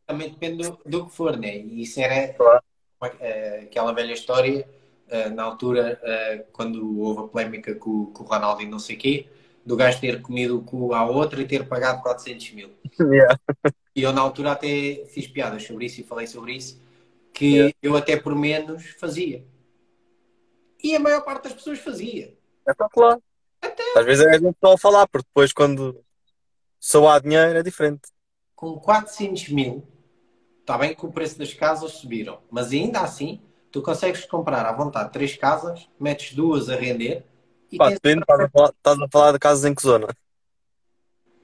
Também 0.06 0.30
depende 0.30 0.62
do, 0.62 0.78
do 0.86 1.06
que 1.06 1.14
for, 1.14 1.36
né? 1.36 1.58
E 1.58 1.82
isso 1.82 2.00
era 2.00 2.32
Claro. 2.32 2.62
eh, 3.20 3.60
aquela 3.64 3.92
velha 3.92 4.14
história, 4.14 4.66
eh, 5.08 5.28
na 5.28 5.42
altura, 5.42 6.00
eh, 6.02 6.46
quando 6.50 6.98
houve 6.98 7.20
a 7.20 7.28
polémica 7.28 7.74
com, 7.74 8.06
com 8.06 8.24
o 8.24 8.26
Ronaldo 8.26 8.62
e 8.62 8.66
não 8.66 8.78
sei 8.78 8.96
o 8.96 8.98
quê, 8.98 9.28
do 9.64 9.76
gajo 9.76 10.00
ter 10.00 10.20
comido 10.22 10.58
o 10.58 10.62
cu 10.62 10.94
à 10.94 11.04
outra 11.04 11.40
e 11.40 11.46
ter 11.46 11.66
pagado 11.68 12.02
400 12.02 12.52
mil. 12.52 12.70
Yeah. 12.98 13.38
E 13.94 14.02
eu, 14.04 14.12
na 14.12 14.20
altura, 14.20 14.52
até 14.52 15.04
fiz 15.06 15.26
piadas 15.26 15.64
sobre 15.64 15.86
isso 15.86 16.00
e 16.00 16.04
falei 16.04 16.24
sobre 16.24 16.52
isso, 16.52 16.80
que 17.34 17.46
Yeah. 17.54 17.74
eu 17.82 17.96
até 17.96 18.16
por 18.16 18.36
menos 18.36 18.90
fazia. 19.00 19.44
E 20.82 20.94
a 20.94 21.00
maior 21.00 21.22
parte 21.22 21.44
das 21.44 21.54
pessoas 21.54 21.80
fazia. 21.80 22.32
É 22.66 22.72
para 22.72 22.88
claro. 22.88 23.22
Às 23.96 24.04
vezes 24.04 24.24
é 24.24 24.30
mesmo 24.30 24.54
só 24.64 24.74
a 24.74 24.78
falar, 24.78 25.08
porque 25.08 25.26
depois 25.26 25.52
quando 25.52 26.00
só 26.78 27.08
há 27.08 27.18
dinheiro 27.18 27.58
é 27.58 27.62
diferente. 27.64 28.02
Com 28.54 28.78
400 28.78 29.48
mil, 29.48 29.84
está 30.60 30.78
bem 30.78 30.94
que 30.94 31.04
o 31.04 31.10
preço 31.10 31.36
das 31.36 31.52
casas 31.52 31.92
subiram, 31.92 32.38
mas 32.48 32.70
ainda 32.70 33.00
assim, 33.00 33.42
tu 33.72 33.82
consegues 33.82 34.24
comprar 34.24 34.64
à 34.64 34.72
vontade 34.72 35.12
três 35.12 35.36
casas, 35.36 35.88
metes 35.98 36.32
duas 36.32 36.68
a 36.70 36.76
render 36.76 37.24
e 37.70 37.78
Pá, 37.78 37.86
tens... 37.86 37.94
depende, 37.94 38.20
estás 38.20 38.40
a 38.40 38.48
falar, 38.48 38.70
estás 38.70 38.98
a 39.00 39.08
falar 39.08 39.32
de 39.32 39.38
casas 39.38 39.64
em 39.64 39.74
que 39.74 39.82
zona? 39.82 40.08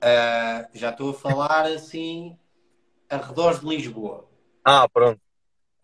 Ah, 0.00 0.68
já 0.74 0.90
estou 0.90 1.10
a 1.10 1.14
falar 1.14 1.66
assim, 1.66 2.36
arredores 3.08 3.60
de 3.60 3.66
Lisboa. 3.66 4.28
Ah, 4.64 4.88
pronto. 4.88 5.20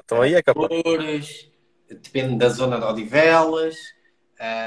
Então 0.05 0.21
aí 0.21 0.35
é 0.35 0.43
capaz. 0.43 0.69
Flores, 0.69 1.51
depende 1.89 2.37
da 2.37 2.49
zona 2.49 2.79
de 2.79 2.85
Odivelas, 2.85 3.77
ah, 4.39 4.67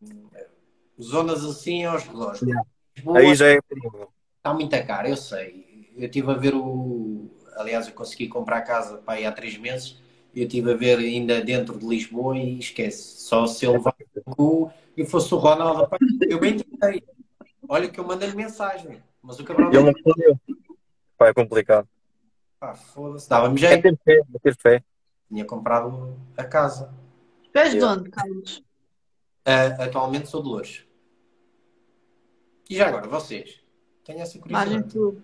zonas 1.00 1.44
assim 1.44 1.84
aos 1.84 2.04
redores. 2.04 2.42
Yeah. 2.42 2.66
Lisboa 2.96 3.18
Aí 3.18 3.34
já 3.34 3.48
é 3.48 3.58
está 4.46 4.54
muito 4.54 4.86
caro, 4.86 5.08
eu 5.08 5.16
sei. 5.16 5.90
Eu 5.96 6.04
estive 6.04 6.30
a 6.30 6.34
ver 6.34 6.54
o. 6.54 7.30
Aliás, 7.56 7.88
eu 7.88 7.94
consegui 7.94 8.28
comprar 8.28 8.62
casa 8.62 8.98
para 8.98 9.14
aí 9.14 9.26
há 9.26 9.32
três 9.32 9.56
meses. 9.56 10.00
Eu 10.34 10.44
estive 10.44 10.72
a 10.72 10.76
ver 10.76 10.98
ainda 10.98 11.40
dentro 11.40 11.78
de 11.78 11.86
Lisboa 11.86 12.36
e 12.36 12.58
esquece. 12.58 13.20
Só 13.22 13.46
se 13.46 13.64
eu 13.64 13.72
levasse 13.72 14.04
o 14.24 14.34
cu 14.34 14.72
e 14.96 15.04
fosse 15.04 15.32
o 15.34 15.38
Ronaldo. 15.38 15.88
pá, 15.88 15.96
Eu 16.28 16.38
bem 16.40 16.56
tentei. 16.58 17.02
Olha 17.68 17.88
que 17.88 17.98
eu 18.00 18.04
mandei 18.04 18.32
mensagem. 18.32 19.02
Mas 19.22 19.38
o 19.38 19.44
cabrão 19.44 19.72
E 19.72 19.76
ele 19.76 19.84
não 19.86 19.92
respondeu. 19.92 20.40
Pá, 21.18 21.28
é 21.28 21.34
complicado. 21.34 21.88
pá, 22.60 22.74
foda-se. 22.74 23.28
Dava-me 23.28 23.56
É 23.56 23.68
jeito. 23.68 23.82
ter 23.82 23.98
fé, 24.04 24.20
é 24.34 24.38
ter 24.38 24.56
fé. 24.56 24.84
Tinha 25.28 25.44
comprado 25.44 26.16
a 26.36 26.44
casa. 26.44 26.94
Tu 27.52 27.58
és 27.58 27.72
de 27.72 27.82
onde, 27.82 28.10
Carlos? 28.10 28.62
Ah, 29.44 29.84
atualmente 29.84 30.28
sou 30.28 30.42
de 30.42 30.48
Lourdes. 30.48 30.86
E 32.68 32.76
já 32.76 32.88
agora, 32.88 33.06
vocês? 33.08 33.60
Tenho 34.04 34.20
essa 34.20 34.38
Margem 34.48 34.82
curiosidade. 34.82 34.92
sul. 34.92 35.22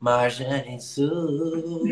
Margem 0.00 0.80
Sul, 0.80 1.82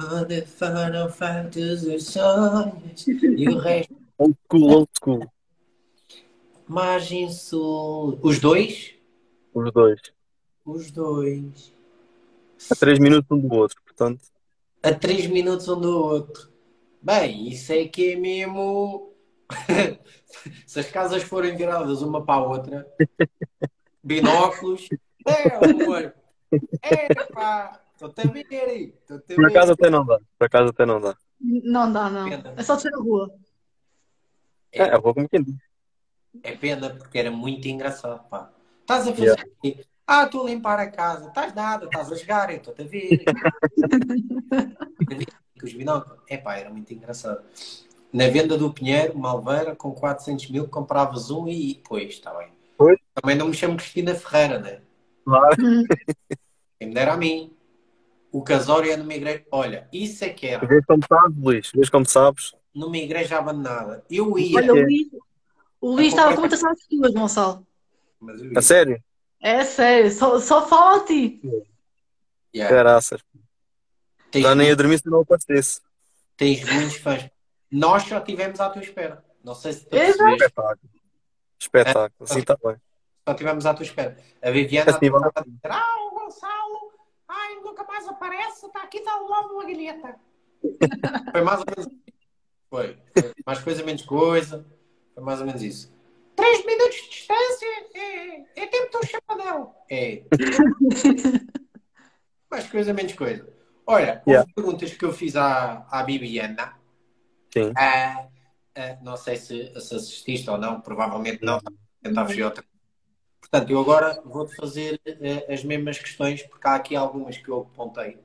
onde 0.00 0.42
foram 0.46 1.10
feitos 1.10 1.82
os 1.84 2.06
sonhos 2.06 3.06
e 3.06 3.48
o 3.48 3.58
resto. 3.58 3.99
Old 4.20 4.36
school, 4.44 4.70
old 4.70 4.88
school. 4.92 5.32
Margem 6.68 7.30
Sul. 7.30 8.18
Os 8.22 8.38
dois? 8.38 8.94
Os 9.54 9.72
dois. 9.72 10.00
Os 10.62 10.90
dois. 10.90 11.72
A 12.70 12.74
3 12.74 12.98
minutos 12.98 13.30
um 13.30 13.40
do 13.40 13.54
outro, 13.54 13.80
portanto. 13.82 14.20
A 14.82 14.92
três 14.92 15.26
minutos 15.26 15.66
um 15.68 15.80
do 15.80 16.04
outro. 16.04 16.50
Bem, 17.00 17.48
isso 17.48 17.72
é 17.72 17.88
que 17.88 18.12
é 18.12 18.16
mesmo. 18.16 19.10
Se 20.66 20.80
as 20.80 20.90
casas 20.90 21.22
forem 21.22 21.56
viradas 21.56 22.02
uma 22.02 22.22
para 22.22 22.42
a 22.42 22.46
outra, 22.46 22.86
binóculos. 24.04 24.86
É, 25.26 25.56
amor. 25.64 26.14
É, 26.82 27.14
pá. 27.32 27.80
Estou-te 27.94 28.20
a 28.20 28.30
ver. 28.30 28.94
Por 29.06 29.22
ver. 29.26 29.46
acaso 29.46 29.72
até 29.72 29.88
não 29.88 30.04
dá. 30.04 30.20
Por 30.38 30.44
acaso 30.44 30.68
até 30.68 30.84
não 30.84 31.00
dá. 31.00 31.16
Não 31.40 31.90
dá, 31.90 32.10
não. 32.10 32.28
É 32.28 32.62
só 32.62 32.78
ser 32.78 32.94
a 32.94 32.98
rua. 32.98 33.34
É, 34.72 34.82
é 34.82 34.98
vou 34.98 35.14
quem 35.14 35.42
diz. 35.42 35.56
É 36.42 36.56
pena 36.56 36.90
porque 36.90 37.18
era 37.18 37.30
muito 37.30 37.66
engraçado, 37.66 38.22
pá. 38.28 38.50
Estás 38.80 39.08
a 39.08 39.12
fazer 39.12 39.24
Yeah. 39.24 39.44
o 39.44 39.60
quê? 39.62 39.84
Ah, 40.06 40.24
estou 40.24 40.44
a 40.44 40.50
limpar 40.50 40.78
a 40.80 40.90
casa. 40.90 41.28
Estás 41.28 41.54
nada, 41.54 41.84
estás 41.84 42.10
a 42.10 42.16
jogar, 42.16 42.50
eu 42.50 42.56
estou-te 42.56 42.82
a 42.82 42.84
ver. 42.84 43.24
Os 45.62 45.72
binóculos. 45.72 46.18
É 46.28 46.36
pá, 46.36 46.56
era 46.56 46.70
muito 46.70 46.92
engraçado. 46.92 47.42
Na 48.12 48.26
venda 48.28 48.58
do 48.58 48.72
Pinheiro, 48.72 49.16
Malveira, 49.16 49.76
com 49.76 49.92
400 49.92 50.50
mil, 50.50 50.66
compravas 50.66 51.30
um 51.30 51.46
e 51.46 51.74
depois, 51.74 52.08
está 52.08 52.34
bem. 52.34 52.48
Pois. 52.76 52.98
Também 53.14 53.36
não 53.36 53.48
me 53.48 53.54
chamo 53.54 53.76
Cristina 53.76 54.14
Ferreira, 54.14 54.58
né? 54.58 54.80
Claro. 55.24 55.56
Quem 56.78 56.88
me 56.88 56.94
dera 56.94 57.12
a 57.12 57.16
mim. 57.16 57.54
O 58.32 58.42
casório 58.42 58.90
é 58.90 58.96
numa 58.96 59.14
igreja. 59.14 59.44
Olha, 59.50 59.88
isso 59.92 60.24
é 60.24 60.30
que 60.30 60.46
era. 60.46 60.66
Vês 60.66 60.84
como 60.86 61.02
sabes, 61.06 61.36
Luís. 61.36 61.70
Vês 61.74 61.90
como 61.90 62.08
sabes. 62.08 62.54
Numa 62.80 62.96
igreja 62.96 63.38
abandonada. 63.38 64.04
Eu 64.10 64.38
ia. 64.38 64.56
Olha, 64.56 64.72
o 64.72 64.78
É. 64.78 64.82
Luís, 64.82 65.08
o 65.80 65.90
Luís 65.90 66.08
estava 66.08 66.34
com 66.34 66.40
muitas 66.40 66.60
saudades 66.60 66.86
tuas, 66.88 67.12
Gonçalo. 67.12 67.66
Mas. 68.18 68.40
A 68.56 68.62
sério? 68.62 69.02
É 69.40 69.64
sério, 69.64 70.10
só, 70.10 70.38
só 70.40 70.66
fala 70.66 70.96
a 70.96 71.04
ti. 71.04 71.40
Yeah. 72.54 72.74
Caraças. 72.74 73.22
Tens 74.30 74.42
Já 74.42 74.54
nem 74.54 74.68
ia 74.68 74.76
dormir 74.76 74.98
se 74.98 75.06
não 75.10 75.20
aparecesse. 75.20 75.80
Tens 76.36 76.64
muitos 76.72 76.96
fãs. 76.96 77.28
Nós 77.70 78.02
só 78.04 78.18
estivemos 78.18 78.58
à 78.60 78.70
tua 78.70 78.82
espera. 78.82 79.24
Não 79.44 79.54
sei 79.54 79.72
se 79.74 79.86
tu 79.86 79.94
Exato. 79.96 80.18
percebes, 80.18 80.42
Espetáculo. 80.42 80.90
Espetáculo. 81.60 82.12
Assim 82.20 82.38
está 82.40 82.56
bem. 82.64 82.76
só 83.26 83.32
estivemos 83.32 83.66
à 83.66 83.74
tua 83.74 83.84
espera. 83.84 84.16
A 84.42 84.50
Viviana 84.50 84.90
Assim, 84.90 85.06
estava 85.06 85.32
a 85.34 85.40
dizer: 85.42 85.58
Ah, 85.64 85.96
o 86.06 86.10
Gonçalo, 86.18 86.92
ai, 87.28 87.54
nunca 87.56 87.84
mais 87.84 88.08
aparece, 88.08 88.66
está 88.66 88.82
aqui, 88.82 88.98
está 88.98 89.16
logo 89.16 89.54
uma 89.54 89.64
galheta. 89.64 90.16
Foi 91.32 91.40
mais 91.42 91.60
ou 91.60 91.66
menos. 91.76 92.00
Foi. 92.70 92.96
Foi 93.12 93.32
Mais 93.44 93.58
coisa, 93.58 93.82
menos 93.82 94.02
coisa. 94.02 94.64
Foi 95.14 95.22
mais 95.22 95.40
ou 95.40 95.46
menos 95.46 95.62
isso. 95.62 95.92
Três 96.36 96.64
minutos 96.64 96.96
de 96.96 97.08
distância 97.10 97.66
é, 97.94 98.62
é 98.62 98.66
tempo 98.66 98.90
de 98.90 98.96
um 98.96 99.02
chapadão. 99.02 99.74
É. 99.90 100.22
Mais 102.50 102.68
coisa, 102.68 102.92
menos 102.92 103.12
coisa. 103.12 103.48
Olha, 103.86 104.22
houve 104.24 104.30
Yeah. 104.30 104.52
perguntas 104.54 104.92
que 104.92 105.04
eu 105.04 105.12
fiz 105.12 105.36
à, 105.36 105.86
à 105.90 106.02
Bibiana. 106.02 106.76
Sim. 107.52 107.72
Ah, 107.76 108.26
ah, 108.74 108.96
não 109.02 109.16
sei 109.16 109.36
se, 109.36 109.72
se 109.80 109.94
assististe 109.94 110.48
ou 110.50 110.58
não, 110.58 110.80
provavelmente 110.80 111.44
não, 111.44 111.60
tentar 112.02 112.26
fugir 112.26 112.42
outra. 112.44 112.64
Portanto, 113.40 113.70
eu 113.70 113.80
agora 113.80 114.20
vou-te 114.24 114.54
fazer 114.54 115.00
eh, 115.04 115.52
as 115.52 115.64
mesmas 115.64 115.98
questões, 115.98 116.42
porque 116.42 116.66
há 116.66 116.74
aqui 116.76 116.94
algumas 116.94 117.36
que 117.36 117.48
eu 117.48 117.60
apontei, 117.60 118.18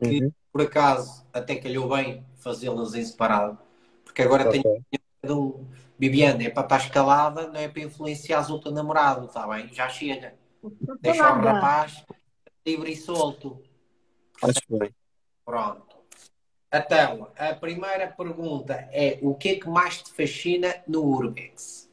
que 0.00 0.22
Uhum. 0.22 0.32
por 0.52 0.62
acaso 0.62 1.26
até 1.32 1.56
calhou 1.56 1.88
bem 1.88 2.24
fazê-las 2.36 2.94
em 2.94 3.04
separado, 3.04 3.58
porque 4.12 4.22
agora 4.22 4.48
tenho 4.50 4.62
Ok. 4.66 4.82
cada 5.22 5.34
um. 5.34 5.66
Bibiana, 5.98 6.42
é 6.44 6.50
para 6.50 6.62
estar 6.64 6.76
escalada, 6.78 7.48
não 7.48 7.60
é 7.60 7.68
para 7.68 7.82
influenciar 7.82 8.50
o 8.50 8.60
teu 8.60 8.72
namorado, 8.72 9.26
está 9.26 9.46
bem? 9.46 9.72
Já 9.72 9.88
chega. 9.88 10.34
Deixa 11.00 11.32
o 11.32 11.40
rapaz 11.40 12.04
livre 12.66 12.92
e 12.92 12.96
solto. 12.96 13.62
Acho 14.42 14.60
bem. 14.68 14.94
Pronto. 15.44 15.96
Então, 16.72 17.30
a 17.36 17.54
primeira 17.54 18.08
pergunta 18.08 18.74
é: 18.92 19.18
o 19.22 19.34
que 19.34 19.50
é 19.50 19.54
que 19.60 19.68
mais 19.68 20.02
te 20.02 20.12
fascina 20.12 20.82
no 20.86 21.02
Urbex? 21.04 21.90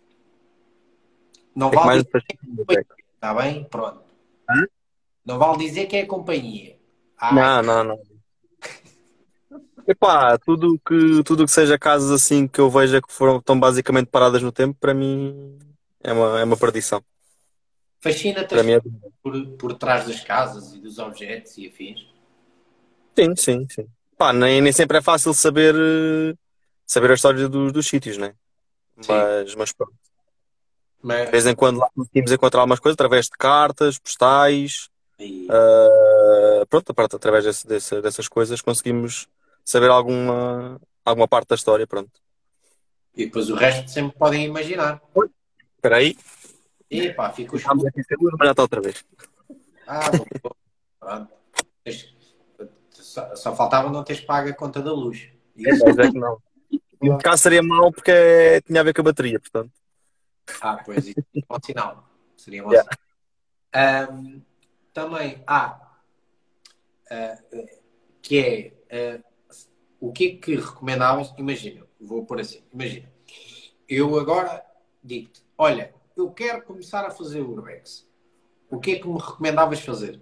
Não 1.55 1.67
É 1.67 1.71
que 1.71 1.75
vale 1.77 2.03
dizer 2.03 2.09
me 2.57 2.65
fascina. 2.65 2.93
está 3.13 3.33
bem? 3.33 3.63
Pronto. 3.65 4.03
Hã? 4.49 4.67
Não 5.25 5.37
vale 5.37 5.57
dizer 5.59 5.85
que 5.85 5.97
é 5.97 6.01
a 6.01 6.07
companhia. 6.07 6.77
Ah, 7.17 7.33
Não, 7.33 7.61
não, 7.61 7.83
não. 7.83 8.18
Epá, 9.89 10.37
tudo 10.37 10.79
que, 10.85 11.23
tudo 11.23 11.45
que 11.45 11.51
seja 11.51 11.75
casas 11.79 12.11
assim 12.11 12.47
que 12.47 12.61
eu 12.61 12.69
veja 12.69 13.01
que 13.01 13.11
foram 13.11 13.41
tão 13.41 13.59
basicamente 13.59 14.05
paradas 14.05 14.39
no 14.39 14.51
tempo, 14.51 14.77
para 14.79 14.93
mim 14.93 15.57
é 16.03 16.13
uma, 16.13 16.39
é 16.39 16.43
uma 16.43 16.55
perdição. 16.55 17.03
Fascina-te 17.99 18.53
Para 18.53 18.61
mim 18.61 18.73
é... 18.73 18.81
por, 19.23 19.47
por 19.57 19.73
trás 19.79 20.05
das 20.05 20.19
casas 20.21 20.75
e 20.75 20.79
dos 20.79 20.99
objetos 20.99 21.57
e 21.57 21.67
afins. 21.67 22.07
Sim, 23.17 23.35
sim, 23.35 23.67
sim. 23.67 23.87
Pá, 24.15 24.31
nem, 24.31 24.61
nem 24.61 24.71
sempre 24.71 24.99
é 24.99 25.01
fácil 25.01 25.33
saber, 25.33 25.73
eh, 25.75 26.35
saber 26.85 27.09
a 27.09 27.15
história 27.15 27.49
dos, 27.49 27.71
dos 27.73 27.87
sítios, 27.87 28.15
né? 28.19 28.35
Sim. 29.01 29.07
Mas, 29.07 29.55
mas 29.55 29.73
pronto. 29.73 29.93
Mas, 31.01 31.25
De 31.25 31.31
vez 31.31 31.47
em 31.47 31.55
quando 31.55 31.79
lá 31.79 31.89
conseguimos 31.95 32.31
encontrar 32.31 32.61
algumas 32.61 32.79
coisas 32.79 32.93
através 32.93 33.25
de 33.25 33.31
cartas, 33.31 33.97
postais, 33.97 34.87
e- 35.19 35.47
ah, 35.49 36.65
pronto, 36.69 36.93
parte, 36.93 37.15
através 37.15 37.43
desse- 37.43 37.65
desse- 37.67 38.01
dessas 38.01 38.27
coisas 38.27 38.61
conseguimos 38.61 39.27
saber 39.63 39.89
alguma, 39.89 40.79
alguma 41.05 41.27
parte 41.27 41.49
da 41.49 41.55
história, 41.55 41.87
pronto. 41.87 42.11
e 43.15 43.25
depois 43.25 43.49
o 43.49 43.55
resto 43.55 43.89
sempre 43.89 44.17
podem 44.17 44.45
imaginar. 44.45 45.01
Espera 45.75 45.97
aí, 45.97 46.17
E 46.89 47.13
pá, 47.13 47.31
fica 47.31 47.55
os 47.55 47.61
estamos 47.61 47.85
aqui 47.85 48.03
seguros, 48.03 48.35
mas 48.37 48.47
já 48.47 48.51
está 48.51 48.61
outra 48.63 48.81
vez. 48.81 49.05
Ah, 49.87 50.11
pronto. 50.99 51.29
Só, 52.91 53.35
só, 53.35 53.55
faltava 53.55 53.89
não 53.89 54.03
teres 54.03 54.21
pago 54.21 54.49
a 54.49 54.53
conta 54.53 54.81
da 54.81 54.91
luz. 54.91 55.29
Isso. 55.55 55.85
É, 55.87 55.89
é 55.89 56.11
que 56.11 56.19
não. 56.19 56.37
No 57.01 57.17
caso 57.17 57.43
seria 57.43 57.63
mau 57.63 57.91
porque 57.91 58.61
tinha 58.65 58.81
a 58.81 58.83
ver 58.83 58.93
com 58.93 59.01
a 59.01 59.05
bateria, 59.05 59.39
portanto. 59.39 59.71
Ah, 60.61 60.81
pois, 60.85 61.07
isso 61.07 61.19
é 61.19 61.53
um 61.53 61.63
sinal. 61.63 62.09
Seria 62.35 62.65
um 62.65 62.71
yeah. 62.71 62.89
sinal. 62.91 64.11
Um, 64.11 64.41
também 64.93 65.43
há, 65.47 65.79
uh, 67.11 67.65
que 68.21 68.73
é, 68.91 69.17
uh, 69.17 69.23
o 69.99 70.11
que 70.11 70.27
é 70.27 70.35
que 70.35 70.55
recomendavas? 70.55 71.33
Imagina, 71.37 71.85
vou 71.99 72.25
pôr 72.25 72.39
assim, 72.39 72.63
imagina, 72.73 73.11
eu 73.87 74.17
agora 74.19 74.63
digo-te, 75.03 75.43
olha, 75.57 75.93
eu 76.15 76.31
quero 76.31 76.63
começar 76.63 77.05
a 77.05 77.11
fazer 77.11 77.41
Urbex. 77.41 78.07
O 78.69 78.79
que 78.79 78.91
é 78.91 78.99
que 78.99 79.07
me 79.07 79.17
recomendavas 79.17 79.79
fazer? 79.81 80.21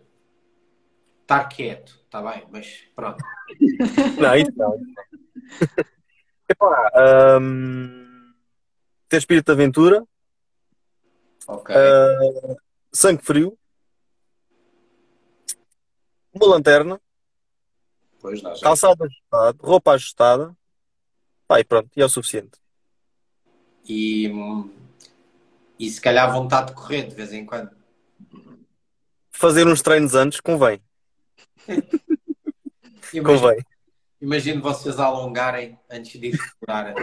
Estar 1.21 1.45
quieto, 1.49 1.99
está 2.05 2.21
bem, 2.21 2.47
mas 2.49 2.87
pronto. 2.95 3.23
não, 4.21 4.35
isso 4.35 4.53
não. 4.55 4.79
Epá, 6.49 6.91
um, 7.41 8.33
ter 9.09 9.17
espírito 9.17 9.47
de 9.47 9.51
aventura. 9.51 10.07
Ok. 11.45 11.75
Uh, 11.75 12.55
sangue 12.93 13.23
frio. 13.23 13.57
Uma 16.33 16.47
lanterna. 16.47 17.01
Pois 18.27 18.41
não, 18.41 18.59
calçado 18.59 19.05
ajustado, 19.05 19.57
roupa 19.61 19.93
ajustada. 19.93 20.57
Pá, 21.47 21.61
e 21.61 21.63
pronto, 21.63 21.89
e 21.95 22.01
é 22.01 22.05
o 22.05 22.09
suficiente. 22.09 22.59
E, 23.87 24.29
e 25.79 25.89
se 25.89 26.01
calhar 26.01 26.29
vontade 26.33 26.67
de 26.67 26.73
correr 26.73 27.07
de 27.07 27.15
vez 27.15 27.31
em 27.31 27.45
quando. 27.45 27.71
Fazer 29.31 29.65
uns 29.65 29.81
treinos 29.81 30.13
antes 30.13 30.41
convém. 30.41 30.81
Imagino, 33.13 33.23
convém. 33.23 33.65
Imagino 34.19 34.61
vocês 34.61 34.99
alongarem 34.99 35.79
antes 35.89 36.19
de 36.19 36.27
ir 36.27 36.35
explorar. 36.35 36.93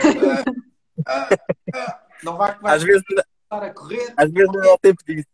Ah, 1.06 1.28
ah, 1.28 1.36
ah, 1.74 2.06
não 2.22 2.36
vai, 2.36 2.56
vai 2.60 2.76
às 2.76 2.82
vezes, 2.84 3.02
a 3.51 3.70
correr. 3.70 4.14
Às 4.16 4.30
vezes 4.30 4.52
não 4.52 4.60
dá 4.60 4.78
tempo 4.78 5.05
disso. 5.05 5.26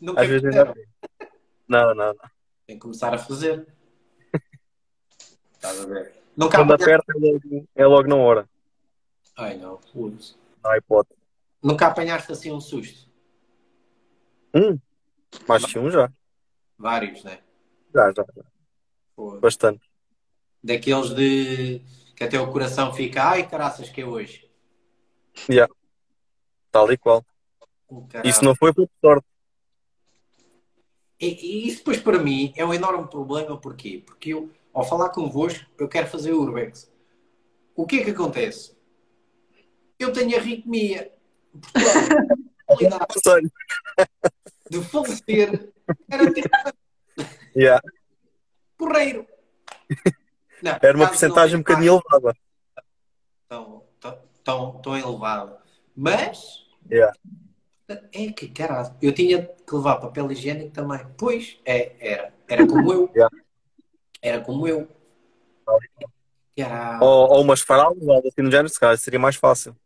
Nunca 0.00 0.22
às 0.22 0.26
vezes 0.26 0.54
não. 0.54 0.74
Não, 1.68 1.94
não, 1.94 2.14
não. 2.14 2.30
Tem 2.66 2.76
que 2.76 2.80
começar 2.80 3.12
a 3.12 3.18
fazer. 3.18 3.73
Estás 5.64 5.80
a 5.80 5.86
ver? 5.86 6.12
Não 6.36 6.50
Quando 6.50 6.74
aperta 6.74 7.10
é 7.10 7.18
logo, 7.18 7.68
é 7.74 7.86
logo 7.86 8.08
na 8.08 8.16
hora. 8.16 8.48
Ai 9.34 9.56
não, 9.56 9.78
putz. 9.78 10.36
Não 10.62 10.70
há 10.70 10.76
hipótese. 10.76 11.18
Nunca 11.62 11.86
apanhaste 11.86 12.30
assim 12.30 12.52
um 12.52 12.60
susto? 12.60 13.08
Um? 14.54 14.78
Mais 15.48 15.64
que 15.64 15.78
um 15.78 15.90
já. 15.90 16.12
Vários, 16.78 17.24
né? 17.24 17.38
Já, 17.94 18.12
já. 18.12 18.26
já. 18.36 19.40
Bastante. 19.40 19.80
Daqueles 20.62 21.14
de 21.14 21.80
que 22.14 22.24
até 22.24 22.38
o 22.38 22.52
coração 22.52 22.92
fica, 22.92 23.24
ai 23.24 23.48
caraças 23.48 23.88
que 23.88 24.02
é 24.02 24.06
hoje. 24.06 24.46
Yeah. 25.48 25.72
Tal 26.70 26.92
e 26.92 26.98
qual. 26.98 27.24
Isso 28.22 28.44
não 28.44 28.54
foi 28.54 28.74
por 28.74 28.86
sorte. 29.00 29.26
E, 31.18 31.26
e, 31.26 31.68
isso 31.68 31.78
depois 31.78 32.00
para 32.00 32.18
mim 32.18 32.52
é 32.54 32.64
um 32.66 32.74
enorme 32.74 33.08
problema, 33.08 33.56
porquê? 33.56 34.02
Porque 34.04 34.34
eu, 34.34 34.50
ao 34.74 34.84
falar 34.84 35.10
convosco, 35.10 35.64
eu 35.78 35.88
quero 35.88 36.08
fazer 36.08 36.32
Urbex. 36.32 36.92
O 37.76 37.86
que 37.86 38.00
é 38.00 38.04
que 38.04 38.10
acontece? 38.10 38.76
Eu 39.98 40.12
tenho 40.12 40.36
arritmia. 40.36 41.12
Portanto, 42.66 43.52
de 44.70 44.82
falecer 44.82 45.72
era 46.10 46.32
tipo 46.32 46.48
yeah. 47.54 47.80
porreiro. 48.76 49.26
Não, 50.62 50.78
era 50.82 50.96
uma 50.96 51.06
porcentagem 51.06 51.56
um 51.56 51.60
bocadinho 51.60 52.00
elevada. 52.00 52.36
Tão, 53.48 53.84
tão, 54.00 54.18
tão, 54.42 54.72
tão 54.80 54.96
elevada. 54.96 55.58
Mas 55.94 56.66
yeah. 56.90 57.14
é 57.88 58.32
que 58.32 58.48
caralho, 58.48 58.96
eu 59.00 59.12
tinha 59.14 59.46
que 59.46 59.74
levar 59.74 59.96
papel 59.96 60.32
higiênico 60.32 60.70
também. 60.70 61.06
Pois, 61.16 61.60
é, 61.64 61.94
era. 62.00 62.34
Era 62.48 62.66
como 62.66 62.92
eu. 62.92 63.10
Yeah. 63.14 63.43
Era 64.24 64.40
como 64.40 64.66
eu. 64.66 64.88
Era... 66.56 66.98
Ou, 67.02 67.32
ou 67.32 67.42
umas 67.42 67.60
fraldas, 67.60 68.08
algo 68.08 68.26
assim 68.26 68.40
no 68.40 68.50
género, 68.50 68.70
se 68.70 68.80
calhar 68.80 68.96
seria 68.96 69.20
mais 69.20 69.36
fácil. 69.36 69.76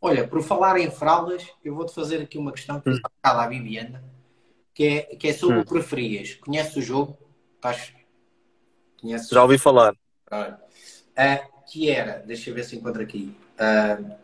Olha, 0.00 0.28
por 0.28 0.40
falar 0.40 0.78
em 0.78 0.88
fraldas, 0.88 1.44
eu 1.64 1.74
vou-te 1.74 1.92
fazer 1.92 2.22
aqui 2.22 2.38
uma 2.38 2.52
questão 2.52 2.80
que 2.80 2.90
hum. 2.90 2.92
está 2.92 3.10
a 3.24 3.48
Viviana, 3.48 4.04
que 4.72 4.84
é, 4.84 5.02
que 5.16 5.26
é 5.26 5.32
sobre 5.32 5.58
hum. 5.58 5.64
preferias. 5.64 6.34
Conheces 6.34 6.76
o 6.76 6.80
jogo? 6.80 7.18
Estás... 7.56 7.92
Conheces? 9.00 9.30
Já 9.30 9.42
ouvi 9.42 9.58
falar. 9.58 9.92
Uh, 10.30 11.64
que 11.66 11.90
era, 11.90 12.22
deixa 12.24 12.50
eu 12.50 12.54
ver 12.54 12.62
se 12.62 12.76
encontro 12.76 13.02
aqui. 13.02 13.36
Uh, 13.54 14.14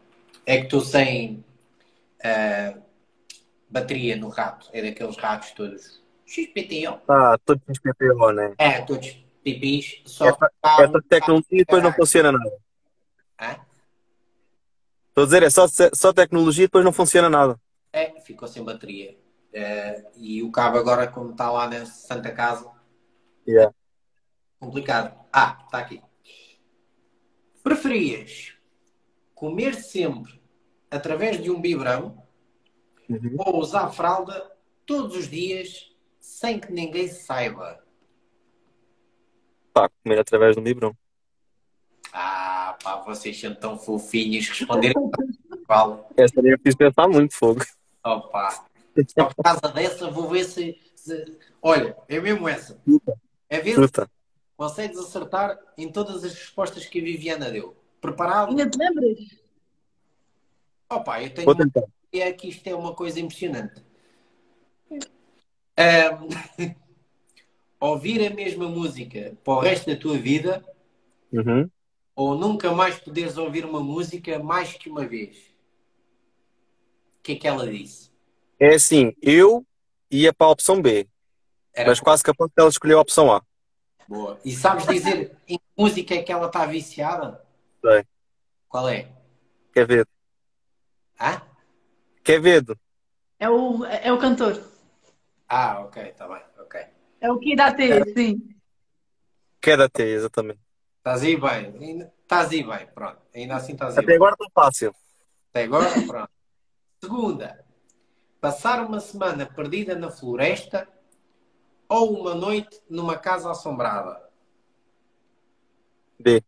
é 0.46 0.58
que 0.58 0.64
estou 0.64 0.82
sem 0.82 1.44
uh, 2.20 2.80
bateria 3.68 4.14
no 4.14 4.28
rato. 4.28 4.68
É 4.72 4.80
daqueles 4.80 5.16
ratos 5.16 5.50
todos 5.50 6.00
XPTO. 6.24 7.00
Ah, 7.08 7.36
todos 7.44 7.60
XPTO, 7.66 8.30
né? 8.32 8.54
É, 8.56 8.80
todos 8.82 9.23
pipis. 9.44 10.00
Só 10.06 10.26
essa, 10.26 10.50
essa 10.80 11.02
tecnologia 11.02 11.58
depois 11.58 11.82
não 11.82 11.92
funciona 11.92 12.32
nada. 12.32 12.56
Hã? 13.40 13.56
Estou 15.08 15.22
a 15.22 15.24
dizer, 15.26 15.42
é 15.44 15.50
só, 15.50 15.66
só 15.68 16.12
tecnologia 16.12 16.64
e 16.64 16.66
depois 16.66 16.84
não 16.84 16.92
funciona 16.92 17.28
nada. 17.28 17.60
É, 17.92 18.18
ficou 18.22 18.48
sem 18.48 18.64
bateria. 18.64 19.16
Uh, 19.52 20.10
e 20.16 20.42
o 20.42 20.50
cabo 20.50 20.78
agora, 20.78 21.06
como 21.06 21.30
está 21.30 21.48
lá 21.52 21.68
na 21.68 21.86
Santa 21.86 22.32
Casa, 22.32 22.68
yeah. 23.46 23.72
complicado. 24.58 25.14
Ah, 25.32 25.60
está 25.64 25.78
aqui. 25.78 26.02
Preferias 27.62 28.54
comer 29.34 29.76
sempre 29.76 30.42
através 30.90 31.40
de 31.40 31.50
um 31.50 31.60
biberão 31.60 32.20
uhum. 33.08 33.36
ou 33.38 33.60
usar 33.60 33.90
fralda 33.90 34.50
todos 34.84 35.16
os 35.16 35.28
dias 35.28 35.94
sem 36.18 36.58
que 36.58 36.72
ninguém 36.72 37.06
saiba? 37.06 37.83
Pá, 39.74 39.90
comer 40.04 40.20
através 40.20 40.54
de 40.54 40.60
um. 40.60 40.94
Ah, 42.12 42.78
pá, 42.80 43.02
vocês 43.02 43.38
são 43.38 43.52
tão 43.56 43.76
fofinhos 43.76 44.48
responderem. 44.48 44.94
Essa 46.16 46.40
nem 46.40 46.52
eu 46.52 46.58
fiz 46.60 46.76
pensar 46.76 47.08
muito, 47.08 47.34
fogo. 47.34 47.60
Opa, 48.04 48.66
só 49.08 49.24
por 49.24 49.42
causa 49.42 49.68
dessa 49.74 50.08
vou 50.12 50.28
ver 50.28 50.44
se, 50.44 50.80
se... 50.94 51.36
Olha, 51.60 51.96
é 52.08 52.20
mesmo 52.20 52.48
essa. 52.48 52.80
É 53.48 53.58
ver 53.58 53.74
se 53.74 54.06
consegues 54.56 54.96
acertar 54.96 55.58
em 55.76 55.90
todas 55.90 56.22
as 56.22 56.34
respostas 56.34 56.86
que 56.86 57.00
a 57.00 57.02
Viviana 57.02 57.50
deu. 57.50 57.76
Preparado? 58.00 58.50
Ainda 58.50 58.70
te 58.70 58.78
lembras? 58.78 59.18
Opa, 60.88 61.20
eu 61.20 61.34
tenho 61.34 61.50
uma 61.50 61.88
ideia 62.12 62.32
que 62.32 62.48
isto 62.48 62.64
é 62.68 62.74
uma 62.76 62.94
coisa 62.94 63.18
impressionante. 63.18 63.82
Um... 64.88 65.08
ouvir 67.88 68.26
a 68.26 68.34
mesma 68.34 68.66
música 68.66 69.36
para 69.44 69.52
o 69.52 69.60
resto 69.60 69.90
da 69.90 69.96
tua 69.96 70.16
vida 70.16 70.64
uhum. 71.30 71.68
ou 72.16 72.34
nunca 72.34 72.72
mais 72.72 72.98
poderes 72.98 73.36
ouvir 73.36 73.64
uma 73.64 73.80
música 73.80 74.38
mais 74.38 74.72
que 74.72 74.88
uma 74.88 75.06
vez? 75.06 75.36
O 77.18 77.22
que 77.22 77.32
é 77.32 77.36
que 77.36 77.46
ela 77.46 77.66
disse? 77.66 78.10
É 78.58 78.74
assim, 78.74 79.14
eu 79.20 79.66
ia 80.10 80.32
para 80.32 80.46
a 80.46 80.50
opção 80.50 80.80
B, 80.80 81.06
Era 81.74 81.90
mas 81.90 82.00
quase 82.00 82.22
capaz 82.22 82.50
que 82.50 82.60
ela 82.60 82.70
escolheu 82.70 82.98
a 82.98 83.02
opção 83.02 83.30
A. 83.30 83.42
Boa. 84.08 84.38
E 84.44 84.52
sabes 84.52 84.86
dizer 84.86 85.36
em 85.46 85.58
que 85.58 85.64
música 85.76 86.14
é 86.14 86.22
que 86.22 86.32
ela 86.32 86.46
está 86.46 86.64
viciada? 86.64 87.44
Sei. 87.84 88.04
Qual 88.68 88.88
é? 88.88 89.08
Quevedo. 89.72 90.08
Hã? 91.20 91.42
Quevedo. 92.22 92.78
É 93.38 93.48
o, 93.50 93.84
é 93.84 94.12
o 94.12 94.18
cantor. 94.18 94.62
Ah, 95.48 95.80
ok, 95.80 96.02
está 96.02 96.26
bem. 96.26 96.42
É 97.24 97.32
o 97.32 97.38
que 97.38 97.56
dá 97.56 97.72
T, 97.72 97.90
é. 97.90 98.04
sim. 98.12 98.54
Que 99.58 99.70
é 99.70 99.76
da 99.78 99.88
T, 99.88 100.02
exatamente. 100.02 100.60
Estás 100.98 101.22
aí 101.22 101.40
bem. 101.40 102.02
Estás 102.20 102.50
aí 102.50 102.62
bem, 102.62 102.86
pronto. 102.94 103.18
Ainda 103.34 103.56
assim 103.56 103.72
estás 103.72 103.96
aí 103.96 104.04
Até 104.04 104.08
bem. 104.08 104.16
agora 104.16 104.36
está 104.38 104.44
fácil. 104.54 104.94
Até 105.48 105.62
agora, 105.62 105.88
pronto. 106.06 106.30
Segunda. 107.02 107.64
Passar 108.42 108.84
uma 108.84 109.00
semana 109.00 109.46
perdida 109.46 109.94
na 109.96 110.10
floresta 110.10 110.86
ou 111.88 112.20
uma 112.20 112.34
noite 112.34 112.78
numa 112.90 113.16
casa 113.16 113.50
assombrada? 113.50 114.22
B. 116.20 116.44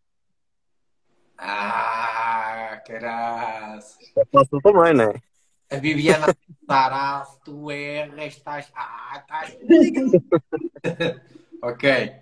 Ah, 1.39 2.83
caralho. 2.87 3.83
É 4.15 4.25
fácil 4.27 4.61
também, 4.61 4.93
né? 4.93 5.23
A 5.69 5.77
Viviana 5.79 6.27
estará, 6.61 7.25
se 7.25 7.41
tu 7.41 7.71
erras, 7.71 8.35
estás. 8.35 8.73
Ah, 8.75 9.19
estás. 9.21 9.59
ok. 11.61 12.13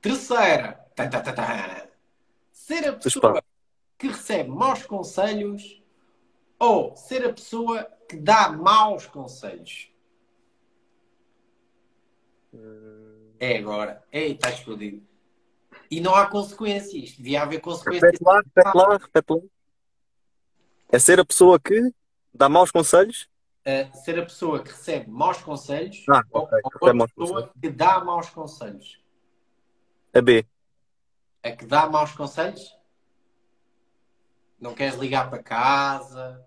Terceira. 0.00 0.84
Ser 2.52 2.88
a 2.88 2.92
pessoa 2.92 3.42
que 3.98 4.08
recebe 4.08 4.48
maus 4.48 4.86
conselhos 4.86 5.82
ou 6.58 6.96
ser 6.96 7.26
a 7.26 7.32
pessoa 7.32 7.84
que 8.08 8.16
dá 8.16 8.48
maus 8.50 9.06
conselhos? 9.06 9.90
É 13.40 13.58
agora. 13.58 14.04
Ei, 14.12 14.32
está 14.32 14.50
explodido. 14.50 15.02
E 15.90 16.00
não 16.00 16.14
há 16.14 16.26
consequências. 16.26 17.10
Devia 17.10 17.42
haver 17.42 17.60
consequências. 17.60 18.02
Repete 18.02 18.24
lá, 18.24 18.36
repete 18.36 18.76
lá, 18.76 18.96
repete 18.96 19.32
lá. 19.32 19.40
É 20.90 20.98
ser 20.98 21.18
a 21.18 21.24
pessoa 21.24 21.58
que 21.58 21.92
dá 22.34 22.48
maus 22.48 22.70
conselhos? 22.70 23.28
Uh, 23.66 23.96
ser 23.96 24.18
a 24.18 24.24
pessoa 24.24 24.62
que 24.62 24.70
recebe 24.70 25.10
maus 25.10 25.38
conselhos 25.38 26.04
ah, 26.10 26.22
okay. 26.30 26.60
ou, 26.64 26.78
ou 26.82 27.02
a 27.02 27.08
pessoa 27.08 27.50
que 27.60 27.70
dá 27.70 28.04
maus 28.04 28.28
conselhos? 28.28 29.02
A 30.12 30.20
B. 30.20 30.46
A 31.42 31.50
que 31.50 31.64
dá 31.64 31.88
maus 31.88 32.12
conselhos? 32.12 32.76
Não 34.60 34.74
queres 34.74 34.96
ligar 34.96 35.30
para 35.30 35.42
casa? 35.42 36.44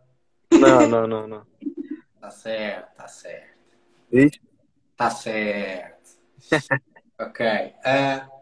Não, 0.52 0.88
não, 0.88 1.08
não, 1.08 1.28
não. 1.28 1.48
Está 2.16 2.32
certo, 2.32 2.92
está 2.92 3.08
certo. 3.08 3.58
Está 4.12 5.10
certo. 5.10 6.20
ok. 7.20 7.46
Uh, 7.46 8.38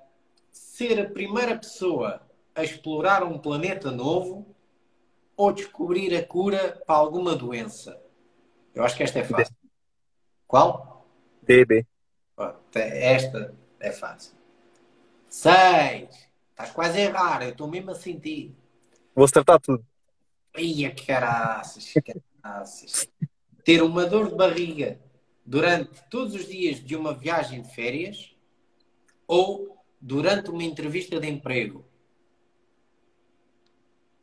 ser 0.52 1.00
a 1.00 1.10
primeira 1.10 1.58
pessoa 1.58 2.22
a 2.54 2.64
explorar 2.64 3.24
um 3.24 3.38
planeta 3.38 3.92
novo 3.92 4.55
ou 5.36 5.52
descobrir 5.52 6.16
a 6.16 6.26
cura 6.26 6.82
para 6.86 6.96
alguma 6.96 7.36
doença? 7.36 8.02
Eu 8.74 8.84
acho 8.84 8.96
que 8.96 9.04
esta 9.04 9.20
é 9.20 9.24
fácil. 9.24 9.54
D. 9.62 9.70
Qual? 10.48 11.08
DB. 11.42 11.86
Esta 12.74 13.56
é 13.80 13.92
fácil. 13.92 14.36
Seis. 15.30 16.26
Estás 16.50 16.72
quase 16.72 17.00
a 17.00 17.02
errar, 17.02 17.44
eu 17.44 17.50
estou 17.50 17.68
mesmo 17.68 17.92
a 17.92 17.96
sentir. 17.96 18.56
Vou 19.14 19.26
acertar 19.26 19.60
tudo. 19.60 19.86
Ia, 20.58 20.94
caraças, 20.96 21.94
caraças. 22.42 23.10
Ter 23.64 23.82
uma 23.82 24.06
dor 24.06 24.30
de 24.30 24.36
barriga 24.36 25.00
durante 25.46 26.02
todos 26.10 26.34
os 26.34 26.48
dias 26.48 26.80
de 26.80 26.96
uma 26.96 27.14
viagem 27.14 27.62
de 27.62 27.74
férias 27.74 28.36
ou 29.28 29.78
durante 30.00 30.50
uma 30.50 30.64
entrevista 30.64 31.20
de 31.20 31.28
emprego. 31.28 31.86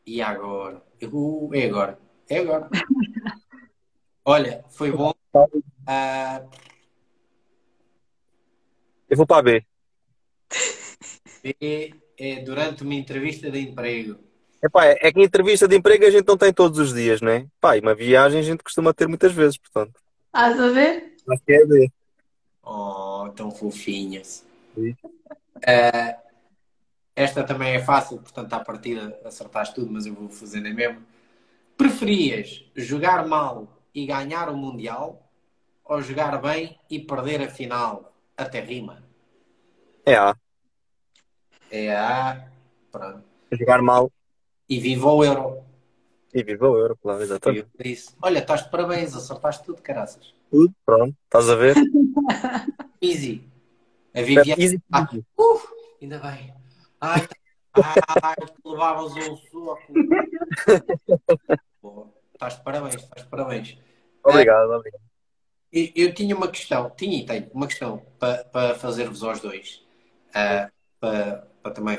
E 0.06 0.22
agora? 0.22 0.82
Uh, 1.06 1.50
é 1.54 1.66
agora. 1.66 1.98
É 2.28 2.38
agora. 2.38 2.68
Olha, 4.24 4.64
foi 4.70 4.90
bom. 4.92 5.12
Uh... 5.34 6.48
Eu 9.08 9.16
vou 9.16 9.26
para 9.26 9.38
a 9.38 9.42
B. 9.42 9.66
B 11.42 11.94
é 12.18 12.40
durante 12.42 12.82
uma 12.82 12.94
entrevista 12.94 13.50
de 13.50 13.58
emprego. 13.58 14.18
Epá, 14.62 14.86
é 14.86 15.12
que 15.12 15.20
entrevista 15.20 15.66
de 15.66 15.76
emprego 15.76 16.06
a 16.06 16.10
gente 16.10 16.26
não 16.26 16.36
tem 16.36 16.52
todos 16.52 16.78
os 16.78 16.94
dias, 16.94 17.20
não 17.20 17.32
é? 17.32 17.46
Pá, 17.60 17.76
e 17.76 17.80
uma 17.80 17.94
viagem 17.94 18.38
a 18.38 18.44
gente 18.44 18.62
costuma 18.62 18.94
ter 18.94 19.08
muitas 19.08 19.32
vezes, 19.32 19.58
portanto. 19.58 20.00
Ah, 20.32 20.46
a 20.46 20.68
ver? 20.68 21.16
Acho 21.28 21.42
que 21.44 21.52
é 21.52 21.66
B. 21.66 21.90
Oh, 22.62 23.28
tão 23.34 23.50
fofinhas. 23.50 24.46
Uh, 24.76 24.92
esta 27.14 27.44
também 27.44 27.74
é 27.74 27.78
fácil, 27.78 28.18
portanto, 28.18 28.52
à 28.54 28.60
partida 28.60 29.18
acertaste 29.24 29.74
tudo, 29.74 29.92
mas 29.92 30.06
eu 30.06 30.14
vou 30.14 30.28
fazer 30.28 30.60
nem 30.60 30.72
mesmo. 30.74 31.02
Preferias 31.76 32.64
jogar 32.74 33.26
mal 33.26 33.82
e 33.94 34.06
ganhar 34.06 34.48
o 34.48 34.56
Mundial 34.56 35.28
ou 35.84 36.00
jogar 36.00 36.40
bem 36.40 36.78
e 36.88 36.98
perder 36.98 37.42
a 37.42 37.48
final? 37.48 38.14
Até 38.36 38.60
rima. 38.60 39.02
É 40.06 40.16
A. 40.16 40.36
É 41.70 41.94
A. 41.94 42.48
Pronto. 42.90 43.24
Jogar 43.52 43.82
mal. 43.82 44.10
E 44.68 44.80
viva 44.80 45.12
o 45.12 45.24
Euro. 45.24 45.62
E 46.32 46.42
viva 46.42 46.68
o 46.68 46.78
Euro, 46.78 46.96
claro, 46.96 47.22
exatamente. 47.22 47.68
Isso. 47.84 48.16
Olha, 48.22 48.38
estás 48.38 48.64
de 48.64 48.70
parabéns, 48.70 49.14
acertaste 49.14 49.64
tudo, 49.64 49.82
caraças. 49.82 50.34
Tudo, 50.50 50.74
pronto, 50.84 51.14
estás 51.24 51.50
a 51.50 51.56
ver? 51.56 51.76
Easy. 53.02 53.46
A 54.14 54.22
Viviane. 54.22 54.62
Easy. 54.62 54.82
Ah, 54.90 55.08
uh, 55.38 55.60
ainda 56.00 56.18
bem. 56.18 56.61
Ai, 57.04 57.26
ai, 58.22 58.36
levavas 58.64 59.12
um 59.16 59.36
soco. 59.36 59.92
estás 62.32 62.56
de 62.56 62.62
parabéns, 62.62 62.94
estás 62.94 63.24
de 63.24 63.28
parabéns. 63.28 63.76
Obrigado, 64.22 64.70
obrigado. 64.70 65.02
Eu, 65.72 65.88
eu 65.96 66.14
tinha 66.14 66.36
uma 66.36 66.46
questão, 66.46 66.90
tinha 66.90 67.18
e 67.18 67.26
tenho 67.26 67.50
uma 67.52 67.66
questão 67.66 68.06
para, 68.20 68.44
para 68.44 68.74
fazer-vos 68.76 69.24
aos 69.24 69.40
dois, 69.40 69.84
uh, 70.28 70.70
para, 71.00 71.48
para 71.60 71.72
também 71.72 71.98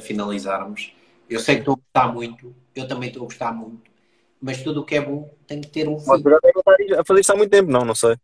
finalizarmos. 0.00 0.94
Eu 1.28 1.40
sei 1.40 1.56
que 1.56 1.60
estou 1.60 1.74
a 1.74 1.76
gostar 1.76 2.14
muito, 2.14 2.56
eu 2.74 2.88
também 2.88 3.10
estou 3.10 3.24
a 3.24 3.26
gostar 3.26 3.52
muito, 3.52 3.90
mas 4.40 4.62
tudo 4.62 4.80
o 4.80 4.84
que 4.86 4.94
é 4.94 5.02
bom 5.02 5.28
tem 5.46 5.60
que 5.60 5.68
ter 5.68 5.86
um 5.86 5.98
fim. 5.98 6.06
Mas 6.08 6.22
já 6.22 6.38
devem 6.42 6.52
estar 6.56 7.00
a 7.00 7.04
fazer 7.04 7.20
isto 7.20 7.32
há 7.32 7.36
muito 7.36 7.50
tempo, 7.50 7.70
não? 7.70 7.84
Não 7.84 7.94
sei. 7.94 8.16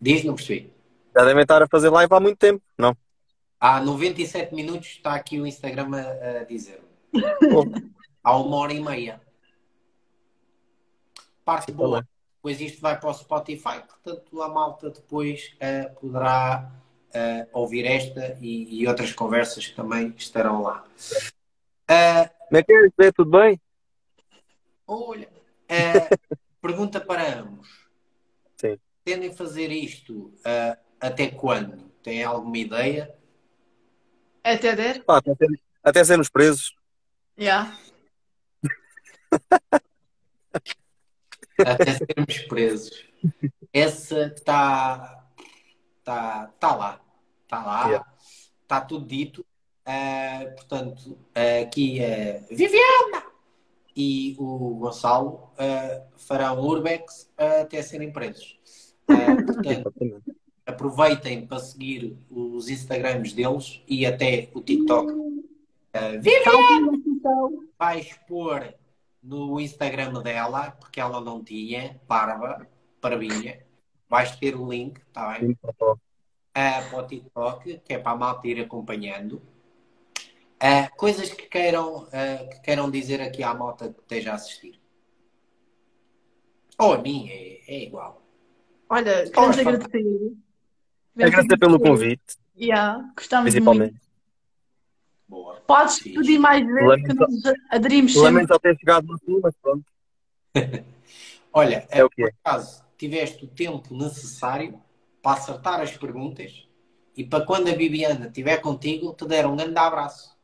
Diz, 0.00 0.24
não 0.24 0.34
percebi. 0.34 0.72
Já 1.14 1.26
devem 1.26 1.42
estar 1.42 1.62
a 1.62 1.68
fazer 1.68 1.90
live 1.90 2.14
há 2.14 2.20
muito 2.20 2.38
tempo, 2.38 2.62
não? 2.78 2.96
Há 3.58 3.80
97 3.80 4.54
minutos 4.54 4.88
está 4.88 5.14
aqui 5.14 5.40
o 5.40 5.46
Instagram 5.46 5.96
a, 5.96 6.40
a 6.40 6.44
dizer. 6.44 6.82
há 8.22 8.36
uma 8.36 8.56
hora 8.56 8.72
e 8.72 8.80
meia. 8.80 9.20
Parte 11.44 11.72
boa. 11.72 12.06
Pois 12.42 12.60
isto 12.60 12.80
vai 12.80 12.98
para 12.98 13.08
o 13.08 13.14
Spotify, 13.14 13.80
portanto 13.80 14.42
a 14.42 14.48
malta 14.48 14.90
depois 14.90 15.56
uh, 15.56 15.94
poderá 15.98 16.70
uh, 17.08 17.48
ouvir 17.52 17.84
esta 17.84 18.36
e, 18.40 18.82
e, 18.82 18.86
outras 18.86 19.12
conversas 19.12 19.66
que 19.66 19.74
também 19.74 20.14
estarão 20.16 20.62
lá. 20.62 20.84
Uh, 21.90 22.30
Como 22.48 22.58
é 22.58 22.62
que 22.62 22.72
é? 22.72 23.12
Tudo 23.12 23.30
bem? 23.30 23.60
Olha, 24.86 25.28
uh, 25.28 26.36
pergunta 26.62 27.00
para 27.00 27.40
ambos. 27.40 27.88
Sim. 28.56 28.78
Tendem 29.04 29.32
fazer 29.32 29.70
isto 29.70 30.32
até 31.00 31.28
quando? 31.28 31.90
Tem 32.02 32.22
alguma 32.24 32.58
ideia? 32.58 33.15
Até 34.46 34.76
der? 34.76 35.02
Ah, 35.08 35.16
até, 35.16 35.46
até 35.82 36.04
sermos 36.04 36.28
presos. 36.28 36.72
Já. 37.36 37.42
Yeah. 37.42 37.78
até 41.66 41.94
sermos 41.94 42.38
presos. 42.46 43.04
Essa 43.72 44.26
está 44.26 45.26
tá, 46.04 46.46
tá 46.60 46.76
lá. 46.76 47.00
Está 47.42 47.64
lá. 47.64 47.76
Está 47.78 47.88
yeah. 47.88 48.12
Tá 48.68 48.80
tudo 48.82 49.04
dito. 49.04 49.44
Uh, 49.84 50.54
portanto, 50.54 51.06
uh, 51.10 51.62
aqui 51.64 51.98
é 52.00 52.44
uh, 52.48 52.56
Viviana 52.56 53.24
e 53.96 54.36
o 54.38 54.76
Gonçalo 54.76 55.50
uh, 55.54 56.18
farão 56.18 56.60
urbex 56.60 57.28
até 57.36 57.82
serem 57.82 58.12
presos. 58.12 58.60
portanto, 59.06 59.92
aproveitem 60.66 61.46
para 61.46 61.60
seguir 61.60 62.18
os 62.28 62.68
Instagrams 62.68 63.32
deles 63.32 63.80
e 63.86 64.04
até 64.04 64.50
o 64.52 64.60
TikTok. 64.60 65.12
Viviana 66.20 66.92
vai 67.78 68.00
expor 68.00 68.74
no 69.22 69.60
Instagram 69.60 70.22
dela, 70.22 70.72
porque 70.72 71.00
ela 71.00 71.20
não 71.20 71.42
tinha, 71.42 72.00
parva, 72.06 72.66
parvinha. 73.00 73.64
Vais 74.08 74.36
ter 74.36 74.56
o 74.56 74.68
link, 74.68 74.98
está 74.98 75.32
bem? 75.32 75.52
Uh, 75.52 76.90
para 76.90 76.98
o 76.98 77.06
TikTok, 77.06 77.78
que 77.84 77.94
é 77.94 77.98
para 77.98 78.12
a 78.12 78.16
malta 78.16 78.46
ir 78.46 78.60
acompanhando. 78.60 79.42
Uh, 80.62 80.96
coisas 80.96 81.30
que 81.30 81.46
queiram, 81.46 82.04
uh, 82.04 82.48
que 82.50 82.60
queiram 82.60 82.90
dizer 82.90 83.20
aqui 83.20 83.42
à 83.42 83.52
malta 83.52 83.92
que 83.92 84.00
esteja 84.00 84.32
a 84.32 84.34
assistir. 84.34 84.80
Ou 86.78 86.94
a 86.94 86.98
mim, 86.98 87.28
é, 87.28 87.60
é 87.66 87.82
igual. 87.84 88.22
Olha, 88.88 89.28
queremos 89.28 89.58
agradecer. 89.58 90.36
Agradecer 91.18 91.58
pelo 91.58 91.80
convite. 91.80 92.36
Yeah, 92.58 93.10
gostamos 93.16 93.50
Principalmente. 93.50 93.92
muito. 93.92 94.06
Boa. 95.28 95.56
Podes 95.66 95.98
Fiz. 95.98 96.14
pedir 96.14 96.38
mais 96.38 96.64
vezes 96.64 96.82
Lamento, 96.82 97.08
que 97.08 97.14
nós 97.14 97.54
aderimos 97.70 98.12
sempre. 98.12 98.26
Lamento 98.26 98.48
já 98.48 98.58
ter 98.58 98.78
chegado 98.78 99.06
no 99.06 99.18
fim, 99.18 99.40
mas 99.42 99.54
pronto. 99.56 99.84
Olha, 101.52 101.86
é 101.90 102.04
o 102.04 102.10
que 102.10 102.22
por 102.22 102.28
é. 102.28 102.32
acaso 102.44 102.84
tiveste 102.96 103.44
o 103.44 103.48
tempo 103.48 103.94
necessário 103.94 104.80
para 105.22 105.38
acertar 105.38 105.80
as 105.80 105.96
perguntas 105.96 106.66
e 107.16 107.24
para 107.24 107.44
quando 107.44 107.68
a 107.68 107.74
Bibiana 107.74 108.26
estiver 108.26 108.58
contigo, 108.58 109.14
te 109.14 109.26
der 109.26 109.46
um 109.46 109.56
grande 109.56 109.78
abraço. 109.78 110.36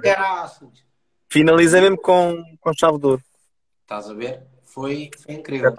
Graças. 0.00 0.68
Finalizei 1.28 1.80
mesmo 1.80 1.98
com, 1.98 2.42
com 2.60 2.72
chave 2.72 2.98
de 2.98 3.06
ouro. 3.06 3.22
Estás 3.82 4.08
a 4.08 4.14
ver? 4.14 4.42
Foi, 4.62 5.10
foi 5.18 5.34
incrível. 5.34 5.74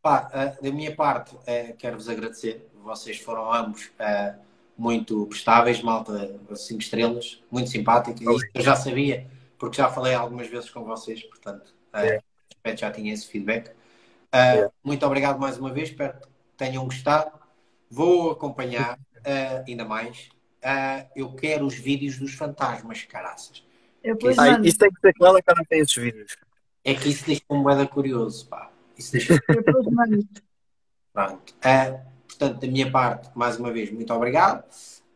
Pá, 0.00 0.28
uh, 0.28 0.62
da 0.62 0.72
minha 0.72 0.94
parte, 0.94 1.34
uh, 1.34 1.76
quero-vos 1.78 2.08
agradecer. 2.08 2.68
Vocês 2.84 3.18
foram 3.18 3.52
ambos 3.52 3.86
uh, 3.86 4.38
muito 4.76 5.26
prestáveis, 5.26 5.82
malta 5.82 6.38
5 6.54 6.80
estrelas, 6.80 7.42
muito 7.50 7.70
simpáticos. 7.70 8.20
Isso 8.20 8.46
eu 8.54 8.62
já 8.62 8.76
sabia, 8.76 9.26
porque 9.58 9.76
já 9.76 9.88
falei 9.88 10.14
algumas 10.14 10.46
vezes 10.46 10.70
com 10.70 10.84
vocês, 10.84 11.22
portanto, 11.22 11.74
é. 11.92 12.20
já 12.76 12.90
tinha 12.90 13.12
esse 13.12 13.26
feedback. 13.26 13.70
É. 14.32 14.68
Muito 14.82 15.04
obrigado 15.06 15.38
mais 15.38 15.58
uma 15.58 15.72
vez, 15.72 15.90
espero 15.90 16.14
que 16.14 16.28
tenham 16.56 16.84
gostado. 16.84 17.32
Vou 17.90 18.30
acompanhar 18.30 18.98
ainda 19.66 19.84
mais 19.84 20.28
uh, 20.64 21.06
eu 21.14 21.32
quero 21.34 21.66
os 21.66 21.74
vídeos 21.74 22.18
dos 22.18 22.34
fantasmas, 22.34 23.04
caraças. 23.04 23.62
Eu 24.02 24.16
ah, 24.38 24.60
isso 24.62 24.78
tem 24.78 24.90
que 24.90 25.00
ser 25.00 25.14
com 25.14 25.26
ela 25.26 25.40
que 25.40 25.50
ela 25.50 25.64
tem 25.68 25.80
esses 25.80 25.94
vídeos. 25.94 26.36
É 26.84 26.94
que 26.94 27.08
isso 27.08 27.24
deixa-me 27.24 27.58
moeda 27.58 27.86
curioso, 27.86 28.46
pá. 28.48 28.70
Isso 28.98 29.12
deixa 29.16 29.40
Pronto. 31.12 31.54
Uh, 31.54 32.13
portanto, 32.36 32.60
da 32.60 32.66
minha 32.66 32.90
parte, 32.90 33.30
mais 33.34 33.58
uma 33.58 33.72
vez, 33.72 33.90
muito 33.90 34.12
obrigado. 34.12 34.64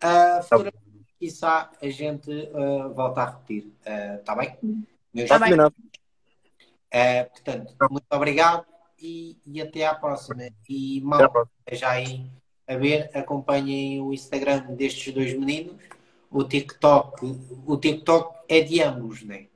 Uh, 0.03 0.43
futuramente, 0.43 0.79
quiçá, 1.19 1.71
a 1.81 1.89
gente 1.89 2.31
uh, 2.31 2.93
volta 2.95 3.23
a 3.23 3.31
repetir. 3.31 3.73
Está 4.19 4.35
uh, 4.35 4.37
bem? 4.37 4.87
Está 5.15 5.39
bem. 5.39 5.55
Uh, 5.55 7.31
portanto, 7.31 7.75
muito 7.91 8.07
obrigado 8.11 8.65
e, 9.01 9.37
e, 9.47 9.61
até 9.61 9.87
à 9.87 9.95
próxima. 9.95 10.49
E 10.69 11.01
mal, 11.03 11.49
já 11.73 11.91
aí 11.91 12.31
a 12.67 12.77
ver, 12.77 13.11
acompanhem 13.15 14.01
o 14.01 14.13
Instagram 14.13 14.61
destes 14.75 15.13
dois 15.13 15.33
meninos. 15.33 15.83
O 16.31 16.45
TikTok, 16.45 17.25
o 17.67 17.77
TikTok 17.79 18.39
é 18.49 18.61
de 18.61 18.83
ambos, 18.83 19.23
né? 19.23 19.47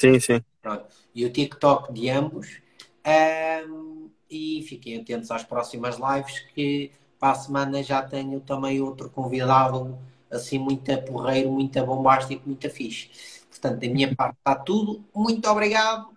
Sim, 0.00 0.18
sim. 0.20 0.44
Pronto. 0.62 0.86
E 1.14 1.24
o 1.26 1.30
TikTok 1.30 1.92
de 1.92 2.08
ambos. 2.08 2.60
Um, 3.06 3.87
e 4.30 4.64
fiquem 4.68 5.00
atentos 5.00 5.30
às 5.30 5.44
próximas 5.44 5.96
lives 5.96 6.40
que 6.54 6.90
para 7.18 7.32
a 7.32 7.34
semana 7.34 7.82
já 7.82 8.02
tenho 8.02 8.40
também 8.40 8.80
outro 8.80 9.10
convidado 9.10 9.98
assim 10.30 10.58
muito 10.58 10.96
porreiro, 11.02 11.50
muito 11.50 11.84
bombástico, 11.84 12.42
muito 12.46 12.68
fixe. 12.70 13.10
Portanto, 13.48 13.80
da 13.80 13.88
minha 13.88 14.14
parte 14.14 14.36
está 14.38 14.54
tudo. 14.54 15.04
Muito 15.14 15.48
obrigado 15.48 16.10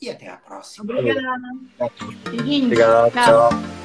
e 0.00 0.10
até 0.10 0.28
à 0.28 0.36
próxima. 0.36 0.84
Obrigada. 0.84 1.38
Obrigado. 2.28 3.12
tchau. 3.12 3.82